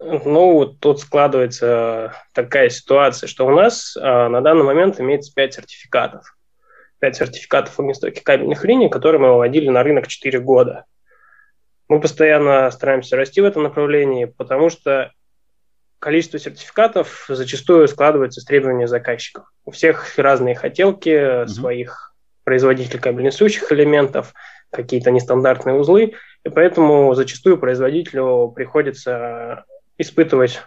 Ну, 0.00 0.64
тут 0.80 1.00
складывается 1.00 2.14
такая 2.32 2.70
ситуация, 2.70 3.26
что 3.26 3.46
у 3.46 3.50
нас 3.50 3.96
а, 4.00 4.30
на 4.30 4.40
данный 4.40 4.64
момент 4.64 4.98
имеется 4.98 5.32
5 5.34 5.54
сертификатов. 5.54 6.36
5 7.00 7.16
сертификатов 7.16 7.78
огнестойких 7.78 8.22
кабельных 8.22 8.64
линий, 8.64 8.88
которые 8.88 9.20
мы 9.20 9.32
выводили 9.32 9.68
на 9.68 9.82
рынок 9.82 10.08
4 10.08 10.40
года. 10.40 10.86
Мы 11.88 12.00
постоянно 12.00 12.70
стараемся 12.70 13.16
расти 13.16 13.42
в 13.42 13.44
этом 13.44 13.62
направлении, 13.62 14.24
потому 14.24 14.70
что 14.70 15.12
количество 15.98 16.38
сертификатов 16.38 17.26
зачастую 17.28 17.86
складывается 17.86 18.40
с 18.40 18.44
требований 18.44 18.86
заказчиков. 18.86 19.44
У 19.66 19.70
всех 19.70 20.16
разные 20.16 20.54
хотелки 20.54 21.10
mm-hmm. 21.10 21.46
своих 21.46 22.14
производителей 22.44 23.00
кабельнесущих 23.00 23.70
элементов, 23.70 24.32
какие-то 24.70 25.10
нестандартные 25.10 25.76
узлы, 25.76 26.14
и 26.44 26.48
поэтому 26.48 27.14
зачастую 27.14 27.58
производителю 27.58 28.50
приходится 28.56 29.64
испытывать 30.00 30.60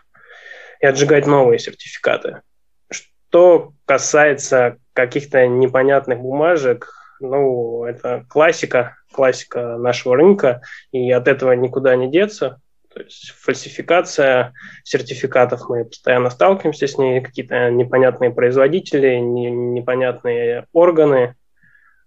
и 0.79 0.85
отжигать 0.85 1.27
новые 1.27 1.59
сертификаты. 1.59 2.41
Что 2.89 3.73
касается 3.85 4.77
каких-то 4.93 5.47
непонятных 5.47 6.19
бумажек, 6.19 6.89
ну, 7.19 7.85
это 7.85 8.25
классика, 8.29 8.97
классика 9.11 9.77
нашего 9.77 10.15
рынка, 10.15 10.61
и 10.91 11.11
от 11.11 11.27
этого 11.27 11.53
никуда 11.53 11.95
не 11.95 12.11
деться. 12.11 12.59
То 12.93 13.01
есть 13.01 13.31
фальсификация 13.31 14.53
сертификатов, 14.83 15.67
мы 15.67 15.85
постоянно 15.85 16.29
сталкиваемся 16.29 16.85
с 16.85 16.97
ней, 16.97 17.21
какие-то 17.21 17.71
непонятные 17.71 18.29
производители, 18.29 19.15
не, 19.15 19.49
непонятные 19.49 20.67
органы. 20.73 21.35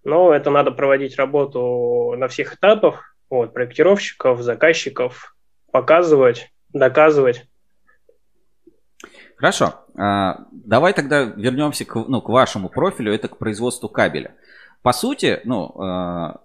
Но 0.05 0.32
это 0.32 0.51
надо 0.51 0.70
проводить 0.70 1.16
работу 1.16 2.15
на 2.16 2.28
всех 2.28 2.55
этапах, 2.55 3.16
вот, 3.28 3.53
проектировщиков, 3.53 4.40
заказчиков, 4.43 5.35
показывать, 5.73 6.48
доказывать. 6.78 7.47
Хорошо. 9.36 9.74
А, 9.94 10.47
давай 10.51 10.93
тогда 10.93 11.23
вернемся 11.23 11.85
к, 11.85 11.94
ну, 11.94 12.20
к 12.23 12.28
вашему 12.28 12.69
профилю, 12.69 13.12
это 13.12 13.28
к 13.28 13.39
производству 13.39 13.89
кабеля. 13.89 14.35
По 14.82 14.93
сути, 14.93 15.40
ну, 15.44 15.74
а, 15.78 16.40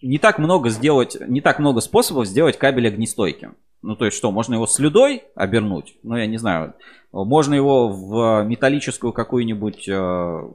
не 0.00 0.18
так 0.18 0.38
много 0.38 0.70
сделать, 0.70 1.16
не 1.20 1.40
так 1.40 1.58
много 1.58 1.80
способов 1.80 2.26
сделать 2.26 2.58
кабель 2.58 2.88
огнестойким. 2.88 3.56
Ну, 3.82 3.96
то 3.96 4.06
есть 4.06 4.16
что, 4.16 4.30
можно 4.30 4.54
его 4.54 4.66
слюдой 4.66 5.24
обернуть? 5.34 5.96
Ну, 6.02 6.16
я 6.16 6.26
не 6.26 6.38
знаю. 6.38 6.74
Можно 7.12 7.54
его 7.54 7.88
в 7.88 8.42
металлическую 8.44 9.12
какую-нибудь 9.12 9.88
а, 9.90 10.50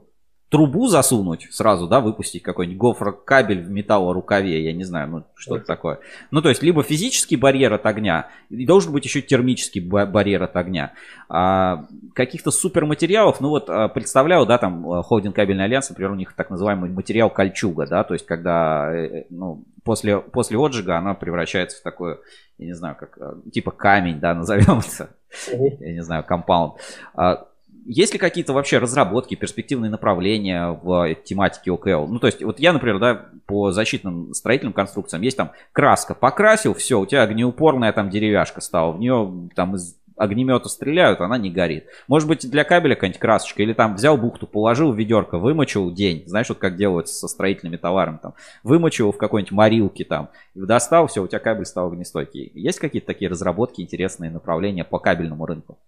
трубу 0.50 0.88
засунуть 0.88 1.46
сразу, 1.52 1.86
да, 1.86 2.00
выпустить 2.00 2.42
какой-нибудь 2.42 2.78
гофрокабель 2.78 3.62
в 3.62 3.70
металлорукаве, 3.70 4.64
я 4.64 4.72
не 4.72 4.82
знаю, 4.82 5.08
ну 5.08 5.24
что 5.36 5.56
это 5.56 5.64
такое. 5.64 6.00
Ну 6.32 6.42
то 6.42 6.48
есть 6.48 6.62
либо 6.62 6.82
физический 6.82 7.36
барьер 7.36 7.72
от 7.72 7.86
огня, 7.86 8.28
и 8.50 8.66
должен 8.66 8.92
быть 8.92 9.04
еще 9.04 9.22
термический 9.22 9.80
барьер 9.80 10.42
от 10.42 10.56
огня. 10.56 10.92
А, 11.28 11.86
каких-то 12.14 12.50
суперматериалов, 12.50 13.40
ну 13.40 13.48
вот 13.48 13.70
а, 13.70 13.88
представляю, 13.88 14.44
да, 14.44 14.58
там 14.58 14.92
э, 14.92 15.02
холдинг 15.04 15.36
кабельный 15.36 15.64
альянс, 15.64 15.88
например, 15.88 16.10
у 16.10 16.16
них 16.16 16.32
так 16.34 16.50
называемый 16.50 16.90
материал 16.90 17.30
кольчуга, 17.30 17.86
да, 17.86 18.02
то 18.02 18.14
есть 18.14 18.26
когда, 18.26 18.92
э, 18.92 19.20
э, 19.20 19.24
ну, 19.30 19.64
после, 19.84 20.18
после 20.18 20.58
отжига 20.58 20.98
она 20.98 21.14
превращается 21.14 21.78
в 21.78 21.82
такое, 21.82 22.18
я 22.58 22.66
не 22.66 22.74
знаю, 22.74 22.96
как, 22.98 23.16
типа 23.52 23.70
камень, 23.70 24.18
да, 24.18 24.34
назовем 24.34 24.80
это, 24.80 25.10
я 25.52 25.92
не 25.92 26.02
знаю, 26.02 26.24
компаунд. 26.24 26.74
А, 27.14 27.46
есть 27.90 28.12
ли 28.12 28.18
какие-то 28.18 28.52
вообще 28.52 28.78
разработки, 28.78 29.34
перспективные 29.34 29.90
направления 29.90 30.78
в 30.82 31.14
тематике 31.24 31.72
ОКЛ? 31.72 32.06
Ну, 32.06 32.18
то 32.20 32.28
есть, 32.28 32.42
вот 32.42 32.60
я, 32.60 32.72
например, 32.72 33.00
да, 33.00 33.26
по 33.46 33.72
защитным 33.72 34.32
строительным 34.32 34.72
конструкциям, 34.72 35.22
есть 35.22 35.36
там 35.36 35.50
краска, 35.72 36.14
покрасил, 36.14 36.72
все, 36.74 37.00
у 37.00 37.06
тебя 37.06 37.22
огнеупорная 37.22 37.92
там 37.92 38.08
деревяшка 38.08 38.60
стала, 38.60 38.92
в 38.92 39.00
нее 39.00 39.50
там 39.56 39.74
из 39.74 39.96
огнемета 40.16 40.68
стреляют, 40.68 41.20
она 41.20 41.36
не 41.38 41.50
горит. 41.50 41.86
Может 42.06 42.28
быть, 42.28 42.48
для 42.48 42.62
кабеля 42.62 42.94
какая-нибудь 42.94 43.20
красочка, 43.20 43.62
или 43.62 43.72
там 43.72 43.96
взял 43.96 44.16
бухту, 44.16 44.46
положил 44.46 44.92
в 44.92 44.96
ведерко, 44.96 45.38
вымочил 45.38 45.90
день, 45.92 46.22
знаешь, 46.26 46.48
вот 46.48 46.58
как 46.58 46.76
делают 46.76 47.08
со 47.08 47.26
строительными 47.26 47.76
товарами, 47.76 48.18
там, 48.22 48.34
вымочил 48.62 49.10
в 49.10 49.16
какой-нибудь 49.16 49.52
морилке 49.52 50.04
там, 50.04 50.28
достал, 50.54 51.08
все, 51.08 51.22
у 51.22 51.26
тебя 51.26 51.38
кабель 51.40 51.64
стал 51.64 51.88
огнестойкий. 51.88 52.52
Есть 52.54 52.78
какие-то 52.78 53.06
такие 53.08 53.30
разработки, 53.30 53.80
интересные 53.80 54.30
направления 54.30 54.84
по 54.84 54.98
кабельному 54.98 55.44
рынку? 55.44 55.78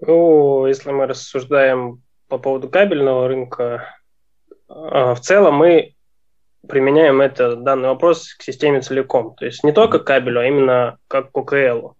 Ну, 0.00 0.66
если 0.66 0.90
мы 0.90 1.06
рассуждаем 1.06 2.02
по 2.28 2.38
поводу 2.38 2.68
кабельного 2.68 3.26
рынка, 3.26 3.94
а, 4.68 5.14
в 5.14 5.20
целом 5.20 5.56
мы 5.56 5.94
применяем 6.68 7.20
это, 7.20 7.56
данный 7.56 7.88
вопрос 7.88 8.34
к 8.34 8.42
системе 8.42 8.80
целиком. 8.80 9.34
То 9.34 9.46
есть 9.46 9.64
не 9.64 9.72
только 9.72 9.98
к 9.98 10.04
кабелю, 10.04 10.40
а 10.40 10.46
именно 10.46 10.98
как 11.08 11.32
к 11.32 11.36
ОКЛ. 11.36 11.92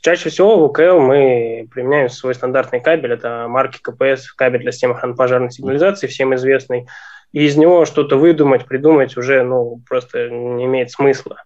Чаще 0.00 0.30
всего 0.30 0.58
в 0.58 0.64
ОКЛ 0.64 1.00
мы 1.00 1.68
применяем 1.72 2.08
свой 2.08 2.34
стандартный 2.34 2.80
кабель, 2.80 3.12
это 3.12 3.46
марки 3.48 3.80
КПС, 3.82 4.32
кабель 4.32 4.60
для 4.60 4.72
системы 4.72 5.14
пожарной 5.16 5.50
сигнализации, 5.50 6.06
всем 6.06 6.34
известный. 6.36 6.86
И 7.32 7.44
из 7.44 7.56
него 7.56 7.84
что-то 7.84 8.16
выдумать, 8.16 8.66
придумать 8.66 9.16
уже 9.16 9.42
ну, 9.42 9.82
просто 9.88 10.30
не 10.30 10.64
имеет 10.64 10.92
смысла. 10.92 11.42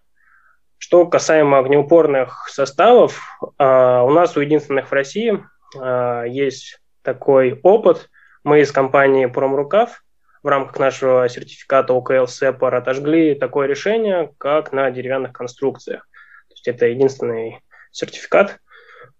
Что 0.83 1.05
касаемо 1.05 1.59
огнеупорных 1.59 2.49
составов, 2.49 3.21
а, 3.59 4.03
у 4.03 4.09
нас 4.09 4.35
у 4.35 4.41
единственных 4.41 4.87
в 4.87 4.91
России 4.91 5.39
а, 5.77 6.23
есть 6.23 6.79
такой 7.03 7.59
опыт. 7.61 8.09
Мы 8.43 8.61
из 8.61 8.71
компании 8.71 9.27
Промрукав 9.27 10.03
в 10.41 10.47
рамках 10.47 10.79
нашего 10.79 11.29
сертификата 11.29 11.93
ОКЛ 11.93 12.25
СЭПАР 12.25 12.73
отожгли 12.73 13.35
такое 13.35 13.67
решение, 13.67 14.33
как 14.39 14.73
на 14.73 14.89
деревянных 14.89 15.33
конструкциях. 15.33 16.09
То 16.47 16.53
есть 16.55 16.67
это 16.67 16.87
единственный 16.87 17.59
сертификат 17.91 18.57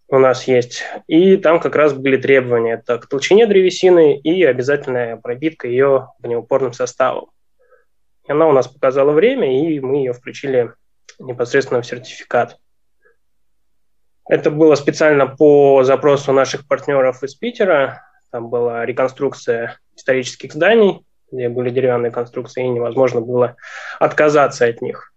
у 0.07 0.17
нас 0.17 0.47
есть. 0.47 0.83
И 1.05 1.37
там 1.37 1.59
как 1.59 1.75
раз 1.75 1.93
были 1.93 2.17
требования. 2.17 2.73
Это 2.83 2.97
к 2.97 3.07
толщине 3.07 3.45
древесины 3.45 4.17
и 4.17 4.43
обязательная 4.43 5.15
пробитка 5.15 5.67
ее 5.67 6.07
огнеупорным 6.23 6.73
составом. 6.73 7.29
И 8.27 8.31
она 8.31 8.47
у 8.47 8.51
нас 8.51 8.67
показала 8.67 9.11
время, 9.11 9.63
и 9.63 9.79
мы 9.79 9.97
ее 9.97 10.13
включили 10.13 10.73
непосредственно 11.19 11.81
в 11.81 11.85
сертификат. 11.85 12.57
Это 14.27 14.49
было 14.51 14.75
специально 14.75 15.27
по 15.27 15.83
запросу 15.83 16.31
наших 16.31 16.67
партнеров 16.67 17.23
из 17.23 17.35
Питера. 17.35 18.03
Там 18.31 18.49
была 18.49 18.85
реконструкция 18.85 19.79
исторических 19.95 20.53
зданий, 20.53 21.05
где 21.31 21.49
были 21.49 21.69
деревянные 21.69 22.11
конструкции, 22.11 22.63
и 22.63 22.69
невозможно 22.69 23.21
было 23.21 23.57
отказаться 23.99 24.65
от 24.65 24.81
них. 24.81 25.11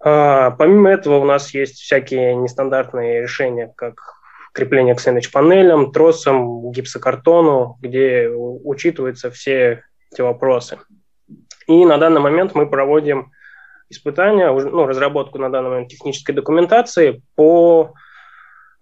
А, 0.00 0.50
помимо 0.50 0.90
этого 0.90 1.18
у 1.18 1.24
нас 1.24 1.54
есть 1.54 1.78
всякие 1.78 2.34
нестандартные 2.34 3.22
решения, 3.22 3.72
как 3.76 3.94
крепление 4.52 4.94
к 4.94 5.00
сэндвич-панелям, 5.00 5.92
тросам, 5.92 6.70
гипсокартону, 6.70 7.76
где 7.80 8.28
учитываются 8.28 9.30
все 9.30 9.82
эти 10.12 10.20
вопросы. 10.20 10.78
И 11.66 11.84
на 11.84 11.98
данный 11.98 12.20
момент 12.20 12.54
мы 12.54 12.68
проводим 12.68 13.32
испытания, 13.88 14.50
ну, 14.50 14.86
разработку 14.86 15.38
на 15.38 15.50
данный 15.50 15.70
момент 15.70 15.88
технической 15.88 16.34
документации 16.34 17.22
по 17.34 17.92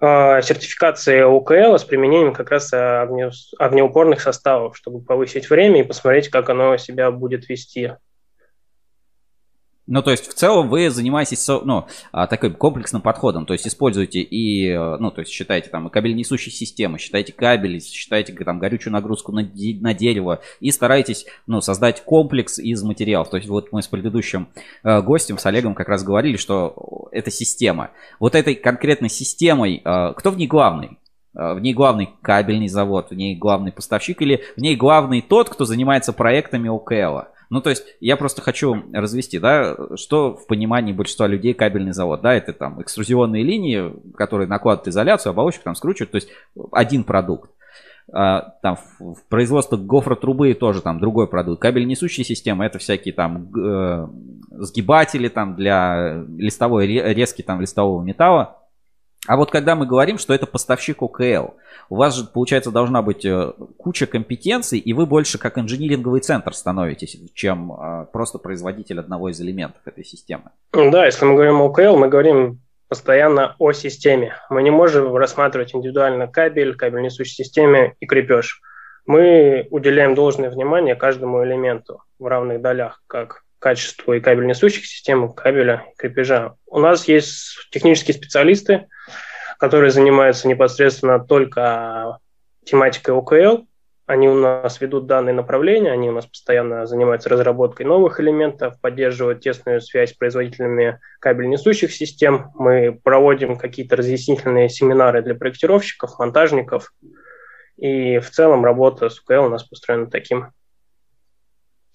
э, 0.00 0.42
сертификации 0.42 1.20
ОКЛ 1.20 1.78
с 1.78 1.84
применением 1.84 2.32
как 2.32 2.50
раз 2.50 2.72
огне, 2.72 3.30
огнеупорных 3.58 4.20
составов, 4.20 4.76
чтобы 4.76 5.00
повысить 5.00 5.50
время 5.50 5.80
и 5.80 5.86
посмотреть, 5.86 6.28
как 6.28 6.48
оно 6.50 6.76
себя 6.76 7.10
будет 7.10 7.48
вести. 7.48 7.92
Ну, 9.92 10.00
то 10.00 10.10
есть, 10.10 10.26
в 10.26 10.32
целом 10.32 10.70
вы 10.70 10.88
занимаетесь, 10.88 11.46
ну, 11.46 11.84
а, 12.12 12.26
таким 12.26 12.54
комплексным 12.54 13.02
подходом, 13.02 13.44
то 13.44 13.52
есть, 13.52 13.68
используете 13.68 14.22
и, 14.22 14.70
э, 14.70 14.96
ну, 14.98 15.10
то 15.10 15.20
есть, 15.20 15.30
считаете 15.30 15.68
там 15.68 15.90
кабель 15.90 16.16
несущей 16.16 16.50
системы, 16.50 16.98
считаете 16.98 17.34
кабели, 17.34 17.78
считаете 17.78 18.32
там 18.32 18.58
горючую 18.58 18.94
нагрузку 18.94 19.32
на, 19.32 19.42
на 19.42 19.92
дерево 19.92 20.40
и 20.60 20.70
стараетесь, 20.70 21.26
ну, 21.46 21.60
создать 21.60 22.02
комплекс 22.04 22.58
из 22.58 22.82
материалов. 22.82 23.28
То 23.28 23.36
есть, 23.36 23.50
вот 23.50 23.70
мы 23.70 23.82
с 23.82 23.86
предыдущим 23.86 24.48
э, 24.82 25.02
гостем, 25.02 25.36
с 25.36 25.44
Олегом, 25.44 25.74
как 25.74 25.90
раз 25.90 26.02
говорили, 26.02 26.38
что 26.38 27.10
это 27.12 27.30
система. 27.30 27.90
Вот 28.18 28.34
этой 28.34 28.54
конкретной 28.54 29.10
системой, 29.10 29.82
э, 29.84 30.14
кто 30.16 30.30
в 30.30 30.38
ней 30.38 30.46
главный? 30.46 30.96
В 31.34 31.60
ней 31.60 31.72
главный 31.72 32.10
кабельный 32.20 32.68
завод, 32.68 33.08
в 33.10 33.14
ней 33.14 33.34
главный 33.36 33.72
поставщик 33.72 34.20
или 34.20 34.42
в 34.54 34.60
ней 34.60 34.76
главный 34.76 35.22
тот, 35.22 35.48
кто 35.48 35.64
занимается 35.64 36.12
проектами 36.12 36.68
ОКЛ. 36.68 37.28
Ну, 37.52 37.60
то 37.60 37.68
есть, 37.68 37.84
я 38.00 38.16
просто 38.16 38.40
хочу 38.40 38.82
развести, 38.94 39.38
да, 39.38 39.76
что 39.96 40.34
в 40.34 40.46
понимании 40.46 40.94
большинства 40.94 41.26
людей 41.26 41.52
кабельный 41.52 41.92
завод, 41.92 42.22
да, 42.22 42.32
это 42.32 42.54
там 42.54 42.80
экструзионные 42.80 43.42
линии, 43.42 43.92
которые 44.16 44.48
накладывают 44.48 44.88
изоляцию, 44.88 45.32
оболочку 45.32 45.64
там 45.64 45.74
скручивают, 45.74 46.12
то 46.12 46.16
есть 46.16 46.30
один 46.72 47.04
продукт. 47.04 47.50
А, 48.10 48.54
там 48.62 48.76
в, 48.76 49.16
в 49.16 49.28
производство 49.28 49.76
гофротрубы 49.76 50.54
тоже 50.54 50.80
там 50.80 50.98
другой 50.98 51.28
продукт. 51.28 51.60
Кабель 51.60 51.86
несущие 51.86 52.24
системы 52.24 52.64
это 52.64 52.78
всякие 52.78 53.12
там 53.12 53.50
э, 53.54 54.08
сгибатели 54.52 55.28
там 55.28 55.54
для 55.54 56.24
листовой 56.38 56.86
резки 56.86 57.42
там 57.42 57.60
листового 57.60 58.02
металла. 58.02 58.61
А 59.28 59.36
вот 59.36 59.52
когда 59.52 59.76
мы 59.76 59.86
говорим, 59.86 60.18
что 60.18 60.34
это 60.34 60.46
поставщик 60.46 61.00
ОКЛ, 61.00 61.54
у 61.88 61.96
вас 61.96 62.16
же, 62.16 62.24
получается, 62.24 62.72
должна 62.72 63.02
быть 63.02 63.24
э, 63.24 63.52
куча 63.76 64.06
компетенций, 64.06 64.80
и 64.80 64.92
вы 64.92 65.06
больше 65.06 65.38
как 65.38 65.58
инжиниринговый 65.58 66.20
центр 66.20 66.54
становитесь, 66.54 67.16
чем 67.34 67.72
э, 67.72 68.06
просто 68.12 68.38
производитель 68.38 68.98
одного 68.98 69.28
из 69.28 69.40
элементов 69.40 69.80
этой 69.84 70.04
системы. 70.04 70.50
Да, 70.72 71.06
если 71.06 71.24
мы 71.24 71.34
говорим 71.34 71.60
о 71.60 71.66
ОКЛ, 71.66 71.96
мы 71.96 72.08
говорим 72.08 72.60
постоянно 72.88 73.54
о 73.58 73.72
системе. 73.72 74.34
Мы 74.50 74.62
не 74.62 74.70
можем 74.70 75.14
рассматривать 75.14 75.74
индивидуально 75.74 76.26
кабель, 76.26 76.74
кабель 76.74 77.02
несущей 77.02 77.44
системе 77.44 77.94
и 78.00 78.06
крепеж. 78.06 78.60
Мы 79.06 79.66
уделяем 79.70 80.14
должное 80.14 80.50
внимание 80.50 80.96
каждому 80.96 81.44
элементу 81.44 82.02
в 82.18 82.26
равных 82.26 82.60
долях, 82.60 83.02
как 83.06 83.44
качеству 83.62 84.12
и 84.12 84.20
кабель 84.20 84.46
несущих 84.46 84.84
систем, 84.86 85.32
кабеля 85.32 85.86
и 85.92 85.96
крепежа. 85.96 86.56
У 86.66 86.80
нас 86.80 87.06
есть 87.06 87.68
технические 87.70 88.14
специалисты, 88.14 88.88
которые 89.58 89.92
занимаются 89.92 90.48
непосредственно 90.48 91.24
только 91.24 92.18
тематикой 92.64 93.14
ОКЛ, 93.14 93.64
они 94.06 94.28
у 94.28 94.34
нас 94.34 94.80
ведут 94.80 95.06
данные 95.06 95.32
направления, 95.32 95.92
они 95.92 96.10
у 96.10 96.12
нас 96.12 96.26
постоянно 96.26 96.86
занимаются 96.86 97.28
разработкой 97.28 97.86
новых 97.86 98.20
элементов, 98.20 98.80
поддерживают 98.80 99.40
тесную 99.40 99.80
связь 99.80 100.10
с 100.10 100.16
производителями 100.16 100.98
кабель-несущих 101.20 101.92
систем. 101.92 102.50
Мы 102.54 103.00
проводим 103.02 103.56
какие-то 103.56 103.96
разъяснительные 103.96 104.68
семинары 104.68 105.22
для 105.22 105.36
проектировщиков, 105.36 106.18
монтажников. 106.18 106.92
И 107.76 108.18
в 108.18 108.28
целом 108.30 108.64
работа 108.64 109.08
с 109.08 109.20
УКЛ 109.20 109.44
у 109.44 109.48
нас 109.48 109.62
построена 109.62 110.10
таким 110.10 110.48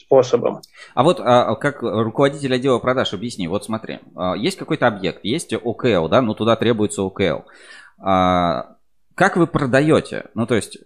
способом. 0.08 0.62
А 0.96 1.04
вот 1.04 1.20
а, 1.20 1.56
как 1.56 1.84
руководитель 1.84 2.56
отдела 2.56 2.80
продаж, 2.80 3.14
объясни, 3.14 3.48
вот 3.48 3.66
смотри, 3.66 4.00
а, 4.16 4.36
есть 4.36 4.58
какой-то 4.58 4.88
объект, 4.88 5.24
есть 5.24 5.54
ОКЛ, 5.54 6.08
да, 6.08 6.22
ну 6.22 6.34
туда 6.34 6.56
требуется 6.56 7.04
ОКЛ. 7.04 7.44
А, 8.00 8.78
как 9.18 9.36
вы 9.36 9.48
продаете? 9.48 10.26
Ну, 10.36 10.46
то 10.46 10.54
есть, 10.54 10.78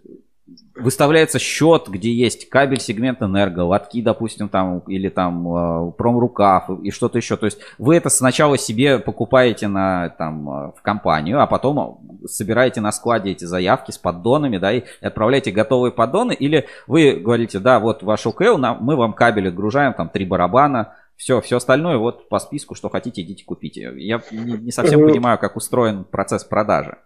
выставляется 0.74 1.38
счет, 1.38 1.88
где 1.88 2.12
есть 2.12 2.48
кабель, 2.48 2.80
сегмент 2.80 3.22
энерго, 3.22 3.60
лотки, 3.60 4.02
допустим, 4.02 4.48
там, 4.48 4.80
или 4.80 5.08
там 5.08 5.88
э, 5.88 5.92
промрукав 5.92 6.68
и 6.82 6.90
что-то 6.90 7.18
еще. 7.18 7.36
То 7.36 7.46
есть 7.46 7.58
вы 7.78 7.96
это 7.96 8.08
сначала 8.08 8.58
себе 8.58 8.98
покупаете 8.98 9.68
на, 9.68 10.10
там, 10.10 10.48
э, 10.48 10.72
в 10.76 10.82
компанию, 10.82 11.40
а 11.40 11.46
потом 11.46 12.18
собираете 12.26 12.80
на 12.80 12.92
складе 12.92 13.30
эти 13.30 13.44
заявки 13.44 13.90
с 13.92 13.98
поддонами, 13.98 14.58
да, 14.58 14.72
и 14.72 14.82
отправляете 15.00 15.52
готовые 15.52 15.92
поддоны, 15.92 16.32
или 16.32 16.66
вы 16.86 17.12
говорите, 17.12 17.58
да, 17.58 17.78
вот 17.78 18.02
ваш 18.02 18.26
ОКЛ, 18.26 18.58
мы 18.80 18.96
вам 18.96 19.12
кабель 19.12 19.48
отгружаем, 19.48 19.94
там, 19.94 20.08
три 20.08 20.24
барабана, 20.24 20.94
все, 21.16 21.40
все 21.40 21.58
остальное 21.58 21.98
вот 21.98 22.28
по 22.28 22.38
списку, 22.40 22.74
что 22.74 22.88
хотите, 22.88 23.22
идите 23.22 23.44
купите. 23.44 23.92
Я 23.96 24.20
не, 24.32 24.54
не 24.54 24.72
совсем 24.72 25.00
понимаю, 25.00 25.38
как 25.38 25.56
устроен 25.56 26.04
процесс 26.04 26.42
продажи. 26.42 26.98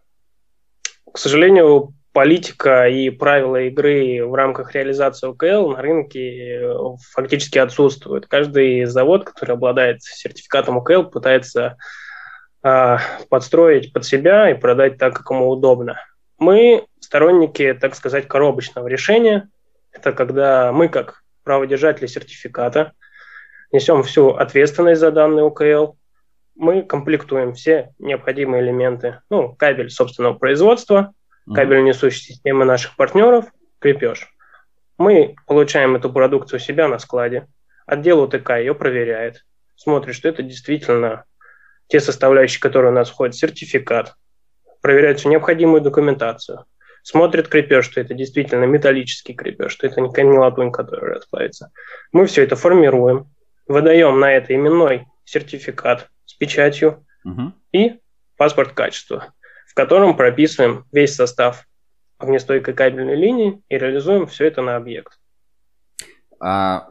К 1.13 1.19
сожалению, 1.19 1.95
политика 2.17 2.89
и 2.89 3.11
правила 3.11 3.61
игры 3.65 4.25
в 4.25 4.33
рамках 4.33 4.75
реализации 4.75 5.29
ОКЛ 5.29 5.73
на 5.73 5.83
рынке 5.83 6.63
э, 6.63 6.75
фактически 7.13 7.59
отсутствуют. 7.59 8.27
Каждый 8.27 8.87
завод, 8.87 9.25
который 9.25 9.53
обладает 9.53 10.03
сертификатом 10.03 10.79
ОКЛ, 10.79 11.11
пытается 11.11 11.77
э, 12.63 12.97
подстроить 13.29 13.93
под 13.93 14.07
себя 14.07 14.51
и 14.51 14.55
продать 14.55 14.97
так, 14.97 15.15
как 15.15 15.29
ему 15.29 15.51
удобно. 15.51 16.01
Мы 16.39 16.87
сторонники, 17.01 17.77
так 17.79 17.95
сказать, 17.95 18.27
коробочного 18.27 18.87
решения. 18.87 19.51
Это 19.93 20.13
когда 20.13 20.73
мы, 20.73 20.89
как 20.89 21.23
праводержатели 21.45 22.07
сертификата, 22.07 22.93
несем 23.73 24.03
всю 24.03 24.31
ответственность 24.31 25.03
за 25.03 25.11
данный 25.11 25.43
ОКЛ, 25.43 25.93
мы 26.55 26.81
комплектуем 26.81 27.53
все 27.53 27.93
необходимые 27.99 28.63
элементы, 28.63 29.21
ну, 29.29 29.55
кабель 29.55 29.91
собственного 29.91 30.33
производства, 30.33 31.13
кабель 31.55 31.85
несущей 31.85 32.35
системы 32.35 32.65
наших 32.65 32.97
партнеров, 32.97 33.47
крепеж. 33.79 34.29
Мы 34.99 35.37
получаем 35.47 35.95
эту 35.95 36.13
продукцию 36.13 36.59
у 36.59 36.63
себя 36.63 36.89
на 36.89 36.99
складе, 36.99 37.47
отдел 37.87 38.21
УТК 38.23 38.57
ее 38.57 38.75
проверяет, 38.75 39.45
смотрит, 39.77 40.15
что 40.15 40.29
это 40.29 40.43
действительно 40.43 41.25
те 41.89 42.01
составляющие, 42.01 42.61
которые 42.61 42.91
у 42.91 42.95
нас 42.95 43.11
входят 43.11 43.37
сертификат, 43.37 44.15
проверяет 44.81 45.21
всю 45.21 45.29
необходимую 45.29 45.83
документацию, 45.83 46.65
смотрит 47.03 47.49
крепеж, 47.49 47.85
что 47.85 48.01
это 48.01 48.15
действительно 48.15 48.65
металлический 48.65 49.35
крепеж, 49.35 49.73
что 49.73 49.87
это 49.87 50.01
не 50.01 50.39
латунь, 50.39 50.73
которая 50.73 51.15
расплавится. 51.15 51.71
Мы 52.11 52.27
все 52.27 52.43
это 52.43 52.57
формируем, 52.57 53.31
выдаем 53.69 54.19
на 54.19 54.33
это 54.33 54.55
именной 54.55 55.07
сертификат 55.25 56.09
с 56.25 56.35
печатью 56.35 57.05
угу. 57.25 57.53
и 57.73 58.01
паспорт 58.37 58.73
качества 58.73 59.33
котором 59.77 60.17
прописываем 60.17 60.87
весь 60.91 61.15
состав 61.15 61.67
огнестойкой 62.19 62.75
кабельной 62.75 63.15
линии 63.15 63.63
и 63.69 63.77
реализуем 63.77 64.27
все 64.27 64.47
это 64.47 64.63
на 64.63 64.77
объект. 64.77 65.19
А, 66.41 66.89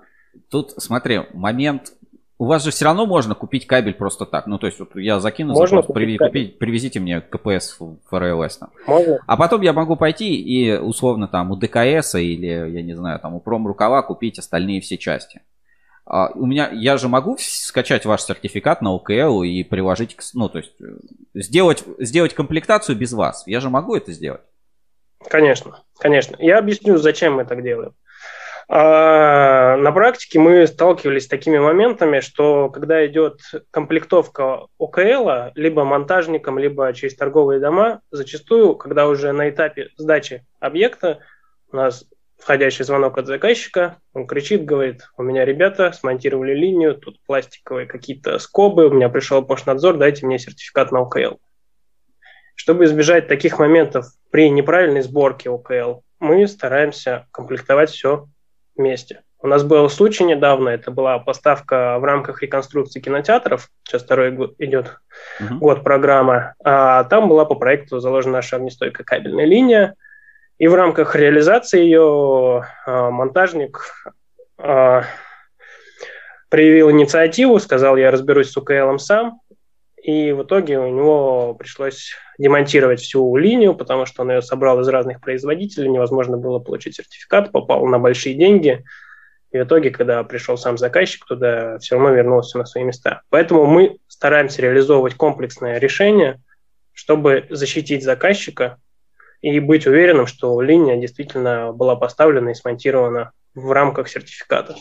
тут, 0.50 0.72
смотри, 0.78 1.22
момент 1.34 1.94
у 2.38 2.46
вас 2.46 2.64
же 2.64 2.70
все 2.70 2.86
равно 2.86 3.06
можно 3.06 3.34
купить 3.34 3.66
кабель 3.66 3.96
просто 3.96 4.26
так. 4.26 4.46
Ну, 4.46 4.60
то 4.60 4.68
есть, 4.68 4.80
вот 4.80 4.96
я 4.96 5.20
закину 5.20 5.54
можно 5.54 5.78
запрос, 5.78 5.86
купить, 5.88 6.18
купить, 6.20 6.60
привезите 6.60 7.00
мне 7.00 7.22
КПС 7.22 7.80
ФРЛС 8.10 8.58
там. 8.58 8.70
Можно. 8.86 9.20
А 9.26 9.38
потом 9.38 9.62
я 9.62 9.74
могу 9.74 9.96
пойти 9.96 10.36
и 10.36 10.78
условно 10.78 11.28
там 11.28 11.52
у 11.52 11.56
ДКС 11.56 12.16
или, 12.16 12.48
я 12.48 12.84
не 12.84 12.94
знаю, 12.94 13.20
там 13.20 13.34
у 13.34 13.40
Промрукава 13.40 14.04
купить 14.04 14.38
остальные 14.38 14.82
все 14.82 14.98
части. 14.98 15.42
А 16.06 16.30
у 16.36 16.46
меня, 16.46 16.70
я 16.72 16.98
же 16.98 17.08
могу 17.08 17.36
скачать 17.40 18.06
ваш 18.06 18.22
сертификат 18.22 18.82
на 18.82 18.94
ОКЛ 18.94 19.42
и 19.42 19.64
приложить, 19.64 20.16
ну, 20.36 20.50
то 20.50 20.60
есть 20.60 20.74
э, 20.80 20.86
сделать, 21.34 21.84
сделать 21.98 22.36
комплектацию 22.36 22.96
без 22.96 23.14
вас. 23.14 23.44
Я 23.48 23.60
же 23.60 23.72
могу 23.72 23.96
это 23.96 24.12
сделать? 24.12 24.42
Конечно, 25.28 25.84
конечно. 25.98 26.36
Я 26.40 26.60
объясню, 26.60 26.98
зачем 26.98 27.34
мы 27.34 27.46
так 27.46 27.64
делаем. 27.64 27.94
А, 28.68 29.78
на 29.78 29.92
практике 29.92 30.40
мы 30.40 30.66
сталкивались 30.66 31.26
с 31.26 31.28
такими 31.28 31.58
моментами, 31.58 32.20
что 32.20 32.70
когда 32.70 33.06
идет 33.06 33.40
комплектовка 33.72 34.68
ОКЛ, 34.80 35.54
либо 35.56 35.86
монтажником, 35.86 36.58
либо 36.58 36.92
через 36.94 37.16
торговые 37.16 37.60
дома, 37.60 38.02
зачастую, 38.12 38.76
когда 38.76 39.08
уже 39.08 39.32
на 39.32 39.50
этапе 39.50 39.90
сдачи 39.98 40.46
объекта 40.60 41.20
у 41.72 41.76
нас 41.76 42.06
входящий 42.38 42.86
звонок 42.86 43.18
от 43.18 43.28
заказчика, 43.28 43.98
он 44.14 44.28
кричит, 44.28 44.66
говорит, 44.66 45.10
у 45.18 45.24
меня 45.24 45.46
ребята 45.46 45.92
смонтировали 45.92 46.54
линию, 46.54 46.96
тут 46.96 47.20
пластиковые 47.26 47.88
какие-то 47.88 48.40
скобы, 48.40 48.88
у 48.88 48.94
меня 48.94 49.10
пришел 49.10 49.44
Пошнадзор, 49.44 49.98
дайте 49.98 50.26
мне 50.26 50.40
сертификат 50.40 50.92
на 50.92 51.02
ОКЛ. 51.02 51.38
Чтобы 52.56 52.86
избежать 52.86 53.28
таких 53.28 53.60
моментов 53.60 54.06
при 54.32 54.50
неправильной 54.50 55.02
сборке 55.02 55.50
ОКЛ, 55.50 56.02
мы 56.20 56.48
стараемся 56.48 57.28
комплектовать 57.32 57.90
все 57.90 58.28
вместе. 58.76 59.22
У 59.40 59.48
нас 59.48 59.64
был 59.64 59.90
случай 59.90 60.24
недавно, 60.24 60.70
это 60.70 60.90
была 60.90 61.20
поставка 61.20 62.00
в 62.00 62.04
рамках 62.04 62.42
реконструкции 62.42 63.00
кинотеатров, 63.00 63.70
сейчас 63.84 64.04
второй 64.04 64.32
год 64.32 64.56
идет 64.58 65.00
uh-huh. 65.40 65.60
год 65.60 65.84
программа, 65.84 66.56
а 66.64 67.04
там 67.04 67.30
была 67.30 67.46
по 67.46 67.54
проекту 67.54 68.00
заложена 68.00 68.38
наша 68.38 68.56
огнестойкая 68.56 69.06
кабельная 69.06 69.46
линия, 69.46 69.96
и 70.58 70.68
в 70.68 70.74
рамках 70.74 71.16
реализации 71.16 71.82
ее 71.82 72.66
а, 72.86 73.12
монтажник 73.12 73.94
а, 74.58 75.04
проявил 76.50 76.92
инициативу, 76.92 77.60
сказал, 77.60 77.98
я 77.98 78.12
разберусь 78.12 78.52
с 78.52 78.58
УКЛ 78.58 78.98
сам, 78.98 79.42
и 80.02 80.32
в 80.32 80.44
итоге 80.44 80.80
у 80.80 80.88
него 80.88 81.56
пришлось 81.56 82.14
демонтировать 82.38 83.02
всю 83.02 83.36
линию, 83.36 83.76
потому 83.76 84.06
что 84.06 84.22
он 84.22 84.32
ее 84.32 84.42
собрал 84.42 84.80
из 84.80 84.88
разных 84.88 85.20
производителей, 85.20 85.90
невозможно 85.90 86.38
было 86.38 86.60
получить 86.60 86.96
сертификат, 86.96 87.52
попал 87.52 87.86
на 87.88 88.00
большие 88.00 88.36
деньги, 88.36 88.84
и 89.52 89.58
в 89.58 89.64
итоге, 89.64 89.90
когда 89.90 90.24
пришел 90.24 90.58
сам 90.58 90.78
заказчик, 90.78 91.26
туда 91.26 91.80
все 91.80 91.96
равно 91.96 92.12
вернулся 92.12 92.58
на 92.58 92.66
свои 92.66 92.84
места. 92.84 93.22
Поэтому 93.30 93.66
мы 93.66 93.98
стараемся 94.08 94.62
реализовывать 94.62 95.16
комплексное 95.16 95.80
решение, 95.80 96.42
чтобы 96.94 97.48
защитить 97.50 98.04
заказчика 98.04 98.78
и 99.46 99.60
быть 99.60 99.86
уверенным, 99.86 100.26
что 100.26 100.60
линия 100.60 100.98
действительно 100.98 101.72
была 101.72 101.96
поставлена 101.96 102.50
и 102.50 102.56
смонтирована 102.56 103.32
в 103.54 103.72
рамках 103.72 104.08
сертификата. 104.08 104.76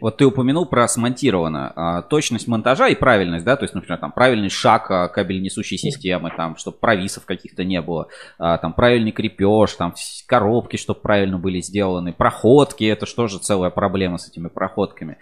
Вот 0.00 0.16
ты 0.16 0.24
упомянул 0.24 0.64
про 0.64 0.86
смонтировано. 0.86 1.72
А, 1.74 2.02
точность 2.02 2.46
монтажа 2.46 2.86
и 2.88 2.94
правильность, 2.94 3.44
да, 3.44 3.56
то 3.56 3.64
есть, 3.64 3.74
например, 3.74 3.98
там 3.98 4.12
правильный 4.12 4.48
шаг 4.48 4.90
а, 4.90 5.08
кабель 5.08 5.42
несущей 5.42 5.76
системы, 5.76 6.32
там, 6.34 6.56
чтобы 6.56 6.78
провисов 6.78 7.26
каких-то 7.26 7.64
не 7.64 7.82
было, 7.82 8.06
а, 8.38 8.58
там 8.58 8.72
правильный 8.72 9.10
крепеж, 9.10 9.74
там 9.74 9.92
коробки, 10.26 10.76
чтобы 10.76 11.00
правильно 11.00 11.38
были 11.38 11.60
сделаны, 11.60 12.12
проходки, 12.12 12.84
это 12.84 13.06
что 13.06 13.26
же 13.26 13.40
целая 13.40 13.70
проблема 13.70 14.18
с 14.18 14.28
этими 14.28 14.48
проходками. 14.48 15.18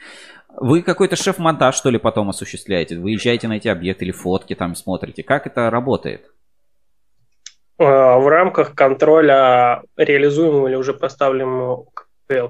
Вы 0.60 0.82
какой-то 0.82 1.16
шеф-монтаж, 1.16 1.74
что 1.74 1.88
ли, 1.88 1.98
потом 1.98 2.28
осуществляете? 2.28 2.98
Выезжаете 2.98 3.48
на 3.48 3.56
эти 3.56 3.68
объекты 3.68 4.04
или 4.04 4.12
фотки 4.12 4.54
там 4.54 4.74
смотрите? 4.74 5.22
Как 5.22 5.46
это 5.46 5.70
работает? 5.70 6.30
В 7.78 8.28
рамках 8.28 8.74
контроля 8.74 9.82
реализуемого 9.96 10.66
или 10.66 10.74
уже 10.74 10.94
поставленного 10.94 11.86
КПЛ 11.94 12.48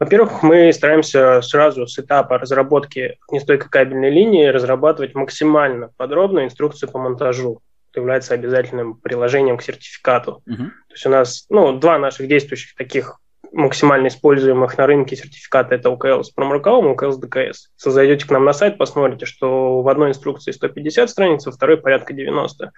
во-первых, 0.00 0.42
мы 0.42 0.72
стараемся 0.72 1.42
сразу 1.42 1.86
с 1.86 1.98
этапа 1.98 2.38
разработки 2.38 3.18
нестойкой 3.30 3.68
кабельной 3.68 4.08
линии 4.08 4.46
разрабатывать 4.46 5.14
максимально 5.14 5.90
подробную 5.98 6.46
инструкцию 6.46 6.90
по 6.90 6.98
монтажу. 6.98 7.60
Это 7.90 8.00
является 8.00 8.32
обязательным 8.32 8.94
приложением 8.94 9.58
к 9.58 9.62
сертификату. 9.62 10.42
Uh-huh. 10.48 10.56
То 10.56 10.94
есть 10.94 11.06
у 11.06 11.10
нас 11.10 11.44
ну, 11.50 11.78
два 11.78 11.98
наших 11.98 12.28
действующих 12.28 12.74
таких 12.76 13.18
максимально 13.52 14.06
используемых 14.06 14.78
на 14.78 14.86
рынке 14.86 15.16
сертификата 15.16 15.74
это 15.74 15.90
УКЛ 15.90 16.22
с 16.22 16.30
промрукавом 16.30 16.86
и 16.86 16.90
УКЛ 16.92 17.10
с 17.10 17.18
ДКС. 17.18 17.68
Если 17.76 17.90
зайдете 17.90 18.26
к 18.26 18.30
нам 18.30 18.46
на 18.46 18.54
сайт, 18.54 18.78
посмотрите, 18.78 19.26
что 19.26 19.82
в 19.82 19.88
одной 19.88 20.10
инструкции 20.10 20.52
150 20.52 21.10
страниц, 21.10 21.44
во 21.44 21.52
второй 21.52 21.76
порядка 21.76 22.14
90. 22.14 22.72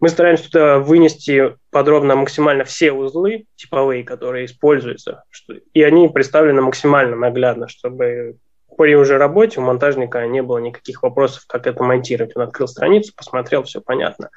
Мы 0.00 0.08
стараемся 0.08 0.44
туда 0.44 0.78
вынести 0.78 1.56
подробно 1.70 2.16
максимально 2.16 2.64
все 2.64 2.90
узлы 2.92 3.44
типовые, 3.56 4.02
которые 4.02 4.46
используются, 4.46 5.24
и 5.74 5.82
они 5.82 6.08
представлены 6.08 6.62
максимально 6.62 7.16
наглядно, 7.16 7.68
чтобы 7.68 8.36
при 8.76 8.96
уже 8.96 9.18
работе 9.18 9.60
у 9.60 9.62
монтажника 9.62 10.26
не 10.26 10.42
было 10.42 10.56
никаких 10.56 11.02
вопросов, 11.02 11.44
как 11.46 11.66
это 11.66 11.82
монтировать. 11.82 12.34
Он 12.34 12.42
открыл 12.42 12.66
страницу, 12.66 13.12
посмотрел, 13.14 13.62
все 13.64 13.82
понятно. 13.82 14.30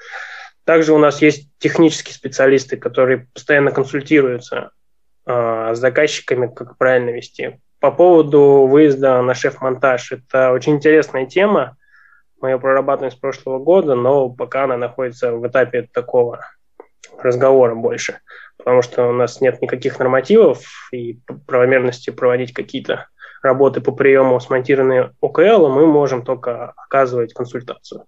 Также 0.66 0.94
у 0.94 0.98
нас 0.98 1.22
есть 1.22 1.50
технические 1.60 2.14
специалисты, 2.14 2.76
которые 2.76 3.28
постоянно 3.34 3.72
консультируются 3.72 4.72
э, 5.26 5.72
с 5.74 5.78
заказчиками, 5.78 6.48
как 6.54 6.78
правильно 6.78 7.12
вести. 7.12 7.62
По 7.80 7.92
поводу 7.92 8.68
выезда 8.68 9.22
на 9.22 9.34
шеф-монтаж, 9.34 10.12
это 10.12 10.52
очень 10.52 10.76
интересная 10.76 11.26
тема. 11.26 11.78
Мы 12.44 12.50
ее 12.50 12.60
прорабатываем 12.60 13.10
с 13.10 13.16
прошлого 13.16 13.58
года, 13.58 13.96
но 13.96 14.28
пока 14.28 14.66
она 14.66 14.76
находится 14.76 15.32
в 15.32 15.48
этапе 15.48 15.88
такого 15.94 16.42
разговора 17.18 17.74
больше, 17.74 18.20
потому 18.58 18.82
что 18.82 19.08
у 19.08 19.14
нас 19.14 19.40
нет 19.40 19.62
никаких 19.62 19.98
нормативов 19.98 20.60
и 20.92 21.22
правомерности 21.48 22.10
проводить 22.10 22.52
какие-то 22.52 23.08
работы 23.42 23.80
по 23.80 23.94
приему 23.94 24.38
смонтированные 24.42 25.12
ОКЛ, 25.22 25.70
мы 25.70 25.88
можем 25.88 26.26
только 26.26 26.74
оказывать 26.76 27.34
консультацию. 27.34 28.04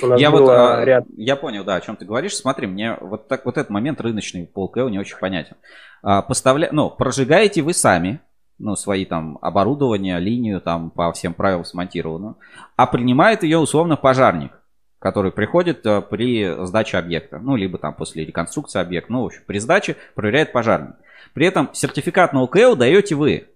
Я 0.00 0.30
вот 0.30 0.48
а, 0.48 0.82
ряд... 0.82 1.04
я 1.14 1.36
понял, 1.36 1.62
да, 1.62 1.74
о 1.74 1.80
чем 1.82 1.96
ты 1.96 2.06
говоришь. 2.06 2.34
Смотри, 2.34 2.66
мне 2.66 2.96
вот 2.98 3.28
так 3.28 3.44
вот 3.44 3.58
этот 3.58 3.68
момент 3.68 4.00
рыночный 4.00 4.46
по 4.46 4.64
ОКЛ 4.64 4.88
не 4.88 4.98
очень 4.98 5.18
понятен. 5.18 5.56
А, 6.02 6.22
поставля... 6.22 6.70
Ну, 6.72 6.88
прожигаете 6.88 7.60
вы 7.60 7.74
сами, 7.74 8.20
ну, 8.58 8.76
свои 8.76 9.04
там 9.04 9.38
оборудования, 9.42 10.18
линию 10.18 10.60
там 10.60 10.90
по 10.90 11.12
всем 11.12 11.34
правилам 11.34 11.64
смонтированную, 11.64 12.36
а 12.76 12.86
принимает 12.86 13.42
ее 13.42 13.58
условно 13.58 13.96
пожарник, 13.96 14.52
который 14.98 15.32
приходит 15.32 15.84
э, 15.84 16.00
при 16.02 16.66
сдаче 16.66 16.98
объекта, 16.98 17.38
ну, 17.38 17.56
либо 17.56 17.78
там 17.78 17.94
после 17.94 18.24
реконструкции 18.24 18.80
объекта, 18.80 19.12
ну, 19.12 19.22
в 19.22 19.26
общем, 19.26 19.42
при 19.46 19.58
сдаче 19.58 19.96
проверяет 20.14 20.52
пожарник. 20.52 20.94
При 21.34 21.46
этом 21.46 21.70
сертификат 21.72 22.32
на 22.32 22.42
ОКЛ 22.42 22.76
даете 22.76 23.14
вы. 23.14 23.48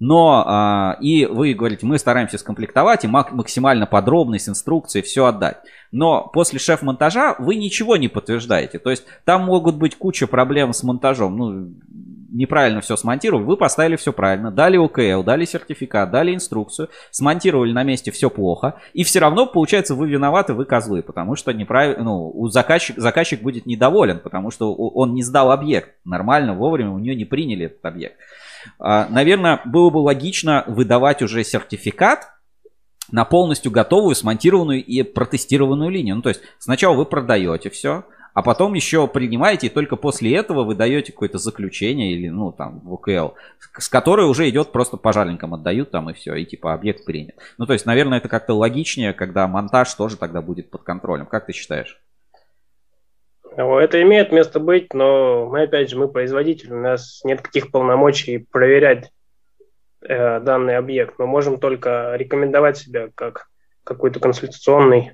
Но 0.00 0.42
а, 0.46 0.96
и 1.00 1.26
вы 1.26 1.52
говорите, 1.52 1.84
мы 1.84 1.98
стараемся 1.98 2.38
скомплектовать 2.38 3.04
и 3.04 3.08
максимально 3.08 3.86
подробно 3.86 4.38
с 4.38 4.48
инструкцией 4.48 5.04
все 5.04 5.26
отдать. 5.26 5.58
Но 5.92 6.26
после 6.32 6.58
шеф-монтажа 6.58 7.36
вы 7.38 7.56
ничего 7.56 7.96
не 7.96 8.08
подтверждаете. 8.08 8.78
То 8.78 8.90
есть 8.90 9.04
там 9.24 9.44
могут 9.44 9.76
быть 9.76 9.96
куча 9.96 10.26
проблем 10.26 10.72
с 10.72 10.82
монтажом. 10.82 11.36
Ну, 11.36 11.74
неправильно 12.32 12.80
все 12.80 12.96
смонтировали, 12.96 13.44
вы 13.44 13.56
поставили 13.56 13.96
все 13.96 14.12
правильно, 14.12 14.50
дали 14.50 14.76
ОКЛ, 14.76 15.22
дали 15.22 15.44
сертификат, 15.44 16.10
дали 16.10 16.34
инструкцию, 16.34 16.88
смонтировали 17.10 17.72
на 17.72 17.82
месте 17.82 18.10
все 18.10 18.30
плохо, 18.30 18.80
и 18.92 19.04
все 19.04 19.20
равно, 19.20 19.46
получается, 19.46 19.94
вы 19.94 20.08
виноваты, 20.08 20.54
вы 20.54 20.64
козлы, 20.64 21.02
потому 21.02 21.36
что 21.36 21.52
неправильно, 21.52 22.04
ну, 22.04 22.30
у 22.30 22.48
заказчик, 22.48 22.96
заказчик 22.98 23.42
будет 23.42 23.66
недоволен, 23.66 24.20
потому 24.20 24.50
что 24.50 24.74
он 24.74 25.14
не 25.14 25.22
сдал 25.22 25.50
объект 25.50 25.96
нормально, 26.04 26.54
вовремя, 26.54 26.90
у 26.90 26.98
нее 26.98 27.14
не 27.14 27.24
приняли 27.24 27.66
этот 27.66 27.84
объект. 27.84 28.16
А, 28.78 29.06
наверное, 29.08 29.60
было 29.64 29.90
бы 29.90 29.98
логично 29.98 30.64
выдавать 30.66 31.22
уже 31.22 31.44
сертификат, 31.44 32.28
на 33.12 33.24
полностью 33.24 33.72
готовую, 33.72 34.14
смонтированную 34.14 34.84
и 34.84 35.02
протестированную 35.02 35.90
линию. 35.90 36.16
Ну, 36.16 36.22
то 36.22 36.28
есть 36.28 36.42
сначала 36.58 36.94
вы 36.94 37.06
продаете 37.06 37.70
все, 37.70 38.04
а 38.34 38.42
потом 38.42 38.74
еще 38.74 39.06
принимаете, 39.06 39.66
и 39.66 39.70
только 39.70 39.96
после 39.96 40.36
этого 40.36 40.64
вы 40.64 40.74
даете 40.74 41.12
какое-то 41.12 41.38
заключение 41.38 42.12
или, 42.12 42.28
ну, 42.28 42.52
там, 42.52 42.80
в 42.80 42.92
УКЛ, 42.92 43.34
с 43.78 43.88
которой 43.88 44.26
уже 44.26 44.48
идет 44.48 44.72
просто 44.72 44.96
пожарникам 44.96 45.54
отдают 45.54 45.90
там 45.90 46.10
и 46.10 46.12
все, 46.12 46.34
и 46.34 46.44
типа 46.44 46.72
объект 46.72 47.04
принят. 47.04 47.36
Ну, 47.58 47.66
то 47.66 47.72
есть, 47.72 47.86
наверное, 47.86 48.18
это 48.18 48.28
как-то 48.28 48.54
логичнее, 48.54 49.12
когда 49.12 49.46
монтаж 49.46 49.92
тоже 49.94 50.16
тогда 50.16 50.42
будет 50.42 50.70
под 50.70 50.82
контролем. 50.82 51.26
Как 51.26 51.46
ты 51.46 51.52
считаешь? 51.52 52.00
Это 53.56 54.00
имеет 54.02 54.30
место 54.30 54.60
быть, 54.60 54.94
но 54.94 55.48
мы, 55.48 55.62
опять 55.62 55.90
же, 55.90 55.98
мы 55.98 56.08
производитель, 56.08 56.72
у 56.72 56.80
нас 56.80 57.20
нет 57.24 57.42
каких 57.42 57.72
полномочий 57.72 58.38
проверять 58.38 59.10
э, 60.02 60.40
данный 60.40 60.76
объект. 60.76 61.18
Мы 61.18 61.26
можем 61.26 61.58
только 61.58 62.14
рекомендовать 62.14 62.78
себя 62.78 63.08
как 63.14 63.48
какой-то 63.82 64.20
консультационный 64.20 65.12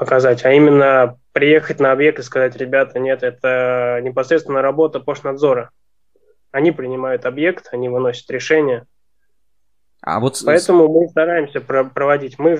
оказать, 0.00 0.44
а 0.46 0.52
именно 0.52 1.18
приехать 1.32 1.78
на 1.78 1.92
объект 1.92 2.18
и 2.18 2.22
сказать, 2.22 2.56
ребята, 2.56 2.98
нет, 2.98 3.22
это 3.22 4.00
непосредственно 4.02 4.62
работа 4.62 4.98
Пошнадзора. 4.98 5.70
Они 6.50 6.72
принимают 6.72 7.26
объект, 7.26 7.68
они 7.70 7.88
выносят 7.88 8.28
решение. 8.30 8.86
А 10.00 10.18
вот... 10.18 10.40
Поэтому 10.44 10.88
мы 10.88 11.06
стараемся 11.08 11.60
проводить. 11.60 12.38
Мы 12.38 12.58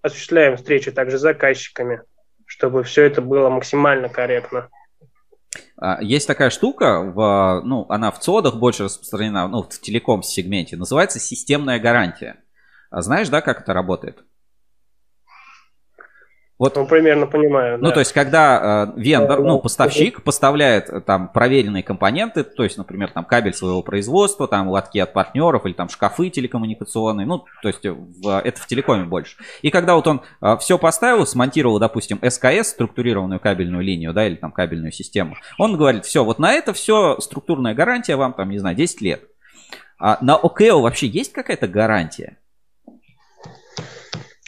осуществляем 0.00 0.56
встречи 0.56 0.90
также 0.90 1.18
с 1.18 1.20
заказчиками, 1.20 2.00
чтобы 2.46 2.82
все 2.82 3.04
это 3.04 3.20
было 3.20 3.50
максимально 3.50 4.08
корректно. 4.08 4.68
А, 5.76 6.02
есть 6.02 6.26
такая 6.26 6.48
штука, 6.48 7.02
в, 7.02 7.60
ну, 7.62 7.84
она 7.90 8.10
в 8.10 8.18
ЦОДах 8.20 8.56
больше 8.56 8.84
распространена, 8.84 9.48
ну, 9.48 9.62
в 9.62 9.68
телеком-сегменте, 9.68 10.78
называется 10.78 11.20
системная 11.20 11.78
гарантия. 11.78 12.36
А 12.90 13.02
знаешь, 13.02 13.28
да, 13.28 13.42
как 13.42 13.60
это 13.60 13.74
работает? 13.74 14.24
Вот, 16.60 16.76
ну, 16.76 16.86
примерно 16.86 17.26
понимаю. 17.26 17.78
Ну, 17.78 17.88
да. 17.88 17.94
то 17.94 18.00
есть, 18.00 18.12
когда 18.12 18.92
э, 18.94 19.00
вендор, 19.00 19.42
ну, 19.42 19.60
поставщик 19.60 20.22
поставляет 20.22 20.90
э, 20.90 21.00
там 21.00 21.28
проверенные 21.28 21.82
компоненты, 21.82 22.44
то 22.44 22.64
есть, 22.64 22.76
например, 22.76 23.10
там 23.12 23.24
кабель 23.24 23.54
своего 23.54 23.82
производства, 23.82 24.46
там 24.46 24.68
лотки 24.68 24.98
от 24.98 25.14
партнеров 25.14 25.64
или 25.64 25.72
там 25.72 25.88
шкафы 25.88 26.28
телекоммуникационные, 26.28 27.26
ну, 27.26 27.46
то 27.62 27.68
есть, 27.68 27.80
в, 27.82 28.42
это 28.44 28.60
в 28.60 28.66
телекоме 28.66 29.04
больше. 29.04 29.38
И 29.62 29.70
когда 29.70 29.94
вот 29.94 30.06
он 30.06 30.20
э, 30.42 30.58
все 30.60 30.76
поставил, 30.76 31.26
смонтировал, 31.26 31.78
допустим, 31.78 32.20
СКС, 32.22 32.72
структурированную 32.72 33.40
кабельную 33.40 33.82
линию, 33.82 34.12
да, 34.12 34.26
или 34.26 34.34
там 34.34 34.52
кабельную 34.52 34.92
систему, 34.92 35.36
он 35.56 35.78
говорит, 35.78 36.04
все, 36.04 36.24
вот 36.24 36.38
на 36.38 36.52
это 36.52 36.74
все 36.74 37.18
структурная 37.20 37.72
гарантия 37.72 38.16
вам 38.16 38.34
там, 38.34 38.50
не 38.50 38.58
знаю, 38.58 38.76
10 38.76 39.00
лет. 39.00 39.22
А 39.98 40.18
на 40.20 40.36
ОКЛ 40.36 40.82
вообще 40.82 41.06
есть 41.06 41.32
какая-то 41.32 41.68
гарантия? 41.68 42.36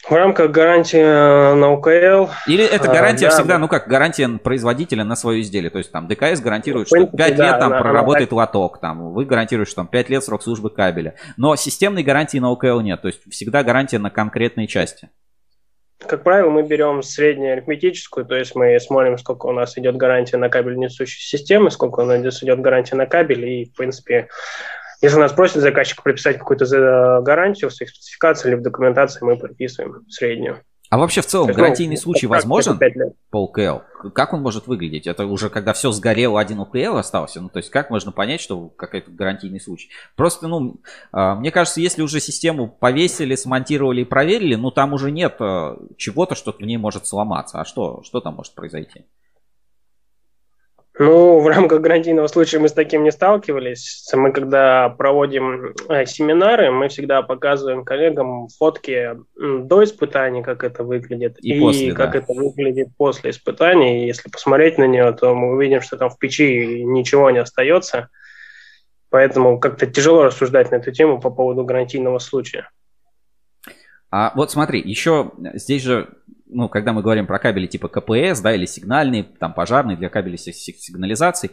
В 0.08 0.12
рамках 0.12 0.50
гарантии 0.50 0.98
э, 0.98 1.54
на 1.54 1.72
УКЛ... 1.72 2.32
Или 2.48 2.64
это 2.64 2.88
э, 2.88 2.92
гарантия 2.92 3.28
да, 3.28 3.30
всегда, 3.30 3.58
ну 3.58 3.68
как, 3.68 3.86
гарантия 3.86 4.28
производителя 4.28 5.04
на 5.04 5.14
свое 5.14 5.42
изделие. 5.42 5.70
То 5.70 5.78
есть 5.78 5.92
там 5.92 6.08
ДКС 6.08 6.40
гарантирует, 6.40 6.88
что 6.88 7.06
5 7.06 7.16
да, 7.16 7.26
лет 7.26 7.58
там 7.60 7.72
она, 7.72 7.80
проработает 7.80 8.32
она... 8.32 8.42
лоток, 8.42 8.80
там, 8.80 9.12
вы 9.12 9.24
гарантируете, 9.24 9.70
что 9.70 9.82
там 9.82 9.86
5 9.86 10.08
лет 10.10 10.24
срок 10.24 10.42
службы 10.42 10.70
кабеля. 10.70 11.14
Но 11.36 11.54
системной 11.54 12.02
гарантии 12.02 12.38
на 12.38 12.50
УКЛ 12.50 12.80
нет. 12.80 13.00
То 13.00 13.08
есть 13.08 13.20
всегда 13.30 13.62
гарантия 13.62 13.98
на 13.98 14.10
конкретные 14.10 14.66
части. 14.66 15.08
Как 16.06 16.24
правило, 16.24 16.50
мы 16.50 16.64
берем 16.64 17.02
среднюю 17.02 17.52
арифметическую, 17.52 18.26
то 18.26 18.34
есть 18.34 18.54
мы 18.54 18.78
смотрим, 18.80 19.16
сколько 19.18 19.46
у 19.46 19.52
нас 19.52 19.78
идет 19.78 19.96
гарантия 19.96 20.36
на 20.36 20.48
кабель 20.48 20.76
несущей 20.76 21.22
системы, 21.22 21.70
сколько 21.70 22.00
у 22.00 22.04
нас 22.04 22.42
идет 22.42 22.60
гарантия 22.60 22.96
на 22.96 23.06
кабель, 23.06 23.48
и, 23.48 23.64
в 23.66 23.76
принципе, 23.76 24.28
если 25.02 25.18
нас 25.18 25.32
просит 25.32 25.60
заказчик 25.60 26.02
прописать 26.02 26.38
какую-то 26.38 27.20
гарантию 27.22 27.70
в 27.70 27.74
своих 27.74 27.90
спецификациях 27.90 28.46
или 28.46 28.54
в 28.54 28.62
документации, 28.62 29.24
мы 29.24 29.36
прописываем 29.36 30.08
среднюю. 30.08 30.62
А 30.92 30.98
вообще 30.98 31.22
в 31.22 31.26
целом 31.26 31.48
есть, 31.48 31.56
ну, 31.56 31.64
гарантийный 31.64 31.96
ну, 31.96 32.02
случай 32.02 32.26
возможен 32.26 32.78
по 33.30 33.44
УКЛ? 33.44 34.10
Как 34.14 34.34
он 34.34 34.42
может 34.42 34.66
выглядеть? 34.66 35.06
Это 35.06 35.24
уже 35.24 35.48
когда 35.48 35.72
все 35.72 35.90
сгорело, 35.90 36.38
один 36.38 36.60
УКЛ 36.60 36.98
остался? 36.98 37.40
Ну, 37.40 37.48
то 37.48 37.60
есть 37.60 37.70
как 37.70 37.88
можно 37.88 38.12
понять, 38.12 38.42
что 38.42 38.68
какой-то 38.68 39.10
гарантийный 39.10 39.58
случай? 39.58 39.88
Просто, 40.16 40.48
ну, 40.48 40.82
а, 41.10 41.34
мне 41.34 41.50
кажется, 41.50 41.80
если 41.80 42.02
уже 42.02 42.20
систему 42.20 42.68
повесили, 42.68 43.36
смонтировали 43.36 44.02
и 44.02 44.04
проверили, 44.04 44.54
ну, 44.54 44.70
там 44.70 44.92
уже 44.92 45.10
нет 45.10 45.36
а, 45.40 45.78
чего-то, 45.96 46.34
что 46.34 46.52
в 46.52 46.60
ней 46.60 46.76
может 46.76 47.06
сломаться. 47.06 47.58
А 47.58 47.64
что, 47.64 48.02
что 48.02 48.20
там 48.20 48.34
может 48.34 48.54
произойти? 48.54 49.06
Ну, 51.04 51.40
в 51.40 51.46
рамках 51.48 51.80
гарантийного 51.80 52.28
случая 52.28 52.60
мы 52.60 52.68
с 52.68 52.72
таким 52.72 53.02
не 53.02 53.10
сталкивались. 53.10 54.08
Мы 54.12 54.30
когда 54.32 54.88
проводим 54.88 55.74
э, 55.88 56.06
семинары, 56.06 56.70
мы 56.70 56.88
всегда 56.88 57.22
показываем 57.22 57.84
коллегам 57.84 58.46
фотки 58.48 59.16
до 59.36 59.82
испытаний, 59.82 60.42
как 60.42 60.62
это 60.62 60.84
выглядит, 60.84 61.38
и, 61.42 61.56
и 61.56 61.60
после, 61.60 61.92
как 61.92 62.12
да. 62.12 62.18
это 62.18 62.32
выглядит 62.32 62.88
после 62.96 63.30
испытаний. 63.30 64.04
И 64.04 64.06
если 64.06 64.30
посмотреть 64.30 64.78
на 64.78 64.86
нее, 64.86 65.12
то 65.12 65.34
мы 65.34 65.54
увидим, 65.54 65.80
что 65.80 65.96
там 65.96 66.08
в 66.08 66.18
печи 66.18 66.84
ничего 66.84 67.30
не 67.30 67.38
остается. 67.38 68.08
Поэтому 69.10 69.58
как-то 69.58 69.86
тяжело 69.86 70.22
рассуждать 70.24 70.70
на 70.70 70.76
эту 70.76 70.92
тему 70.92 71.20
по 71.20 71.30
поводу 71.30 71.64
гарантийного 71.64 72.18
случая. 72.20 72.68
А 74.10 74.30
вот 74.36 74.50
смотри, 74.50 74.80
еще 74.80 75.32
здесь 75.54 75.82
же, 75.82 76.10
ну, 76.52 76.68
когда 76.68 76.92
мы 76.92 77.02
говорим 77.02 77.26
про 77.26 77.38
кабели 77.38 77.66
типа 77.66 77.88
КПС, 77.88 78.40
да, 78.40 78.54
или 78.54 78.66
сигнальные, 78.66 79.24
там, 79.24 79.54
пожарные 79.54 79.96
для 79.96 80.08
кабелей 80.08 80.38
си- 80.38 80.52
си- 80.52 80.76
сигнализаций, 80.78 81.50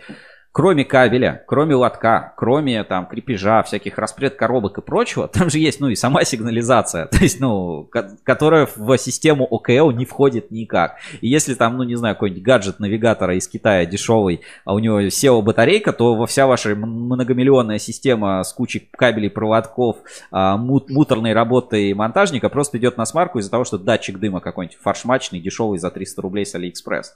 кроме 0.51 0.83
кабеля, 0.83 1.43
кроме 1.47 1.75
лотка, 1.75 2.33
кроме 2.35 2.83
там 2.83 3.05
крепежа, 3.05 3.63
всяких 3.63 3.97
распред 3.97 4.35
коробок 4.35 4.77
и 4.77 4.81
прочего, 4.81 5.27
там 5.33 5.49
же 5.49 5.59
есть, 5.59 5.79
ну, 5.79 5.89
и 5.89 5.95
сама 5.95 6.23
сигнализация, 6.23 7.05
то 7.11 7.17
есть, 7.17 7.39
ну, 7.39 7.83
ко- 7.85 8.17
которая 8.23 8.67
в 8.75 8.97
систему 8.97 9.45
ОКЛ 9.45 9.91
не 9.91 10.05
входит 10.05 10.51
никак. 10.51 10.97
И 11.21 11.27
если 11.27 11.53
там, 11.53 11.77
ну, 11.77 11.83
не 11.83 11.95
знаю, 11.95 12.15
какой-нибудь 12.15 12.43
гаджет 12.43 12.79
навигатора 12.79 13.35
из 13.35 13.47
Китая 13.47 13.85
дешевый, 13.85 14.41
а 14.65 14.73
у 14.73 14.79
него 14.79 15.01
SEO-батарейка, 15.01 15.93
то 15.93 16.15
во 16.15 16.25
вся 16.25 16.47
ваша 16.47 16.75
многомиллионная 16.75 17.79
система 17.79 18.43
с 18.43 18.51
кучей 18.53 18.89
кабелей, 18.91 19.29
проводков, 19.29 19.97
а, 20.31 20.57
мут- 20.57 20.89
муторной 20.89 21.33
работы 21.33 21.93
монтажника 21.93 22.49
просто 22.49 22.77
идет 22.77 22.97
насмарку 22.97 23.39
из-за 23.39 23.51
того, 23.51 23.63
что 23.63 23.77
датчик 23.77 24.19
дыма 24.19 24.39
какой-нибудь 24.39 24.77
фаршмачный, 24.81 25.39
дешевый 25.39 25.79
за 25.79 25.91
300 25.91 26.21
рублей 26.21 26.45
с 26.45 26.55
Алиэкспресс. 26.55 27.15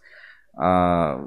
А, 0.56 1.26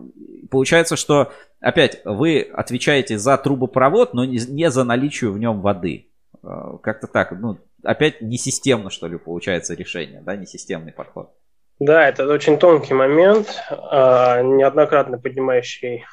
Получается, 0.50 0.96
что 0.96 1.32
опять 1.60 2.00
вы 2.04 2.40
отвечаете 2.40 3.18
за 3.18 3.36
трубопровод, 3.36 4.14
но 4.14 4.24
не, 4.24 4.70
за 4.70 4.84
наличие 4.84 5.30
в 5.30 5.38
нем 5.38 5.60
воды. 5.60 6.08
А, 6.42 6.78
Как-то 6.78 7.06
так, 7.06 7.32
ну, 7.32 7.58
опять 7.82 8.20
не 8.20 8.38
системно, 8.38 8.90
что 8.90 9.06
ли, 9.06 9.18
получается 9.18 9.74
решение, 9.74 10.20
да, 10.22 10.36
не 10.36 10.46
системный 10.46 10.92
подход. 10.92 11.32
Да, 11.78 12.08
это 12.08 12.26
очень 12.26 12.58
тонкий 12.58 12.94
момент, 12.94 13.62
а, 13.68 14.40
неоднократно 14.42 15.18
поднимающий 15.18 16.04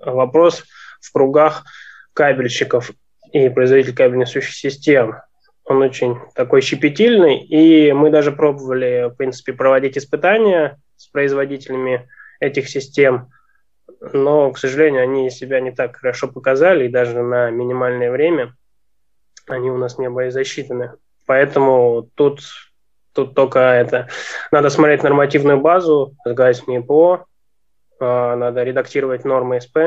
вопрос 0.00 0.64
в 1.00 1.12
кругах 1.12 1.64
кабельщиков 2.12 2.90
и 3.32 3.48
производителей 3.48 3.94
кабельных 3.94 4.28
систем. 4.28 5.16
Он 5.64 5.82
очень 5.82 6.16
такой 6.34 6.60
щепетильный, 6.62 7.44
и 7.44 7.92
мы 7.92 8.10
даже 8.10 8.32
пробовали, 8.32 9.10
в 9.10 9.16
принципе, 9.16 9.52
проводить 9.52 9.98
испытания 9.98 10.78
с 10.98 11.06
производителями 11.08 12.08
этих 12.40 12.68
систем, 12.68 13.30
но, 14.12 14.52
к 14.52 14.58
сожалению, 14.58 15.02
они 15.02 15.30
себя 15.30 15.60
не 15.60 15.70
так 15.70 15.96
хорошо 15.96 16.28
показали, 16.28 16.84
и 16.84 16.90
даже 16.90 17.22
на 17.22 17.50
минимальное 17.50 18.10
время 18.10 18.54
они 19.46 19.70
у 19.70 19.78
нас 19.78 19.98
не 19.98 20.10
были 20.10 20.28
засчитаны. 20.28 20.92
Поэтому 21.26 22.08
тут, 22.14 22.40
тут 23.12 23.34
только 23.34 23.58
это. 23.58 24.08
Надо 24.52 24.70
смотреть 24.70 25.02
нормативную 25.02 25.60
базу, 25.60 26.14
сгадать 26.24 26.66
НИПО, 26.66 27.26
а, 28.00 28.36
надо 28.36 28.62
редактировать 28.62 29.24
нормы 29.24 29.60
СП, 29.60 29.78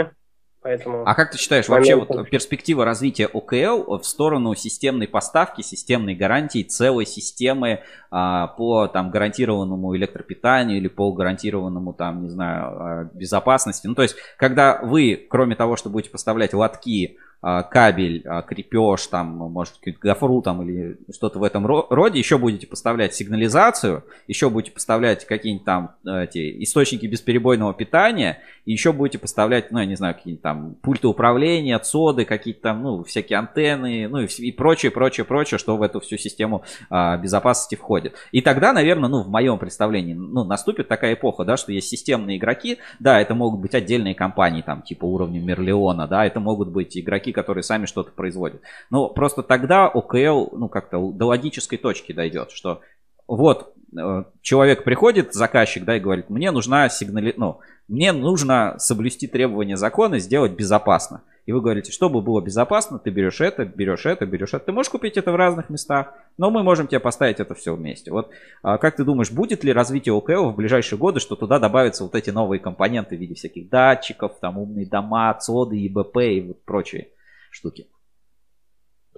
поэтому... 0.62 1.04
А 1.06 1.16
как 1.16 1.32
ты 1.32 1.38
считаешь, 1.38 1.68
вообще 1.68 1.96
Момент. 1.96 2.16
вот 2.16 2.30
перспектива 2.30 2.86
развития 2.86 3.28
ОКЛ 3.28 3.98
в 3.98 4.04
сторону 4.04 4.56
системной 4.56 5.08
поставки, 5.08 5.62
системной 5.62 6.16
гарантии, 6.16 6.64
целой 6.64 7.06
системы 7.06 7.82
а, 8.10 8.48
по 8.48 8.88
там 8.88 9.12
гарантированному 9.12 9.96
электропитанию 9.96 10.78
или 10.78 10.88
по 10.88 11.12
гарантированному 11.12 11.94
там, 11.94 12.24
не 12.24 12.30
знаю, 12.30 12.64
а, 12.64 13.10
безопасности? 13.14 13.88
Ну, 13.88 13.96
то 13.96 14.04
есть, 14.04 14.16
когда 14.38 14.80
вы, 14.82 15.28
кроме 15.30 15.56
того, 15.56 15.76
что 15.76 15.90
будете 15.90 16.12
поставлять 16.12 16.54
лотки, 16.54 17.18
кабель, 17.42 18.22
а, 18.26 18.44
крепеж, 18.44 19.08
там, 19.08 19.28
может, 19.28 19.74
какую-то 19.76 20.00
гофру 20.00 20.42
там 20.44 20.62
или 20.62 20.98
что-то 21.12 21.40
в 21.40 21.44
этом 21.44 21.66
ро- 21.66 21.88
роде, 21.90 22.20
еще 22.20 22.38
будете 22.38 22.68
поставлять 22.68 23.16
сигнализацию, 23.16 24.04
еще 24.28 24.50
будете 24.50 24.72
поставлять 24.72 25.26
какие-нибудь 25.26 25.66
там 25.66 25.96
э, 26.06 26.26
эти 26.26 26.64
источники 26.64 27.08
бесперебойного 27.08 27.74
питания, 27.74 28.42
и 28.66 28.72
еще 28.72 28.94
будете 28.94 29.18
поставлять, 29.18 29.72
ну, 29.72 29.80
я 29.80 29.86
не 29.86 29.96
знаю, 29.96 30.14
какие-нибудь 30.14 30.44
там 30.44 30.76
пульты 30.82 31.08
управления, 31.08 31.80
цоды, 31.80 32.26
какие-то 32.26 32.62
там, 32.62 32.84
ну, 32.84 33.04
всякие 33.04 33.40
антенны, 33.40 34.08
ну, 34.08 34.20
и, 34.20 34.28
и 34.28 34.52
прочее, 34.52 34.92
прочее, 34.92 35.26
прочее, 35.26 35.58
что 35.58 35.78
в 35.78 35.82
эту 35.82 36.00
всю 36.00 36.18
систему 36.18 36.64
а, 36.92 37.18
безопасности 37.18 37.74
входит. 37.74 38.14
И 38.32 38.42
тогда, 38.42 38.72
наверное, 38.72 39.10
ну, 39.10 39.24
в 39.24 39.30
моем 39.30 39.58
представлении, 39.58 40.14
ну, 40.14 40.44
наступит 40.44 40.88
такая 40.88 41.16
эпоха, 41.16 41.44
да, 41.44 41.58
что 41.58 41.72
есть 41.72 41.88
системные 41.88 42.38
игроки, 42.38 42.78
да, 43.00 43.20
это 43.20 43.34
могут 43.34 43.62
быть 43.62 43.74
отдельные 43.74 44.14
компании, 44.14 44.62
там, 44.62 44.84
типа 44.84 45.06
уровня 45.06 45.40
Мерлеона, 45.40 46.08
да, 46.08 46.24
это 46.26 46.40
могут 46.40 46.70
быть 46.70 46.96
игроки, 46.96 47.31
которые 47.32 47.64
сами 47.64 47.86
что-то 47.86 48.12
производят. 48.12 48.62
Но 48.90 49.10
просто 49.10 49.44
тогда 49.44 49.88
ОКЛ, 49.88 50.56
ну, 50.56 50.70
как-то 50.70 51.12
до 51.12 51.26
логической 51.26 51.78
точки 51.78 52.12
дойдет, 52.12 52.52
что 52.52 52.82
вот 53.28 53.74
э, 53.98 54.24
человек 54.42 54.84
приходит, 54.84 55.34
заказчик, 55.34 55.84
да, 55.84 55.98
и 55.98 56.00
говорит, 56.00 56.30
мне 56.30 56.52
нужна 56.52 56.90
сигнали... 56.90 57.34
ну, 57.38 57.60
мне 57.88 58.14
нужно 58.14 58.76
соблюсти 58.78 59.28
требования 59.28 59.78
закона, 59.78 60.20
сделать 60.20 60.54
безопасно. 60.54 61.24
И 61.46 61.52
вы 61.52 61.62
говорите, 61.62 61.92
чтобы 61.92 62.22
было 62.22 62.40
безопасно, 62.40 63.00
ты 63.00 63.10
берешь 63.10 63.42
это, 63.42 63.66
берешь 63.66 64.06
это, 64.06 64.26
берешь 64.26 64.54
это. 64.54 64.66
Ты 64.66 64.72
можешь 64.72 64.92
купить 64.92 65.18
это 65.18 65.32
в 65.32 65.36
разных 65.36 65.70
местах, 65.70 66.14
но 66.38 66.52
мы 66.52 66.64
можем 66.64 66.88
тебе 66.88 67.00
поставить 67.00 67.40
это 67.40 67.56
все 67.56 67.76
вместе. 67.76 68.12
Вот 68.12 68.30
а 68.62 68.78
как 68.78 68.96
ты 68.96 69.04
думаешь, 69.04 69.32
будет 69.32 69.64
ли 69.64 69.74
развитие 69.74 70.14
ОКЛ 70.16 70.52
в 70.52 70.56
ближайшие 70.56 71.00
годы, 71.00 71.20
что 71.20 71.36
туда 71.36 71.60
добавятся 71.60 72.04
вот 72.04 72.16
эти 72.16 72.30
новые 72.30 72.60
компоненты 72.60 73.18
в 73.18 73.20
виде 73.20 73.34
всяких 73.34 73.70
датчиков, 73.70 74.38
там 74.40 74.58
умные 74.60 74.86
дома, 74.86 75.34
ЦОДы, 75.34 75.86
ИБП 75.88 76.18
и 76.18 76.42
вот 76.42 76.64
прочие 76.64 77.10
штуки? 77.52 77.88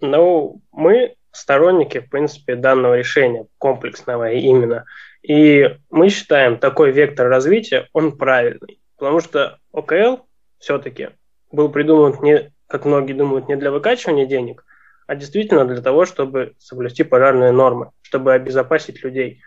Ну, 0.01 0.61
мы 0.71 1.15
сторонники, 1.31 1.99
в 1.99 2.09
принципе, 2.09 2.55
данного 2.55 2.97
решения, 2.97 3.47
комплексного 3.57 4.31
именно. 4.31 4.85
И 5.21 5.77
мы 5.89 6.09
считаем, 6.09 6.57
такой 6.57 6.91
вектор 6.91 7.27
развития, 7.27 7.87
он 7.93 8.17
правильный. 8.17 8.79
Потому 8.97 9.19
что 9.19 9.59
ОКЛ 9.71 10.23
все-таки 10.59 11.09
был 11.51 11.69
придуман 11.69 12.17
не, 12.21 12.51
как 12.67 12.85
многие 12.85 13.13
думают, 13.13 13.47
не 13.47 13.55
для 13.55 13.71
выкачивания 13.71 14.25
денег, 14.25 14.65
а 15.07 15.15
действительно 15.15 15.65
для 15.65 15.81
того, 15.81 16.05
чтобы 16.05 16.53
соблюсти 16.57 17.03
пожарные 17.03 17.51
нормы, 17.51 17.91
чтобы 18.01 18.33
обезопасить 18.33 19.03
людей. 19.03 19.41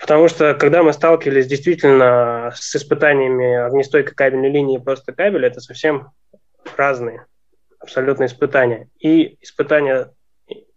Потому 0.00 0.28
что 0.28 0.54
когда 0.54 0.82
мы 0.82 0.92
сталкивались 0.92 1.46
действительно 1.46 2.52
с 2.54 2.74
испытаниями 2.74 3.54
огнестойкой 3.54 4.14
кабельной 4.14 4.50
линии 4.50 4.78
и 4.78 4.82
просто 4.82 5.12
кабеля, 5.12 5.48
это 5.48 5.60
совсем 5.60 6.10
разные 6.76 7.26
абсолютно 7.84 8.24
испытания. 8.24 8.88
И 8.98 9.38
испытание 9.40 10.10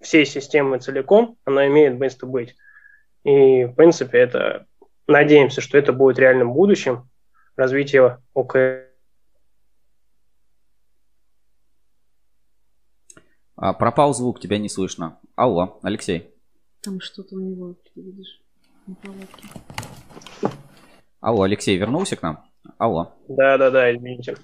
всей 0.02 0.26
системы 0.26 0.80
целиком, 0.80 1.38
оно 1.46 1.66
имеет 1.68 1.98
место 2.00 2.26
быть. 2.26 2.56
И, 3.24 3.66
в 3.66 3.74
принципе, 3.74 4.20
это 4.20 4.68
надеемся, 5.08 5.62
что 5.62 5.78
это 5.78 5.94
будет 5.94 6.20
реальным 6.20 6.54
будущим 6.54 7.10
развития 7.56 8.22
ОК. 8.34 8.56
А, 13.56 13.74
пропал 13.74 14.14
звук, 14.14 14.40
тебя 14.40 14.58
не 14.60 14.70
слышно. 14.70 15.20
Алло, 15.36 15.80
Алексей. 15.82 16.30
Там 16.82 17.00
что-то 17.00 17.36
у 17.36 17.40
него, 17.40 17.74
ты 17.74 18.02
видишь, 18.02 18.42
неполадки. 18.86 19.48
Алло, 21.22 21.44
Алексей 21.44 21.78
вернулся 21.78 22.16
к 22.16 22.22
нам? 22.22 22.46
Алло. 22.78 23.14
Да-да-да, 23.28 23.94
извините. 23.94 24.36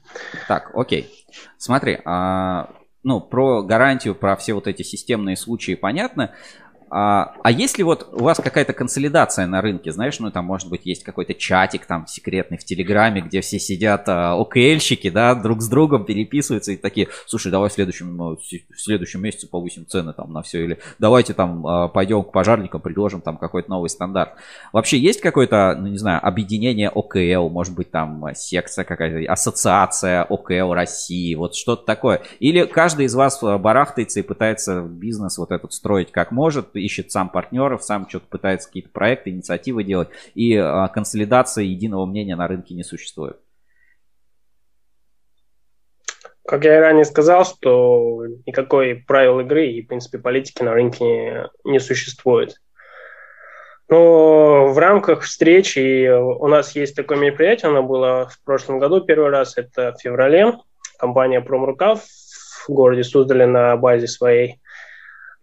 Так, 0.48 0.72
окей. 0.76 1.10
Смотри, 1.58 2.00
а, 2.06 2.70
ну, 3.04 3.22
про 3.22 3.62
гарантию, 3.62 4.16
про 4.16 4.36
все 4.36 4.54
вот 4.54 4.68
эти 4.68 4.82
системные 4.82 5.36
случаи 5.36 5.76
понятно. 5.76 6.34
А, 6.96 7.34
а 7.42 7.50
есть 7.50 7.80
ли 7.80 7.84
вот 7.84 8.08
у 8.12 8.24
вас 8.24 8.38
какая-то 8.38 8.72
консолидация 8.74 9.48
на 9.48 9.62
рынке, 9.62 9.92
знаешь, 9.92 10.20
ну 10.20 10.30
там 10.30 10.46
может 10.46 10.70
быть 10.70 10.86
есть 10.86 11.04
какой-то 11.04 11.34
чатик 11.34 11.88
там 11.88 12.06
секретный 12.06 12.60
в 12.60 12.66
Телеграме, 12.66 13.22
где 13.22 13.42
все 13.42 13.58
сидят 13.58 14.08
а, 14.08 14.36
ОКЛьщики, 14.40 15.10
да, 15.10 15.34
друг 15.34 15.64
с 15.64 15.68
другом 15.68 16.06
переписываются 16.06 16.72
и 16.72 16.78
такие, 16.78 17.08
слушай, 17.26 17.52
давай 17.52 17.72
в 17.72 17.74
следующем, 17.74 18.16
ну, 18.16 18.38
в 18.38 18.80
следующем 18.80 19.24
месяце 19.24 19.50
повысим 19.50 19.88
цены 19.88 20.14
там 20.14 20.32
на 20.32 20.44
все, 20.44 20.64
или 20.64 20.78
давайте 21.00 21.34
там 21.34 21.66
а, 21.66 21.88
пойдем 21.88 22.24
к 22.24 22.32
пожарникам, 22.32 22.80
предложим 22.80 23.22
там 23.22 23.38
какой-то 23.38 23.72
новый 23.72 23.90
стандарт. 23.90 24.34
Вообще 24.72 25.00
есть 25.00 25.20
какое-то, 25.20 25.76
ну 25.76 25.88
не 25.88 25.98
знаю, 25.98 26.20
объединение 26.24 26.90
ОКЛ, 26.90 27.50
может 27.50 27.74
быть 27.74 27.90
там 27.90 28.24
секция 28.36 28.86
какая-то, 28.86 29.34
ассоциация 29.34 30.26
ОКЛ 30.26 30.74
России, 30.74 31.34
вот 31.34 31.56
что-то 31.56 31.86
такое. 31.86 32.22
Или 32.40 32.66
каждый 32.66 33.08
из 33.08 33.16
вас 33.16 33.42
барахтается 33.42 34.20
и 34.20 34.24
пытается 34.24 34.84
бизнес 34.84 35.40
вот 35.40 35.50
этот 35.50 35.74
строить 35.74 36.12
как 36.12 36.32
может, 36.32 36.76
ищет 36.84 37.12
сам 37.12 37.30
партнеров, 37.30 37.84
сам 37.84 38.08
что-то 38.08 38.28
пытается 38.28 38.68
какие-то 38.68 38.90
проекты, 38.90 39.30
инициативы 39.30 39.84
делать, 39.84 40.10
и 40.36 40.56
а, 40.56 40.88
консолидации 40.88 41.66
единого 41.66 42.06
мнения 42.06 42.36
на 42.36 42.48
рынке 42.48 42.74
не 42.74 42.84
существует. 42.84 43.38
Как 46.46 46.66
я 46.66 46.78
и 46.78 46.80
ранее 46.80 47.06
сказал, 47.06 47.46
что 47.46 48.26
никакой 48.46 48.96
правил 48.96 49.40
игры 49.40 49.68
и, 49.68 49.82
в 49.82 49.88
принципе, 49.88 50.18
политики 50.18 50.62
на 50.62 50.74
рынке 50.74 51.50
не, 51.64 51.80
существует. 51.80 52.58
Но 53.88 54.68
в 54.68 54.78
рамках 54.78 55.22
встречи 55.22 56.10
у 56.10 56.48
нас 56.48 56.76
есть 56.76 56.96
такое 56.96 57.18
мероприятие, 57.18 57.70
оно 57.70 57.84
было 57.84 58.28
в 58.28 58.44
прошлом 58.44 58.80
году 58.80 59.02
первый 59.02 59.30
раз, 59.30 59.58
это 59.58 59.94
в 59.94 60.02
феврале. 60.02 60.54
Компания 60.98 61.42
Промрукав 61.42 62.02
в 62.68 62.70
городе 62.70 63.04
Суздале 63.04 63.46
на 63.46 63.76
базе 63.78 64.08
своей 64.08 64.60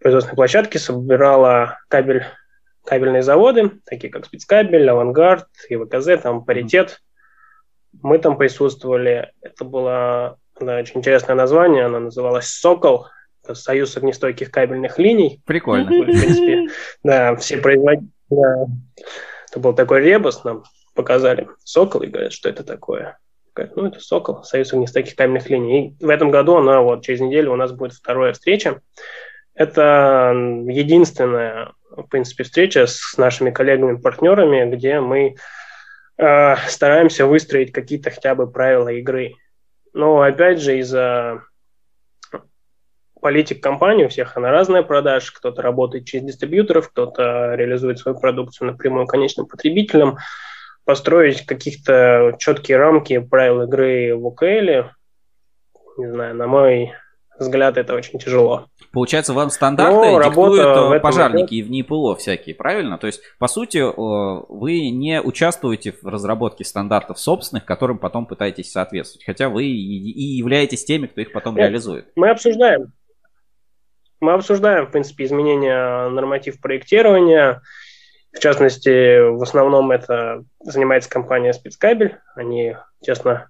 производственной 0.01 0.35
площадки 0.35 0.77
собирала 0.77 1.79
кабель, 1.87 2.25
кабельные 2.85 3.21
заводы, 3.21 3.71
такие 3.85 4.11
как 4.11 4.25
Спецкабель, 4.25 4.89
Авангард, 4.89 5.47
ИВКЗ, 5.69 6.21
там 6.21 6.43
Паритет. 6.43 7.01
Мы 8.01 8.17
там 8.19 8.37
присутствовали. 8.37 9.31
Это 9.41 9.63
было 9.63 10.37
да, 10.59 10.77
очень 10.77 10.99
интересное 10.99 11.35
название, 11.35 11.85
оно 11.85 11.99
называлось 11.99 12.47
«Сокол», 12.47 13.07
Союз 13.53 13.97
огнестойких 13.97 14.51
кабельных 14.51 14.99
линий. 14.99 15.41
Прикольно. 15.45 15.85
В 15.85 16.05
принципе, 16.05 16.67
да, 17.03 17.35
все 17.37 17.57
производители... 17.57 18.09
Да. 18.29 18.65
Это 19.49 19.59
был 19.59 19.73
такой 19.73 20.01
ребус, 20.01 20.43
нам 20.43 20.63
показали 20.93 21.47
сокол 21.63 22.03
и 22.03 22.07
говорят, 22.07 22.33
что 22.33 22.49
это 22.49 22.63
такое. 22.63 23.17
Говорят, 23.55 23.75
ну, 23.75 23.87
это 23.87 23.99
сокол, 23.99 24.43
Союз 24.43 24.71
огнестойких 24.71 25.15
кабельных 25.15 25.49
линий. 25.49 25.97
И 25.99 26.05
в 26.05 26.09
этом 26.09 26.31
году 26.31 26.55
она 26.57 26.81
вот 26.81 27.03
через 27.03 27.19
неделю 27.19 27.51
у 27.51 27.55
нас 27.55 27.71
будет 27.71 27.93
вторая 27.93 28.33
встреча. 28.33 28.79
Это 29.61 30.33
единственная, 30.67 31.73
в 31.91 32.07
принципе, 32.07 32.43
встреча 32.43 32.87
с 32.87 33.15
нашими 33.19 33.51
коллегами-партнерами, 33.51 34.75
где 34.75 34.99
мы 34.99 35.35
э, 36.17 36.55
стараемся 36.67 37.27
выстроить 37.27 37.71
какие-то 37.71 38.09
хотя 38.09 38.33
бы 38.33 38.51
правила 38.51 38.89
игры. 38.89 39.35
Но 39.93 40.19
опять 40.21 40.59
же, 40.59 40.79
из-за 40.79 41.43
политик 43.21 43.61
компании, 43.61 44.05
у 44.05 44.09
всех 44.09 44.35
она 44.35 44.49
разная 44.49 44.81
продаж, 44.81 45.29
кто-то 45.29 45.61
работает 45.61 46.05
через 46.05 46.25
дистрибьюторов, 46.25 46.89
кто-то 46.89 47.53
реализует 47.53 47.99
свою 47.99 48.19
продукцию 48.19 48.71
напрямую 48.71 49.05
конечным 49.05 49.45
потребителям. 49.45 50.17
Построить 50.85 51.45
каких-то 51.45 52.35
четкие 52.39 52.77
рамки 52.77 53.19
правил 53.19 53.61
игры 53.61 54.15
в 54.15 54.25
ОКЛ, 54.25 54.89
не 55.97 56.07
знаю, 56.09 56.33
на 56.33 56.47
мой 56.47 56.93
взгляд, 57.41 57.77
это 57.77 57.93
очень 57.93 58.19
тяжело. 58.19 58.67
Получается, 58.91 59.33
вам 59.33 59.49
стандарты 59.49 60.11
Но 60.11 60.23
диктуют 60.23 60.95
э, 60.95 60.99
пожарники 60.99 61.55
и 61.55 61.61
в 61.61 61.69
НИПЛО 61.69 62.15
всякие, 62.15 62.55
правильно? 62.55 62.97
То 62.97 63.07
есть, 63.07 63.21
по 63.39 63.47
сути, 63.47 63.77
э, 63.77 64.45
вы 64.49 64.89
не 64.89 65.21
участвуете 65.21 65.93
в 66.01 66.05
разработке 66.07 66.63
стандартов 66.63 67.19
собственных, 67.19 67.65
которым 67.65 67.97
потом 67.97 68.25
пытаетесь 68.25 68.71
соответствовать, 68.71 69.25
хотя 69.25 69.49
вы 69.49 69.65
и 69.65 70.23
являетесь 70.37 70.85
теми, 70.85 71.07
кто 71.07 71.21
их 71.21 71.31
потом 71.31 71.55
Нет, 71.55 71.67
реализует. 71.67 72.07
Мы 72.15 72.29
обсуждаем. 72.29 72.93
Мы 74.19 74.33
обсуждаем, 74.33 74.85
в 74.85 74.91
принципе, 74.91 75.25
изменения 75.25 76.07
норматив 76.09 76.61
проектирования. 76.61 77.61
В 78.31 78.39
частности, 78.39 79.29
в 79.29 79.41
основном 79.41 79.91
это 79.91 80.43
занимается 80.59 81.09
компания 81.09 81.53
Спецкабель. 81.53 82.17
Они 82.35 82.75
тесно 83.01 83.49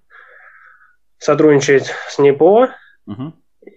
сотрудничают 1.18 1.84
с 2.08 2.18
НИПО. 2.18 2.70
Угу. 3.06 3.32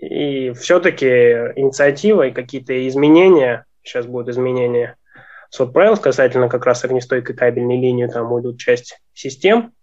И 0.06 0.52
все-таки 0.54 1.08
инициатива 1.56 2.28
и 2.28 2.32
какие-то 2.32 2.88
изменения, 2.88 3.66
сейчас 3.82 4.06
будут 4.06 4.30
изменения 4.30 4.98
правил 5.74 5.96
касательно 5.96 6.50
как 6.50 6.66
раз 6.66 6.84
огнестойкой 6.84 7.36
кабельной 7.36 7.80
линии, 7.80 8.08
там 8.08 8.32
уйдут 8.32 8.60
часть 8.60 9.00
систем, 9.14 9.74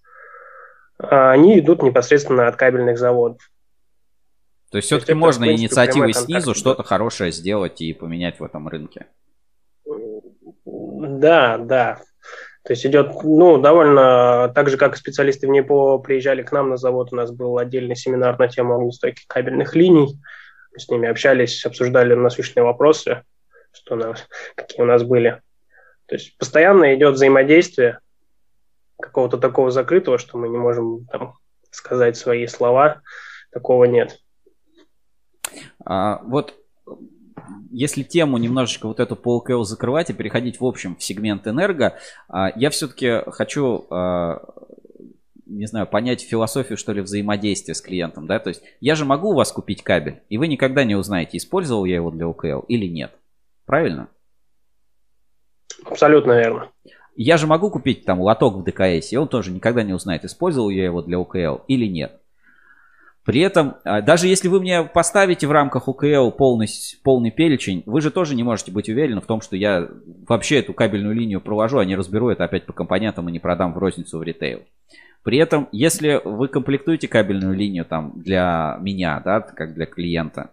а 0.98 1.32
они 1.32 1.58
идут 1.58 1.82
непосредственно 1.82 2.46
от 2.46 2.56
кабельных 2.56 2.98
заводов. 2.98 3.40
То 4.70 4.76
есть 4.76 4.86
все-таки 4.86 5.14
можно 5.14 5.46
принципе, 5.46 5.64
инициативой 5.64 6.12
снизу 6.12 6.54
что-то 6.54 6.82
хорошее 6.82 7.32
сделать 7.32 7.80
и 7.80 7.92
поменять 7.92 8.38
в 8.38 8.44
этом 8.44 8.68
рынке. 8.68 9.06
Да, 9.84 11.58
да. 11.58 12.00
То 12.64 12.74
есть 12.74 12.86
идет, 12.86 13.24
ну, 13.24 13.58
довольно, 13.58 14.52
так 14.54 14.68
же, 14.68 14.76
как 14.76 14.94
и 14.94 14.98
специалисты 14.98 15.48
в 15.48 15.50
НИПО 15.50 15.98
приезжали 15.98 16.42
к 16.42 16.52
нам 16.52 16.70
на 16.70 16.76
завод, 16.76 17.12
у 17.12 17.16
нас 17.16 17.32
был 17.32 17.58
отдельный 17.58 17.96
семинар 17.96 18.38
на 18.38 18.46
тему 18.46 18.76
огнестойких 18.76 19.26
кабельных 19.26 19.74
линий. 19.74 20.20
Мы 20.72 20.78
с 20.78 20.88
ними 20.88 21.08
общались, 21.08 21.66
обсуждали 21.66 22.14
насущные 22.14 22.62
вопросы, 22.62 23.24
что 23.72 23.94
у 23.94 23.98
нас, 23.98 24.28
какие 24.54 24.82
у 24.82 24.86
нас 24.86 25.02
были. 25.02 25.42
То 26.06 26.14
есть 26.14 26.38
постоянно 26.38 26.94
идет 26.94 27.14
взаимодействие 27.14 27.98
какого-то 29.00 29.38
такого 29.38 29.72
закрытого, 29.72 30.18
что 30.18 30.38
мы 30.38 30.48
не 30.48 30.56
можем 30.56 31.06
там, 31.06 31.34
сказать 31.70 32.16
свои 32.16 32.46
слова, 32.46 33.02
такого 33.50 33.84
нет. 33.84 34.20
А, 35.84 36.20
вот 36.22 36.54
если 37.72 38.02
тему 38.02 38.38
немножечко 38.38 38.86
вот 38.86 39.00
эту 39.00 39.16
по 39.16 39.36
ЛКЛ 39.36 39.62
закрывать 39.62 40.10
и 40.10 40.12
переходить 40.12 40.60
в 40.60 40.64
общем 40.64 40.96
в 40.96 41.02
сегмент 41.02 41.46
энерго, 41.48 41.98
а, 42.28 42.52
я 42.54 42.70
все-таки 42.70 43.22
хочу, 43.30 43.86
а, 43.90 44.42
не 45.46 45.66
знаю, 45.66 45.86
понять 45.86 46.20
философию, 46.20 46.76
что 46.76 46.92
ли, 46.92 47.00
взаимодействия 47.00 47.74
с 47.74 47.80
клиентом, 47.80 48.26
да, 48.26 48.38
то 48.38 48.48
есть 48.48 48.62
я 48.80 48.94
же 48.94 49.04
могу 49.04 49.30
у 49.30 49.34
вас 49.34 49.50
купить 49.50 49.82
кабель, 49.82 50.22
и 50.28 50.38
вы 50.38 50.48
никогда 50.48 50.84
не 50.84 50.94
узнаете, 50.94 51.38
использовал 51.38 51.84
я 51.84 51.96
его 51.96 52.10
для 52.10 52.28
ЛКЛ 52.28 52.60
или 52.68 52.86
нет. 52.86 53.12
Правильно? 53.66 54.08
Абсолютно 55.84 56.32
верно. 56.32 56.70
Я 57.14 57.36
же 57.36 57.46
могу 57.46 57.70
купить 57.70 58.04
там 58.04 58.20
лоток 58.20 58.56
в 58.56 58.64
ДКС, 58.64 59.12
и 59.12 59.16
он 59.16 59.28
тоже 59.28 59.50
никогда 59.50 59.82
не 59.82 59.92
узнает, 59.92 60.24
использовал 60.24 60.70
я 60.70 60.84
его 60.84 61.02
для 61.02 61.18
ОКЛ 61.18 61.64
или 61.68 61.86
нет. 61.86 62.21
При 63.24 63.40
этом, 63.40 63.76
а, 63.84 64.00
даже 64.00 64.26
если 64.26 64.48
вы 64.48 64.60
мне 64.60 64.82
поставите 64.82 65.46
в 65.46 65.52
рамках 65.52 65.86
УКЛ 65.86 66.30
полный, 66.30 66.66
полный 67.04 67.30
перечень, 67.30 67.84
вы 67.86 68.00
же 68.00 68.10
тоже 68.10 68.34
не 68.34 68.42
можете 68.42 68.72
быть 68.72 68.88
уверены 68.88 69.20
в 69.20 69.26
том, 69.26 69.40
что 69.40 69.56
я 69.56 69.88
вообще 70.26 70.58
эту 70.58 70.74
кабельную 70.74 71.14
линию 71.14 71.40
проложу, 71.40 71.78
а 71.78 71.84
не 71.84 71.94
разберу 71.94 72.30
это 72.30 72.44
опять 72.44 72.66
по 72.66 72.72
компонентам 72.72 73.28
и 73.28 73.32
не 73.32 73.38
продам 73.38 73.74
в 73.74 73.78
розницу 73.78 74.18
в 74.18 74.22
ритейл. 74.24 74.62
При 75.22 75.38
этом, 75.38 75.68
если 75.70 76.20
вы 76.24 76.48
комплектуете 76.48 77.06
кабельную 77.06 77.54
линию 77.54 77.84
там 77.84 78.12
для 78.16 78.76
меня, 78.80 79.20
да, 79.24 79.40
как 79.40 79.74
для 79.74 79.86
клиента, 79.86 80.50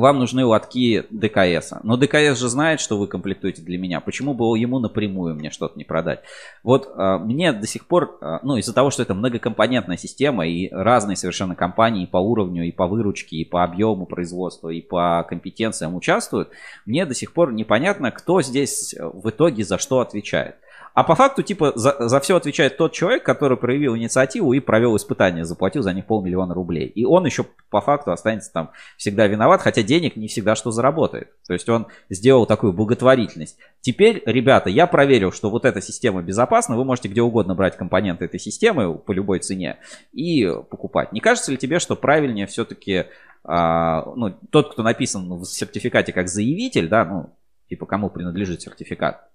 вам 0.00 0.18
нужны 0.18 0.44
лотки 0.44 1.04
ДКС. 1.10 1.72
Но 1.82 1.96
ДКС 1.96 2.38
же 2.38 2.48
знает, 2.48 2.80
что 2.80 2.98
вы 2.98 3.06
комплектуете 3.06 3.62
для 3.62 3.78
меня. 3.78 4.00
Почему 4.00 4.34
бы 4.34 4.58
ему 4.58 4.78
напрямую 4.78 5.34
мне 5.34 5.50
что-то 5.50 5.78
не 5.78 5.84
продать? 5.84 6.20
Вот 6.62 6.88
э, 6.88 7.18
мне 7.18 7.52
до 7.52 7.66
сих 7.66 7.86
пор, 7.86 8.18
э, 8.20 8.38
ну 8.42 8.56
из-за 8.56 8.74
того, 8.74 8.90
что 8.90 9.02
это 9.02 9.14
многокомпонентная 9.14 9.96
система 9.96 10.46
и 10.46 10.68
разные 10.70 11.16
совершенно 11.16 11.54
компании 11.54 12.06
по 12.06 12.18
уровню, 12.18 12.64
и 12.66 12.72
по 12.72 12.86
выручке, 12.86 13.36
и 13.36 13.44
по 13.44 13.62
объему 13.62 14.06
производства, 14.06 14.70
и 14.70 14.80
по 14.80 15.24
компетенциям 15.28 15.94
участвуют, 15.94 16.50
мне 16.86 17.06
до 17.06 17.14
сих 17.14 17.32
пор 17.32 17.52
непонятно, 17.52 18.10
кто 18.10 18.42
здесь 18.42 18.94
в 18.98 19.30
итоге 19.30 19.64
за 19.64 19.78
что 19.78 20.00
отвечает. 20.00 20.56
А 21.00 21.02
по 21.02 21.14
факту, 21.14 21.42
типа, 21.42 21.72
за, 21.76 21.96
за 21.98 22.20
все 22.20 22.36
отвечает 22.36 22.76
тот 22.76 22.92
человек, 22.92 23.22
который 23.22 23.56
проявил 23.56 23.96
инициативу 23.96 24.52
и 24.52 24.60
провел 24.60 24.94
испытания, 24.96 25.46
заплатил 25.46 25.80
за 25.80 25.94
них 25.94 26.04
полмиллиона 26.04 26.52
рублей. 26.52 26.88
И 26.88 27.06
он 27.06 27.24
еще 27.24 27.46
по 27.70 27.80
факту 27.80 28.12
останется 28.12 28.52
там 28.52 28.72
всегда 28.98 29.26
виноват, 29.26 29.62
хотя 29.62 29.82
денег 29.82 30.16
не 30.16 30.28
всегда 30.28 30.54
что 30.54 30.70
заработает. 30.72 31.30
То 31.46 31.54
есть 31.54 31.66
он 31.70 31.86
сделал 32.10 32.44
такую 32.44 32.74
благотворительность. 32.74 33.56
Теперь, 33.80 34.22
ребята, 34.26 34.68
я 34.68 34.86
проверил, 34.86 35.32
что 35.32 35.48
вот 35.48 35.64
эта 35.64 35.80
система 35.80 36.20
безопасна, 36.20 36.76
вы 36.76 36.84
можете 36.84 37.08
где 37.08 37.22
угодно 37.22 37.54
брать 37.54 37.78
компоненты 37.78 38.26
этой 38.26 38.38
системы 38.38 38.94
по 38.98 39.12
любой 39.12 39.38
цене 39.38 39.78
и 40.12 40.52
покупать. 40.68 41.12
Не 41.12 41.20
кажется 41.20 41.50
ли 41.50 41.56
тебе, 41.56 41.78
что 41.78 41.96
правильнее 41.96 42.46
все-таки 42.46 43.06
а, 43.42 44.04
ну, 44.16 44.36
тот, 44.50 44.74
кто 44.74 44.82
написан 44.82 45.32
в 45.32 45.46
сертификате 45.46 46.12
как 46.12 46.28
заявитель, 46.28 46.88
да, 46.88 47.06
ну, 47.06 47.30
типа 47.70 47.86
кому 47.86 48.10
принадлежит 48.10 48.60
сертификат, 48.60 49.30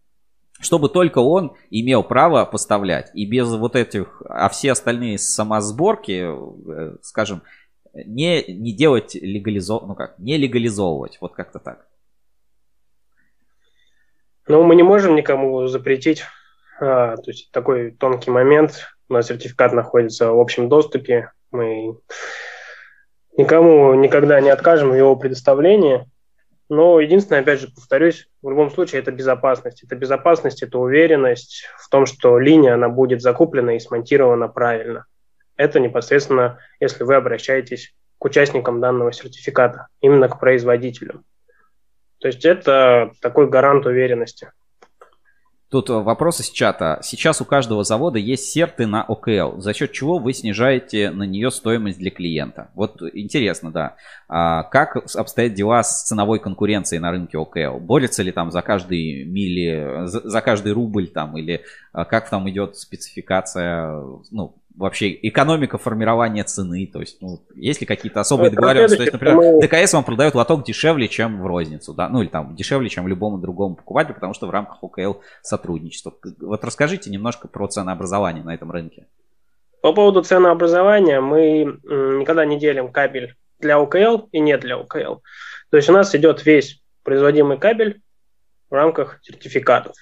чтобы 0.59 0.89
только 0.89 1.19
он 1.19 1.55
имел 1.69 2.03
право 2.03 2.45
поставлять. 2.45 3.11
И 3.13 3.25
без 3.25 3.53
вот 3.53 3.75
этих, 3.75 4.21
а 4.27 4.49
все 4.49 4.71
остальные 4.71 5.17
самосборки, 5.17 6.25
э, 6.25 6.97
скажем, 7.01 7.43
не, 7.93 8.43
не 8.47 8.73
делать 8.73 9.15
легализов... 9.15 9.83
ну 9.87 9.95
как, 9.95 10.17
не 10.19 10.37
легализовывать, 10.37 11.17
вот 11.21 11.33
как-то 11.33 11.59
так. 11.59 11.87
Ну, 14.47 14.63
мы 14.63 14.75
не 14.75 14.83
можем 14.83 15.15
никому 15.15 15.65
запретить, 15.67 16.23
а, 16.79 17.15
то 17.15 17.31
есть 17.31 17.51
такой 17.51 17.91
тонкий 17.91 18.29
момент, 18.29 18.85
у 19.09 19.13
нас 19.13 19.27
сертификат 19.27 19.73
находится 19.73 20.31
в 20.31 20.39
общем 20.39 20.69
доступе, 20.69 21.31
мы 21.51 21.97
никому 23.37 23.93
никогда 23.95 24.39
не 24.41 24.49
откажем 24.49 24.89
в 24.89 24.95
его 24.95 25.15
предоставлении, 25.15 26.05
но 26.69 26.99
единственное, 26.99 27.41
опять 27.41 27.59
же, 27.59 27.67
повторюсь, 27.67 28.27
в 28.41 28.49
любом 28.49 28.71
случае 28.71 29.01
это 29.01 29.11
безопасность. 29.11 29.83
Это 29.83 29.95
безопасность, 29.95 30.63
это 30.63 30.79
уверенность 30.79 31.67
в 31.77 31.89
том, 31.89 32.05
что 32.05 32.39
линия, 32.39 32.73
она 32.73 32.89
будет 32.89 33.21
закуплена 33.21 33.75
и 33.75 33.79
смонтирована 33.79 34.47
правильно. 34.47 35.05
Это 35.57 35.79
непосредственно, 35.79 36.59
если 36.79 37.03
вы 37.03 37.15
обращаетесь 37.15 37.93
к 38.17 38.25
участникам 38.25 38.81
данного 38.81 39.11
сертификата, 39.11 39.87
именно 40.01 40.27
к 40.27 40.39
производителю. 40.39 41.23
То 42.19 42.27
есть 42.27 42.45
это 42.45 43.11
такой 43.21 43.47
гарант 43.47 43.85
уверенности. 43.85 44.51
Тут 45.75 45.89
вопрос 45.89 46.39
из 46.39 46.51
чата. 46.51 46.99
Сейчас 47.03 47.41
у 47.41 47.43
каждого 47.43 47.83
завода 47.83 48.17
есть 48.17 48.45
серты 48.45 48.87
на 48.87 49.03
ОКЛ, 49.03 49.59
за 49.59 49.73
счет 49.73 49.91
чего 49.91 50.19
вы 50.19 50.31
снижаете 50.31 51.11
на 51.11 51.23
нее 51.23 51.51
стоимость 51.51 51.97
для 51.97 52.11
клиента. 52.11 52.69
Вот 52.75 53.01
интересно, 53.13 53.71
да. 53.71 53.97
А 54.29 54.63
как 54.63 54.95
обстоят 54.95 55.53
дела 55.53 55.83
с 55.83 56.05
ценовой 56.05 56.39
конкуренцией 56.39 57.01
на 57.01 57.11
рынке 57.11 57.37
ОКЛ? 57.37 57.79
Борется 57.81 58.23
ли 58.23 58.31
там 58.31 58.51
за 58.51 58.61
каждый 58.61 59.25
мили, 59.25 60.05
за, 60.05 60.21
за 60.21 60.39
каждый 60.39 60.71
рубль 60.71 61.07
там, 61.07 61.35
или 61.37 61.65
как 62.03 62.29
там 62.29 62.49
идет 62.49 62.75
спецификация, 62.75 64.01
ну, 64.31 64.57
вообще 64.75 65.13
экономика 65.13 65.77
формирования 65.77 66.43
цены, 66.43 66.89
то 66.91 66.99
есть, 66.99 67.21
ну, 67.21 67.39
есть 67.55 67.79
ли 67.79 67.87
какие-то 67.87 68.19
особые 68.19 68.49
ну, 68.49 68.55
договоренности? 68.55 68.97
То 68.97 69.03
есть, 69.03 69.13
например, 69.13 69.35
мы... 69.37 69.61
ДКС 69.61 69.93
вам 69.93 70.03
продает 70.03 70.35
лоток 70.35 70.65
дешевле, 70.65 71.07
чем 71.07 71.41
в 71.41 71.45
розницу, 71.45 71.93
да, 71.93 72.09
ну 72.09 72.21
или 72.21 72.27
там 72.27 72.55
дешевле, 72.55 72.89
чем 72.89 73.07
любому 73.07 73.37
другому 73.37 73.75
покупателю, 73.75 74.15
потому 74.15 74.33
что 74.33 74.47
в 74.47 74.49
рамках 74.49 74.83
ОКЛ 74.83 75.21
сотрудничество. 75.41 76.13
Вот 76.41 76.63
расскажите 76.65 77.09
немножко 77.09 77.47
про 77.47 77.67
ценообразование 77.67 78.43
на 78.43 78.53
этом 78.53 78.71
рынке. 78.71 79.07
По 79.81 79.93
поводу 79.93 80.23
ценообразования 80.23 81.21
мы 81.21 81.79
никогда 82.19 82.43
не 82.45 82.59
делим 82.59 82.91
кабель 82.91 83.35
для 83.59 83.79
ОКЛ 83.79 84.27
и 84.31 84.39
не 84.39 84.57
для 84.57 84.77
ОКЛ. 84.77 85.21
То 85.69 85.77
есть 85.77 85.89
у 85.89 85.93
нас 85.93 86.13
идет 86.15 86.45
весь 86.45 86.81
производимый 87.03 87.57
кабель 87.57 88.01
в 88.69 88.73
рамках 88.73 89.19
сертификатов. 89.21 89.95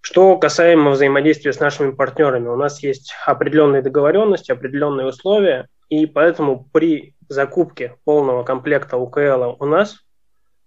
Что 0.00 0.36
касаемо 0.38 0.92
взаимодействия 0.92 1.52
с 1.52 1.60
нашими 1.60 1.90
партнерами, 1.90 2.48
у 2.48 2.56
нас 2.56 2.82
есть 2.82 3.14
определенные 3.26 3.82
договоренности, 3.82 4.52
определенные 4.52 5.06
условия, 5.08 5.68
и 5.88 6.06
поэтому 6.06 6.68
при 6.72 7.14
закупке 7.28 7.96
полного 8.04 8.44
комплекта 8.44 8.96
УКЛ 8.96 9.56
у 9.58 9.66
нас, 9.66 9.98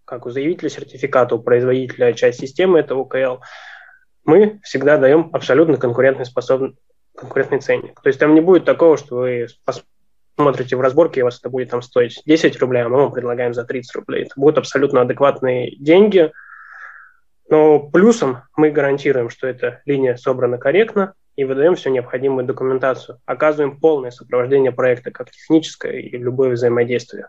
как 0.06 0.26
у 0.26 0.30
заявителя 0.30 0.70
сертификата, 0.70 1.36
у 1.36 1.40
производителя 1.40 2.14
часть 2.14 2.40
системы 2.40 2.80
этого 2.80 2.99
УКЛ, 2.99 3.41
мы 4.26 4.60
всегда 4.64 4.98
даем 4.98 5.30
абсолютно 5.34 5.78
конкурентный 5.78 6.26
способный 6.26 6.76
конкурентный 7.18 7.60
ценник. 7.60 7.99
То 8.02 8.08
есть 8.08 8.20
там 8.20 8.34
не 8.34 8.41
будет 8.41 8.66
такого, 8.66 8.98
что 8.98 9.18
вы 9.18 9.48
посмотрите 10.36 10.76
в 10.76 10.82
разборке, 10.82 11.20
и 11.20 11.24
у 11.24 11.26
вас 11.26 11.40
это 11.40 11.49
будет 11.49 11.70
там 11.70 11.82
стоить 11.82 12.22
10 12.26 12.60
рублей, 12.60 12.84
а 12.84 12.90
мы 12.90 12.98
вам 12.98 13.12
предлагаем 13.12 13.53
за 13.53 13.64
30 13.64 13.95
рублей. 13.95 14.24
Это 14.24 14.34
будут 14.36 14.60
абсолютно 14.60 15.02
адекватные 15.02 15.76
деньги– 15.78 16.32
но 17.52 17.80
плюсом 17.80 18.44
мы 18.56 18.72
гарантируем, 18.72 19.30
что 19.30 19.45
эта 19.45 19.82
линия 19.86 20.15
собрана 20.15 20.57
корректно 20.57 21.14
и 21.36 21.44
выдаем 21.44 21.76
всю 21.76 21.90
необходимую 21.90 22.45
документацию. 22.45 23.19
Оказываем 23.26 23.78
полное 23.78 24.10
сопровождение 24.10 24.72
проекта, 24.72 25.11
как 25.11 25.30
техническое 25.32 25.99
и 25.99 26.18
любое 26.18 26.52
взаимодействие. 26.52 27.28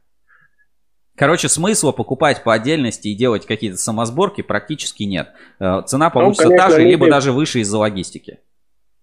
Короче, 1.16 1.48
смысла 1.48 1.90
покупать 1.90 2.44
по 2.44 2.54
отдельности 2.54 3.08
и 3.08 3.16
делать 3.16 3.46
какие-то 3.46 3.76
самосборки 3.76 4.42
практически 4.42 5.02
нет. 5.02 5.30
Э, 5.58 5.82
цена 5.86 6.08
получится 6.08 6.44
ну, 6.44 6.50
конечно, 6.50 6.68
та 6.70 6.76
же, 6.76 6.86
либо 6.86 7.10
даже 7.10 7.32
выше 7.32 7.58
из-за 7.58 7.76
логистики. 7.78 8.38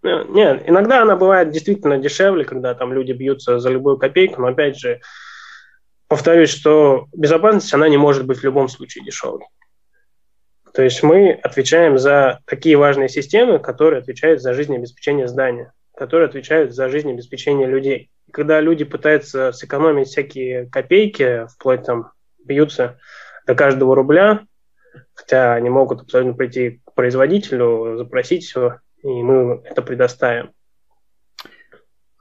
Э, 0.03 0.23
нет, 0.29 0.63
иногда 0.67 1.01
она 1.01 1.17
бывает 1.17 1.51
действительно 1.51 1.97
дешевле, 1.97 2.45
когда 2.45 2.73
там 2.73 2.93
люди 2.93 3.11
бьются 3.11 3.59
за 3.59 3.69
любую 3.69 3.97
копейку, 3.97 4.41
но 4.41 4.47
опять 4.47 4.79
же, 4.79 5.01
повторюсь, 6.07 6.49
что 6.49 7.07
безопасность, 7.13 7.73
она 7.73 7.89
не 7.89 7.97
может 7.97 8.25
быть 8.25 8.39
в 8.39 8.43
любом 8.43 8.69
случае 8.69 9.03
дешевой. 9.03 9.43
То 10.80 10.84
есть 10.84 11.03
мы 11.03 11.34
отвечаем 11.34 11.97
за 11.97 12.39
такие 12.45 12.77
важные 12.77 13.10
системы, 13.10 13.60
которые 13.60 13.99
отвечают 13.99 14.41
за 14.41 14.53
жизнеобеспечение 14.53 15.27
здания, 15.27 15.73
которые 15.93 16.30
отвечают 16.30 16.73
за 16.73 16.88
жизнеобеспечение 16.88 17.68
людей. 17.68 18.10
Когда 18.31 18.61
люди 18.61 18.85
пытаются 18.85 19.51
сэкономить 19.51 20.07
всякие 20.07 20.68
копейки, 20.68 21.47
вплоть 21.47 21.84
там 21.84 22.14
бьются 22.45 22.97
до 23.45 23.56
каждого 23.56 23.93
рубля, 23.93 24.45
хотя 25.14 25.53
они 25.53 25.69
могут 25.69 26.03
абсолютно 26.03 26.34
прийти 26.34 26.80
к 26.85 26.93
производителю, 26.93 27.97
запросить 27.97 28.45
все, 28.45 28.77
и 29.03 29.10
мы 29.10 29.61
это 29.65 29.81
предоставим. 29.81 30.53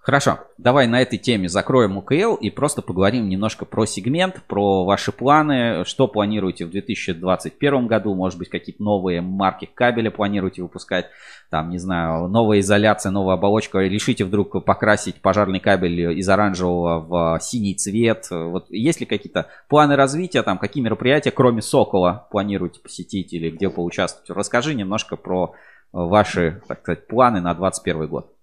Хорошо, 0.09 0.39
давай 0.57 0.87
на 0.87 1.03
этой 1.03 1.19
теме 1.19 1.51
закроем 1.51 1.99
УКЛ 1.99 2.37
и 2.37 2.49
просто 2.49 2.81
поговорим 2.81 3.29
немножко 3.29 3.67
про 3.67 3.85
сегмент, 3.85 4.43
про 4.47 4.87
ваши 4.87 5.13
планы, 5.13 5.85
что 5.85 6.09
планируете 6.09 6.65
в 6.65 6.71
2021 6.71 7.87
году, 7.87 8.15
может 8.15 8.39
быть, 8.39 8.49
какие-то 8.49 8.83
новые 8.83 9.21
марки 9.21 9.69
кабеля 9.75 10.11
планируете 10.11 10.63
выпускать, 10.63 11.11
там, 11.51 11.69
не 11.69 11.77
знаю, 11.77 12.27
новая 12.27 12.61
изоляция, 12.61 13.13
новая 13.13 13.35
оболочка, 13.35 13.81
решите 13.81 14.25
вдруг 14.25 14.65
покрасить 14.65 15.17
пожарный 15.17 15.61
кабель 15.61 16.19
из 16.19 16.27
оранжевого 16.27 17.01
в 17.37 17.43
синий 17.43 17.75
цвет, 17.75 18.29
вот 18.31 18.71
есть 18.71 19.01
ли 19.01 19.07
какие-то 19.07 19.49
планы 19.69 19.95
развития, 19.95 20.43
там, 20.43 20.57
какие 20.57 20.83
мероприятия, 20.83 21.33
кроме 21.33 21.61
Сокола, 21.61 22.29
планируете 22.31 22.81
посетить 22.81 23.35
или 23.35 23.51
где 23.51 23.69
поучаствовать? 23.69 24.31
Расскажи 24.31 24.75
немножко 24.75 25.17
про 25.17 25.53
ваши, 25.93 26.63
так 26.67 26.81
сказать, 26.81 27.07
планы 27.09 27.43
на 27.43 27.53
2021 27.53 28.09
год. 28.09 28.38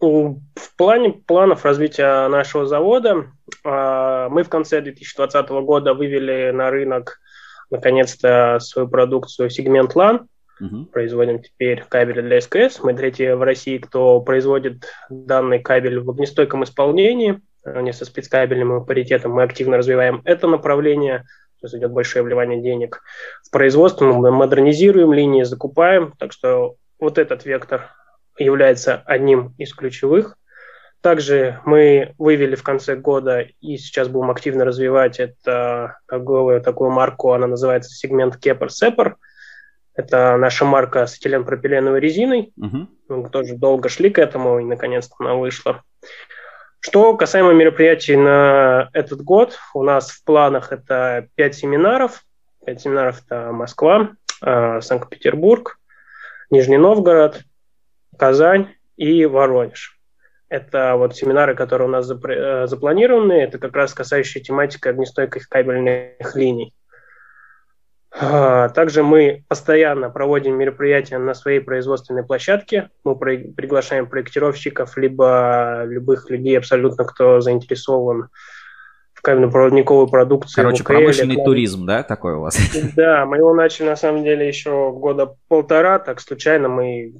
В 0.00 0.76
плане 0.76 1.10
планов 1.10 1.64
развития 1.64 2.28
нашего 2.28 2.66
завода 2.66 3.26
а, 3.64 4.28
мы 4.28 4.44
в 4.44 4.48
конце 4.48 4.80
2020 4.80 5.48
года 5.48 5.94
вывели 5.94 6.50
на 6.52 6.70
рынок 6.70 7.18
наконец-то 7.70 8.58
свою 8.60 8.88
продукцию 8.88 9.50
сегмент 9.50 9.94
LAN. 9.96 10.26
Угу. 10.60 10.86
Производим 10.86 11.40
теперь 11.40 11.84
кабели 11.88 12.20
для 12.20 12.40
СКС. 12.40 12.82
Мы 12.82 12.94
третьи 12.94 13.30
в 13.30 13.42
России, 13.42 13.78
кто 13.78 14.20
производит 14.20 14.86
данный 15.08 15.60
кабель 15.60 16.00
в 16.00 16.10
огнестойком 16.10 16.64
исполнении. 16.64 17.40
Не 17.64 17.92
со 17.92 18.04
спецкабельным 18.04 18.84
паритетом. 18.84 19.32
Мы 19.32 19.42
активно 19.42 19.76
развиваем 19.76 20.22
это 20.24 20.46
направление. 20.46 21.24
То 21.60 21.66
есть 21.66 21.74
идет 21.74 21.92
большое 21.92 22.24
вливание 22.24 22.62
денег 22.62 23.02
в 23.44 23.50
производство. 23.50 24.04
Мы 24.04 24.30
модернизируем 24.30 25.12
линии, 25.12 25.42
закупаем. 25.42 26.12
Так 26.18 26.32
что 26.32 26.76
вот 26.98 27.18
этот 27.18 27.44
вектор 27.44 27.90
является 28.38 29.02
одним 29.04 29.54
из 29.58 29.74
ключевых. 29.74 30.36
Также 31.00 31.60
мы 31.64 32.14
вывели 32.18 32.56
в 32.56 32.62
конце 32.62 32.96
года 32.96 33.46
и 33.60 33.76
сейчас 33.76 34.08
будем 34.08 34.30
активно 34.30 34.64
развивать 34.64 35.20
это 35.20 35.98
торговую 36.06 36.60
такую 36.60 36.90
марку, 36.90 37.32
она 37.32 37.46
называется 37.46 37.90
сегмент 37.90 38.36
Кепер 38.36 38.70
Сепар. 38.70 39.16
Это 39.94 40.36
наша 40.36 40.64
марка 40.64 41.06
с 41.06 41.16
этиленпропиленовой 41.16 42.00
резиной. 42.00 42.52
Uh-huh. 42.58 42.86
Мы 43.08 43.30
тоже 43.30 43.56
долго 43.56 43.88
шли 43.88 44.10
к 44.10 44.18
этому, 44.18 44.60
и 44.60 44.64
наконец-то 44.64 45.14
она 45.18 45.34
вышла. 45.34 45.82
Что 46.80 47.16
касаемо 47.16 47.52
мероприятий 47.52 48.16
на 48.16 48.90
этот 48.92 49.22
год, 49.22 49.58
у 49.74 49.82
нас 49.82 50.10
в 50.10 50.24
планах 50.24 50.72
это 50.72 51.26
пять 51.34 51.56
семинаров. 51.56 52.22
Пять 52.64 52.80
семинаров 52.80 53.22
это 53.24 53.50
Москва, 53.50 54.10
э, 54.42 54.80
Санкт-Петербург, 54.80 55.78
Нижний 56.50 56.76
Новгород, 56.76 57.42
Казань 58.18 58.68
и 58.96 59.24
Воронеж. 59.24 59.98
Это 60.48 60.96
вот 60.96 61.14
семинары, 61.14 61.54
которые 61.54 61.88
у 61.88 61.90
нас 61.90 62.10
э, 62.10 62.66
запланированы, 62.66 63.32
это 63.32 63.58
как 63.58 63.76
раз 63.76 63.92
касающие 63.92 64.42
тематики 64.42 64.88
огнестойких 64.88 65.48
кабельных 65.48 66.34
линий. 66.34 66.74
А, 68.20 68.70
также 68.70 69.02
мы 69.02 69.44
постоянно 69.48 70.08
проводим 70.08 70.56
мероприятия 70.56 71.18
на 71.18 71.34
своей 71.34 71.60
производственной 71.60 72.24
площадке. 72.24 72.90
Мы 73.04 73.14
приглашаем 73.16 74.06
проектировщиков, 74.06 74.96
либо 74.96 75.84
любых 75.84 76.30
людей 76.30 76.56
абсолютно, 76.56 77.04
кто 77.04 77.40
заинтересован 77.40 78.28
в 79.12 79.22
кабельно-проводниковой 79.22 80.08
продукции. 80.08 80.62
Короче, 80.62 80.82
УКЛ, 80.82 80.92
промышленный 80.92 81.34
клад... 81.34 81.44
туризм, 81.44 81.86
да, 81.86 82.02
такой 82.02 82.34
у 82.34 82.40
вас? 82.40 82.56
Да, 82.96 83.26
мы 83.26 83.36
его 83.36 83.52
начали 83.52 83.88
на 83.88 83.96
самом 83.96 84.24
деле 84.24 84.48
еще 84.48 84.92
года 84.92 85.34
полтора, 85.48 85.98
так 85.98 86.20
случайно 86.20 86.68
мы 86.68 87.14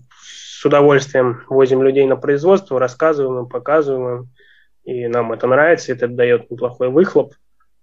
с 0.58 0.64
удовольствием 0.64 1.44
возим 1.48 1.84
людей 1.84 2.04
на 2.04 2.16
производство, 2.16 2.80
рассказываем 2.80 3.44
им, 3.44 3.48
показываем 3.48 4.22
им, 4.22 4.28
и 4.82 5.06
нам 5.06 5.32
это 5.32 5.46
нравится, 5.46 5.92
это 5.92 6.08
дает 6.08 6.50
неплохой 6.50 6.88
выхлоп. 6.88 7.32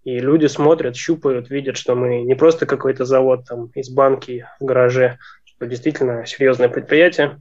И 0.03 0.19
люди 0.19 0.47
смотрят, 0.47 0.97
щупают, 0.97 1.49
видят, 1.49 1.77
что 1.77 1.95
мы 1.95 2.23
не 2.23 2.35
просто 2.35 2.65
какой-то 2.65 3.05
завод 3.05 3.45
там 3.47 3.67
из 3.75 3.89
банки 3.89 4.45
в 4.59 4.65
гараже, 4.65 5.19
что 5.45 5.67
действительно 5.67 6.25
серьезное 6.25 6.67
предприятие. 6.67 7.39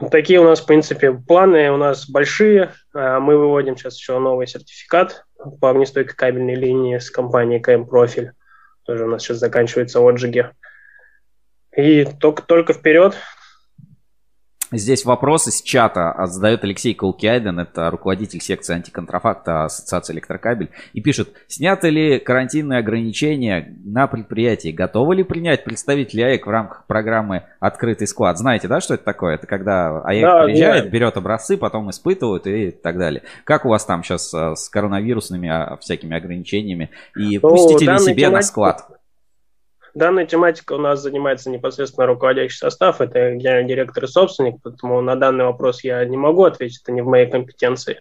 Вот 0.00 0.10
такие 0.10 0.40
у 0.40 0.44
нас, 0.44 0.60
в 0.60 0.66
принципе, 0.66 1.12
планы 1.12 1.70
у 1.70 1.76
нас 1.76 2.10
большие. 2.10 2.72
А, 2.92 3.20
мы 3.20 3.38
выводим 3.38 3.76
сейчас 3.76 3.96
еще 3.96 4.18
новый 4.18 4.48
сертификат 4.48 5.26
по 5.60 5.70
огнестойкой 5.70 6.16
кабельной 6.16 6.56
линии 6.56 6.98
с 6.98 7.08
компанией 7.08 7.60
КМ 7.60 7.86
Профиль. 7.86 8.32
Тоже 8.82 9.04
у 9.04 9.08
нас 9.08 9.22
сейчас 9.22 9.38
заканчиваются 9.38 10.00
отжиги. 10.00 10.50
И 11.76 12.04
только, 12.04 12.42
только 12.42 12.72
вперед, 12.72 13.16
Здесь 14.76 15.04
вопрос 15.04 15.46
из 15.46 15.62
чата 15.62 16.14
задает 16.26 16.64
Алексей 16.64 16.94
Колкиайден, 16.94 17.60
это 17.60 17.90
руководитель 17.90 18.40
секции 18.40 18.74
антиконтрафакта 18.74 19.64
Ассоциации 19.64 20.14
электрокабель, 20.14 20.70
и 20.92 21.00
пишет, 21.00 21.28
сняты 21.46 21.90
ли 21.90 22.18
карантинные 22.18 22.80
ограничения 22.80 23.72
на 23.84 24.08
предприятии, 24.08 24.70
готовы 24.70 25.14
ли 25.16 25.22
принять 25.22 25.64
представители 25.64 26.22
АЭК 26.22 26.46
в 26.46 26.50
рамках 26.50 26.86
программы 26.86 27.44
«Открытый 27.60 28.08
склад»? 28.08 28.36
Знаете, 28.36 28.66
да, 28.66 28.80
что 28.80 28.94
это 28.94 29.04
такое? 29.04 29.36
Это 29.36 29.46
когда 29.46 30.00
АЭК 30.00 30.22
да, 30.22 30.44
приезжает, 30.44 30.84
я... 30.86 30.90
берет 30.90 31.16
образцы, 31.16 31.56
потом 31.56 31.90
испытывают 31.90 32.46
и 32.48 32.72
так 32.72 32.98
далее. 32.98 33.22
Как 33.44 33.64
у 33.66 33.68
вас 33.68 33.84
там 33.84 34.02
сейчас 34.02 34.34
э, 34.34 34.56
с 34.56 34.68
коронавирусными 34.68 35.48
а, 35.48 35.76
всякими 35.76 36.16
ограничениями? 36.16 36.90
И 37.16 37.38
ну, 37.40 37.48
пустите 37.48 37.84
ли 37.84 37.98
себе 37.98 38.14
тематику... 38.14 38.32
на 38.32 38.42
склад? 38.42 38.88
Данной 39.94 40.26
тематикой 40.26 40.76
у 40.76 40.80
нас 40.80 41.00
занимается 41.00 41.50
непосредственно 41.50 42.06
руководящий 42.06 42.58
состав, 42.58 43.00
это 43.00 43.30
генеральный 43.32 43.68
директор 43.68 44.04
и 44.04 44.08
собственник, 44.08 44.56
поэтому 44.62 45.00
на 45.00 45.14
данный 45.14 45.44
вопрос 45.44 45.84
я 45.84 46.04
не 46.04 46.16
могу 46.16 46.44
ответить, 46.44 46.82
это 46.82 46.90
не 46.90 47.00
в 47.00 47.06
моей 47.06 47.30
компетенции. 47.30 48.00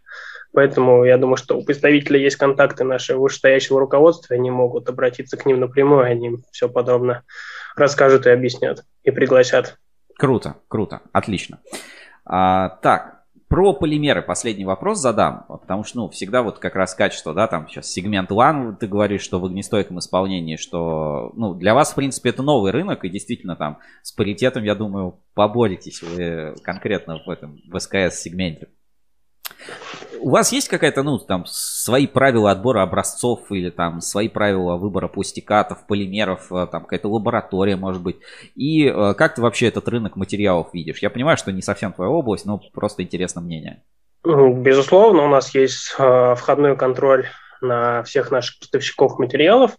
Поэтому 0.53 1.03
я 1.03 1.17
думаю, 1.17 1.37
что 1.37 1.57
у 1.57 1.63
представителей 1.63 2.21
есть 2.21 2.35
контакты 2.37 2.83
нашего 2.83 3.21
вышестоящего 3.21 3.79
руководства, 3.79 4.35
они 4.35 4.49
могут 4.49 4.89
обратиться 4.89 5.37
к 5.37 5.45
ним 5.45 5.59
напрямую, 5.59 6.03
они 6.03 6.37
все 6.51 6.67
подробно 6.67 7.23
расскажут 7.75 8.25
и 8.25 8.31
объяснят, 8.31 8.83
и 9.03 9.11
пригласят. 9.11 9.77
Круто, 10.17 10.57
круто, 10.67 11.01
отлично. 11.11 11.59
А, 12.25 12.69
так, 12.81 13.12
про 13.53 13.71
полимеры 13.71 14.23
последний 14.23 14.65
вопрос 14.65 14.97
задам, 14.97 15.45
потому 15.47 15.83
что, 15.83 15.97
ну, 15.97 16.09
всегда 16.09 16.41
вот 16.41 16.57
как 16.57 16.75
раз 16.75 16.95
качество, 16.95 17.35
да, 17.35 17.45
там 17.45 17.67
сейчас 17.67 17.85
сегмент 17.85 18.31
LAN, 18.31 18.75
ты 18.77 18.87
говоришь, 18.87 19.21
что 19.21 19.39
в 19.39 19.45
огнестойком 19.45 19.99
исполнении, 19.99 20.55
что, 20.55 21.31
ну, 21.35 21.53
для 21.53 21.75
вас, 21.75 21.91
в 21.91 21.95
принципе, 21.95 22.31
это 22.31 22.41
новый 22.41 22.71
рынок, 22.71 23.05
и 23.05 23.09
действительно 23.09 23.55
там 23.55 23.77
с 24.01 24.11
паритетом, 24.11 24.63
я 24.63 24.73
думаю, 24.73 25.19
поборетесь 25.35 26.01
вы 26.01 26.55
конкретно 26.63 27.19
в 27.23 27.29
этом, 27.29 27.61
в 27.71 27.77
СКС-сегменте. 27.77 28.69
У 30.23 30.29
вас 30.29 30.53
есть 30.53 30.69
какая-то, 30.69 31.03
ну, 31.03 31.19
там, 31.19 31.43
свои 31.45 32.07
правила 32.07 32.49
отбора 32.49 32.81
образцов 32.81 33.51
или 33.51 33.69
там 33.69 33.99
свои 33.99 34.29
правила 34.29 34.77
выбора 34.77 35.09
пластикатов, 35.09 35.85
полимеров, 35.85 36.49
э, 36.49 36.65
там 36.71 36.83
какая-то 36.83 37.09
лаборатория, 37.09 37.75
может 37.75 38.01
быть? 38.01 38.15
И 38.55 38.87
э, 38.87 39.15
как 39.15 39.35
ты 39.35 39.41
вообще 39.41 39.67
этот 39.67 39.85
рынок 39.89 40.15
материалов 40.15 40.73
видишь? 40.73 40.99
Я 40.99 41.09
понимаю, 41.09 41.35
что 41.35 41.51
не 41.51 41.61
совсем 41.61 41.91
твоя 41.91 42.09
область, 42.09 42.45
но 42.45 42.61
просто 42.71 43.03
интересно 43.03 43.41
мнение. 43.41 43.83
Безусловно, 44.23 45.25
у 45.25 45.27
нас 45.27 45.53
есть 45.53 45.93
э, 45.99 46.35
входной 46.37 46.77
контроль 46.77 47.25
на 47.59 48.03
всех 48.03 48.31
наших 48.31 48.59
поставщиков 48.59 49.19
материалов. 49.19 49.71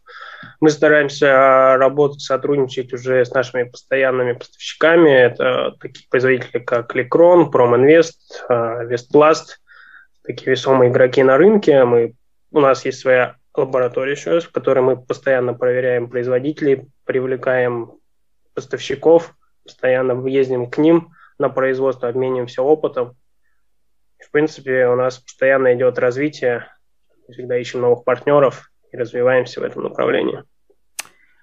Мы 0.61 0.69
стараемся 0.69 1.77
работать, 1.79 2.21
сотрудничать 2.21 2.93
уже 2.93 3.25
с 3.25 3.33
нашими 3.33 3.63
постоянными 3.63 4.35
поставщиками. 4.35 5.11
Это 5.11 5.73
такие 5.81 6.07
производители, 6.11 6.59
как 6.59 6.95
Лекрон, 6.95 7.51
Проминвест, 7.51 8.45
Вестпласт– 8.51 9.61
такие 10.25 10.53
весомые 10.53 10.91
игроки 10.91 11.23
на 11.23 11.37
рынке. 11.37 11.85
Мы, 11.85 12.15
у 12.51 12.61
нас 12.61 12.85
есть 12.85 13.01
своя 13.01 13.37
лаборатория 13.55 14.13
еще 14.13 14.41
в 14.41 14.51
которой 14.51 14.81
мы 14.81 14.97
постоянно 14.97 15.55
проверяем 15.55 16.09
производителей, 16.09 16.89
привлекаем 17.05 17.93
поставщиков, 18.55 19.35
постоянно 19.63 20.27
ездим 20.27 20.69
к 20.69 20.79
ним 20.79 21.13
на 21.39 21.49
производство, 21.49 22.09
обмениваемся 22.09 22.63
опытом. 22.63 23.17
В 24.19 24.31
принципе, 24.31 24.89
у 24.89 24.97
нас 24.97 25.19
постоянно 25.19 25.75
идет 25.75 25.99
развитие, 25.99 26.67
всегда 27.31 27.59
ищем 27.59 27.81
новых 27.81 28.05
партнеров 28.05 28.71
и 28.91 28.97
развиваемся 28.97 29.61
в 29.61 29.65
этом 29.65 29.85
направлении. 29.85 30.43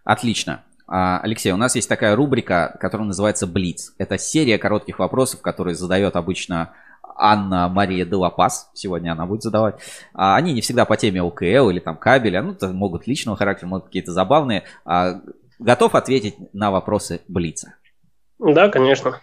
Отлично. 0.03 0.63
А, 0.87 1.19
Алексей, 1.21 1.51
у 1.51 1.57
нас 1.57 1.75
есть 1.75 1.87
такая 1.87 2.15
рубрика, 2.15 2.75
которая 2.79 3.07
называется 3.07 3.47
Блиц. 3.47 3.93
Это 3.97 4.17
серия 4.17 4.57
коротких 4.57 4.99
вопросов, 4.99 5.41
которые 5.41 5.75
задает 5.75 6.15
обычно 6.15 6.73
Анна 7.15 7.67
Мария 7.69 8.05
Делапас, 8.05 8.69
сегодня 8.73 9.11
она 9.11 9.25
будет 9.25 9.43
задавать. 9.43 9.75
А, 10.13 10.35
они 10.35 10.53
не 10.53 10.61
всегда 10.61 10.85
по 10.85 10.97
теме 10.97 11.21
ОКЛ 11.21 11.69
или 11.69 11.79
там 11.79 11.97
кабеля, 11.97 12.41
ну, 12.41 12.55
могут 12.73 13.07
личного 13.07 13.37
характера, 13.37 13.67
могут 13.67 13.85
какие-то 13.85 14.11
забавные. 14.11 14.63
А, 14.85 15.21
готов 15.59 15.95
ответить 15.95 16.35
на 16.53 16.71
вопросы 16.71 17.21
Блица? 17.27 17.75
Да, 18.39 18.69
конечно. 18.69 19.19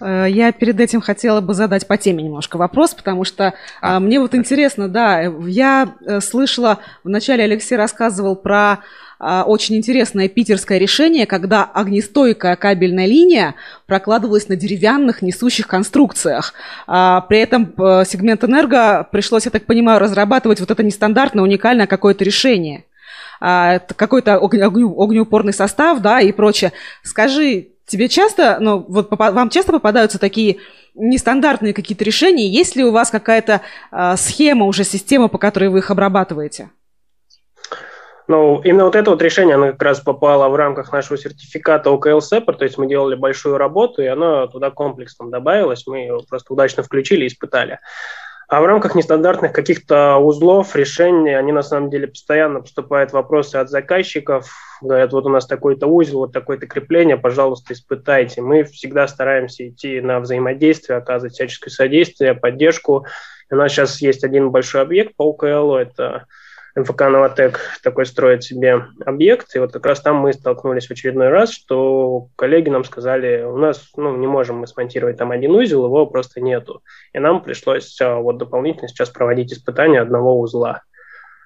Э, 0.00 0.26
я 0.28 0.52
перед 0.52 0.80
этим 0.80 1.00
хотела 1.00 1.40
бы 1.40 1.54
задать 1.54 1.86
по 1.86 1.96
теме 1.96 2.22
немножко 2.22 2.56
вопрос, 2.56 2.94
потому 2.94 3.24
что 3.24 3.54
а, 3.80 4.00
мне 4.00 4.20
вот 4.20 4.34
интересно, 4.34 4.88
да, 4.88 5.20
я 5.20 5.94
э, 6.00 6.20
слышала, 6.20 6.78
вначале 7.02 7.44
Алексей 7.44 7.76
рассказывал 7.76 8.36
про 8.36 8.56
а, 8.72 8.78
очень 9.20 9.76
интересное 9.76 10.28
питерское 10.28 10.78
решение, 10.78 11.26
когда 11.26 11.64
огнестойкая 11.64 12.56
кабельная 12.56 13.06
линия 13.06 13.54
прокладывалась 13.86 14.48
на 14.48 14.56
деревянных 14.56 15.22
несущих 15.22 15.66
конструкциях. 15.66 16.54
А, 16.86 17.20
при 17.22 17.38
этом 17.38 17.72
э, 17.76 18.04
сегмент 18.06 18.44
энерго 18.44 19.06
пришлось, 19.10 19.44
я 19.44 19.50
так 19.50 19.66
понимаю, 19.66 20.00
разрабатывать 20.00 20.60
вот 20.60 20.70
это 20.70 20.82
нестандартное, 20.82 21.42
уникальное 21.42 21.86
какое-то 21.86 22.24
решение. 22.24 22.84
А, 23.40 23.78
какой-то 23.78 24.36
огнеупорный 24.36 25.52
состав, 25.52 26.00
да, 26.00 26.20
и 26.20 26.32
прочее. 26.32 26.72
Скажи, 27.02 27.68
тебе 27.86 28.08
часто, 28.08 28.58
ну, 28.60 28.84
вот 28.88 29.08
вам 29.10 29.50
часто 29.50 29.72
попадаются 29.72 30.18
такие 30.18 30.58
нестандартные 30.94 31.72
какие-то 31.74 32.04
решения? 32.04 32.48
Есть 32.48 32.76
ли 32.76 32.84
у 32.84 32.92
вас 32.92 33.10
какая-то 33.10 33.60
схема, 34.16 34.66
уже 34.66 34.84
система, 34.84 35.28
по 35.28 35.38
которой 35.38 35.68
вы 35.68 35.78
их 35.78 35.90
обрабатываете? 35.90 36.70
Ну, 38.26 38.62
именно 38.62 38.84
вот 38.84 38.96
это 38.96 39.10
вот 39.10 39.20
решение, 39.20 39.56
оно 39.56 39.72
как 39.72 39.82
раз 39.82 40.00
попало 40.00 40.48
в 40.48 40.56
рамках 40.56 40.92
нашего 40.92 41.18
сертификата 41.18 41.90
OKL 41.90 42.20
SEPR, 42.20 42.54
то 42.54 42.64
есть 42.64 42.78
мы 42.78 42.86
делали 42.86 43.16
большую 43.16 43.58
работу, 43.58 44.02
и 44.02 44.06
оно 44.06 44.46
туда 44.46 44.70
комплексом 44.70 45.30
добавилось, 45.30 45.86
мы 45.86 46.06
его 46.06 46.22
просто 46.22 46.54
удачно 46.54 46.82
включили 46.82 47.24
и 47.24 47.26
испытали. 47.26 47.80
А 48.48 48.60
в 48.60 48.66
рамках 48.66 48.94
нестандартных 48.94 49.52
каких-то 49.52 50.16
узлов, 50.16 50.76
решений, 50.76 51.34
они 51.34 51.52
на 51.52 51.62
самом 51.62 51.90
деле 51.90 52.08
постоянно 52.08 52.60
поступают 52.60 53.12
вопросы 53.12 53.56
от 53.56 53.70
заказчиков, 53.70 54.50
говорят, 54.80 55.12
вот 55.12 55.26
у 55.26 55.30
нас 55.30 55.46
такой-то 55.46 55.86
узел, 55.86 56.20
вот 56.20 56.32
такое-то 56.32 56.66
крепление, 56.66 57.16
пожалуйста, 57.16 57.72
испытайте. 57.72 58.42
Мы 58.42 58.64
всегда 58.64 59.08
стараемся 59.08 59.68
идти 59.68 60.00
на 60.00 60.20
взаимодействие, 60.20 60.98
оказывать 60.98 61.34
всяческое 61.34 61.70
содействие, 61.70 62.34
поддержку. 62.34 63.06
У 63.50 63.56
нас 63.56 63.72
сейчас 63.72 64.00
есть 64.02 64.24
один 64.24 64.50
большой 64.50 64.82
объект 64.82 65.16
по 65.16 65.34
OKL, 65.34 65.76
это 65.78 66.26
МФК 66.76 67.02
«Новотек» 67.02 67.60
такой 67.84 68.04
строит 68.04 68.42
себе 68.42 68.86
объект, 69.06 69.54
и 69.54 69.60
вот 69.60 69.72
как 69.72 69.86
раз 69.86 70.00
там 70.00 70.16
мы 70.16 70.32
столкнулись 70.32 70.88
в 70.88 70.90
очередной 70.90 71.28
раз, 71.28 71.52
что 71.52 72.28
коллеги 72.36 72.68
нам 72.68 72.84
сказали, 72.84 73.42
у 73.42 73.56
нас 73.56 73.90
ну, 73.96 74.16
не 74.16 74.26
можем 74.26 74.56
мы 74.56 74.66
смонтировать 74.66 75.16
там 75.16 75.30
один 75.30 75.52
узел, 75.52 75.84
его 75.84 76.06
просто 76.06 76.40
нету. 76.40 76.82
И 77.12 77.20
нам 77.20 77.42
пришлось 77.42 77.96
а, 78.00 78.16
вот 78.16 78.38
дополнительно 78.38 78.88
сейчас 78.88 79.10
проводить 79.10 79.52
испытания 79.52 80.00
одного 80.00 80.40
узла, 80.40 80.82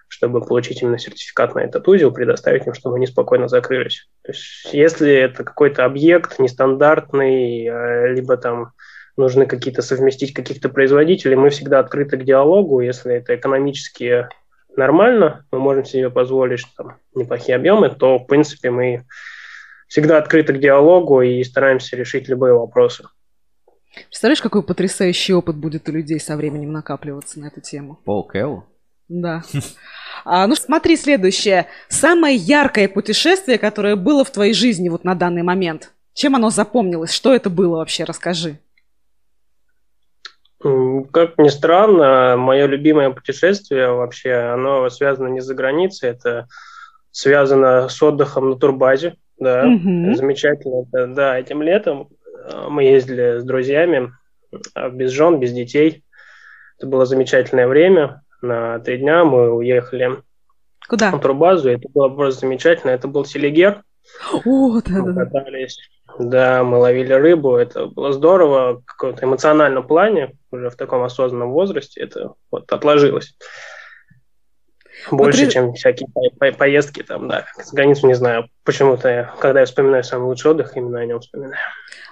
чтобы 0.08 0.40
получить 0.40 0.80
именно 0.80 0.98
сертификат 0.98 1.54
на 1.54 1.60
этот 1.60 1.86
узел, 1.88 2.10
предоставить 2.10 2.66
им, 2.66 2.72
чтобы 2.72 2.96
они 2.96 3.06
спокойно 3.06 3.48
закрылись. 3.48 4.08
То 4.22 4.32
есть 4.32 4.72
если 4.72 5.12
это 5.12 5.44
какой-то 5.44 5.84
объект 5.84 6.38
нестандартный, 6.38 7.68
а, 7.68 8.06
либо 8.06 8.38
там 8.38 8.72
нужны 9.18 9.44
какие-то 9.44 9.82
совместить 9.82 10.32
каких-то 10.32 10.70
производителей, 10.70 11.36
мы 11.36 11.50
всегда 11.50 11.80
открыты 11.80 12.16
к 12.16 12.24
диалогу, 12.24 12.80
если 12.80 13.16
это 13.16 13.36
экономические 13.36 14.30
нормально, 14.76 15.44
мы 15.50 15.58
можем 15.58 15.84
себе 15.84 16.10
позволить 16.10 16.64
там, 16.76 16.98
неплохие 17.14 17.56
объемы, 17.56 17.90
то, 17.90 18.18
в 18.18 18.26
принципе, 18.26 18.70
мы 18.70 19.04
всегда 19.88 20.18
открыты 20.18 20.52
к 20.52 20.58
диалогу 20.58 21.22
и 21.22 21.42
стараемся 21.44 21.96
решить 21.96 22.28
любые 22.28 22.54
вопросы. 22.54 23.04
Представляешь, 24.06 24.42
какой 24.42 24.62
потрясающий 24.62 25.32
опыт 25.32 25.56
будет 25.56 25.88
у 25.88 25.92
людей 25.92 26.20
со 26.20 26.36
временем 26.36 26.72
накапливаться 26.72 27.40
на 27.40 27.46
эту 27.46 27.60
тему? 27.60 27.98
Пол 28.04 28.24
Кэлл? 28.24 28.64
Да. 29.08 29.42
А, 30.24 30.46
ну, 30.46 30.54
смотри, 30.56 30.96
следующее. 30.96 31.68
Самое 31.88 32.36
яркое 32.36 32.88
путешествие, 32.88 33.56
которое 33.56 33.96
было 33.96 34.24
в 34.24 34.30
твоей 34.30 34.52
жизни 34.52 34.88
вот 34.88 35.04
на 35.04 35.14
данный 35.14 35.42
момент. 35.42 35.92
Чем 36.12 36.34
оно 36.34 36.50
запомнилось? 36.50 37.12
Что 37.12 37.32
это 37.32 37.48
было 37.48 37.76
вообще? 37.76 38.04
Расскажи. 38.04 38.58
Как 40.60 41.38
ни 41.38 41.48
странно, 41.48 42.36
мое 42.36 42.66
любимое 42.66 43.10
путешествие 43.10 43.92
вообще, 43.92 44.32
оно 44.32 44.88
связано 44.90 45.28
не 45.28 45.40
за 45.40 45.54
границей, 45.54 46.10
это 46.10 46.48
связано 47.12 47.88
с 47.88 48.02
отдыхом 48.02 48.50
на 48.50 48.56
турбазе. 48.56 49.16
Да, 49.38 49.64
угу. 49.64 50.14
замечательно. 50.14 50.84
Это, 50.92 51.06
да, 51.06 51.38
этим 51.38 51.62
летом 51.62 52.08
э, 52.44 52.66
мы 52.68 52.82
ездили 52.82 53.38
с 53.38 53.44
друзьями, 53.44 54.12
а, 54.74 54.88
без 54.88 55.12
жен, 55.12 55.38
без 55.38 55.52
детей. 55.52 56.02
Это 56.76 56.88
было 56.88 57.06
замечательное 57.06 57.68
время. 57.68 58.22
На 58.42 58.80
три 58.80 58.98
дня 58.98 59.24
мы 59.24 59.52
уехали 59.52 60.22
Куда? 60.88 61.12
на 61.12 61.18
турбазу. 61.18 61.70
Это 61.70 61.88
было 61.88 62.08
просто 62.08 62.40
замечательно. 62.40 62.90
Это 62.90 63.06
был 63.06 63.24
Селигер. 63.24 63.82
О, 64.44 64.80
да, 64.80 65.02
мы 65.02 65.12
да. 65.12 65.24
катались 65.24 65.78
да, 66.18 66.64
мы 66.64 66.78
ловили 66.78 67.12
рыбу, 67.12 67.56
это 67.56 67.86
было 67.86 68.12
здорово, 68.12 68.80
в 68.80 68.84
каком-то 68.84 69.24
эмоциональном 69.24 69.86
плане, 69.86 70.36
уже 70.50 70.70
в 70.70 70.76
таком 70.76 71.02
осознанном 71.02 71.50
возрасте, 71.50 72.00
это 72.00 72.34
вот 72.50 72.70
отложилось. 72.72 73.36
Больше, 75.10 75.44
вот... 75.44 75.52
чем 75.52 75.72
всякие 75.74 76.08
по 76.08 76.20
по 76.38 76.52
поездки 76.52 77.02
там, 77.02 77.28
да, 77.28 77.46
с 77.56 77.72
границу 77.72 78.06
не 78.06 78.14
знаю. 78.14 78.48
Почему-то, 78.64 79.32
когда 79.40 79.60
я 79.60 79.66
вспоминаю 79.66 80.04
самый 80.04 80.26
лучший 80.26 80.50
отдых, 80.50 80.76
именно 80.76 81.00
о 81.00 81.06
нем 81.06 81.20
вспоминаю. 81.20 81.56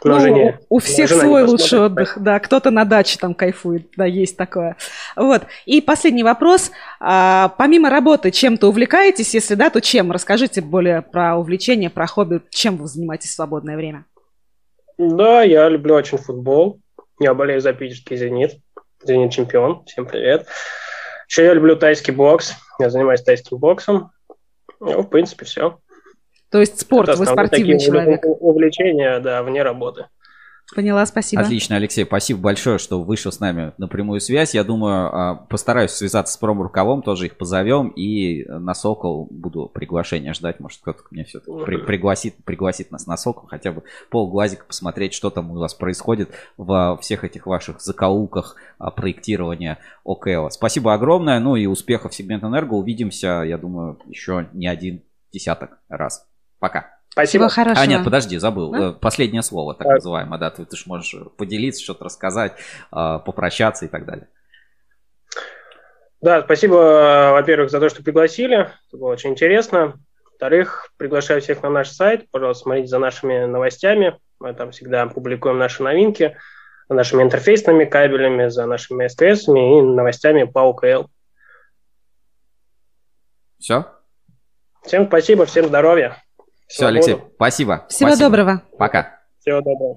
Но 0.05 0.15
ну, 0.15 0.21
жене, 0.21 0.59
у 0.69 0.79
всех 0.79 1.09
свой 1.11 1.43
лучший 1.43 1.81
отдых, 1.81 2.19
да, 2.21 2.39
кто-то 2.39 2.71
на 2.71 2.85
даче 2.85 3.19
там 3.19 3.35
кайфует, 3.35 3.89
да, 3.97 4.05
есть 4.05 4.37
такое. 4.37 4.77
Вот, 5.17 5.43
и 5.65 5.81
последний 5.81 6.23
вопрос. 6.23 6.71
А, 7.01 7.55
помимо 7.59 7.91
работы, 7.91 8.31
чем-то 8.31 8.69
увлекаетесь? 8.69 9.35
Если 9.35 9.55
да, 9.55 9.71
то 9.71 9.81
чем? 9.81 10.13
Расскажите 10.13 10.61
более 10.61 11.03
про 11.03 11.37
увлечение, 11.37 11.91
про 11.91 12.07
хобби, 12.07 12.41
чем 12.51 12.77
вы 12.77 12.87
занимаетесь 12.87 13.31
в 13.31 13.35
свободное 13.35 13.77
время? 13.77 14.05
Да, 14.99 15.43
я 15.43 15.69
люблю 15.69 15.95
очень 15.95 16.19
футбол. 16.19 16.81
Я 17.19 17.35
болею 17.35 17.61
за 17.61 17.73
питерский 17.73 18.17
«Зенит». 18.17 18.59
«Зенит» 19.03 19.33
чемпион. 19.33 19.85
Всем 19.87 20.07
привет. 20.07 20.47
Еще 21.29 21.45
я 21.45 21.55
люблю 21.55 21.77
тайский 21.77 22.13
бокс. 22.13 22.55
Я 22.79 22.91
занимаюсь 22.91 23.23
тайским 23.23 23.59
боксом. 23.59 24.11
Ну, 24.81 25.03
в 25.03 25.09
принципе, 25.09 25.45
все. 25.45 25.79
То 26.51 26.61
есть 26.61 26.81
спорт, 26.81 27.09
Это 27.09 27.19
вы 27.19 27.27
спортивный 27.27 27.75
такие 27.75 27.79
человек. 27.79 28.21
Увлечения, 28.25 29.19
да, 29.21 29.43
вне 29.43 29.63
работы. 29.63 30.07
Поняла, 30.75 31.07
спасибо. 31.07 31.43
Отлично, 31.43 31.77
Алексей, 31.77 32.05
спасибо 32.05 32.41
большое, 32.41 32.79
что 32.79 33.01
вышел 33.01 33.31
с 33.31 33.39
нами 33.39 33.73
на 33.79 33.87
прямую 33.87 34.21
связь. 34.21 34.53
Я 34.53 34.65
думаю, 34.65 35.11
а, 35.15 35.35
постараюсь 35.37 35.93
связаться 35.93 36.35
с 36.35 36.37
промрукавом, 36.37 37.03
тоже 37.03 37.27
их 37.27 37.37
позовем, 37.37 37.89
и 37.91 38.45
на 38.49 38.75
Сокол 38.75 39.29
буду 39.31 39.71
приглашение 39.73 40.35
ждать. 40.35 40.59
Может, 40.59 40.81
кто-то 40.81 41.05
мне 41.13 41.25
все-таки 41.25 41.53
при- 41.65 41.77
пригласит, 41.77 42.35
пригласит 42.45 42.91
нас 42.91 43.07
на 43.07 43.17
Сокол, 43.17 43.47
хотя 43.49 43.71
бы 43.71 43.85
полглазика 44.11 44.65
посмотреть, 44.65 45.15
что 45.15 45.31
там 45.31 45.53
у 45.53 45.59
вас 45.59 45.73
происходит 45.73 46.31
во 46.57 46.97
всех 46.97 47.23
этих 47.23 47.47
ваших 47.47 47.81
закоулках 47.81 48.57
а, 48.79 48.91
проектирования 48.91 49.79
ОКЛ. 50.05 50.51
Спасибо 50.51 50.93
огромное, 50.95 51.39
ну 51.39 51.55
и 51.55 51.67
успехов 51.67 52.11
в 52.11 52.15
сегмент 52.17 52.43
Энерго. 52.43 52.75
Увидимся, 52.75 53.45
я 53.47 53.57
думаю, 53.57 54.01
еще 54.07 54.49
не 54.53 54.67
один 54.67 55.05
десяток 55.33 55.79
раз. 55.89 56.27
Пока. 56.59 56.96
Спасибо. 57.17 57.49
Всего 57.49 57.65
хорошего. 57.65 57.83
А, 57.83 57.87
нет, 57.87 58.05
подожди, 58.05 58.37
забыл. 58.37 58.71
Да? 58.73 58.89
Э, 58.89 58.93
Последнее 58.93 59.41
слово, 59.41 59.73
так 59.73 59.87
Так. 59.87 59.95
называемое, 59.97 60.39
да. 60.39 60.51
Ты, 60.51 60.67
ты 60.67 60.77
ж 60.77 60.85
можешь 60.85 61.15
поделиться, 61.39 61.83
что-то 61.83 62.05
рассказать, 62.05 62.53
э, 62.93 63.19
попрощаться 63.25 63.87
и 63.87 63.89
так 63.89 64.05
далее. 64.05 64.29
Да, 66.21 66.43
спасибо, 66.43 67.31
во-первых, 67.33 67.71
за 67.71 67.81
то, 67.81 67.89
что 67.89 68.03
пригласили. 68.03 68.69
Это 68.89 68.99
было 68.99 69.13
очень 69.13 69.31
интересно. 69.31 69.95
Во-вторых, 70.27 70.91
приглашаю 70.99 71.41
всех 71.41 71.63
на 71.63 71.71
наш 71.71 71.89
сайт. 71.89 72.31
Пожалуйста, 72.31 72.65
смотрите 72.65 72.89
за 72.89 72.99
нашими 72.99 73.47
новостями. 73.47 74.19
Мы 74.39 74.53
там 74.53 74.71
всегда 74.73 75.07
публикуем 75.07 75.57
наши 75.57 75.83
новинки, 75.83 76.37
за 76.91 76.95
нашими 76.95 77.23
интерфейсными 77.23 77.87
кабелями, 77.87 78.49
за 78.49 78.67
нашими 78.67 79.09
СКС 79.09 79.49
и 79.49 79.53
новостями 79.53 80.45
по 80.45 80.61
ОКЛ. 80.69 81.09
Все? 83.59 83.87
Всем 84.83 85.07
спасибо, 85.07 85.47
всем 85.47 85.65
здоровья. 85.69 86.23
Все. 86.67 86.87
Алексей, 86.87 87.17
спасибо. 87.37 87.87
Всего 87.89 88.11
Спасибо. 88.11 88.29
доброго. 88.31 88.63
Пока. 88.79 89.21
Всего 89.41 89.61
доброго. 89.61 89.97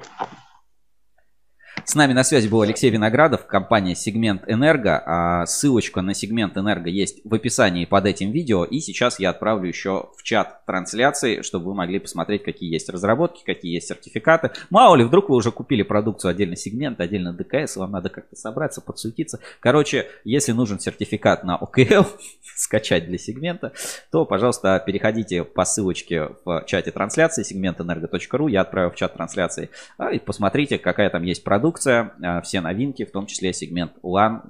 С 1.86 1.96
нами 1.96 2.14
на 2.14 2.24
связи 2.24 2.48
был 2.48 2.62
Алексей 2.62 2.90
Виноградов, 2.90 3.46
компания 3.46 3.96
Сегмент 3.96 4.44
Энерго. 4.48 5.02
А 5.06 5.46
Ссылочка 5.46 6.02
на 6.02 6.14
Сегмент 6.14 6.58
Энерго 6.58 6.90
есть 6.90 7.22
в 7.24 7.34
описании 7.34 7.86
под 7.86 8.06
этим 8.06 8.32
видео. 8.32 8.64
И 8.64 8.80
сейчас 8.80 9.20
я 9.20 9.32
отправлю 9.32 9.68
еще 9.68 10.10
в 10.16 10.24
чат 10.24 10.66
трансляции, 10.66 11.42
чтобы 11.42 11.68
вы 11.68 11.76
могли 11.76 12.00
посмотреть, 12.00 12.44
какие 12.44 12.72
есть 12.72 12.90
разработки, 12.90 13.44
какие 13.44 13.74
есть 13.74 13.88
сертификаты. 13.88 14.52
Мало 14.70 14.96
ли, 14.96 15.04
вдруг 15.04 15.30
вы 15.30 15.36
уже 15.36 15.52
купили 15.52 15.82
продукцию 15.84 16.32
отдельно 16.32 16.56
Сегмент, 16.56 17.00
отдельно 17.00 17.34
ДКС, 17.34 17.78
вам 17.78 17.92
надо 17.92 18.10
как-то 18.10 18.36
собраться, 18.36 18.82
подсуетиться. 18.82 19.40
Короче, 19.60 20.08
если 20.24 20.52
нужен 20.52 20.80
сертификат 20.80 21.44
на 21.44 21.56
ОКЛ, 21.56 22.04
скачать 22.60 23.08
для 23.08 23.18
сегмента, 23.18 23.72
то, 24.12 24.26
пожалуйста, 24.26 24.82
переходите 24.86 25.44
по 25.44 25.64
ссылочке 25.66 26.30
в 26.44 26.64
чате 26.68 26.92
трансляции 26.92 27.44
сегментэнерго.ру, 27.44 28.48
я 28.48 28.62
отправил 28.62 28.92
в 28.92 28.96
чат 28.96 29.14
трансляции, 29.14 29.70
а, 29.98 30.12
и 30.12 30.20
посмотрите, 30.20 30.78
какая 30.78 31.10
там 31.10 31.24
есть 31.24 31.44
продукция, 31.44 31.79
а, 31.88 32.42
все 32.42 32.62
новинки, 32.62 33.06
в 33.06 33.12
том 33.12 33.26
числе 33.26 33.54
сегмент 33.54 33.94
LAN. 34.04 34.42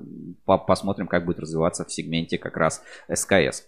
По- 0.46 0.58
Посмотрим, 0.58 1.08
как 1.08 1.26
будет 1.26 1.40
развиваться 1.40 1.86
в 1.86 1.92
сегменте 1.92 2.38
как 2.38 2.58
раз 2.58 2.82
СКС. 3.14 3.64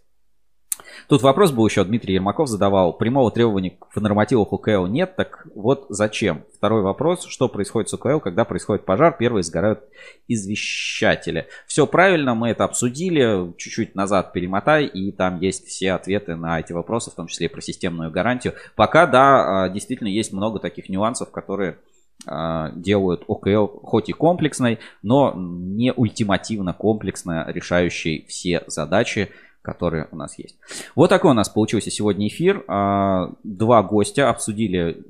Тут 1.07 1.21
вопрос 1.21 1.51
был 1.51 1.67
еще, 1.67 1.83
Дмитрий 1.83 2.15
Ермаков 2.15 2.47
задавал. 2.47 2.93
Прямого 2.93 3.31
требования 3.31 3.77
в 3.93 4.01
нормативах 4.01 4.53
УКЛ 4.53 4.87
нет, 4.87 5.15
так 5.15 5.45
вот 5.55 5.85
зачем? 5.89 6.45
Второй 6.55 6.81
вопрос, 6.81 7.25
что 7.25 7.49
происходит 7.49 7.89
с 7.89 7.93
УКЛ, 7.93 8.19
когда 8.19 8.45
происходит 8.45 8.85
пожар? 8.85 9.15
Первые 9.17 9.43
сгорают 9.43 9.81
извещатели. 10.27 11.47
Все 11.67 11.85
правильно, 11.87 12.35
мы 12.35 12.49
это 12.49 12.63
обсудили, 12.63 13.53
чуть-чуть 13.57 13.95
назад 13.95 14.33
перемотай, 14.33 14.85
и 14.85 15.11
там 15.11 15.39
есть 15.39 15.67
все 15.67 15.93
ответы 15.93 16.35
на 16.35 16.59
эти 16.59 16.71
вопросы, 16.71 17.11
в 17.11 17.15
том 17.15 17.27
числе 17.27 17.47
и 17.47 17.49
про 17.49 17.61
системную 17.61 18.11
гарантию. 18.11 18.53
Пока, 18.75 19.07
да, 19.07 19.65
а, 19.65 19.69
действительно 19.69 20.07
есть 20.07 20.33
много 20.33 20.59
таких 20.59 20.89
нюансов, 20.89 21.31
которые 21.31 21.77
делают 22.25 23.23
ОКЛ 23.27 23.65
хоть 23.83 24.09
и 24.09 24.13
комплексной, 24.13 24.79
но 25.01 25.33
не 25.35 25.91
ультимативно 25.91 26.73
комплексно 26.73 27.45
решающей 27.49 28.25
все 28.27 28.63
задачи, 28.67 29.29
которые 29.61 30.07
у 30.11 30.15
нас 30.15 30.37
есть. 30.37 30.57
Вот 30.95 31.09
такой 31.09 31.31
у 31.31 31.35
нас 31.35 31.49
получился 31.49 31.91
сегодня 31.91 32.27
эфир. 32.27 32.63
А, 32.67 33.33
Два 33.43 33.83
гостя 33.83 34.29
обсудили... 34.29 35.03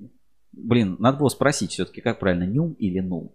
Блин, 0.51 0.97
надо 0.99 1.17
было 1.17 1.29
спросить 1.29 1.71
все-таки, 1.71 2.01
как 2.01 2.19
правильно, 2.19 2.43
нюм 2.43 2.73
или 2.73 2.99
нум? 2.99 3.31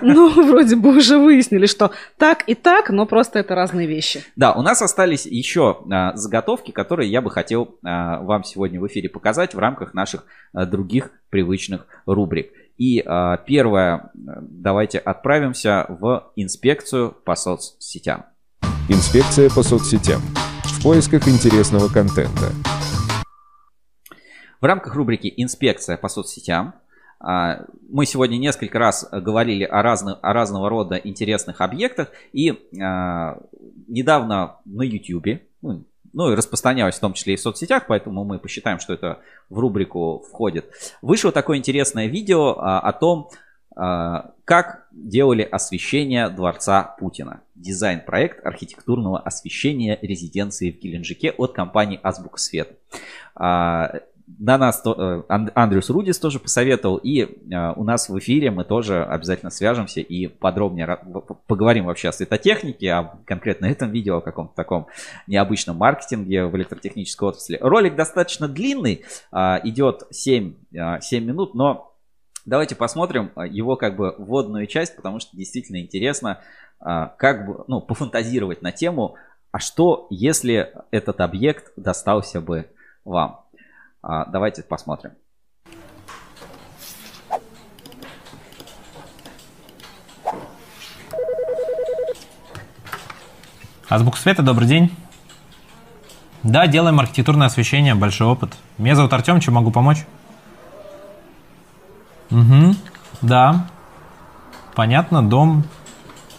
Ну, 0.00 0.30
вроде 0.30 0.76
бы 0.76 0.96
уже 0.96 1.18
выяснили, 1.18 1.66
что 1.66 1.90
так 2.18 2.44
и 2.46 2.54
так, 2.54 2.90
но 2.90 3.04
просто 3.04 3.40
это 3.40 3.54
разные 3.54 3.88
вещи. 3.88 4.22
Да, 4.36 4.52
у 4.52 4.62
нас 4.62 4.80
остались 4.80 5.26
еще 5.26 5.78
а, 5.90 6.14
заготовки, 6.14 6.70
которые 6.70 7.10
я 7.10 7.20
бы 7.20 7.30
хотел 7.30 7.78
а, 7.82 8.20
вам 8.20 8.44
сегодня 8.44 8.80
в 8.80 8.86
эфире 8.86 9.08
показать 9.08 9.54
в 9.54 9.58
рамках 9.58 9.92
наших 9.92 10.24
а, 10.52 10.66
других 10.66 11.10
привычных 11.30 11.86
рубрик. 12.06 12.52
И 12.80 13.02
а, 13.04 13.36
первое, 13.36 13.94
а, 13.94 14.10
давайте 14.40 14.96
отправимся 14.96 15.84
в 15.90 16.32
инспекцию 16.34 17.14
по 17.26 17.34
соцсетям. 17.34 18.24
Инспекция 18.88 19.50
по 19.50 19.62
соцсетям. 19.62 20.22
В 20.64 20.82
поисках 20.82 21.28
интересного 21.28 21.88
контента. 21.92 22.52
В 24.62 24.64
рамках 24.64 24.94
рубрики 24.94 25.30
«Инспекция 25.36 25.98
по 25.98 26.08
соцсетям» 26.08 26.72
а, 27.18 27.66
мы 27.90 28.06
сегодня 28.06 28.38
несколько 28.38 28.78
раз 28.78 29.06
говорили 29.12 29.64
о, 29.64 29.82
разных, 29.82 30.18
о 30.22 30.32
разного 30.32 30.70
рода 30.70 30.96
интересных 30.96 31.60
объектах. 31.60 32.08
И 32.32 32.66
а, 32.80 33.42
недавно 33.88 34.56
на 34.64 34.82
YouTube, 34.84 35.42
ну, 35.60 35.84
ну 36.12 36.32
и 36.32 36.34
распространялось 36.34 36.96
в 36.96 37.00
том 37.00 37.12
числе 37.12 37.34
и 37.34 37.36
в 37.36 37.40
соцсетях, 37.40 37.84
поэтому 37.86 38.24
мы 38.24 38.38
посчитаем, 38.38 38.78
что 38.78 38.92
это 38.92 39.20
в 39.48 39.58
рубрику 39.58 40.24
входит. 40.28 40.70
Вышло 41.02 41.32
такое 41.32 41.58
интересное 41.58 42.06
видео 42.06 42.56
а, 42.58 42.80
о 42.80 42.92
том, 42.92 43.30
а, 43.76 44.32
как 44.44 44.86
делали 44.90 45.42
освещение 45.42 46.28
дворца 46.28 46.82
Путина. 46.98 47.42
Дизайн-проект 47.54 48.44
архитектурного 48.44 49.20
освещения 49.20 49.98
резиденции 50.02 50.70
в 50.70 50.80
Геленджике 50.80 51.32
от 51.32 51.52
компании 51.52 52.00
Азбука 52.02 52.38
Свет. 52.38 52.78
А, 54.38 54.42
На 54.42 54.58
нас 54.58 54.82
э, 54.84 55.22
Ан- 55.28 55.50
Андрюс 55.54 55.90
Рудис 55.90 56.18
тоже 56.18 56.38
посоветовал, 56.38 56.96
и 56.96 57.22
э, 57.22 57.72
у 57.76 57.84
нас 57.84 58.08
в 58.08 58.18
эфире 58.18 58.50
мы 58.50 58.64
тоже 58.64 59.04
обязательно 59.04 59.50
свяжемся 59.50 60.00
и 60.00 60.26
подробнее 60.26 60.98
поговорим 61.46 61.86
вообще 61.86 62.08
о 62.08 62.12
светотехнике, 62.12 62.92
о 62.92 63.18
конкретно 63.26 63.66
этом 63.70 63.90
видео, 63.90 64.18
о 64.18 64.20
каком-то 64.20 64.54
таком 64.54 64.86
необычном 65.26 65.76
маркетинге 65.76 66.46
в 66.46 66.56
электротехнической 66.56 67.28
отрасли. 67.28 67.58
Ролик 67.60 67.96
достаточно 67.96 68.48
длинный, 68.48 69.04
а, 69.32 69.60
идет 69.64 70.04
7, 70.10 70.54
а, 70.78 71.00
7 71.00 71.24
минут, 71.24 71.54
но 71.54 71.94
давайте 72.46 72.74
посмотрим 72.74 73.32
а, 73.34 73.46
его 73.46 73.76
как 73.76 73.96
бы 73.96 74.14
вводную 74.18 74.66
часть, 74.66 74.96
потому 74.96 75.20
что 75.20 75.36
действительно 75.36 75.80
интересно 75.80 76.40
а, 76.80 77.08
как 77.18 77.46
бы, 77.46 77.64
ну, 77.68 77.80
пофантазировать 77.80 78.62
на 78.62 78.72
тему, 78.72 79.16
а 79.52 79.58
что, 79.58 80.06
если 80.10 80.72
этот 80.90 81.20
объект 81.20 81.72
достался 81.76 82.40
бы 82.40 82.66
вам? 83.04 83.39
А, 84.02 84.24
Давайте 84.26 84.62
посмотрим. 84.62 85.12
Азбук 93.88 94.16
Света, 94.16 94.42
добрый 94.42 94.68
день. 94.68 94.94
Да, 96.44 96.66
делаем 96.68 97.00
архитектурное 97.00 97.48
освещение, 97.48 97.94
большой 97.94 98.28
опыт. 98.28 98.56
Меня 98.78 98.94
зовут 98.94 99.12
Артем, 99.12 99.40
чем 99.40 99.54
могу 99.54 99.72
помочь? 99.72 100.06
Угу, 102.30 102.76
да. 103.20 103.66
Понятно, 104.74 105.28
дом. 105.28 105.64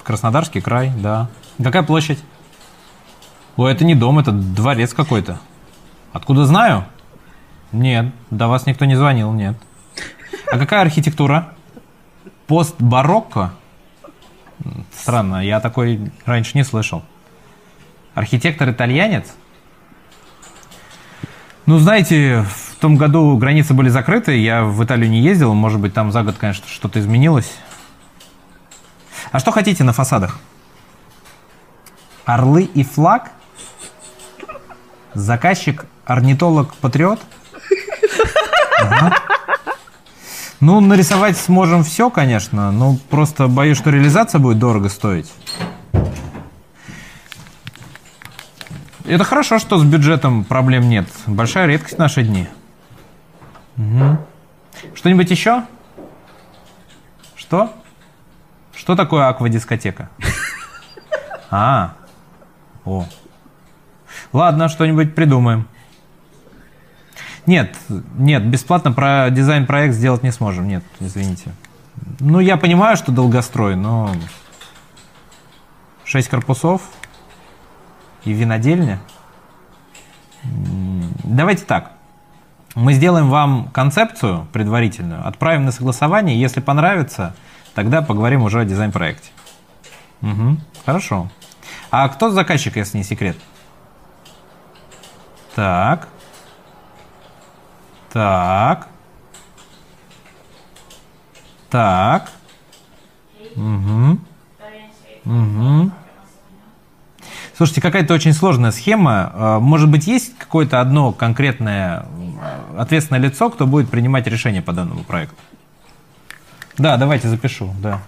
Краснодарский 0.04 0.62
край, 0.62 0.92
да. 0.96 1.30
Какая 1.62 1.84
площадь? 1.84 2.24
Ой, 3.58 3.72
это 3.72 3.84
не 3.84 3.96
дом, 3.96 4.18
это 4.18 4.32
дворец 4.32 4.94
какой-то. 4.94 5.40
Откуда 6.14 6.46
знаю? 6.46 6.86
Нет, 7.72 8.14
до 8.30 8.48
вас 8.48 8.66
никто 8.66 8.86
не 8.86 8.96
звонил, 8.96 9.32
нет. 9.32 9.56
А 10.52 10.58
какая 10.58 10.82
архитектура? 10.82 11.54
Пост-барокко? 12.48 13.54
Странно, 14.94 15.46
я 15.46 15.60
такой 15.60 16.12
раньше 16.26 16.58
не 16.58 16.64
слышал. 16.64 17.04
Архитектор-итальянец? 18.14 19.34
Ну, 21.66 21.78
знаете, 21.78 22.44
в 22.44 22.76
том 22.76 22.98
году 22.98 23.38
границы 23.38 23.74
были 23.74 23.88
закрыты, 23.88 24.38
я 24.38 24.64
в 24.64 24.84
Италию 24.84 25.10
не 25.10 25.22
ездил, 25.22 25.54
может 25.54 25.80
быть, 25.80 25.94
там 25.94 26.12
за 26.12 26.24
год, 26.24 26.36
конечно, 26.38 26.68
что-то 26.68 27.00
изменилось. 27.00 27.54
А 29.32 29.40
что 29.40 29.52
хотите 29.52 29.84
на 29.84 29.94
фасадах? 29.94 30.40
Орлы 32.26 32.64
и 32.64 32.84
флаг? 32.84 33.32
Заказчик 35.14 35.86
орнитолог-патриот? 36.06 37.22
Ну, 40.62 40.80
нарисовать 40.80 41.38
сможем 41.38 41.84
все, 41.84 42.12
конечно, 42.12 42.72
но 42.72 42.96
просто 43.10 43.48
боюсь, 43.48 43.78
что 43.78 43.90
реализация 43.90 44.38
будет 44.38 44.60
дорого 44.60 44.90
стоить. 44.90 45.32
Это 49.06 49.24
хорошо, 49.24 49.58
что 49.58 49.80
с 49.80 49.84
бюджетом 49.84 50.44
проблем 50.44 50.88
нет. 50.88 51.08
Большая 51.26 51.66
редкость 51.66 51.96
в 51.96 52.00
наши 52.00 52.22
дни. 52.22 52.48
Угу. 53.78 54.18
Что-нибудь 54.94 55.32
еще? 55.32 55.64
Что? 57.36 57.74
Что 58.74 58.96
такое 58.96 59.28
аквадискотека? 59.28 60.10
А, 61.54 61.96
о. 62.86 63.06
Ладно, 64.32 64.70
что-нибудь 64.70 65.14
придумаем. 65.16 65.68
Нет, 67.46 67.76
нет, 68.18 68.46
бесплатно 68.46 68.92
про 68.92 69.30
дизайн-проект 69.30 69.96
сделать 69.96 70.24
не 70.24 70.32
сможем. 70.32 70.68
Нет, 70.68 70.84
извините. 71.00 71.52
Ну, 72.20 72.40
я 72.40 72.58
понимаю, 72.58 72.98
что 72.98 73.12
долгострой, 73.12 73.76
но 73.76 74.12
6 76.06 76.30
корпусов 76.30 76.82
и 78.24 78.32
винодельня. 78.32 79.00
Давайте 81.24 81.66
так. 81.66 81.92
Мы 82.76 82.94
сделаем 82.94 83.30
вам 83.30 83.70
концепцию 83.74 84.48
предварительную, 84.54 85.28
отправим 85.28 85.66
на 85.66 85.72
согласование. 85.72 86.40
Если 86.40 86.62
понравится, 86.62 87.36
тогда 87.76 88.02
поговорим 88.02 88.44
уже 88.44 88.62
о 88.62 88.66
дизайн-проекте. 88.66 89.30
Угу, 90.22 90.58
хорошо. 90.86 91.30
А 91.90 92.08
кто 92.08 92.30
заказчик, 92.30 92.78
если 92.78 92.98
не 92.98 93.04
секрет? 93.04 93.36
Так. 95.56 96.08
Так. 98.12 98.88
Так. 101.70 102.32
Угу. 103.56 104.20
Угу. 105.26 105.92
Слушайте, 107.56 107.82
какая-то 107.82 108.14
очень 108.14 108.34
сложная 108.34 108.72
схема. 108.72 109.32
А, 109.34 109.60
может 109.60 109.90
быть, 109.90 110.08
есть 110.08 110.38
какое-то 110.38 110.82
одно 110.82 111.12
конкретное 111.12 112.06
ответственное 112.78 113.22
лицо, 113.22 113.50
кто 113.50 113.68
будет 113.68 113.90
принимать 113.90 114.28
решение 114.28 114.62
по 114.62 114.74
данному 114.74 115.04
проекту? 115.04 115.36
Да, 116.78 116.98
давайте 116.98 117.28
запишу, 117.28 117.74
да. 117.80 118.02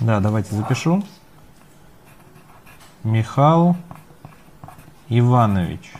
Да, 0.00 0.20
давайте 0.20 0.54
запишу. 0.54 1.04
Михаил 3.04 3.76
Иванович. 5.08 5.92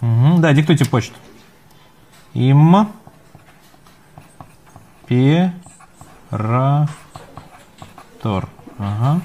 Угу, 0.00 0.38
да, 0.38 0.52
диктуйте 0.52 0.84
почту. 0.84 1.14
Им 2.34 2.88
Ператор. 5.06 6.88
Ага. 8.78 9.20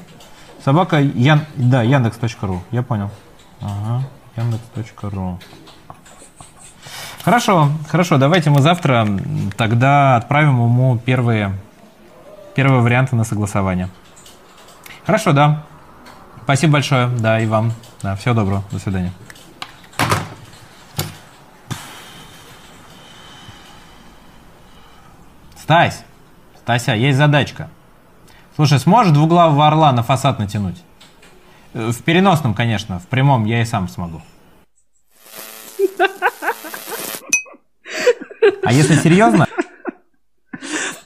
Собака 0.63 0.99
Ян... 0.99 1.45
Да, 1.55 1.81
Яндекс.ру. 1.81 2.61
Я 2.71 2.83
понял. 2.83 3.09
Ага. 3.61 4.03
Яндекс.ру. 4.37 5.39
Хорошо, 7.23 7.69
хорошо. 7.89 8.17
Давайте 8.17 8.49
мы 8.49 8.61
завтра 8.61 9.07
тогда 9.57 10.15
отправим 10.15 10.55
ему 10.55 10.97
первые, 10.97 11.53
первые 12.55 12.81
варианты 12.81 13.15
на 13.15 13.23
согласование. 13.23 13.89
Хорошо, 15.05 15.31
да. 15.33 15.63
Спасибо 16.43 16.73
большое. 16.73 17.07
Да, 17.07 17.39
и 17.39 17.45
вам. 17.45 17.73
Да, 18.01 18.15
всего 18.15 18.33
доброго. 18.33 18.63
До 18.71 18.79
свидания. 18.79 19.11
Стась, 25.61 26.03
Стася, 26.57 26.95
есть 26.95 27.19
задачка. 27.19 27.69
Слушай, 28.55 28.79
сможешь 28.79 29.13
двуглавого 29.13 29.67
орла 29.67 29.91
на 29.91 30.01
фасад 30.01 30.39
натянуть? 30.39 30.81
Э, 31.73 31.91
в 31.91 32.03
переносном, 32.03 32.55
конечно, 32.55 32.99
в 32.99 33.05
прямом 33.05 33.45
я 33.45 33.61
и 33.61 33.65
сам 33.65 33.87
смогу. 33.87 34.23
А 38.63 38.73
если 38.73 38.95
серьезно, 38.95 39.45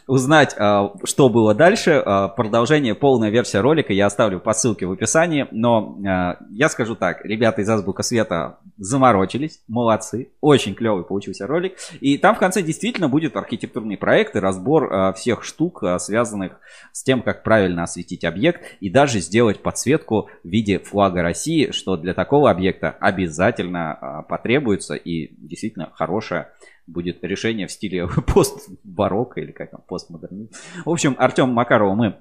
узнать, 0.07 0.55
а, 0.57 0.93
что 1.03 1.29
было 1.29 1.53
дальше, 1.53 2.01
а, 2.05 2.27
продолжение, 2.27 2.95
полная 2.95 3.29
версия 3.29 3.59
ролика 3.59 3.93
я 3.93 4.05
оставлю 4.05 4.39
по 4.39 4.53
ссылке 4.53 4.85
в 4.85 4.91
описании. 4.91 5.47
Но 5.51 5.97
а, 6.07 6.37
я 6.51 6.69
скажу 6.69 6.95
так, 6.95 7.25
ребята 7.25 7.61
из 7.61 7.69
Азбука 7.69 8.03
Света 8.03 8.59
заморочились, 8.77 9.61
молодцы, 9.67 10.29
очень 10.41 10.75
клевый 10.75 11.03
получился 11.03 11.47
ролик. 11.47 11.77
И 12.01 12.17
там 12.17 12.35
в 12.35 12.39
конце 12.39 12.61
действительно 12.61 13.09
будет 13.09 13.35
архитектурный 13.35 13.97
проект 13.97 14.35
и 14.35 14.39
разбор 14.39 15.13
всех 15.13 15.43
штук, 15.43 15.83
связанных 15.99 16.59
с 16.91 17.03
тем, 17.03 17.21
как 17.21 17.43
правильно 17.43 17.83
осветить 17.83 18.25
объект 18.25 18.61
и 18.79 18.89
даже 18.89 19.19
сделать 19.19 19.61
подсветку 19.61 20.29
в 20.43 20.47
виде 20.47 20.79
флага 20.79 21.21
России, 21.21 21.71
что 21.71 21.97
для 21.97 22.13
такого 22.13 22.51
объекта 22.51 22.95
обязательно 22.99 24.25
потребуется 24.27 24.95
и 24.95 25.33
действительно 25.37 25.91
хорошая 25.93 26.51
будет 26.87 27.23
решение 27.23 27.67
в 27.67 27.71
стиле 27.71 28.07
пост-барокко 28.27 29.41
или 29.41 29.51
как 29.51 29.71
там, 29.71 29.81
постмодернизм. 29.87 30.51
В 30.85 30.89
общем, 30.89 31.15
Артем 31.17 31.49
Макарова 31.49 31.95
мы 31.95 32.17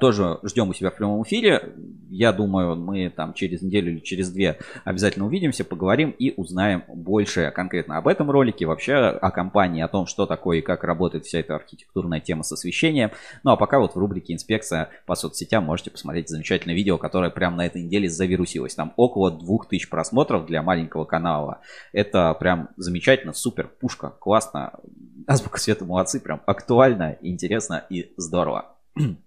тоже 0.00 0.38
ждем 0.42 0.68
у 0.68 0.74
себя 0.74 0.90
в 0.90 0.96
прямом 0.96 1.22
эфире. 1.22 1.74
Я 2.08 2.32
думаю, 2.32 2.76
мы 2.76 3.10
там 3.10 3.34
через 3.34 3.62
неделю 3.62 3.92
или 3.92 3.98
через 3.98 4.30
две 4.30 4.58
обязательно 4.84 5.26
увидимся, 5.26 5.64
поговорим 5.64 6.10
и 6.10 6.32
узнаем 6.36 6.84
больше 6.88 7.52
конкретно 7.54 7.96
об 7.96 8.06
этом 8.06 8.30
ролике, 8.30 8.66
вообще 8.66 8.94
о 8.94 9.30
компании, 9.30 9.82
о 9.82 9.88
том, 9.88 10.06
что 10.06 10.26
такое 10.26 10.58
и 10.58 10.62
как 10.62 10.84
работает 10.84 11.24
вся 11.24 11.40
эта 11.40 11.56
архитектурная 11.56 12.20
тема 12.20 12.42
с 12.44 12.52
освещением. 12.52 13.10
Ну 13.42 13.50
а 13.50 13.56
пока 13.56 13.78
вот 13.78 13.94
в 13.94 13.98
рубрике 13.98 14.32
«Инспекция 14.34 14.90
по 15.06 15.14
соцсетям» 15.14 15.64
можете 15.64 15.90
посмотреть 15.90 16.28
замечательное 16.28 16.76
видео, 16.76 16.98
которое 16.98 17.30
прямо 17.30 17.56
на 17.56 17.66
этой 17.66 17.82
неделе 17.82 18.08
завирусилось. 18.08 18.74
Там 18.74 18.92
около 18.96 19.30
2000 19.30 19.90
просмотров 19.90 20.46
для 20.46 20.62
маленького 20.62 21.04
канала. 21.04 21.60
Это 21.92 22.34
прям 22.34 22.68
замечательно, 22.76 23.32
супер, 23.32 23.68
пушка, 23.68 24.10
классно. 24.10 24.72
Азбука 25.26 25.58
света 25.58 25.84
молодцы, 25.84 26.20
прям 26.20 26.42
актуально, 26.46 27.16
интересно 27.22 27.84
и 27.88 28.12
здорово. 28.16 28.76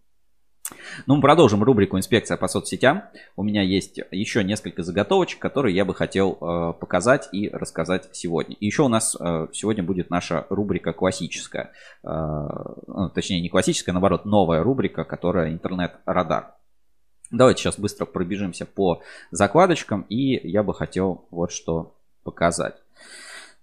Ну, 1.06 1.16
мы 1.16 1.22
продолжим 1.22 1.64
рубрику 1.64 1.98
«Инспекция 1.98 2.38
по 2.38 2.48
соцсетям». 2.48 3.04
У 3.36 3.44
меня 3.44 3.62
есть 3.62 4.00
еще 4.12 4.44
несколько 4.44 4.84
заготовочек, 4.84 5.40
которые 5.40 5.76
я 5.76 5.86
бы 5.86 5.94
хотел 5.96 6.38
э, 6.40 6.74
показать 6.80 7.30
и 7.32 7.50
рассказать 7.50 8.10
сегодня. 8.12 8.56
И 8.60 8.66
еще 8.66 8.84
у 8.84 8.88
нас 8.90 9.16
э, 9.18 9.48
сегодня 9.54 9.84
будет 9.84 10.10
наша 10.10 10.46
рубрика 10.50 10.92
классическая. 10.92 11.72
Э, 12.04 12.48
ну, 12.88 13.10
точнее, 13.10 13.40
не 13.42 13.50
классическая, 13.50 13.94
наоборот, 13.94 14.26
новая 14.26 14.62
рубрика, 14.62 15.06
которая 15.06 15.52
«Интернет-радар». 15.52 16.56
Давайте 17.32 17.62
сейчас 17.62 17.80
быстро 17.80 18.06
пробежимся 18.06 18.66
по 18.66 19.02
закладочкам, 19.32 20.02
и 20.10 20.48
я 20.50 20.64
бы 20.64 20.74
хотел 20.74 21.28
вот 21.30 21.52
что 21.52 21.96
показать. 22.24 22.76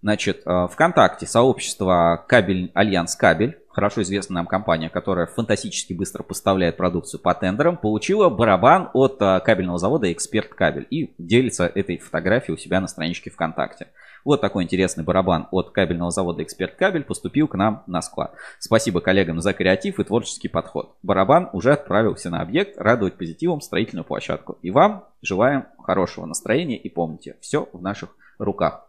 Значит, 0.03 0.43
э, 0.47 0.69
ВКонтакте 0.71 1.27
сообщество 1.27 2.25
Кабель 2.29 2.71
Альянс 2.75 3.17
Кабель, 3.17 3.59
хорошо 3.75 4.03
известная 4.03 4.37
нам 4.37 4.47
компания, 4.47 4.89
которая 4.89 5.27
фантастически 5.27 5.93
быстро 5.93 6.23
поставляет 6.23 6.77
продукцию 6.77 7.21
по 7.21 7.35
тендерам, 7.35 7.77
получила 7.77 8.29
барабан 8.29 8.91
от 8.95 9.21
э, 9.21 9.41
кабельного 9.41 9.79
завода 9.79 10.11
Эксперт 10.13 10.55
Кабель 10.55 10.87
и 10.91 11.15
делится 11.19 11.67
этой 11.67 11.99
фотографией 11.99 12.55
у 12.55 12.59
себя 12.59 12.81
на 12.81 12.87
страничке 12.87 13.31
ВКонтакте. 13.31 13.89
Вот 14.25 14.41
такой 14.41 14.65
интересный 14.65 15.05
барабан 15.05 15.49
от 15.51 15.71
кабельного 15.71 16.11
завода 16.11 16.43
Эксперт 16.43 16.77
Кабель 16.77 17.05
поступил 17.05 17.49
к 17.49 17.57
нам 17.57 17.83
на 17.87 18.01
склад. 18.01 18.35
Спасибо 18.59 19.01
коллегам 19.01 19.41
за 19.41 19.53
креатив 19.53 20.01
и 20.01 20.05
творческий 20.05 20.49
подход. 20.49 20.97
Барабан 21.03 21.51
уже 21.53 21.73
отправился 21.73 22.31
на 22.31 22.41
объект 22.41 22.79
радовать 22.79 23.19
позитивом 23.19 23.61
строительную 23.61 24.05
площадку. 24.05 24.59
И 24.63 24.71
вам 24.71 25.05
желаем 25.21 25.67
хорошего 25.83 26.25
настроения 26.25 26.79
и 26.79 26.89
помните, 26.89 27.37
все 27.41 27.69
в 27.73 27.83
наших 27.83 28.17
руках. 28.39 28.89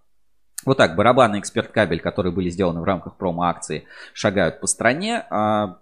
Вот 0.65 0.77
так, 0.77 0.95
барабаны 0.95 1.39
эксперт 1.39 1.71
кабель, 1.71 1.99
которые 1.99 2.33
были 2.33 2.49
сделаны 2.49 2.81
в 2.81 2.83
рамках 2.83 3.15
промо-акции, 3.15 3.85
шагают 4.13 4.59
по 4.59 4.67
стране. 4.67 5.25
А, 5.29 5.77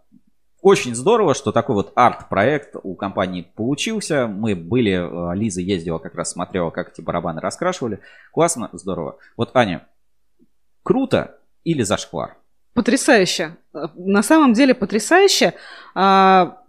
очень 0.61 0.95
здорово, 0.95 1.33
что 1.33 1.51
такой 1.51 1.75
вот 1.75 1.91
арт-проект 1.95 2.75
у 2.83 2.95
компании 2.95 3.41
получился. 3.55 4.27
Мы 4.27 4.55
были, 4.55 4.91
а, 4.91 5.33
Лиза 5.33 5.61
ездила 5.61 5.99
как 5.99 6.15
раз, 6.15 6.31
смотрела, 6.31 6.69
как 6.69 6.91
эти 6.91 7.01
барабаны 7.01 7.41
раскрашивали. 7.41 7.99
Классно, 8.31 8.69
здорово. 8.73 9.17
Вот, 9.37 9.51
Аня, 9.55 9.87
круто 10.83 11.37
или 11.63 11.83
зашквар? 11.83 12.37
Потрясающе. 12.73 13.55
На 13.93 14.23
самом 14.23 14.53
деле 14.53 14.73
потрясающе. 14.73 15.53
А, 15.95 16.62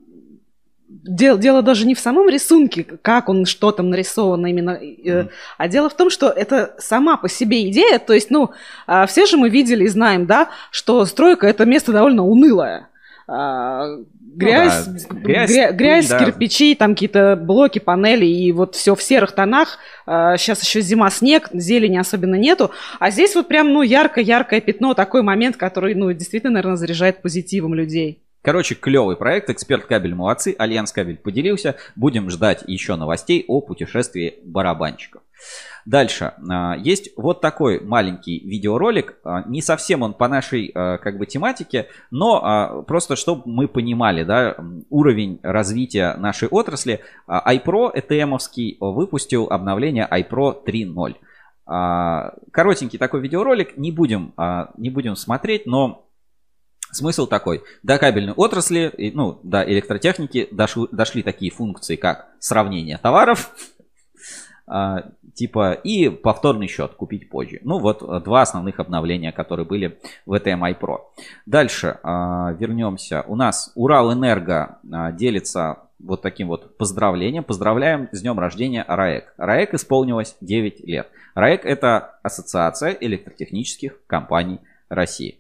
Дело, 1.02 1.38
дело 1.38 1.62
даже 1.62 1.86
не 1.86 1.94
в 1.94 1.98
самом 1.98 2.28
рисунке, 2.28 2.84
как 2.84 3.28
он, 3.28 3.46
что 3.46 3.72
там 3.72 3.90
нарисовано 3.90 4.46
именно, 4.46 4.78
mm. 4.80 5.28
а 5.58 5.68
дело 5.68 5.90
в 5.90 5.96
том, 5.96 6.08
что 6.08 6.28
это 6.28 6.74
сама 6.78 7.16
по 7.16 7.28
себе 7.28 7.68
идея, 7.68 7.98
то 7.98 8.12
есть, 8.12 8.30
ну, 8.30 8.50
а, 8.86 9.06
все 9.06 9.26
же 9.26 9.36
мы 9.36 9.48
видели 9.48 9.84
и 9.84 9.88
знаем, 9.88 10.26
да, 10.26 10.50
что 10.70 11.04
стройка 11.04 11.48
это 11.48 11.64
место 11.64 11.92
довольно 11.92 12.24
унылое. 12.24 12.88
А, 13.26 13.86
грязь, 14.20 14.86
ну, 14.86 14.94
да. 15.10 15.20
грязь, 15.20 15.50
грязь, 15.50 15.74
грязь 15.74 16.08
да. 16.08 16.18
кирпичи, 16.18 16.74
там 16.74 16.94
какие-то 16.94 17.36
блоки, 17.36 17.80
панели, 17.80 18.26
и 18.26 18.52
вот 18.52 18.74
все 18.74 18.94
в 18.94 19.02
серых 19.02 19.32
тонах. 19.32 19.78
Сейчас 20.06 20.62
еще 20.62 20.80
зима, 20.80 21.10
снег, 21.10 21.48
зелени 21.52 21.96
особенно 21.96 22.36
нету. 22.36 22.70
А 23.00 23.10
здесь 23.10 23.34
вот 23.34 23.48
прям, 23.48 23.72
ну, 23.72 23.82
ярко-яркое 23.82 24.60
пятно, 24.60 24.94
такой 24.94 25.22
момент, 25.22 25.56
который, 25.56 25.94
ну, 25.94 26.12
действительно, 26.12 26.52
наверное, 26.52 26.76
заряжает 26.76 27.22
позитивом 27.22 27.74
людей. 27.74 28.20
Короче, 28.44 28.74
клевый 28.74 29.16
проект, 29.16 29.48
эксперт 29.48 29.86
кабель 29.86 30.14
молодцы, 30.14 30.54
Альянс 30.58 30.92
кабель 30.92 31.16
поделился. 31.16 31.76
Будем 31.96 32.28
ждать 32.28 32.62
еще 32.66 32.94
новостей 32.96 33.42
о 33.48 33.62
путешествии 33.62 34.34
барабанщиков. 34.44 35.22
Дальше. 35.86 36.34
А, 36.50 36.76
есть 36.76 37.10
вот 37.16 37.40
такой 37.40 37.80
маленький 37.80 38.46
видеоролик. 38.46 39.16
А, 39.24 39.44
не 39.48 39.62
совсем 39.62 40.02
он 40.02 40.12
по 40.12 40.28
нашей 40.28 40.70
а, 40.74 40.98
как 40.98 41.16
бы 41.16 41.24
тематике, 41.24 41.88
но 42.10 42.84
просто 42.86 43.16
чтобы 43.16 43.44
мы 43.46 43.66
понимали 43.66 44.24
да, 44.24 44.56
уровень 44.90 45.40
развития 45.42 46.14
нашей 46.18 46.48
отрасли. 46.48 47.00
iPro 47.26 47.94
ETM-овский 47.94 48.76
выпустил 48.78 49.46
обновление 49.48 50.06
iPro 50.10 50.62
3.0. 50.66 51.14
Коротенький 52.50 52.98
такой 52.98 53.22
видеоролик, 53.22 53.78
не 53.78 53.90
будем, 53.90 54.34
не 54.76 54.90
будем 54.90 55.16
смотреть, 55.16 55.64
но 55.64 56.04
Смысл 56.94 57.26
такой. 57.26 57.62
До 57.82 57.98
кабельной 57.98 58.32
отрасли, 58.32 58.92
ну, 59.14 59.40
до 59.42 59.62
электротехники 59.62 60.48
дошли, 60.52 60.86
дошли 60.92 61.22
такие 61.22 61.50
функции, 61.50 61.96
как 61.96 62.28
сравнение 62.38 62.98
товаров, 62.98 63.50
а, 64.66 65.10
типа 65.34 65.72
и 65.72 66.08
повторный 66.08 66.68
счет 66.68 66.94
купить 66.94 67.28
позже. 67.28 67.60
Ну 67.64 67.80
вот 67.80 68.02
э, 68.02 68.20
два 68.24 68.42
основных 68.42 68.78
обновления, 68.78 69.32
которые 69.32 69.66
были 69.66 69.98
в 70.24 70.34
ETMI 70.34 70.78
Pro. 70.78 70.98
Дальше 71.46 71.98
а, 72.02 72.52
вернемся. 72.52 73.24
У 73.26 73.34
нас 73.34 73.72
Урал 73.74 74.12
Энерго 74.12 74.78
а, 74.90 75.10
делится 75.12 75.80
вот 75.98 76.22
таким 76.22 76.48
вот 76.48 76.76
поздравлением. 76.78 77.44
Поздравляем 77.44 78.08
с 78.12 78.20
днем 78.22 78.38
рождения 78.38 78.84
РАЭК. 78.86 79.34
РАЭК 79.36 79.74
исполнилось 79.74 80.36
9 80.40 80.86
лет. 80.86 81.08
РАЭК 81.34 81.64
это 81.66 82.18
Ассоциация 82.22 82.96
электротехнических 83.00 84.06
компаний 84.06 84.60
России. 84.88 85.38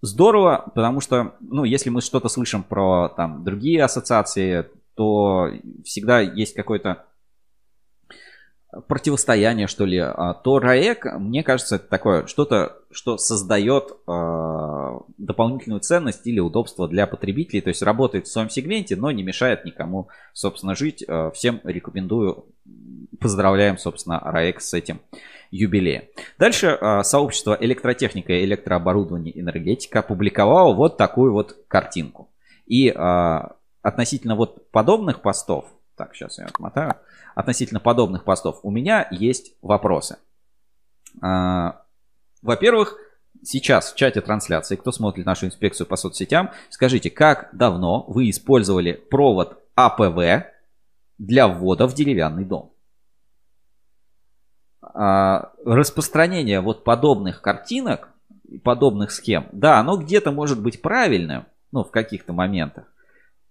Здорово, 0.00 0.70
потому 0.74 1.00
что, 1.00 1.34
ну, 1.40 1.64
если 1.64 1.90
мы 1.90 2.00
что-то 2.00 2.28
слышим 2.28 2.62
про 2.62 3.08
там 3.08 3.42
другие 3.42 3.82
ассоциации, 3.82 4.66
то 4.94 5.50
всегда 5.84 6.20
есть 6.20 6.54
какой-то 6.54 7.04
противостояние, 8.86 9.66
что 9.66 9.86
ли, 9.86 9.98
а, 9.98 10.34
то 10.34 10.58
РАЭК, 10.58 11.18
мне 11.18 11.42
кажется, 11.42 11.76
это 11.76 11.88
такое 11.88 12.26
что-то, 12.26 12.76
что 12.90 13.16
создает 13.16 13.92
э, 14.06 14.98
дополнительную 15.16 15.80
ценность 15.80 16.26
или 16.26 16.38
удобство 16.38 16.86
для 16.86 17.06
потребителей, 17.06 17.62
то 17.62 17.68
есть 17.68 17.82
работает 17.82 18.26
в 18.26 18.30
своем 18.30 18.50
сегменте, 18.50 18.94
но 18.96 19.10
не 19.10 19.22
мешает 19.22 19.64
никому, 19.64 20.08
собственно, 20.32 20.74
жить. 20.74 21.02
Э, 21.06 21.30
всем 21.34 21.60
рекомендую, 21.64 22.46
поздравляем, 23.20 23.78
собственно, 23.78 24.20
РАЭК 24.20 24.60
с 24.60 24.74
этим 24.74 25.00
юбилеем. 25.50 26.04
Дальше 26.38 26.78
э, 26.80 27.02
сообщество 27.02 27.56
электротехника, 27.58 28.44
электрооборудование, 28.44 29.38
энергетика 29.38 30.00
опубликовало 30.00 30.74
вот 30.74 30.96
такую 30.96 31.32
вот 31.32 31.56
картинку. 31.68 32.30
И 32.66 32.88
э, 32.88 33.40
относительно 33.82 34.36
вот 34.36 34.70
подобных 34.70 35.22
постов, 35.22 35.66
так, 35.96 36.14
сейчас 36.14 36.38
я 36.38 36.46
отмотаю, 36.46 36.94
относительно 37.34 37.80
подобных 37.80 38.24
постов, 38.24 38.60
у 38.62 38.70
меня 38.70 39.08
есть 39.10 39.54
вопросы. 39.62 40.18
А, 41.20 41.82
во-первых, 42.42 42.96
сейчас 43.42 43.92
в 43.92 43.96
чате 43.96 44.20
трансляции, 44.20 44.76
кто 44.76 44.92
смотрит 44.92 45.26
нашу 45.26 45.46
инспекцию 45.46 45.86
по 45.86 45.96
соцсетям, 45.96 46.50
скажите, 46.70 47.10
как 47.10 47.48
давно 47.52 48.04
вы 48.08 48.30
использовали 48.30 48.92
провод 48.92 49.58
АПВ 49.74 50.46
для 51.18 51.48
ввода 51.48 51.86
в 51.86 51.94
деревянный 51.94 52.44
дом? 52.44 52.72
А, 55.00 55.52
распространение 55.64 56.60
вот 56.60 56.82
подобных 56.82 57.40
картинок, 57.40 58.08
подобных 58.64 59.12
схем, 59.12 59.46
да, 59.52 59.78
оно 59.78 59.96
где-то 59.96 60.32
может 60.32 60.60
быть 60.60 60.82
правильным, 60.82 61.46
ну, 61.70 61.84
в 61.84 61.92
каких-то 61.92 62.32
моментах. 62.32 62.82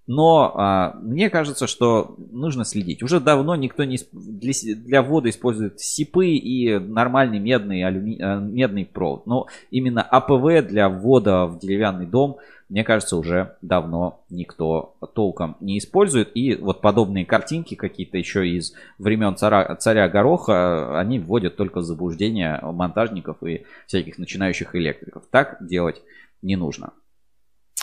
Но 0.07 0.53
а, 0.55 0.93
мне 1.01 1.29
кажется, 1.29 1.67
что 1.67 2.15
нужно 2.31 2.63
следить. 2.63 3.03
Уже 3.03 3.19
давно 3.19 3.57
никто 3.57 3.83
не 3.83 3.99
для, 4.13 4.53
для 4.75 5.01
ввода 5.01 5.29
использует 5.29 5.81
СИПы 5.81 6.27
и 6.27 6.79
нормальный 6.79 7.39
медный, 7.39 7.83
алюми, 7.83 8.17
а, 8.21 8.39
медный 8.39 8.85
провод. 8.85 9.27
Но 9.27 9.47
именно 9.69 10.01
АПВ 10.01 10.65
для 10.65 10.87
ввода 10.87 11.45
в 11.45 11.59
деревянный 11.59 12.05
дом, 12.05 12.37
мне 12.69 12.85
кажется, 12.85 13.17
уже 13.17 13.57
давно 13.61 14.21
никто 14.29 14.95
толком 15.13 15.57
не 15.59 15.77
использует. 15.77 16.31
И 16.35 16.55
вот 16.55 16.79
подобные 16.79 17.25
картинки 17.25 17.75
какие-то 17.75 18.17
еще 18.17 18.47
из 18.47 18.73
времен 18.99 19.35
царя, 19.35 19.75
царя 19.75 20.07
Гороха, 20.07 20.97
они 20.97 21.19
вводят 21.19 21.57
только 21.57 21.79
в 21.79 21.83
заблуждение 21.83 22.59
монтажников 22.61 23.43
и 23.43 23.65
всяких 23.87 24.17
начинающих 24.17 24.73
электриков. 24.73 25.23
Так 25.29 25.57
делать 25.59 26.01
не 26.41 26.55
нужно. 26.55 26.93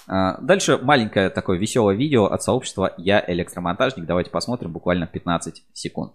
А, 0.07 0.39
дальше 0.41 0.79
маленькое 0.79 1.31
такое 1.31 1.59
веселое 1.59 1.95
видео 1.95 2.27
от 2.27 2.43
сообщества 2.43 2.95
«Я 2.99 3.25
электромонтажник». 3.27 4.07
Давайте 4.07 4.31
посмотрим 4.31 4.73
буквально 4.73 5.07
15 5.07 5.65
секунд. 5.73 6.13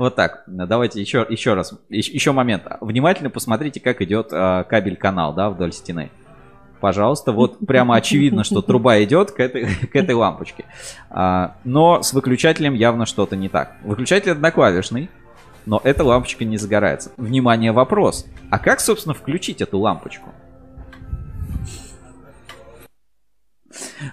Вот 0.00 0.14
так. 0.14 0.44
Давайте 0.46 0.98
еще, 0.98 1.26
еще 1.28 1.52
раз. 1.52 1.74
Еще 1.90 2.32
момент. 2.32 2.62
Внимательно 2.80 3.28
посмотрите, 3.28 3.80
как 3.80 4.00
идет 4.00 4.28
а, 4.32 4.64
кабель-канал, 4.64 5.34
да, 5.34 5.50
вдоль 5.50 5.74
стены. 5.74 6.10
Пожалуйста, 6.80 7.32
вот 7.32 7.58
прямо 7.66 7.96
очевидно, 7.96 8.42
что 8.42 8.62
труба 8.62 9.02
идет 9.02 9.32
к 9.32 9.40
этой, 9.40 9.66
к 9.92 9.94
этой 9.94 10.14
лампочке. 10.14 10.64
А, 11.10 11.54
но 11.64 12.02
с 12.02 12.14
выключателем 12.14 12.72
явно 12.72 13.04
что-то 13.04 13.36
не 13.36 13.50
так. 13.50 13.76
Выключатель 13.82 14.30
одноклавишный, 14.30 15.10
но 15.66 15.82
эта 15.84 16.02
лампочка 16.02 16.46
не 16.46 16.56
загорается. 16.56 17.12
Внимание, 17.18 17.72
вопрос. 17.72 18.24
А 18.48 18.58
как, 18.58 18.80
собственно, 18.80 19.14
включить 19.14 19.60
эту 19.60 19.78
лампочку? 19.80 20.30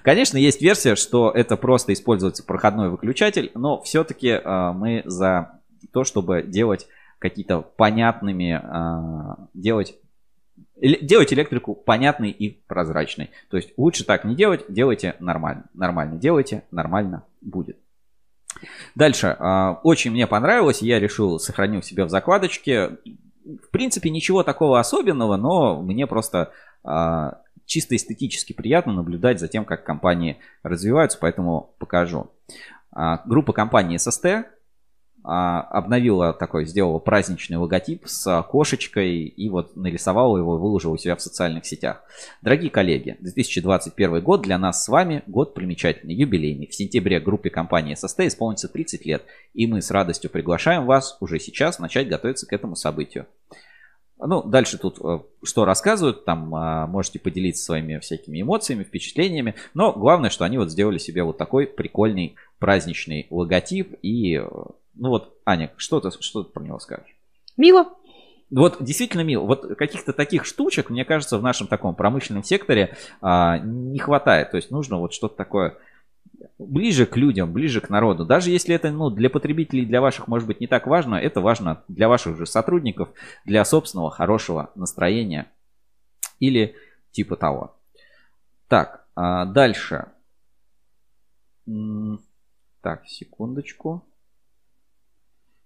Конечно, 0.04 0.38
есть 0.38 0.62
версия, 0.62 0.98
что 0.98 1.32
это 1.32 1.56
просто 1.56 1.94
используется 1.94 2.44
проходной 2.44 2.90
выключатель, 2.90 3.52
но 3.56 3.82
все-таки 3.84 4.28
э, 4.28 4.72
мы 4.74 5.02
за 5.06 5.58
то, 5.92 6.04
чтобы 6.04 6.44
делать 6.44 6.88
какие-то 7.20 7.62
понятными, 7.62 8.62
э, 8.62 9.36
делать 9.54 9.96
делать 10.80 11.34
электрику 11.34 11.74
понятной 11.74 12.30
и 12.30 12.50
прозрачной. 12.50 13.32
То 13.50 13.58
есть 13.58 13.74
лучше 13.78 14.04
так 14.04 14.26
не 14.26 14.36
делать, 14.36 14.66
делайте 14.70 15.16
нормально. 15.20 15.66
Нормально 15.74 16.18
делайте, 16.18 16.64
нормально 16.72 17.24
будет. 17.42 17.78
Дальше. 18.96 19.28
Э, 19.28 19.76
очень 19.84 20.12
мне 20.12 20.28
понравилось, 20.28 20.82
я 20.82 21.00
решил 21.00 21.40
сохранил 21.40 21.82
себе 21.82 22.06
в 22.06 22.10
закладочке. 22.10 22.98
В 23.44 23.70
принципе, 23.72 24.10
ничего 24.10 24.44
такого 24.44 24.80
особенного, 24.80 25.38
но 25.38 25.82
мне 25.82 26.06
просто 26.06 26.52
чисто 27.68 27.96
эстетически 27.96 28.54
приятно 28.54 28.94
наблюдать 28.94 29.40
за 29.40 29.48
тем, 29.48 29.66
как 29.66 29.84
компании 29.84 30.38
развиваются, 30.64 31.20
поэтому 31.22 31.76
покажу. 31.78 32.32
А, 32.92 33.22
группа 33.26 33.54
компании 33.54 33.98
SST 33.98 34.28
а, 34.28 34.46
обновила 35.28 36.32
такой, 36.32 36.66
сделала 36.66 37.00
праздничный 37.00 37.58
логотип 37.58 38.08
с 38.08 38.42
кошечкой 38.44 39.26
и 39.26 39.50
вот 39.50 39.76
нарисовала 39.76 40.38
его 40.38 40.58
выложила 40.58 40.94
у 40.94 40.98
себя 40.98 41.16
в 41.16 41.22
социальных 41.22 41.66
сетях. 41.66 42.04
Дорогие 42.42 42.72
коллеги, 42.72 43.18
2021 43.20 44.22
год 44.22 44.44
для 44.44 44.58
нас 44.58 44.86
с 44.86 44.88
вами 44.88 45.24
год 45.28 45.54
примечательный, 45.54 46.16
юбилейный. 46.16 46.68
В 46.68 46.76
сентябре 46.76 47.20
группе 47.20 47.50
компании 47.50 47.96
SST 47.96 48.28
исполнится 48.28 48.70
30 48.70 49.06
лет, 49.06 49.24
и 49.54 49.68
мы 49.68 49.82
с 49.82 49.92
радостью 49.92 50.30
приглашаем 50.30 50.86
вас 50.86 51.18
уже 51.20 51.40
сейчас 51.40 51.80
начать 51.80 52.08
готовиться 52.08 52.48
к 52.48 52.54
этому 52.54 52.76
событию. 52.76 53.28
Ну, 54.20 54.42
дальше 54.42 54.80
тут 54.80 54.98
э, 55.00 55.20
что 55.44 55.64
рассказывают, 55.64 56.26
там 56.26 56.54
а, 56.56 56.88
можете 56.88 57.20
поделиться 57.20 57.64
своими 57.64 58.00
всякими 58.00 58.42
эмоциями, 58.42 58.84
впечатлениями. 58.84 59.54
Но 59.76 59.94
главное, 59.94 60.32
что 60.32 60.44
они 60.44 60.58
вот 60.58 60.72
сделали 60.72 60.98
себе 60.98 61.22
вот 61.22 61.38
такой 61.38 61.68
прикольный 61.68 62.36
праздничный 62.60 63.28
логотип. 63.30 63.98
И, 64.02 64.38
ну 64.96 65.10
вот, 65.10 65.38
Аня, 65.46 65.72
что 65.78 66.00
ты, 66.00 66.12
что 66.22 66.44
ты 66.44 66.52
про 66.52 66.64
него 66.64 66.80
скажешь? 66.80 67.16
Мило. 67.56 67.88
Вот 68.50 68.78
действительно 68.80 69.22
мило. 69.22 69.46
Вот 69.46 69.76
каких-то 69.78 70.14
таких 70.14 70.46
штучек, 70.46 70.90
мне 70.90 71.04
кажется, 71.04 71.38
в 71.38 71.44
нашем 71.44 71.68
таком 71.68 71.96
промышленном 71.96 72.44
секторе 72.44 72.96
а, 73.22 73.58
не 73.60 74.00
хватает. 74.00 74.52
То 74.52 74.58
есть 74.58 74.72
нужно 74.72 74.98
вот 74.98 75.14
что-то 75.14 75.36
такое 75.36 75.78
ближе 76.58 77.06
к 77.06 77.18
людям, 77.18 77.52
ближе 77.52 77.82
к 77.82 77.90
народу. 77.90 78.26
Даже 78.26 78.52
если 78.52 78.74
это 78.76 78.92
ну, 78.92 79.10
для 79.10 79.30
потребителей, 79.30 79.86
для 79.86 80.02
ваших, 80.02 80.28
может 80.28 80.48
быть, 80.48 80.62
не 80.62 80.68
так 80.68 80.88
важно, 80.88 81.16
это 81.16 81.42
важно 81.42 81.84
для 81.88 82.08
ваших 82.08 82.38
же 82.38 82.46
сотрудников, 82.46 83.10
для 83.46 83.64
собственного 83.66 84.12
хорошего 84.12 84.72
настроения 84.76 85.52
или 86.40 86.76
типа 87.12 87.36
того. 87.36 87.76
Так, 88.68 89.06
а 89.16 89.46
дальше. 89.46 90.08
Так, 92.88 93.06
секундочку. 93.06 94.02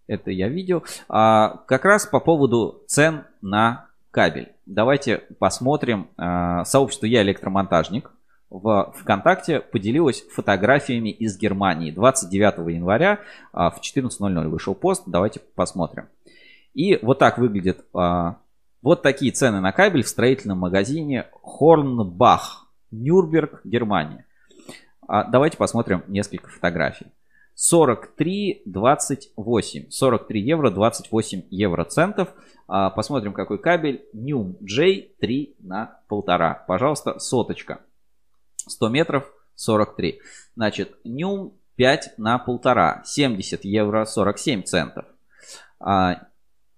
Это 0.07 0.31
я 0.31 0.49
видел. 0.49 0.83
А, 1.07 1.61
как 1.67 1.85
раз 1.85 2.07
по 2.07 2.19
поводу 2.19 2.83
цен 2.87 3.25
на 3.43 3.89
кабель. 4.09 4.53
Давайте 4.65 5.19
посмотрим. 5.37 6.09
А, 6.17 6.65
сообщество 6.65 7.05
«Я 7.05 7.21
электромонтажник» 7.21 8.09
в 8.49 8.91
ВКонтакте 8.97 9.59
поделилась 9.59 10.23
фотографиями 10.31 11.09
из 11.09 11.37
Германии. 11.37 11.91
29 11.91 12.73
января 12.73 13.19
а, 13.53 13.69
в 13.69 13.81
14.00 13.81 14.47
вышел 14.47 14.73
пост. 14.73 15.03
Давайте 15.05 15.41
посмотрим. 15.41 16.07
И 16.73 16.97
вот 17.03 17.19
так 17.19 17.37
выглядит 17.37 17.85
а, 17.93 18.37
вот 18.81 19.03
такие 19.03 19.31
цены 19.31 19.59
на 19.59 19.71
кабель 19.71 20.01
в 20.01 20.07
строительном 20.07 20.57
магазине 20.57 21.27
Хорнбах, 21.43 22.65
Нюрнберг, 22.89 23.61
Германия. 23.63 24.25
Давайте 25.29 25.57
посмотрим 25.57 26.03
несколько 26.07 26.49
фотографий. 26.49 27.07
43,28. 27.57 29.89
43 29.89 30.41
евро 30.41 30.71
28 30.71 31.43
евро 31.49 31.83
центов. 31.83 32.29
А, 32.67 32.89
посмотрим, 32.89 33.33
какой 33.33 33.57
кабель. 33.59 34.05
Num 34.15 34.55
J3 34.61 35.55
на 35.59 35.99
полтора. 36.07 36.63
Пожалуйста, 36.67 37.19
соточка. 37.19 37.81
100 38.55 38.87
метров 38.89 39.31
43. 39.55 40.21
Значит, 40.55 40.95
Num 41.05 41.51
5 41.75 42.13
на 42.17 42.39
полтора. 42.39 43.03
70 43.05 43.65
евро 43.65 44.05
47 44.05 44.63
центов. 44.63 45.03
А, 45.79 46.21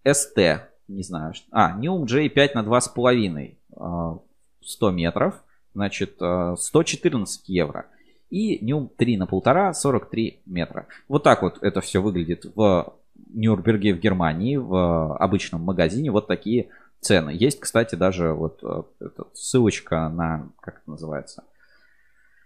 ST, 0.04 0.62
не 0.88 1.04
знаю. 1.04 1.34
А, 1.52 1.78
Num 1.78 2.06
J5 2.06 2.52
на 2.56 2.64
2,5. 2.64 4.22
100 4.62 4.88
а, 4.88 4.92
метров. 4.92 5.36
Значит, 5.76 6.16
114 6.16 7.40
а, 7.40 7.44
евро 7.52 7.86
и 8.34 8.66
нюм 8.66 8.90
3 8.98 9.18
на 9.18 9.28
полтора, 9.28 9.74
43 9.76 10.42
метра. 10.48 10.88
Вот 11.08 11.22
так 11.22 11.44
вот 11.44 11.60
это 11.62 11.82
все 11.82 12.02
выглядит 12.02 12.46
в 12.56 12.96
Нюрнберге 13.32 13.94
в 13.94 14.00
Германии, 14.00 14.58
в 14.58 15.16
обычном 15.18 15.62
магазине. 15.62 16.10
Вот 16.10 16.26
такие 16.26 16.70
цены. 17.00 17.30
Есть, 17.30 17.60
кстати, 17.60 17.94
даже 17.94 18.34
вот 18.34 18.60
э, 18.64 18.82
эта 19.02 19.26
ссылочка 19.34 20.10
на, 20.10 20.50
как 20.62 20.78
это 20.78 20.90
называется, 20.90 21.44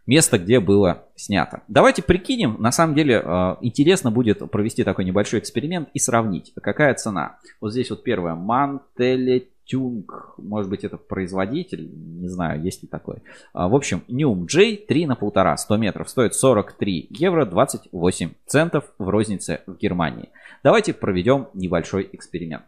место, 0.05 0.37
где 0.37 0.59
было 0.59 1.05
снято. 1.15 1.61
Давайте 1.69 2.03
прикинем, 2.03 2.57
на 2.59 2.73
самом 2.73 2.93
деле 2.93 3.21
э, 3.23 3.55
интересно 3.61 4.11
будет 4.11 4.39
провести 4.51 4.83
такой 4.83 5.05
небольшой 5.05 5.39
эксперимент 5.39 5.87
и 5.93 5.99
сравнить, 5.99 6.51
какая 6.61 6.95
цена. 6.95 7.37
Вот 7.61 7.71
здесь 7.71 7.89
вот 7.91 8.03
первое, 8.03 8.35
Мантеле 8.35 9.47
Тюнг, 9.67 10.35
может 10.37 10.69
быть, 10.69 10.85
это 10.85 10.97
производитель, 10.97 11.91
не 11.93 12.29
знаю, 12.29 12.63
есть 12.63 12.83
ли 12.83 12.87
такой. 12.87 13.21
А, 13.53 13.67
в 13.67 13.75
общем, 13.75 14.01
Newm 14.07 14.47
J 14.47 14.77
3 14.77 15.05
на 15.05 15.15
полтора, 15.15 15.57
100 15.57 15.77
метров, 15.77 16.09
стоит 16.09 16.33
43 16.33 17.07
евро 17.09 17.45
28 17.45 18.31
центов 18.45 18.85
в 18.97 19.09
рознице 19.09 19.61
в 19.67 19.75
Германии. 19.75 20.29
Давайте 20.63 20.93
проведем 20.93 21.49
небольшой 21.53 22.09
эксперимент. 22.13 22.63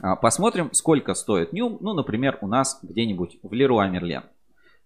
А, 0.00 0.16
посмотрим, 0.16 0.70
сколько 0.72 1.14
стоит 1.14 1.52
Newm, 1.52 1.78
ну, 1.80 1.94
например, 1.94 2.38
у 2.40 2.48
нас 2.48 2.80
где-нибудь 2.82 3.38
в 3.42 3.52
Leroy 3.52 3.90
Merlin. 3.90 4.24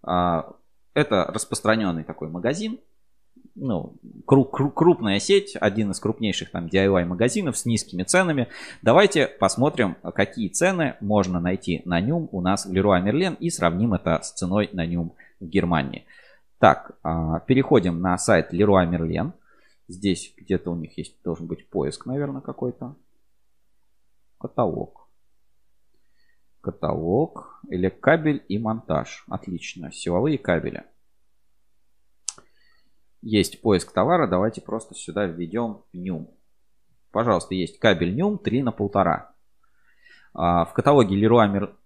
А, 0.02 0.52
это 0.92 1.24
распространенный 1.24 2.04
такой 2.04 2.28
магазин, 2.28 2.78
ну, 3.54 3.96
крупная 4.26 5.18
сеть, 5.18 5.56
один 5.60 5.90
из 5.90 6.00
крупнейших 6.00 6.50
там 6.50 6.66
DIY 6.66 7.04
магазинов 7.04 7.56
с 7.56 7.64
низкими 7.64 8.02
ценами. 8.02 8.48
Давайте 8.82 9.26
посмотрим, 9.26 9.96
какие 10.14 10.48
цены 10.48 10.96
можно 11.00 11.40
найти 11.40 11.82
на 11.84 12.00
нем 12.00 12.28
у 12.32 12.40
нас 12.40 12.66
в 12.66 12.72
Leroy 12.72 13.02
Merlin 13.04 13.36
и 13.36 13.50
сравним 13.50 13.94
это 13.94 14.20
с 14.22 14.32
ценой 14.32 14.70
на 14.72 14.86
нем 14.86 15.12
в 15.40 15.46
Германии. 15.46 16.04
Так, 16.58 16.98
а, 17.02 17.40
переходим 17.40 18.00
на 18.00 18.16
сайт 18.18 18.52
Leroy 18.52 18.88
Merlin. 18.88 19.32
Здесь 19.88 20.34
где-то 20.36 20.70
у 20.70 20.76
них 20.76 20.96
есть, 20.98 21.20
должен 21.24 21.46
быть 21.46 21.68
поиск, 21.68 22.06
наверное, 22.06 22.42
какой-то. 22.42 22.96
Каталог. 24.38 25.08
Каталог. 26.60 27.60
Или 27.68 27.88
кабель 27.88 28.44
и 28.48 28.58
монтаж. 28.58 29.24
Отлично. 29.28 29.90
Силовые 29.90 30.38
кабели. 30.38 30.84
Есть 33.22 33.60
поиск 33.60 33.92
товара, 33.92 34.26
давайте 34.26 34.60
просто 34.60 34.94
сюда 34.94 35.26
введем 35.26 35.82
нюм. 35.92 36.30
Пожалуйста, 37.10 37.54
есть 37.54 37.78
кабель 37.78 38.14
нюм 38.14 38.38
3 38.38 38.62
на 38.62 38.72
полтора. 38.72 39.34
А, 40.32 40.64
в 40.64 40.72
каталоге 40.72 41.20
Leroy 41.20 41.52
Mer... 41.52 41.76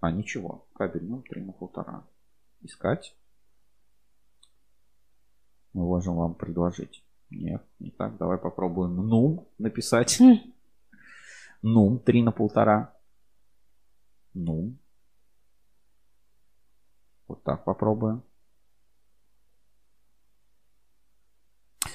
А, 0.00 0.10
ничего. 0.10 0.66
Кабель 0.74 1.04
нюм 1.04 1.22
3 1.22 1.42
на 1.42 1.52
полтора. 1.52 2.04
Искать. 2.62 3.14
Мы 5.72 5.84
можем 5.84 6.16
вам 6.16 6.34
предложить. 6.34 7.04
Нет, 7.30 7.62
не 7.78 7.90
так. 7.90 8.16
Давай 8.16 8.38
попробуем 8.38 8.96
нум 8.96 9.46
написать. 9.58 10.18
Хм. 10.18 10.52
Нум 11.62 11.98
3 12.00 12.22
на 12.22 12.32
полтора. 12.32 12.92
Нум. 14.34 14.78
Вот 17.28 17.42
так 17.44 17.64
попробуем. 17.64 18.22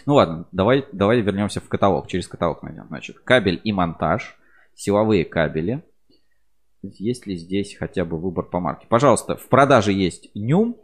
Ну 0.06 0.15
ладно, 0.15 0.48
давай, 0.52 0.86
давай 0.91 1.22
вернемся 1.22 1.60
в 1.60 1.68
каталог. 1.68 2.07
Через 2.07 2.27
каталог 2.27 2.61
найдем. 2.61 2.86
Значит, 2.88 3.19
кабель 3.19 3.60
и 3.64 3.72
монтаж, 3.72 4.38
силовые 4.76 5.26
кабели. 5.26 5.84
Есть 6.84 7.26
ли 7.26 7.36
здесь 7.36 7.76
хотя 7.76 8.06
бы 8.06 8.19
выбор 8.19 8.45
по 8.45 8.60
марке? 8.60 8.86
Пожалуйста, 8.88 9.36
в 9.36 9.48
продаже 9.49 9.91
есть 9.91 10.30
Нюм, 10.36 10.77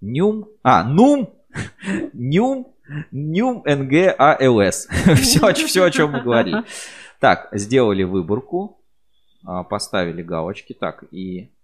Нюм, 0.00 0.48
а, 0.64 0.82
Нум, 0.82 1.34
Нюм, 2.12 2.74
Нюм, 3.12 3.62
НГ, 3.64 4.14
АЛС. 4.18 4.88
все, 5.14 5.52
все, 5.54 5.84
о 5.84 5.90
чем 5.92 6.10
мы 6.10 6.22
говорили. 6.22 6.64
Так, 7.20 7.48
сделали 7.52 8.02
выборку, 8.02 8.82
а, 9.44 9.62
поставили 9.62 10.22
галочки. 10.22 10.72
Так, 10.72 11.04
и, 11.12 11.54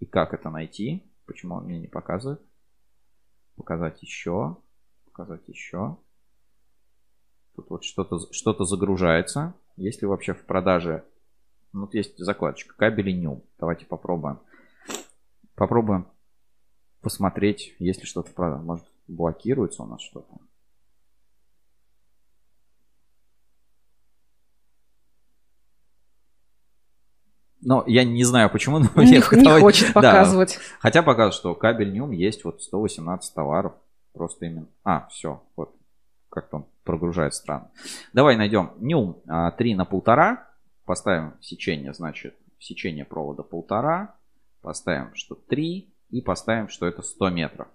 и 0.00 0.06
как 0.06 0.32
это 0.32 0.48
найти? 0.48 1.04
Почему 1.26 1.56
он 1.56 1.64
мне 1.64 1.78
не 1.78 1.88
показывает? 1.88 2.40
Показать 3.56 4.02
еще. 4.02 4.56
Показать 5.04 5.46
еще. 5.46 5.98
Тут 7.58 7.70
вот 7.70 7.82
что-то 7.82 8.20
что 8.30 8.64
загружается. 8.64 9.52
Есть 9.76 10.00
ли 10.00 10.06
вообще 10.06 10.32
в 10.32 10.44
продаже... 10.44 11.02
Ну, 11.72 11.80
вот 11.80 11.94
есть 11.94 12.16
закладочка 12.16 12.72
кабели 12.76 13.10
New. 13.10 13.42
Давайте 13.58 13.84
попробуем. 13.84 14.38
Попробуем 15.56 16.06
посмотреть, 17.00 17.74
есть 17.80 17.98
ли 17.98 18.06
что-то 18.06 18.30
в 18.30 18.34
продаже. 18.34 18.62
Может, 18.62 18.84
блокируется 19.08 19.82
у 19.82 19.86
нас 19.86 20.00
что-то. 20.02 20.28
Но 27.60 27.82
я 27.88 28.04
не 28.04 28.22
знаю 28.22 28.50
почему, 28.50 28.78
но 28.78 29.02
не, 29.02 29.14
не 29.14 29.60
хочет 29.60 29.92
показывать. 29.92 30.54
Да. 30.54 30.76
Хотя 30.78 31.02
показывает, 31.02 31.34
что 31.34 31.56
кабель 31.56 31.92
Нюм 31.92 32.12
есть 32.12 32.44
вот 32.44 32.62
118 32.62 33.34
товаров. 33.34 33.72
Просто 34.12 34.46
именно. 34.46 34.68
А, 34.84 35.08
все, 35.08 35.42
вот 35.56 35.74
как-то 36.30 36.58
он 36.58 36.66
прогружает 36.88 37.34
странно. 37.34 37.70
Давай 38.14 38.34
найдем 38.36 38.72
нюм 38.78 39.18
3 39.58 39.74
на 39.74 39.84
полтора. 39.84 40.48
Поставим 40.86 41.34
сечение, 41.42 41.92
значит, 41.92 42.34
сечение 42.58 43.04
провода 43.04 43.42
полтора. 43.42 44.14
Поставим, 44.62 45.14
что 45.14 45.34
3. 45.34 45.86
И 46.08 46.22
поставим, 46.22 46.70
что 46.70 46.86
это 46.86 47.02
100 47.02 47.28
метров. 47.28 47.68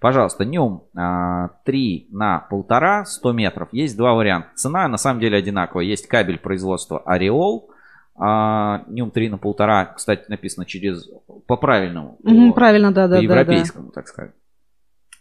Пожалуйста, 0.00 0.44
нюм 0.44 0.84
3 0.92 0.94
а, 0.94 2.16
на 2.16 2.38
полтора, 2.38 3.04
100 3.04 3.32
метров. 3.32 3.68
Есть 3.72 3.96
два 3.96 4.14
варианта. 4.14 4.50
Цена 4.54 4.86
на 4.86 4.96
самом 4.96 5.18
деле 5.18 5.36
одинаковая. 5.36 5.84
Есть 5.84 6.06
кабель 6.06 6.38
производства 6.38 7.00
Ореол. 7.00 7.72
А, 8.14 8.84
нюм 8.86 9.10
3 9.10 9.30
на 9.30 9.38
полтора, 9.38 9.86
кстати, 9.86 10.26
написано 10.28 10.66
через 10.66 11.10
по 11.48 11.56
правильному. 11.56 12.16
Угу, 12.22 12.52
правильно, 12.54 12.92
да, 12.92 13.08
да. 13.08 13.16
По 13.16 13.22
европейскому, 13.22 13.86
да, 13.86 13.90
да. 13.90 13.94
так 13.94 14.06
сказать 14.06 14.34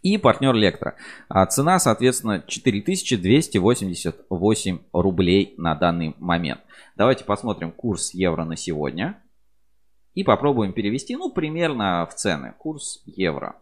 и 0.04 0.18
партнер 0.18 0.54
Лектора. 0.54 0.96
А 1.30 1.44
цена, 1.48 1.80
соответственно, 1.80 2.44
4288 2.46 4.80
рублей 4.92 5.56
на 5.58 5.74
данный 5.74 6.16
момент. 6.20 6.62
Давайте 6.96 7.24
посмотрим 7.24 7.72
курс 7.72 8.14
евро 8.14 8.44
на 8.44 8.56
сегодня. 8.56 9.20
И 10.14 10.24
попробуем 10.24 10.74
перевести, 10.74 11.16
ну, 11.16 11.32
примерно 11.32 12.06
в 12.06 12.14
цены. 12.14 12.54
Курс 12.60 13.02
евро. 13.08 13.56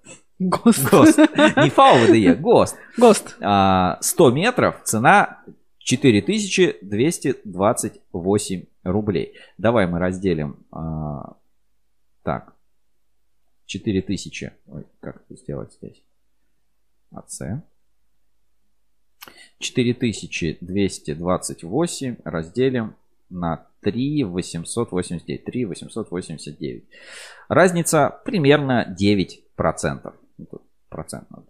ГОСТ. 0.48 0.90
ГОСТ. 0.90 1.18
Не 1.18 1.70
ВДЕ, 1.70 2.34
ГОСТ. 2.34 2.76
ГОСТ. 2.98 3.30
100 3.30 3.36
а, 3.42 3.98
метров, 4.32 4.82
цена 4.84 5.42
4228 5.78 8.64
рублей. 8.84 9.34
Давай 9.58 9.86
мы 9.86 9.98
разделим. 9.98 10.64
А, 10.70 11.36
так. 12.22 12.54
4000. 13.66 14.52
Ой, 14.66 14.86
как 15.00 15.16
это 15.16 15.34
сделать 15.36 15.72
здесь? 15.72 16.00
АЦ. 17.10 17.42
4228 19.58 22.16
разделим 22.24 22.94
на 23.30 23.66
3 23.80 24.24
889. 24.24 25.44
3 25.44 25.64
889. 25.64 26.84
Разница 27.48 28.20
примерно 28.24 28.94
9%. 28.98 30.14
Тут 30.46 30.62
процент 30.88 31.30
надо. 31.30 31.46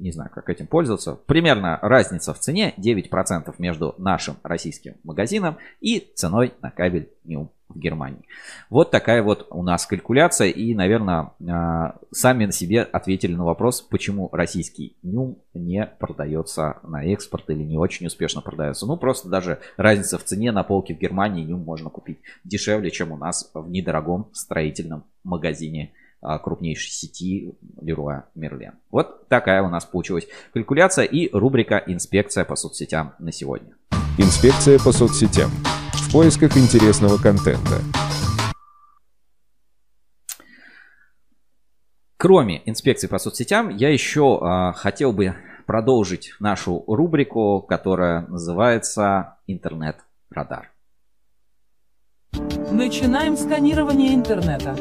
Не 0.00 0.12
знаю, 0.12 0.30
как 0.32 0.48
этим 0.48 0.66
пользоваться. 0.66 1.14
Примерно 1.14 1.78
разница 1.82 2.32
в 2.32 2.38
цене 2.38 2.74
9% 2.78 3.54
между 3.58 3.94
нашим 3.98 4.36
российским 4.42 4.96
магазином 5.04 5.58
и 5.80 6.12
ценой 6.14 6.54
на 6.62 6.70
кабель 6.70 7.10
Ньюм 7.24 7.50
в 7.68 7.78
Германии. 7.78 8.24
Вот 8.68 8.90
такая 8.90 9.22
вот 9.22 9.46
у 9.50 9.62
нас 9.62 9.86
калькуляция. 9.86 10.48
И, 10.48 10.74
наверное, 10.74 11.32
а, 11.48 11.96
сами 12.12 12.46
на 12.46 12.52
себе 12.52 12.82
ответили 12.82 13.34
на 13.34 13.44
вопрос, 13.44 13.80
почему 13.80 14.28
российский 14.32 14.96
нюм 15.02 15.38
не 15.54 15.86
продается 15.86 16.78
на 16.82 17.04
экспорт 17.04 17.50
или 17.50 17.62
не 17.62 17.76
очень 17.76 18.06
успешно 18.06 18.40
продается. 18.40 18.86
Ну, 18.86 18.96
просто 18.96 19.28
даже 19.28 19.60
разница 19.76 20.18
в 20.18 20.24
цене 20.24 20.52
на 20.52 20.62
полке 20.62 20.94
в 20.94 20.98
Германии 20.98 21.44
нюм 21.44 21.60
можно 21.60 21.90
купить 21.90 22.20
дешевле, 22.44 22.90
чем 22.90 23.12
у 23.12 23.16
нас 23.16 23.50
в 23.54 23.68
недорогом 23.70 24.30
строительном 24.32 25.04
магазине 25.22 25.92
крупнейшей 26.20 26.90
сети 26.90 27.54
Leroy 27.80 28.22
Merlin. 28.36 28.72
Вот 28.90 29.28
такая 29.28 29.62
у 29.62 29.68
нас 29.68 29.84
получилась 29.84 30.26
калькуляция 30.52 31.04
и 31.04 31.30
рубрика 31.32 31.82
«Инспекция 31.86 32.44
по 32.44 32.56
соцсетям» 32.56 33.14
на 33.18 33.32
сегодня. 33.32 33.74
Инспекция 34.18 34.78
по 34.78 34.92
соцсетям 34.92 35.50
в 35.94 36.12
поисках 36.12 36.56
интересного 36.56 37.16
контента. 37.16 37.80
Кроме 42.18 42.60
инспекции 42.68 43.06
по 43.06 43.18
соцсетям, 43.18 43.70
я 43.70 43.90
еще 43.90 44.38
э, 44.42 44.72
хотел 44.76 45.14
бы 45.14 45.34
продолжить 45.64 46.34
нашу 46.38 46.84
рубрику, 46.86 47.62
которая 47.62 48.26
называется 48.26 49.38
«Интернет-радар». 49.46 50.70
Начинаем 52.70 53.38
сканирование 53.38 54.14
интернета. 54.14 54.76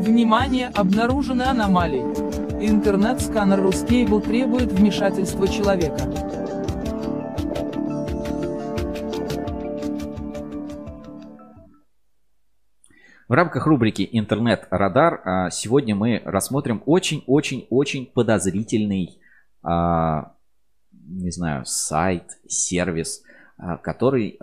Внимание, 0.00 0.68
обнаружены 0.68 1.42
аномалии. 1.42 2.00
Интернет-сканер 2.58 3.60
Ruscable 3.60 4.22
требует 4.22 4.72
вмешательства 4.72 5.46
человека. 5.46 5.98
В 13.28 13.32
рамках 13.32 13.66
рубрики 13.66 14.08
«Интернет-радар» 14.10 15.20
а, 15.22 15.50
сегодня 15.50 15.94
мы 15.94 16.22
рассмотрим 16.24 16.82
очень-очень-очень 16.86 18.06
подозрительный, 18.06 19.20
а, 19.62 20.32
не 20.90 21.30
знаю, 21.30 21.66
сайт, 21.66 22.38
сервис, 22.48 23.22
а, 23.58 23.76
который 23.76 24.38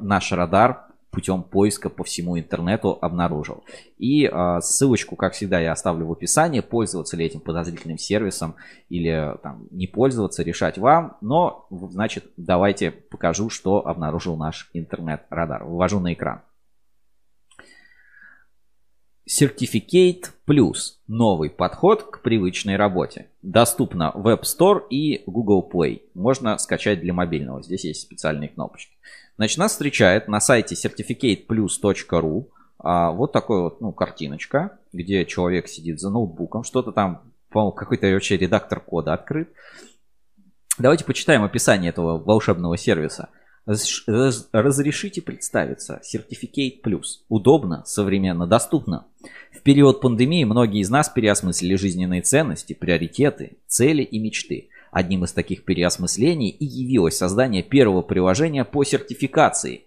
наш 0.00 0.32
радар 0.32 0.86
путем 1.12 1.42
поиска 1.42 1.90
по 1.90 2.02
всему 2.04 2.38
интернету 2.38 2.98
обнаружил. 3.00 3.62
И 3.98 4.24
э, 4.24 4.60
ссылочку, 4.62 5.14
как 5.14 5.34
всегда, 5.34 5.60
я 5.60 5.72
оставлю 5.72 6.06
в 6.06 6.12
описании. 6.12 6.60
Пользоваться 6.60 7.16
ли 7.16 7.26
этим 7.26 7.40
подозрительным 7.40 7.98
сервисом 7.98 8.56
или 8.88 9.36
там, 9.42 9.68
не 9.70 9.86
пользоваться, 9.86 10.42
решать 10.42 10.78
вам. 10.78 11.18
Но, 11.20 11.66
значит, 11.70 12.24
давайте 12.36 12.90
покажу, 12.90 13.50
что 13.50 13.86
обнаружил 13.86 14.36
наш 14.36 14.70
интернет-радар. 14.72 15.64
Вывожу 15.64 16.00
на 16.00 16.14
экран. 16.14 16.40
Certificate 19.28 20.24
Plus. 20.46 20.94
Новый 21.06 21.50
подход 21.50 22.02
к 22.02 22.22
привычной 22.22 22.76
работе. 22.76 23.28
Доступно 23.42 24.12
в 24.14 24.26
App 24.28 24.42
Store 24.42 24.82
и 24.88 25.22
Google 25.26 25.68
Play. 25.72 26.02
Можно 26.14 26.58
скачать 26.58 27.00
для 27.00 27.12
мобильного. 27.12 27.62
Здесь 27.62 27.84
есть 27.84 28.00
специальные 28.00 28.48
кнопочки. 28.48 28.96
Значит, 29.36 29.58
нас 29.58 29.72
встречает 29.72 30.28
на 30.28 30.40
сайте 30.40 30.74
certificateplus.ru 30.74 32.46
а, 32.78 33.12
вот 33.12 33.32
такой 33.32 33.62
вот, 33.62 33.80
ну, 33.80 33.92
картиночка, 33.92 34.78
где 34.92 35.24
человек 35.24 35.68
сидит 35.68 36.00
за 36.00 36.10
ноутбуком, 36.10 36.64
что-то 36.64 36.92
там, 36.92 37.22
по-моему, 37.50 37.72
какой-то 37.72 38.06
вообще 38.12 38.36
редактор 38.36 38.80
кода 38.80 39.12
открыт. 39.12 39.52
Давайте 40.78 41.04
почитаем 41.04 41.44
описание 41.44 41.90
этого 41.90 42.18
волшебного 42.18 42.76
сервиса. 42.76 43.28
Разрешите 43.66 45.22
представиться. 45.22 46.00
Certificate 46.02 46.82
Plus. 46.84 47.20
Удобно, 47.28 47.84
современно, 47.86 48.46
доступно. 48.46 49.06
В 49.52 49.60
период 49.62 50.00
пандемии 50.00 50.42
многие 50.42 50.80
из 50.80 50.90
нас 50.90 51.08
переосмыслили 51.08 51.76
жизненные 51.76 52.22
ценности, 52.22 52.72
приоритеты, 52.72 53.58
цели 53.68 54.02
и 54.02 54.18
мечты. 54.18 54.70
Одним 54.92 55.24
из 55.24 55.32
таких 55.32 55.64
переосмыслений 55.64 56.50
и 56.50 56.66
явилось 56.66 57.16
создание 57.16 57.62
первого 57.62 58.02
приложения 58.02 58.64
по 58.64 58.84
сертификации. 58.84 59.86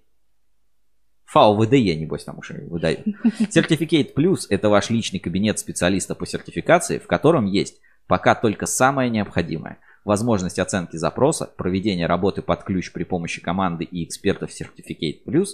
ФАО 1.25 1.55
ВДЕ, 1.55 1.95
небось, 1.95 2.23
там 2.23 2.39
уже 2.39 2.65
выдают. 2.67 3.05
Certificate 3.53 4.15
Plus– 4.15 4.47
это 4.49 4.67
ваш 4.67 4.89
личный 4.89 5.19
кабинет 5.19 5.59
специалиста 5.59 6.15
по 6.15 6.25
сертификации, 6.25 6.97
в 6.97 7.05
котором 7.05 7.45
есть 7.45 7.79
пока 8.07 8.33
только 8.33 8.65
самое 8.65 9.11
необходимое– 9.11 9.77
возможность 10.05 10.57
оценки 10.57 10.97
запроса, 10.97 11.51
проведение 11.55 12.07
работы 12.07 12.41
под 12.41 12.63
ключ 12.63 12.91
при 12.91 13.03
помощи 13.03 13.41
команды 13.41 13.83
и 13.83 14.03
экспертов 14.05 14.49
Certificate 14.49 15.23
Plus, 15.23 15.49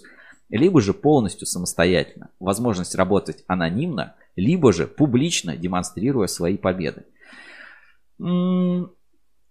либо 0.49 0.81
же 0.81 0.93
полностью 0.93 1.45
самостоятельно, 1.45 2.29
возможность 2.39 2.95
работать 2.95 3.43
анонимно, 3.47 4.15
либо 4.37 4.71
же 4.71 4.87
публично 4.87 5.57
демонстрируя 5.57 6.27
свои 6.27 6.57
победы. 6.57 7.05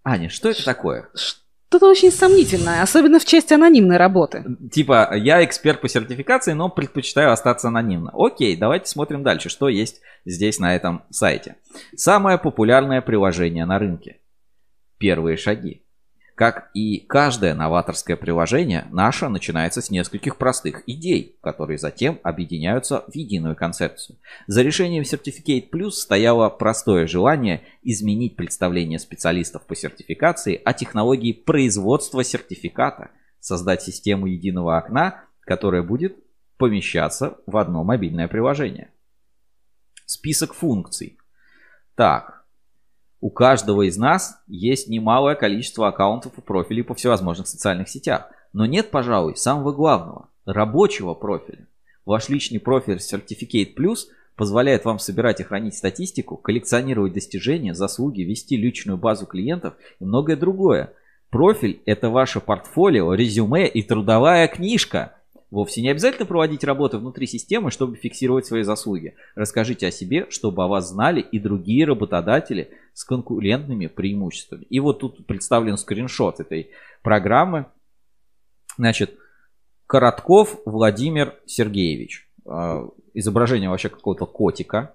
Аня, 0.05 0.29
что 0.29 0.49
это 0.49 0.65
такое? 0.65 1.09
Что-то 1.15 1.89
очень 1.89 2.11
сомнительное, 2.11 2.83
особенно 2.83 3.21
в 3.21 3.25
части 3.25 3.55
анонимной 3.55 3.97
работы. 3.97 4.45
Типа, 4.73 5.15
я 5.15 5.45
эксперт 5.45 5.81
по 5.81 5.89
сертификации, 5.89 6.53
но 6.53 6.69
предпочитаю 6.69 7.31
остаться 7.33 7.69
анонимно. 7.69 8.11
Окей, 8.13 8.57
давайте 8.57 8.87
смотрим 8.87 9.23
дальше, 9.23 9.49
что 9.49 9.69
есть 9.69 10.01
здесь 10.25 10.59
на 10.59 10.75
этом 10.75 11.05
сайте. 11.11 11.57
Самое 11.95 12.39
популярное 12.39 13.01
приложение 13.03 13.67
на 13.67 13.79
рынке. 13.79 14.19
Первые 14.99 15.37
шаги. 15.37 15.85
Как 16.41 16.71
и 16.73 17.01
каждое 17.01 17.53
новаторское 17.53 18.17
приложение, 18.17 18.87
наше 18.93 19.29
начинается 19.29 19.83
с 19.83 19.91
нескольких 19.91 20.39
простых 20.39 20.83
идей, 20.87 21.37
которые 21.43 21.77
затем 21.77 22.19
объединяются 22.23 23.05
в 23.09 23.15
единую 23.15 23.55
концепцию. 23.55 24.17
За 24.47 24.63
решением 24.63 25.03
Certificate 25.03 25.69
Plus 25.69 25.91
стояло 25.91 26.49
простое 26.49 27.07
желание 27.07 27.65
изменить 27.83 28.37
представление 28.37 28.99
специалистов 28.99 29.67
по 29.67 29.77
сертификации 29.77 30.59
о 30.65 30.73
технологии 30.73 31.35
производства 31.35 32.25
сертификата, 32.25 33.11
создать 33.39 33.83
систему 33.83 34.25
единого 34.25 34.79
окна, 34.79 35.25
которая 35.41 35.83
будет 35.83 36.17
помещаться 36.57 37.37
в 37.45 37.59
одно 37.59 37.85
мобильное 37.85 38.29
приложение. 38.29 38.91
Список 40.07 40.55
функций. 40.55 41.19
Так, 41.97 42.40
у 43.21 43.29
каждого 43.29 43.83
из 43.83 43.99
нас 43.99 44.41
есть 44.47 44.89
немалое 44.89 45.35
количество 45.35 45.89
аккаунтов 45.89 46.39
и 46.39 46.41
профилей 46.41 46.83
по 46.83 46.95
всевозможных 46.95 47.49
социальных 47.49 47.89
сетях. 47.89 48.31
Но 48.53 48.65
нет, 48.65 48.91
пожалуй, 48.91 49.37
самого 49.37 49.73
главного– 49.73 50.29
рабочего 50.47 51.15
профиля. 51.15 51.67
Ваш 52.07 52.31
личный 52.31 52.61
профиль 52.61 52.97
Certificate 52.97 53.75
Plus 53.75 54.07
позволяет 54.37 54.87
вам 54.87 54.99
собирать 54.99 55.41
и 55.41 55.45
хранить 55.45 55.77
статистику, 55.77 56.37
коллекционировать 56.37 57.13
достижения, 57.13 57.75
заслуги, 57.75 58.23
вести 58.23 58.57
личную 58.57 58.97
базу 58.97 59.27
клиентов 59.27 59.75
и 60.01 60.05
многое 60.05 60.37
другое. 60.37 60.95
Профиль– 61.29 61.83
это 61.85 62.09
ваше 62.09 62.41
портфолио, 62.41 63.13
резюме 63.13 63.69
и 63.69 63.83
трудовая 63.83 64.49
книжка– 64.49 65.15
Вовсе 65.51 65.83
не 65.83 65.89
обязательно 65.89 66.27
проводить 66.27 66.63
работы 66.63 66.99
внутри 66.99 67.27
системы, 67.27 67.73
чтобы 67.73 67.97
фиксировать 67.97 68.47
свои 68.47 68.63
заслуги. 68.63 69.17
Расскажите 69.35 69.89
о 69.89 69.91
себе, 69.91 70.27
чтобы 70.31 70.63
о 70.63 70.69
вас 70.69 70.89
знали 70.89 71.21
и 71.21 71.41
другие 71.41 71.85
работодатели 71.87 72.71
с 72.95 73.05
конкурентными 73.05 73.89
преимуществами. 73.89 74.65
И 74.71 74.79
вот 74.79 75.01
тут 75.01 75.27
представлен 75.27 75.77
скриншот 75.77 76.39
этой 76.39 76.71
программы. 77.03 77.67
Значит, 78.77 79.19
Коротков 79.87 80.61
Владимир 80.65 81.35
Сергеевич. 81.47 82.29
А, 82.47 82.89
изображение 83.13 83.69
вообще 83.69 83.89
какого-то 83.89 84.27
котика. 84.27 84.95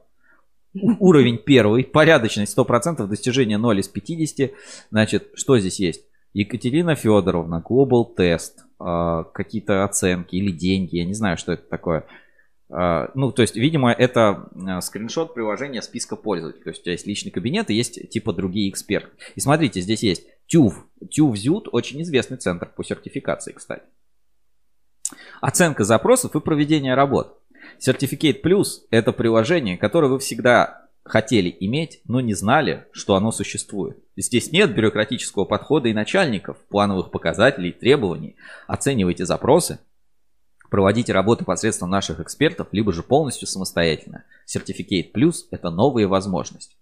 Уровень 0.73 1.37
первый, 1.37 1.83
порядочность 1.83 2.57
100%, 2.57 3.05
достижение 3.07 3.57
0 3.57 3.79
из 3.79 3.89
50. 3.89 4.51
Значит, 4.89 5.31
что 5.35 5.59
здесь 5.59 5.79
есть? 5.79 6.05
Екатерина 6.33 6.95
Федоровна, 6.95 7.63
Global 7.65 8.05
Test, 8.17 8.64
какие-то 8.77 9.83
оценки 9.83 10.35
или 10.35 10.51
деньги, 10.51 10.97
я 10.97 11.05
не 11.05 11.13
знаю, 11.13 11.37
что 11.37 11.53
это 11.53 11.63
такое. 11.69 12.05
А, 12.69 13.11
ну, 13.13 13.31
то 13.31 13.41
есть, 13.41 13.55
видимо, 13.55 13.91
это 13.91 14.49
а, 14.67 14.81
скриншот 14.81 15.33
приложения 15.33 15.81
списка 15.81 16.15
пользователей. 16.15 16.63
То 16.63 16.69
есть, 16.69 16.81
у 16.81 16.83
тебя 16.83 16.93
есть 16.93 17.07
личный 17.07 17.31
кабинет 17.31 17.69
и 17.69 17.75
есть 17.75 18.09
типа 18.09 18.33
другие 18.33 18.69
эксперты. 18.69 19.09
И 19.35 19.39
смотрите, 19.39 19.81
здесь 19.81 20.03
есть 20.03 20.25
TÜV. 20.53 20.73
TÜV 21.01 21.35
Зют 21.35 21.69
очень 21.71 22.01
известный 22.01 22.37
центр 22.37 22.67
по 22.75 22.83
сертификации, 22.83 23.53
кстати. 23.53 23.83
Оценка 25.41 25.83
запросов 25.83 26.35
и 26.35 26.39
проведение 26.39 26.95
работ. 26.95 27.39
Certificate 27.79 28.41
Plus– 28.41 28.65
это 28.89 29.11
приложение, 29.11 29.77
которое 29.77 30.07
вы 30.07 30.19
всегда 30.19 30.84
хотели 31.05 31.55
иметь, 31.59 32.01
но 32.05 32.19
не 32.19 32.33
знали, 32.33 32.85
что 32.91 33.15
оно 33.15 33.31
существует. 33.31 33.97
Здесь 34.17 34.51
нет 34.51 34.73
бюрократического 34.73 35.45
подхода 35.45 35.87
и 35.87 35.93
начальников, 35.93 36.57
плановых 36.67 37.11
показателей, 37.11 37.71
требований. 37.71 38.35
Оценивайте 38.67 39.25
запросы, 39.25 39.79
проводите 40.69 41.13
работу 41.13 41.45
посредством 41.45 41.91
наших 41.91 42.19
экспертов, 42.19 42.67
либо 42.71 42.91
же 42.91 43.03
полностью 43.03 43.47
самостоятельно. 43.47 44.23
Certificate 44.47 45.11
Plus– 45.13 45.43
это 45.51 45.69
новые 45.69 46.07
возможности. 46.07 46.75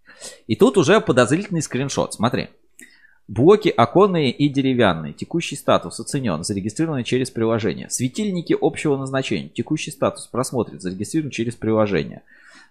И 0.47 0.55
тут 0.55 0.77
уже 0.77 1.01
подозрительный 1.01 1.61
скриншот. 1.61 2.13
Смотри. 2.13 2.47
Блоки 3.27 3.69
оконные 3.69 4.31
и 4.31 4.49
деревянные. 4.49 5.13
Текущий 5.13 5.55
статус 5.55 5.99
оценен, 5.99 6.43
зарегистрированы 6.43 7.03
через 7.03 7.29
приложение. 7.31 7.89
Светильники 7.89 8.55
общего 8.59 8.97
назначения. 8.97 9.49
Текущий 9.49 9.91
статус 9.91 10.27
просмотрен, 10.27 10.79
зарегистрирован 10.79 11.31
через 11.31 11.55
приложение. 11.55 12.21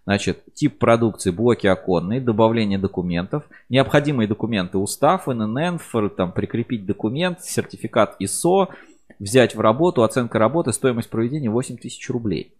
Значит, 0.05 0.43
тип 0.55 0.79
продукции, 0.79 1.31
блоки 1.31 1.69
оконные, 1.69 2.21
добавление 2.21 2.79
документов, 2.79 3.45
необходимые 3.69 4.27
документы, 4.27 4.79
устав, 4.79 5.29
ННН, 5.29 5.79
там, 6.17 6.33
прикрепить 6.33 6.87
документ, 6.87 7.43
сертификат 7.43 8.17
ИСО, 8.19 8.71
взять 9.21 9.55
в 9.55 9.61
работу, 9.61 10.03
оценка 10.03 10.41
работы, 10.41 10.73
стоимость 10.73 11.09
проведения 11.09 11.51
8 11.51 11.77
тысяч 11.77 12.11
рублей. 12.11 12.57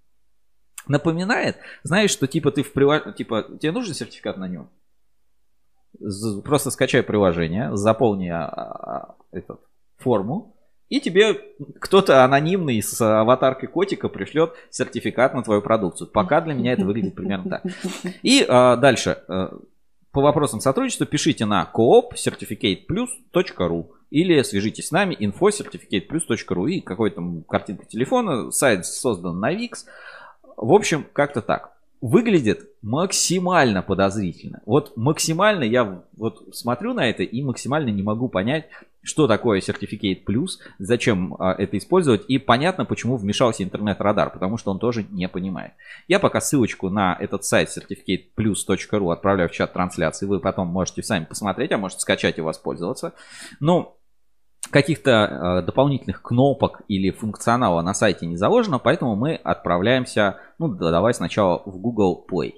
Напоминает, 0.87 1.57
знаешь, 1.83 2.11
что 2.11 2.29
типа 2.29 2.53
ты 2.53 2.63
в 2.63 2.73
приложении, 2.73 3.13
типа 3.13 3.47
тебе 3.61 3.73
нужен 3.73 3.95
сертификат 3.95 4.37
на 4.37 4.47
нем? 4.49 4.69
Просто 6.45 6.71
скачай 6.71 7.03
приложение, 7.03 7.77
заполни 7.77 8.29
а, 8.29 8.47
а, 8.47 9.17
этот 9.31 9.61
форму, 9.99 10.57
и 10.93 11.01
тебе 11.01 11.41
кто-то 11.81 12.23
анонимный 12.23 12.83
с 12.83 13.01
аватаркой 13.01 13.67
котика 13.71 14.11
пришлет 14.11 14.53
сертификат 14.69 15.33
на 15.33 15.43
твою 15.43 15.63
продукцию. 15.63 16.07
Пока 16.09 16.43
для 16.43 16.53
меня 16.53 16.75
это 16.75 16.85
выглядит 16.85 17.15
примерно 17.15 17.49
так. 17.49 17.63
И 18.23 18.45
а, 18.47 18.77
дальше. 18.77 19.23
А, 19.27 19.59
по 20.11 20.21
вопросам 20.21 20.61
сотрудничества 20.61 21.07
пишите 21.07 21.47
на 21.47 21.67
coop 21.75 22.11
или 24.11 24.43
свяжитесь 24.43 24.89
с 24.89 24.91
нами 24.91 25.15
info 25.15 26.69
и 26.69 26.81
какой-то 26.83 27.43
картинка 27.49 27.87
телефона. 27.87 28.51
Сайт 28.51 28.85
создан 28.85 29.41
на 29.41 29.51
VIX. 29.51 29.73
В 30.59 30.75
общем, 30.75 31.07
как-то 31.15 31.41
так. 31.41 31.73
Выглядит 32.03 32.69
максимально 32.83 33.81
подозрительно. 33.81 34.61
Вот 34.67 34.97
максимально 34.97 35.63
я 35.63 36.03
вот 36.17 36.49
смотрю 36.53 36.95
на 36.95 37.09
это 37.09 37.23
и 37.23 37.43
максимально 37.43 37.91
не 37.91 38.03
могу 38.03 38.29
понять, 38.29 38.67
что 39.03 39.29
такое 39.29 39.61
Certificate 39.61 40.25
Plus, 40.25 40.59
зачем 40.81 41.37
а, 41.39 41.55
это 41.57 41.79
использовать, 41.79 42.25
и 42.27 42.39
понятно, 42.39 42.85
почему 42.85 43.17
вмешался 43.17 43.63
интернет-радар, 43.63 44.31
потому 44.31 44.59
что 44.59 44.73
он 44.73 44.81
тоже 44.81 45.07
не 45.11 45.29
понимает. 45.29 45.75
Я 46.09 46.19
пока 46.19 46.41
ссылочку 46.41 46.89
на 46.89 47.17
этот 47.21 47.45
сайт 47.45 47.69
certificateplus.ru 47.69 49.13
отправляю 49.13 49.49
в 49.49 49.53
чат 49.53 49.73
трансляции, 49.73 50.27
вы 50.27 50.41
потом 50.41 50.67
можете 50.67 51.05
сами 51.05 51.25
посмотреть, 51.25 51.71
а 51.71 51.79
можете 51.79 52.01
скачать 52.01 52.39
и 52.39 52.43
воспользоваться. 52.43 53.13
Ну, 53.61 53.97
каких-то 54.71 55.11
э, 55.61 55.67
дополнительных 55.67 56.23
кнопок 56.23 56.83
или 56.89 57.11
функционала 57.11 57.83
на 57.83 57.95
сайте 57.95 58.27
не 58.27 58.37
заложено, 58.37 58.79
поэтому 58.79 59.17
мы 59.17 59.35
отправляемся, 59.35 60.39
ну, 60.59 60.69
давай 60.69 61.15
сначала 61.15 61.63
в 61.67 61.79
Google 61.79 62.25
Play. 62.31 62.55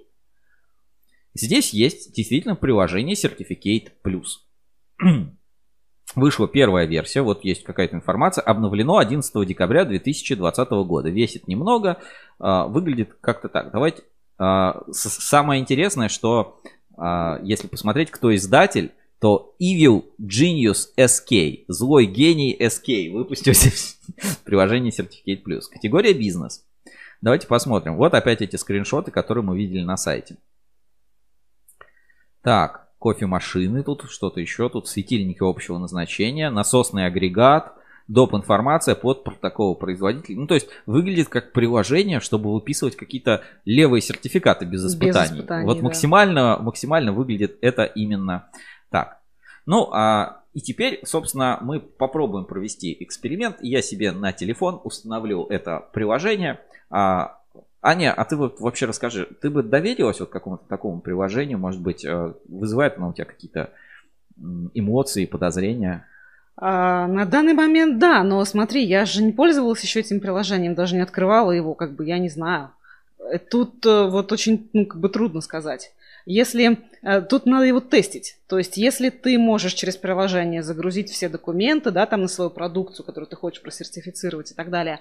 Здесь 1.34 1.72
есть 1.72 2.14
действительно 2.14 2.54
приложение 2.54 3.16
Certificate 3.16 3.90
Plus. 4.04 4.44
Вышла 6.14 6.46
первая 6.46 6.86
версия, 6.86 7.22
вот 7.22 7.44
есть 7.44 7.64
какая-то 7.64 7.96
информация, 7.96 8.42
обновлено 8.42 8.98
11 8.98 9.46
декабря 9.46 9.84
2020 9.84 10.70
года. 10.86 11.08
Весит 11.10 11.48
немного, 11.48 11.98
а, 12.38 12.68
выглядит 12.68 13.14
как-то 13.20 13.48
так. 13.48 13.72
Давайте, 13.72 14.04
а, 14.38 14.82
самое 14.92 15.60
интересное, 15.60 16.08
что 16.08 16.60
а, 16.96 17.40
если 17.42 17.66
посмотреть, 17.66 18.12
кто 18.12 18.32
издатель, 18.34 18.92
то 19.20 19.54
Evil 19.60 20.04
Genius 20.20 20.88
SK, 20.98 21.64
злой 21.68 22.06
гений 22.06 22.56
SK, 22.58 23.12
выпустил 23.12 23.52
приложение 24.44 24.92
Certificate 24.92 25.42
Plus. 25.46 25.62
Категория 25.70 26.12
бизнес. 26.12 26.64
Давайте 27.20 27.46
посмотрим. 27.46 27.96
Вот 27.96 28.12
опять 28.12 28.42
эти 28.42 28.56
скриншоты, 28.56 29.10
которые 29.10 29.44
мы 29.44 29.56
видели 29.56 29.82
на 29.82 29.96
сайте. 29.96 30.36
Так, 32.42 32.90
кофемашины 33.00 33.82
тут, 33.82 34.04
что-то 34.10 34.40
еще, 34.40 34.68
тут 34.68 34.88
светильники 34.88 35.42
общего 35.42 35.78
назначения, 35.78 36.50
насосный 36.50 37.06
агрегат, 37.06 37.72
доп. 38.08 38.34
информация 38.34 38.94
под 38.94 39.24
протокол 39.24 39.74
производителя. 39.76 40.36
Ну, 40.36 40.46
то 40.46 40.54
есть 40.54 40.68
выглядит 40.86 41.28
как 41.28 41.52
приложение, 41.52 42.20
чтобы 42.20 42.52
выписывать 42.52 42.96
какие-то 42.96 43.42
левые 43.64 44.02
сертификаты 44.02 44.66
без 44.66 44.84
испытаний. 44.84 45.30
Без 45.30 45.38
испытаний 45.38 45.66
вот 45.66 45.78
да. 45.78 45.82
максимально, 45.82 46.58
максимально 46.60 47.12
выглядит 47.12 47.56
это 47.62 47.84
именно 47.84 48.48
так. 48.94 49.18
Ну, 49.66 49.90
а 49.92 50.42
и 50.52 50.60
теперь, 50.60 51.00
собственно, 51.04 51.58
мы 51.60 51.80
попробуем 51.80 52.44
провести 52.44 52.96
эксперимент. 53.00 53.56
Я 53.60 53.82
себе 53.82 54.12
на 54.12 54.30
телефон 54.30 54.80
установлю 54.84 55.46
это 55.50 55.84
приложение. 55.92 56.60
А, 56.90 57.40
Аня, 57.82 58.12
а 58.12 58.24
ты 58.24 58.36
вот 58.36 58.60
вообще 58.60 58.86
расскажи, 58.86 59.26
ты 59.40 59.50
бы 59.50 59.64
доверилась 59.64 60.20
вот 60.20 60.30
какому-то 60.30 60.64
такому 60.68 61.00
приложению, 61.00 61.58
может 61.58 61.80
быть, 61.80 62.04
э, 62.04 62.34
вызывает 62.48 62.96
оно 62.98 63.08
у 63.08 63.12
тебя 63.12 63.24
какие-то 63.24 63.70
эмоции, 64.74 65.26
подозрения? 65.26 66.06
А, 66.56 67.08
на 67.08 67.24
данный 67.24 67.54
момент 67.54 67.98
да, 67.98 68.22
но 68.22 68.44
смотри, 68.44 68.84
я 68.84 69.06
же 69.06 69.24
не 69.24 69.32
пользовалась 69.32 69.82
еще 69.82 69.98
этим 69.98 70.20
приложением, 70.20 70.76
даже 70.76 70.94
не 70.94 71.02
открывала 71.02 71.50
его, 71.50 71.74
как 71.74 71.94
бы 71.96 72.06
я 72.06 72.18
не 72.18 72.28
знаю. 72.28 72.70
Э, 73.18 73.38
тут 73.38 73.84
э, 73.86 74.04
вот 74.08 74.30
очень, 74.30 74.70
ну, 74.72 74.86
как 74.86 75.00
бы 75.00 75.08
трудно 75.08 75.40
сказать. 75.40 75.92
Если 76.26 76.78
тут 77.28 77.44
надо 77.44 77.66
его 77.66 77.80
тестить, 77.80 78.38
то 78.48 78.58
есть 78.58 78.76
если 78.76 79.10
ты 79.10 79.38
можешь 79.38 79.74
через 79.74 79.96
приложение 79.96 80.62
загрузить 80.62 81.10
все 81.10 81.28
документы, 81.28 81.90
да, 81.90 82.06
там 82.06 82.22
на 82.22 82.28
свою 82.28 82.50
продукцию, 82.50 83.04
которую 83.04 83.28
ты 83.28 83.36
хочешь 83.36 83.62
просертифицировать 83.62 84.52
и 84.52 84.54
так 84.54 84.70
далее, 84.70 85.00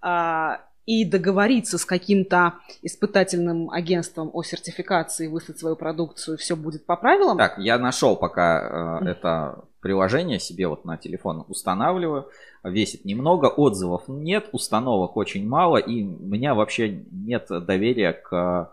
а, 0.00 0.60
и 0.86 1.04
договориться 1.04 1.78
с 1.78 1.84
каким-то 1.84 2.54
испытательным 2.82 3.70
агентством 3.70 4.30
о 4.32 4.42
сертификации, 4.42 5.28
выслать 5.28 5.58
свою 5.58 5.76
продукцию, 5.76 6.36
все 6.36 6.56
будет 6.56 6.84
по 6.84 6.96
правилам. 6.96 7.38
Так, 7.38 7.58
я 7.58 7.78
нашел 7.78 8.16
пока 8.16 9.00
э, 9.02 9.08
это 9.08 9.64
приложение 9.80 10.38
себе 10.38 10.68
вот 10.68 10.84
на 10.84 10.98
телефон 10.98 11.44
устанавливаю. 11.48 12.28
Весит 12.62 13.04
немного, 13.04 13.46
отзывов 13.46 14.04
нет, 14.08 14.48
установок 14.52 15.16
очень 15.16 15.48
мало, 15.48 15.78
и 15.78 16.02
у 16.02 16.26
меня 16.26 16.54
вообще 16.54 17.04
нет 17.10 17.46
доверия 17.48 18.12
к 18.12 18.32
э, 18.32 18.66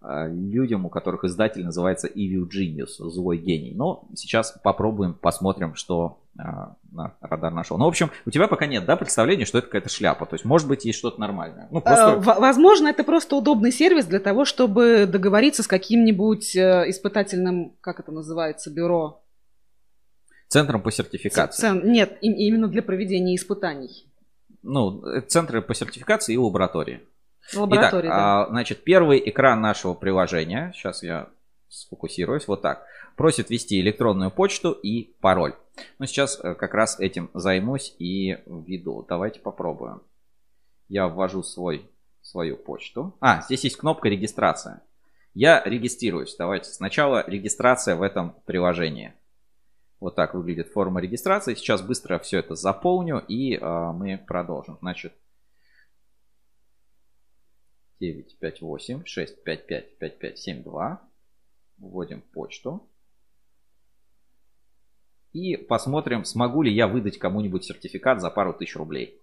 людям, 0.00 0.86
у 0.86 0.90
которых 0.90 1.24
издатель 1.24 1.64
называется 1.64 2.06
Evil 2.06 2.48
Genius, 2.48 2.98
злой 2.98 3.38
гений. 3.38 3.74
Но 3.74 4.08
сейчас 4.14 4.56
попробуем, 4.62 5.14
посмотрим, 5.14 5.74
что 5.74 6.20
а, 6.38 6.76
на 6.92 7.14
радар 7.20 7.52
нашел. 7.52 7.78
Ну, 7.78 7.84
в 7.84 7.88
общем, 7.88 8.12
у 8.24 8.30
тебя 8.30 8.46
пока 8.46 8.66
нет, 8.66 8.84
да, 8.84 8.96
представления, 8.96 9.44
что 9.44 9.58
это 9.58 9.66
какая-то 9.66 9.88
шляпа. 9.88 10.24
То 10.24 10.36
есть, 10.36 10.44
может 10.44 10.68
быть, 10.68 10.84
есть 10.84 10.98
что-то 10.98 11.20
нормальное. 11.20 11.66
Ну, 11.72 11.80
просто... 11.80 12.20
Возможно, 12.20 12.86
это 12.86 13.02
просто 13.02 13.34
удобный 13.34 13.72
сервис 13.72 14.06
для 14.06 14.20
того, 14.20 14.44
чтобы 14.44 15.06
договориться 15.06 15.64
с 15.64 15.66
каким-нибудь 15.66 16.54
э, 16.54 16.84
испытательным, 16.88 17.74
как 17.80 17.98
это 17.98 18.12
называется, 18.12 18.70
бюро. 18.70 19.24
Центром 20.46 20.80
по 20.80 20.92
сертификации. 20.92 21.60
Цен... 21.60 21.90
Нет, 21.90 22.18
именно 22.20 22.68
для 22.68 22.82
проведения 22.82 23.34
испытаний. 23.34 24.06
Ну, 24.62 25.04
э, 25.06 25.22
центры 25.22 25.60
по 25.60 25.74
сертификации 25.74 26.34
и 26.34 26.38
лаборатории. 26.38 27.00
Итак, 27.52 28.02
да. 28.02 28.42
А, 28.42 28.46
значит, 28.48 28.84
первый 28.84 29.22
экран 29.28 29.60
нашего 29.60 29.94
приложения, 29.94 30.72
сейчас 30.74 31.02
я 31.02 31.28
сфокусируюсь, 31.68 32.48
вот 32.48 32.62
так, 32.62 32.84
просит 33.16 33.50
ввести 33.50 33.80
электронную 33.80 34.30
почту 34.30 34.72
и 34.72 35.14
пароль. 35.20 35.54
Ну, 35.98 36.06
сейчас 36.06 36.40
э, 36.42 36.54
как 36.54 36.74
раз 36.74 36.98
этим 36.98 37.30
займусь 37.34 37.94
и 37.98 38.38
введу. 38.46 39.04
Давайте 39.08 39.40
попробуем. 39.40 40.02
Я 40.88 41.08
ввожу 41.08 41.42
свой, 41.42 41.90
свою 42.22 42.56
почту. 42.56 43.16
А, 43.20 43.42
здесь 43.42 43.64
есть 43.64 43.76
кнопка 43.76 44.08
регистрация. 44.08 44.82
Я 45.34 45.62
регистрируюсь. 45.64 46.34
Давайте 46.36 46.70
сначала 46.70 47.24
регистрация 47.28 47.96
в 47.96 48.02
этом 48.02 48.34
приложении. 48.44 49.12
Вот 50.00 50.14
так 50.14 50.34
выглядит 50.34 50.68
форма 50.68 51.00
регистрации. 51.00 51.54
Сейчас 51.54 51.82
быстро 51.82 52.18
все 52.18 52.38
это 52.38 52.54
заполню 52.54 53.22
и 53.26 53.56
э, 53.56 53.92
мы 53.92 54.18
продолжим. 54.26 54.78
Значит, 54.80 55.12
958 58.00 59.04
655 59.04 59.98
5572. 59.98 61.02
Вводим 61.78 62.20
почту. 62.20 62.88
И 65.32 65.56
посмотрим, 65.56 66.24
смогу 66.24 66.62
ли 66.62 66.72
я 66.72 66.88
выдать 66.88 67.18
кому-нибудь 67.18 67.64
сертификат 67.64 68.20
за 68.20 68.30
пару 68.30 68.54
тысяч 68.54 68.76
рублей. 68.76 69.22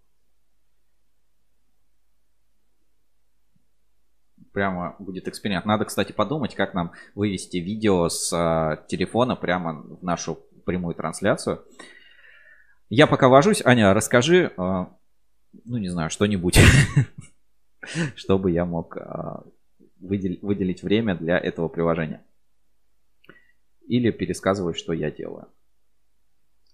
Прямо 4.54 4.96
будет 5.00 5.28
эксперимент. 5.28 5.66
Надо, 5.66 5.84
кстати, 5.84 6.14
подумать, 6.14 6.56
как 6.56 6.74
нам 6.74 6.94
вывести 7.14 7.58
видео 7.58 8.08
с 8.08 8.32
э, 8.32 8.88
телефона 8.88 9.36
прямо 9.36 9.82
в 9.82 10.02
нашу 10.04 10.40
прямую 10.66 10.96
трансляцию. 10.96 11.66
Я 12.90 13.08
пока 13.08 13.28
вожусь. 13.28 13.66
Аня, 13.66 13.94
расскажи, 13.94 14.54
э, 14.56 14.86
ну 15.66 15.78
не 15.78 15.90
знаю, 15.90 16.10
что-нибудь, 16.10 16.58
чтобы 18.16 18.52
я 18.52 18.66
мог 18.66 18.98
э, 18.98 19.04
выделить 20.00 20.84
время 20.84 21.16
для 21.16 21.38
этого 21.38 21.68
приложения. 21.68 22.24
Или 23.88 24.12
пересказывай, 24.12 24.74
что 24.74 24.94
я 24.94 25.12
делаю. 25.12 25.48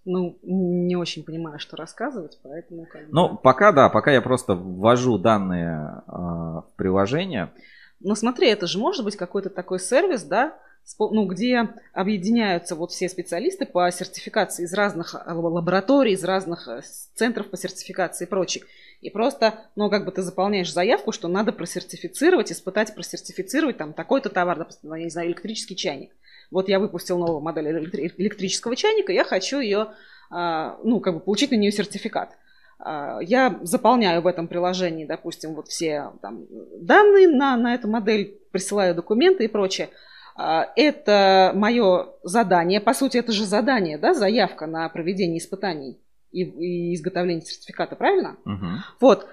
Ну, 0.03 0.39
не 0.41 0.95
очень 0.95 1.23
понимаю, 1.23 1.59
что 1.59 1.77
рассказывать, 1.77 2.39
поэтому... 2.41 2.87
Как 2.87 3.05
бы... 3.05 3.09
Ну, 3.11 3.37
пока 3.37 3.71
да, 3.71 3.89
пока 3.89 4.11
я 4.11 4.21
просто 4.21 4.55
ввожу 4.55 5.19
данные 5.19 6.01
э, 6.07 6.11
в 6.11 6.67
приложение. 6.75 7.51
Ну, 7.99 8.15
смотри, 8.15 8.47
это 8.47 8.65
же 8.65 8.79
может 8.79 9.05
быть 9.05 9.15
какой-то 9.15 9.51
такой 9.51 9.79
сервис, 9.79 10.23
да, 10.23 10.57
ну, 10.99 11.25
где 11.25 11.69
объединяются 11.93 12.75
вот 12.75 12.91
все 12.91 13.09
специалисты 13.09 13.65
по 13.65 13.89
сертификации 13.91 14.65
из 14.65 14.73
разных 14.73 15.15
а, 15.15 15.33
лабораторий, 15.33 16.13
из 16.13 16.23
разных 16.23 16.67
э, 16.67 16.81
центров 17.15 17.49
по 17.49 17.57
сертификации 17.57 18.25
и 18.25 18.27
прочее. 18.27 18.63
И 19.01 19.09
просто, 19.09 19.65
ну, 19.75 19.89
как 19.89 20.05
бы 20.05 20.11
ты 20.11 20.21
заполняешь 20.21 20.71
заявку, 20.71 21.11
что 21.11 21.27
надо 21.27 21.51
просертифицировать, 21.51 22.51
испытать, 22.51 22.93
просертифицировать 22.93 23.77
там 23.77 23.93
такой-то 23.93 24.29
товар, 24.29 24.59
допустим, 24.59 24.93
я 24.93 25.03
не 25.03 25.09
знаю, 25.09 25.29
электрический 25.29 25.75
чайник 25.75 26.11
вот 26.51 26.67
я 26.67 26.79
выпустил 26.79 27.17
новую 27.17 27.39
модель 27.39 27.69
электрического 28.17 28.75
чайника, 28.75 29.11
я 29.11 29.23
хочу 29.23 29.59
ее, 29.59 29.87
а, 30.29 30.77
ну, 30.83 30.99
как 30.99 31.15
бы 31.15 31.19
получить 31.21 31.51
на 31.51 31.55
нее 31.55 31.71
сертификат. 31.71 32.37
А, 32.77 33.19
я 33.21 33.57
заполняю 33.61 34.21
в 34.21 34.27
этом 34.27 34.47
приложении, 34.47 35.05
допустим, 35.05 35.55
вот 35.55 35.69
все 35.69 36.11
там, 36.21 36.45
данные 36.77 37.27
на, 37.29 37.55
на 37.55 37.73
эту 37.73 37.87
модель, 37.87 38.37
присылаю 38.51 38.93
документы 38.93 39.45
и 39.45 39.47
прочее. 39.47 39.89
А, 40.35 40.67
это 40.75 41.51
мое 41.55 42.07
задание, 42.23 42.81
по 42.81 42.93
сути, 42.93 43.17
это 43.17 43.31
же 43.31 43.45
задание, 43.45 43.97
да, 43.97 44.13
заявка 44.13 44.65
на 44.67 44.87
проведение 44.89 45.39
испытаний 45.39 45.99
и, 46.31 46.43
и 46.43 46.95
изготовление 46.95 47.45
сертификата, 47.45 47.95
правильно? 47.95 48.37
Угу. 48.45 48.67
Вот, 48.99 49.27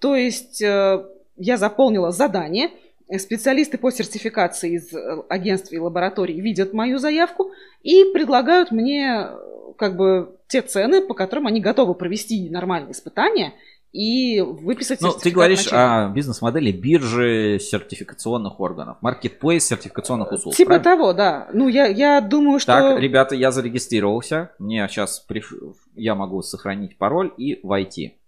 то 0.00 0.16
есть 0.16 0.62
э, 0.62 1.04
я 1.36 1.56
заполнила 1.56 2.10
задание, 2.10 2.70
специалисты 3.18 3.76
по 3.78 3.90
сертификации 3.90 4.76
из 4.76 4.92
э, 4.94 5.22
агентств 5.28 5.72
и 5.72 5.78
лабораторий 5.78 6.40
видят 6.40 6.72
мою 6.72 6.98
заявку 6.98 7.52
и 7.82 8.04
предлагают 8.12 8.70
мне 8.70 9.26
э, 9.28 9.38
как 9.76 9.96
бы 9.96 10.36
те 10.48 10.62
цены, 10.62 11.02
по 11.02 11.14
которым 11.14 11.46
они 11.46 11.60
готовы 11.60 11.94
провести 11.94 12.48
нормальные 12.50 12.92
испытания 12.92 13.54
и 13.92 14.40
выписать 14.40 15.00
Ну, 15.00 15.12
ты 15.12 15.30
говоришь 15.30 15.68
о 15.72 16.08
бизнес-модели 16.10 16.70
биржи 16.70 17.58
сертификационных 17.60 18.60
органов, 18.60 18.98
маркетплейс 19.00 19.64
сертификационных 19.66 20.30
услуг. 20.30 20.54
Типа 20.54 20.78
правильно? 20.78 20.84
того, 20.84 21.12
да. 21.12 21.48
Ну, 21.52 21.68
я, 21.68 21.86
я 21.86 22.20
думаю, 22.20 22.60
что... 22.60 22.72
Так, 22.72 23.00
ребята, 23.00 23.34
я 23.34 23.50
зарегистрировался. 23.50 24.52
Мне 24.58 24.86
сейчас 24.88 25.20
приш... 25.20 25.52
я 25.94 26.14
могу 26.14 26.42
сохранить 26.42 26.98
пароль 26.98 27.32
и 27.36 27.58
войти. 27.64 28.20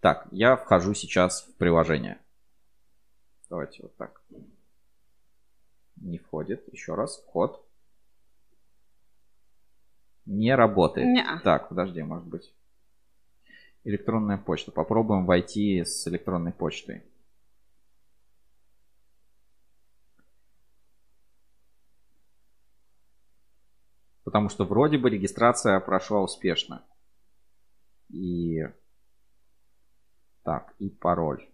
Так, 0.00 0.26
я 0.30 0.56
вхожу 0.56 0.92
сейчас 0.94 1.42
в 1.42 1.56
приложение. 1.56 2.18
Давайте 3.48 3.82
вот 3.82 3.96
так. 3.96 4.20
Не 5.96 6.18
входит. 6.18 6.62
Еще 6.72 6.94
раз. 6.94 7.22
Вход. 7.26 7.64
Не 10.26 10.54
работает. 10.54 11.06
Не. 11.06 11.24
Так, 11.42 11.68
подожди, 11.68 12.02
может 12.02 12.26
быть. 12.26 12.52
Электронная 13.84 14.36
почта. 14.36 14.72
Попробуем 14.72 15.24
войти 15.24 15.84
с 15.84 16.06
электронной 16.06 16.52
почтой. 16.52 17.02
Потому 24.24 24.48
что 24.48 24.64
вроде 24.64 24.98
бы 24.98 25.10
регистрация 25.10 25.80
прошла 25.80 26.20
успешно. 26.20 26.84
И... 28.10 28.62
Так, 30.42 30.74
и 30.78 30.88
пароль. 30.88 31.48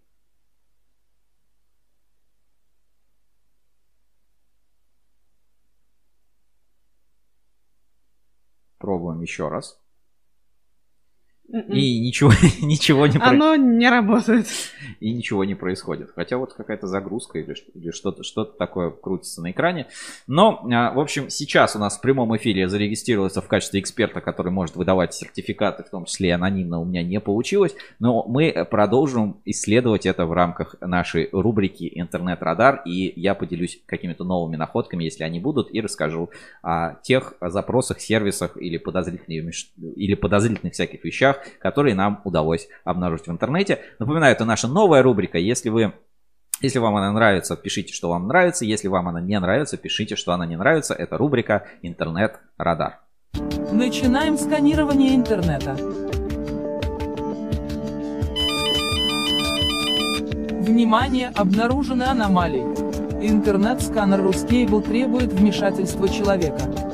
Пробуем 8.77 9.21
еще 9.21 9.47
раз. 9.47 9.81
М-м. 11.51 11.71
И 11.71 11.99
ничего, 11.99 12.31
ничего 12.61 13.07
не 13.07 13.17
Оно 13.19 13.55
не 13.55 13.89
работает. 13.89 14.47
И 14.99 15.13
ничего 15.13 15.45
не 15.45 15.55
происходит. 15.55 16.11
Хотя 16.15 16.37
вот 16.37 16.53
какая-то 16.53 16.87
загрузка 16.87 17.39
или, 17.39 17.55
или 17.73 17.91
что-то 17.91 18.23
что 18.23 18.43
такое 18.43 18.89
крутится 18.89 19.41
на 19.41 19.51
экране. 19.51 19.87
Но, 20.27 20.67
а, 20.71 20.91
в 20.91 20.99
общем, 20.99 21.29
сейчас 21.29 21.75
у 21.75 21.79
нас 21.79 21.97
в 21.97 22.01
прямом 22.01 22.35
эфире 22.35 22.67
зарегистрировался 22.67 23.41
в 23.41 23.47
качестве 23.47 23.79
эксперта, 23.79 24.19
который 24.19 24.51
может 24.51 24.75
выдавать 24.75 25.13
сертификаты, 25.13 25.83
в 25.83 25.89
том 25.89 26.05
числе 26.05 26.29
и 26.29 26.31
анонимно 26.31 26.79
у 26.81 26.85
меня 26.85 27.03
не 27.03 27.19
получилось. 27.19 27.75
Но 27.99 28.25
мы 28.27 28.67
продолжим 28.69 29.37
исследовать 29.45 30.05
это 30.05 30.25
в 30.25 30.33
рамках 30.33 30.75
нашей 30.81 31.29
рубрики 31.31 31.89
«Интернет-радар». 31.93 32.81
И 32.85 33.13
я 33.15 33.35
поделюсь 33.35 33.79
какими-то 33.85 34.23
новыми 34.23 34.57
находками, 34.57 35.05
если 35.05 35.23
они 35.23 35.39
будут, 35.39 35.73
и 35.73 35.79
расскажу 35.79 36.29
о 36.61 36.95
тех 37.03 37.33
запросах, 37.39 38.01
сервисах 38.01 38.57
или 38.57 38.77
подозрительных, 38.77 39.55
или 39.95 40.15
подозрительных 40.15 40.73
всяких 40.73 41.03
вещах, 41.03 41.36
которые 41.59 41.95
нам 41.95 42.21
удалось 42.23 42.67
обнаружить 42.83 43.27
в 43.27 43.31
интернете. 43.31 43.79
Напоминаю, 43.99 44.33
это 44.33 44.45
наша 44.45 44.67
новая 44.67 45.01
рубрика. 45.01 45.37
Если 45.37 45.69
вы 45.69 45.93
если 46.59 46.79
вам 46.79 46.95
она 46.95 47.11
нравится, 47.11 47.55
пишите, 47.55 47.93
что 47.93 48.09
вам 48.09 48.27
нравится. 48.27 48.65
Если 48.65 48.87
вам 48.87 49.07
она 49.07 49.21
не 49.21 49.39
нравится, 49.39 49.77
пишите, 49.77 50.15
что 50.15 50.33
она 50.33 50.45
не 50.47 50.55
нравится. 50.55 50.95
Это 50.95 51.15
рубрика 51.17 51.67
«Интернет-радар». 51.83 52.99
Начинаем 53.71 54.37
сканирование 54.37 55.13
интернета. 55.13 55.75
Внимание, 60.63 61.31
обнаружены 61.35 62.03
аномалии. 62.03 62.63
Интернет-сканер 63.21 64.21
Ruscable 64.21 64.81
требует 64.81 65.31
вмешательства 65.33 66.09
человека. 66.09 66.86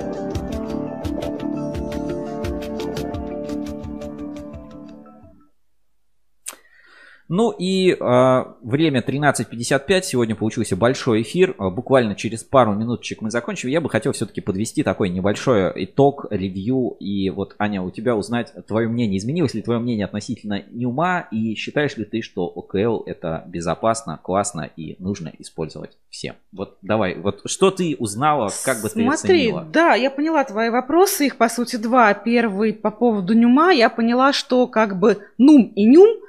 Ну 7.30 7.52
и 7.52 7.92
э, 7.92 8.44
время 8.62 9.02
13.55. 9.02 10.02
Сегодня 10.02 10.36
получился 10.36 10.76
большой 10.76 11.22
эфир. 11.22 11.56
Э, 11.58 11.70
буквально 11.70 12.16
через 12.16 12.44
пару 12.44 12.74
минуточек 12.74 13.22
мы 13.22 13.32
закончим. 13.32 13.70
Я 13.70 13.82
бы 13.82 13.90
хотел 13.90 14.12
все-таки 14.12 14.42
подвести 14.42 14.84
такой 14.84 15.10
небольшой 15.10 15.72
итог, 15.86 16.26
ревью. 16.30 16.98
И 17.00 17.30
вот, 17.30 17.56
Аня, 17.60 17.82
у 17.82 17.92
тебя 17.92 18.16
узнать 18.16 18.54
твое 18.68 18.88
мнение. 18.88 19.18
Изменилось 19.18 19.54
ли 19.54 19.62
твое 19.62 19.80
мнение 19.80 20.06
относительно 20.06 20.64
Ньюма? 20.72 21.28
И 21.32 21.56
считаешь 21.56 21.96
ли 21.98 22.06
ты, 22.06 22.22
что 22.22 22.46
ОКЛ 22.46 23.04
это 23.06 23.44
безопасно, 23.48 24.20
классно 24.22 24.70
и 24.76 24.98
нужно 25.00 25.32
использовать 25.40 25.98
всем? 26.10 26.36
Вот 26.52 26.78
давай, 26.82 27.16
вот 27.16 27.42
что 27.46 27.72
ты 27.72 27.96
узнала, 27.98 28.52
как 28.66 28.82
бы 28.82 28.90
ты 28.90 29.02
Смотри, 29.02 29.48
оценила? 29.48 29.68
да, 29.72 29.94
я 29.94 30.12
поняла 30.12 30.44
твои 30.44 30.70
вопросы. 30.70 31.28
Их, 31.28 31.38
по 31.38 31.48
сути, 31.48 31.78
два. 31.78 32.14
Первый 32.14 32.74
по 32.74 32.92
поводу 32.92 33.34
Нюма. 33.34 33.72
Я 33.72 33.90
поняла, 33.90 34.34
что 34.34 34.68
как 34.68 35.00
бы 35.00 35.20
Нум 35.38 35.72
и 35.76 35.86
Нюм 35.86 36.24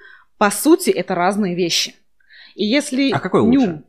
по 0.44 0.50
сути, 0.50 0.90
это 0.90 1.14
разные 1.14 1.54
вещи. 1.54 1.94
И 2.54 2.66
если 2.66 3.10
А 3.12 3.18
какой 3.18 3.40
нюм, 3.44 3.62
лучше? 3.62 3.82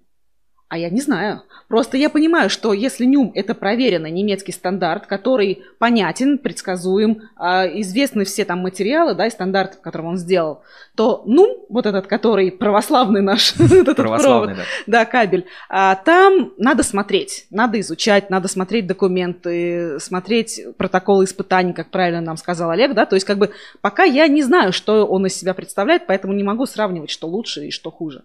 А 0.67 0.77
я 0.77 0.89
не 0.89 0.99
знаю. 0.99 1.43
Просто 1.67 1.95
я 1.97 2.09
понимаю, 2.09 2.49
что 2.49 2.73
если 2.73 3.05
нюм 3.05 3.31
это 3.35 3.53
проверенный 3.53 4.09
немецкий 4.09 4.51
стандарт, 4.51 5.05
который 5.05 5.63
понятен, 5.77 6.39
предсказуем, 6.39 7.29
а, 7.35 7.65
известны 7.67 8.25
все 8.25 8.45
там 8.45 8.59
материалы, 8.59 9.13
да, 9.13 9.27
и 9.27 9.29
стандарты, 9.29 9.77
в 9.77 9.81
котором 9.81 10.07
он 10.07 10.17
сделал, 10.17 10.63
то 10.95 11.23
нум, 11.25 11.65
вот 11.69 11.85
этот, 11.85 12.07
который 12.07 12.51
православный 12.51 13.21
наш, 13.21 13.53
этот 13.59 13.95
Православный, 13.95 14.55
провод, 14.55 14.69
да. 14.87 14.99
да, 14.99 15.05
кабель, 15.05 15.45
а, 15.69 15.95
там 15.95 16.53
надо 16.57 16.83
смотреть, 16.83 17.45
надо 17.51 17.79
изучать, 17.79 18.29
надо 18.31 18.47
смотреть 18.47 18.87
документы, 18.87 19.99
смотреть 19.99 20.61
протоколы 20.77 21.25
испытаний, 21.25 21.73
как 21.73 21.91
правильно 21.91 22.21
нам 22.21 22.37
сказал 22.37 22.71
Олег, 22.71 22.93
да, 22.93 23.05
то 23.05 23.15
есть 23.15 23.25
как 23.25 23.37
бы 23.37 23.51
пока 23.81 24.03
я 24.03 24.27
не 24.27 24.41
знаю, 24.41 24.73
что 24.73 25.05
он 25.05 25.27
из 25.27 25.35
себя 25.35 25.53
представляет, 25.53 26.07
поэтому 26.07 26.33
не 26.33 26.43
могу 26.43 26.65
сравнивать, 26.65 27.11
что 27.11 27.27
лучше 27.27 27.67
и 27.67 27.71
что 27.71 27.91
хуже. 27.91 28.23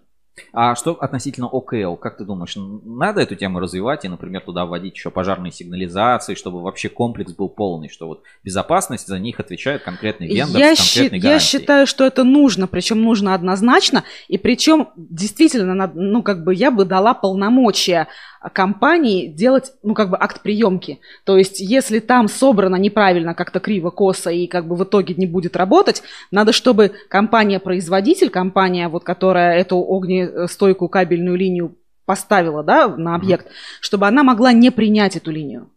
А 0.53 0.75
что 0.75 0.93
относительно 0.93 1.47
ОКЛ? 1.47 1.95
Как 1.95 2.17
ты 2.17 2.25
думаешь, 2.25 2.55
надо 2.55 3.21
эту 3.21 3.35
тему 3.35 3.59
развивать 3.59 4.05
и, 4.05 4.09
например, 4.09 4.41
туда 4.41 4.65
вводить 4.65 4.95
еще 4.95 5.11
пожарные 5.11 5.51
сигнализации, 5.51 6.35
чтобы 6.35 6.61
вообще 6.61 6.89
комплекс 6.89 7.33
был 7.33 7.49
полный, 7.49 7.89
что 7.89 8.07
вот 8.07 8.23
безопасность 8.43 9.07
за 9.07 9.19
них 9.19 9.39
отвечает 9.39 9.83
конкретный 9.83 10.27
вендор 10.27 10.59
Я, 10.59 10.75
с 10.75 10.79
конкретной 10.79 11.19
щи- 11.19 11.27
я 11.27 11.39
считаю, 11.39 11.87
что 11.87 12.05
это 12.05 12.23
нужно, 12.23 12.67
причем 12.67 13.01
нужно 13.01 13.33
однозначно, 13.33 14.03
и 14.27 14.37
причем 14.37 14.89
действительно, 14.95 15.91
ну 15.93 16.23
как 16.23 16.43
бы 16.43 16.53
я 16.53 16.71
бы 16.71 16.85
дала 16.85 17.13
полномочия 17.13 18.07
компании 18.49 19.27
делать, 19.27 19.71
ну 19.83 19.93
как 19.93 20.09
бы 20.09 20.17
акт 20.19 20.41
приемки. 20.41 20.99
То 21.25 21.37
есть, 21.37 21.59
если 21.59 21.99
там 21.99 22.27
собрано 22.27 22.75
неправильно, 22.75 23.35
как-то 23.35 23.59
криво, 23.59 23.91
косо 23.91 24.31
и 24.31 24.47
как 24.47 24.67
бы 24.67 24.75
в 24.75 24.83
итоге 24.83 25.13
не 25.15 25.27
будет 25.27 25.55
работать, 25.55 26.01
надо, 26.31 26.51
чтобы 26.51 26.91
компания-производитель, 27.09 28.29
компания, 28.29 28.87
вот 28.87 29.03
которая 29.03 29.59
эту 29.59 29.77
огнестойкую 30.23 30.89
кабельную 30.89 31.35
линию 31.35 31.77
поставила, 32.05 32.63
да, 32.63 32.87
на 32.87 33.15
объект, 33.15 33.47
чтобы 33.79 34.07
она 34.07 34.23
могла 34.23 34.51
не 34.53 34.71
принять 34.71 35.15
эту 35.15 35.31
линию. 35.31 35.69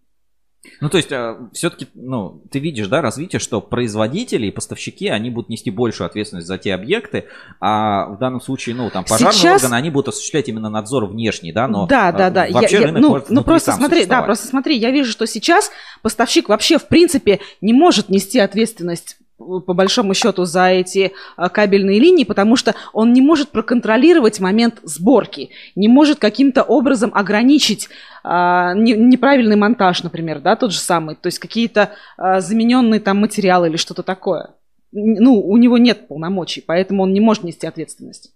Ну, 0.81 0.89
то 0.89 0.97
есть, 0.97 1.11
все-таки, 1.53 1.89
ну, 1.95 2.43
ты 2.51 2.59
видишь, 2.59 2.89
да, 2.89 3.03
развитие, 3.03 3.39
что 3.39 3.61
производители 3.61 4.47
и 4.47 4.51
поставщики, 4.51 5.09
они 5.09 5.31
будут 5.31 5.51
нести 5.51 5.71
большую 5.71 6.07
ответственность 6.07 6.47
за 6.47 6.59
те 6.59 6.75
объекты, 6.75 7.27
а 7.61 8.07
в 8.09 8.19
данном 8.19 8.41
случае, 8.41 8.75
ну, 8.75 8.91
там, 8.91 9.05
пожарные 9.05 9.33
Сейчас- 9.33 9.63
органы, 9.63 9.77
они 9.79 9.91
будут 9.91 10.09
осуществлять 10.09 10.49
именно 10.49 10.71
надзор 10.71 11.07
внешний, 11.07 11.53
да, 11.53 11.69
но 11.69 11.87
да, 11.87 12.13
да, 12.13 12.27
а, 12.27 12.31
да. 12.31 12.47
вообще 12.51 12.77
Я- 12.77 12.81
я- 12.81 12.87
рынок 12.87 13.03
ну, 13.03 13.09
может 13.11 13.31
ну 13.31 13.45
просто 13.45 13.73
смотри, 13.73 14.07
да, 14.07 14.23
просто 14.23 14.47
смотри, 14.47 14.77
я 14.77 14.91
вижу, 14.91 15.13
что 15.13 15.27
сейчас 15.27 15.71
поставщик 16.03 16.49
вообще 16.49 16.79
в 16.79 16.89
принципе 16.89 17.41
не 17.61 17.73
может 17.73 18.09
нести 18.09 18.39
ответственность 18.39 19.17
э, 19.21 19.24
по 19.39 19.75
большому 19.75 20.15
счету 20.15 20.45
за 20.45 20.69
эти 20.69 21.13
э, 21.37 21.49
кабельные 21.49 21.99
линии, 21.99 22.25
потому 22.25 22.57
что 22.57 22.75
он 22.93 23.13
не 23.13 23.21
может 23.21 23.51
проконтролировать 23.51 24.41
момент 24.41 24.81
сборки, 24.83 25.51
не 25.75 25.89
может 25.89 26.19
каким-то 26.19 26.63
образом 26.63 27.11
ограничить 27.15 27.89
не- 28.25 28.97
неправильный 28.97 29.57
монтаж, 29.57 30.03
например, 30.03 30.41
да, 30.41 30.57
тот 30.57 30.73
же 30.73 30.79
самый, 30.79 31.15
то 31.15 31.27
есть 31.27 31.39
какие-то 31.39 31.91
замененные 32.17 33.01
там 33.01 33.19
материалы 33.19 33.69
или 33.69 33.77
что-то 33.77 34.03
такое. 34.03 34.55
Ну, 34.93 35.41
у 35.41 35.57
него 35.57 35.77
нет 35.77 36.09
полномочий, 36.09 36.63
поэтому 36.65 37.03
он 37.03 37.13
не 37.13 37.21
может 37.21 37.43
нести 37.43 37.67
ответственность. 37.67 38.33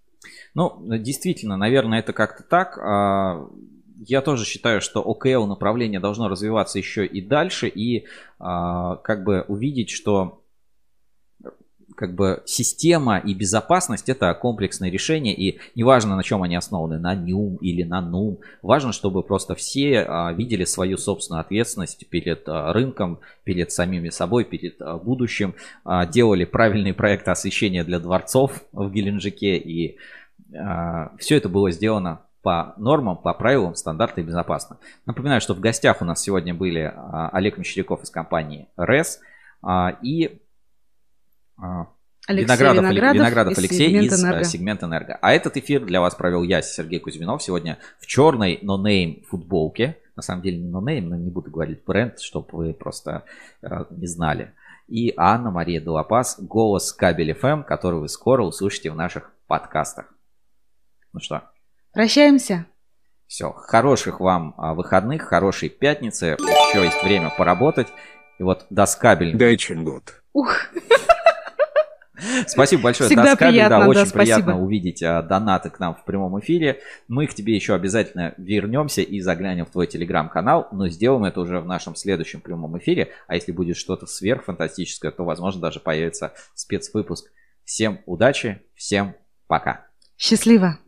Ну, 0.55 0.83
действительно, 0.99 1.57
наверное, 1.57 2.01
это 2.01 2.13
как-то 2.13 2.43
так. 2.43 2.77
А, 2.79 3.47
Я 4.05 4.23
тоже 4.23 4.45
считаю, 4.45 4.81
что 4.81 5.01
ОКЛ 5.01 5.47
направление 5.47 6.01
должно 6.01 6.29
развиваться 6.29 6.79
еще 6.79 7.07
и 7.07 7.21
дальше, 7.21 7.69
и 7.69 8.07
а, 8.41 8.97
как 8.97 9.23
бы 9.25 9.45
увидеть, 9.47 9.91
что 9.91 10.43
как 11.99 12.15
бы 12.15 12.45
система 12.47 13.19
и 13.19 13.35
безопасность 13.35 14.09
это 14.09 14.33
комплексное 14.33 14.89
решение, 14.89 15.35
и 15.35 15.59
неважно, 15.75 16.15
на 16.15 16.23
чем 16.23 16.45
они 16.45 16.55
основаны, 16.55 17.01
на 17.01 17.17
нюм 17.17 17.57
или 17.57 17.83
на 17.83 18.01
нум, 18.01 18.39
важно, 18.63 18.93
чтобы 18.93 19.25
просто 19.25 19.57
все 19.57 20.03
а, 20.03 20.33
видели 20.33 20.63
свою 20.63 20.97
собственную 20.97 21.41
ответственность 21.41 22.09
перед 22.09 22.49
а, 22.49 22.73
рынком, 22.73 23.19
перед 23.43 23.73
самими 23.73 24.11
собой, 24.11 24.45
перед 24.45 24.81
а, 24.81 24.97
будущим, 24.97 25.57
делали 26.13 26.45
правильные 26.45 26.95
проекты 26.95 27.33
освещения 27.33 27.83
для 27.83 27.99
дворцов 27.99 28.63
в 28.73 28.91
Геленджике, 28.93 29.57
и 29.57 29.97
все 31.19 31.37
это 31.37 31.49
было 31.49 31.73
сделано 31.73 32.21
по 32.43 32.75
нормам, 32.77 33.17
по 33.17 33.35
правилам, 33.35 33.75
стандарты 33.75 34.23
безопасно. 34.23 34.79
Напоминаю, 35.05 35.41
что 35.41 35.55
в 35.55 35.61
гостях 35.61 36.01
у 36.01 36.05
нас 36.05 36.23
сегодня 36.23 36.55
были 36.55 36.95
Олег 37.33 37.59
Мещеряков 37.59 38.05
из 38.05 38.11
компании 38.11 38.69
РЭС 38.77 39.21
и 40.03 40.41
Алексей 42.29 42.45
Виноградов, 42.45 42.85
Виноградов 42.85 43.15
Виноградов 43.15 43.53
из 43.55 43.59
Алексей 43.59 43.87
«Сегмент 43.87 44.13
из 44.13 44.23
Энерго». 44.23 44.41
э, 44.41 44.45
Сегмент 44.45 44.83
Энерго. 44.85 45.19
А 45.23 45.33
этот 45.33 45.57
эфир 45.57 45.85
для 45.87 46.03
вас 46.03 46.15
провел 46.15 46.43
я, 46.43 46.61
Сергей 46.61 47.01
Кузьминов, 47.01 47.43
сегодня 47.43 47.79
в 47.99 48.07
черной 48.07 48.59
нонейм 48.61 49.25
футболке. 49.31 49.97
На 50.15 50.21
самом 50.23 50.43
деле 50.43 50.59
не 50.59 50.69
нонейм, 50.69 51.09
но 51.09 51.17
не 51.17 51.31
буду 51.31 51.51
говорить 51.51 51.85
бренд, 51.87 52.21
чтобы 52.21 52.49
вы 52.53 52.75
просто 52.75 53.25
э, 53.63 53.85
не 53.91 54.07
знали. 54.07 54.53
И 54.89 55.15
Анна 55.17 55.51
Мария 55.51 55.81
Долопас, 55.81 56.39
голос 56.39 56.93
Кабель 56.93 57.33
ФМ, 57.33 57.63
который 57.63 58.01
вы 58.01 58.09
скоро 58.09 58.43
услышите 58.43 58.91
в 58.91 58.97
наших 58.97 59.33
подкастах. 59.47 60.13
Ну 61.15 61.21
что, 61.21 61.45
Прощаемся. 61.93 62.67
все, 63.27 63.53
хороших 63.53 64.21
вам 64.21 64.55
а, 64.59 64.75
выходных, 64.75 65.23
хорошей 65.23 65.71
пятницы. 65.71 66.37
Еще 66.39 66.85
есть 66.85 67.03
время 67.03 67.33
поработать. 67.37 67.89
И 68.39 68.43
вот 68.43 68.67
до 68.69 68.85
скабель. 68.85 69.37
Дайчин 69.37 69.83
год. 69.85 70.23
Ух. 70.35 70.55
Спасибо 72.47 72.83
большое, 72.83 73.09
Всегда 73.09 73.25
Даскабель. 73.25 73.53
приятно, 73.53 73.79
да, 73.79 73.85
да, 73.85 73.89
очень 73.89 74.07
спасибо. 74.07 74.37
приятно 74.37 74.63
увидеть 74.63 75.03
а, 75.03 75.23
донаты 75.23 75.71
к 75.71 75.79
нам 75.79 75.95
в 75.95 76.05
прямом 76.05 76.39
эфире. 76.41 76.81
Мы 77.07 77.27
к 77.27 77.35
тебе 77.35 77.55
еще 77.55 77.75
обязательно 77.75 78.35
вернемся 78.37 79.03
и 79.03 79.21
заглянем 79.21 79.67
в 79.67 79.71
твой 79.71 79.87
телеграм-канал, 79.87 80.69
но 80.73 80.89
сделаем 80.89 81.25
это 81.25 81.41
уже 81.41 81.61
в 81.61 81.67
нашем 81.67 81.95
следующем 81.95 82.41
прямом 82.41 82.79
эфире. 82.79 83.11
А 83.27 83.35
если 83.35 83.53
будет 83.53 83.77
что-то 83.77 84.07
сверхфантастическое, 84.07 85.11
то, 85.11 85.25
возможно, 85.25 85.61
даже 85.61 85.81
появится 85.81 86.33
спецвыпуск. 86.55 87.31
Всем 87.65 88.01
удачи, 88.07 88.63
всем 88.75 89.15
пока. 89.47 89.87
Счастливо. 90.17 90.79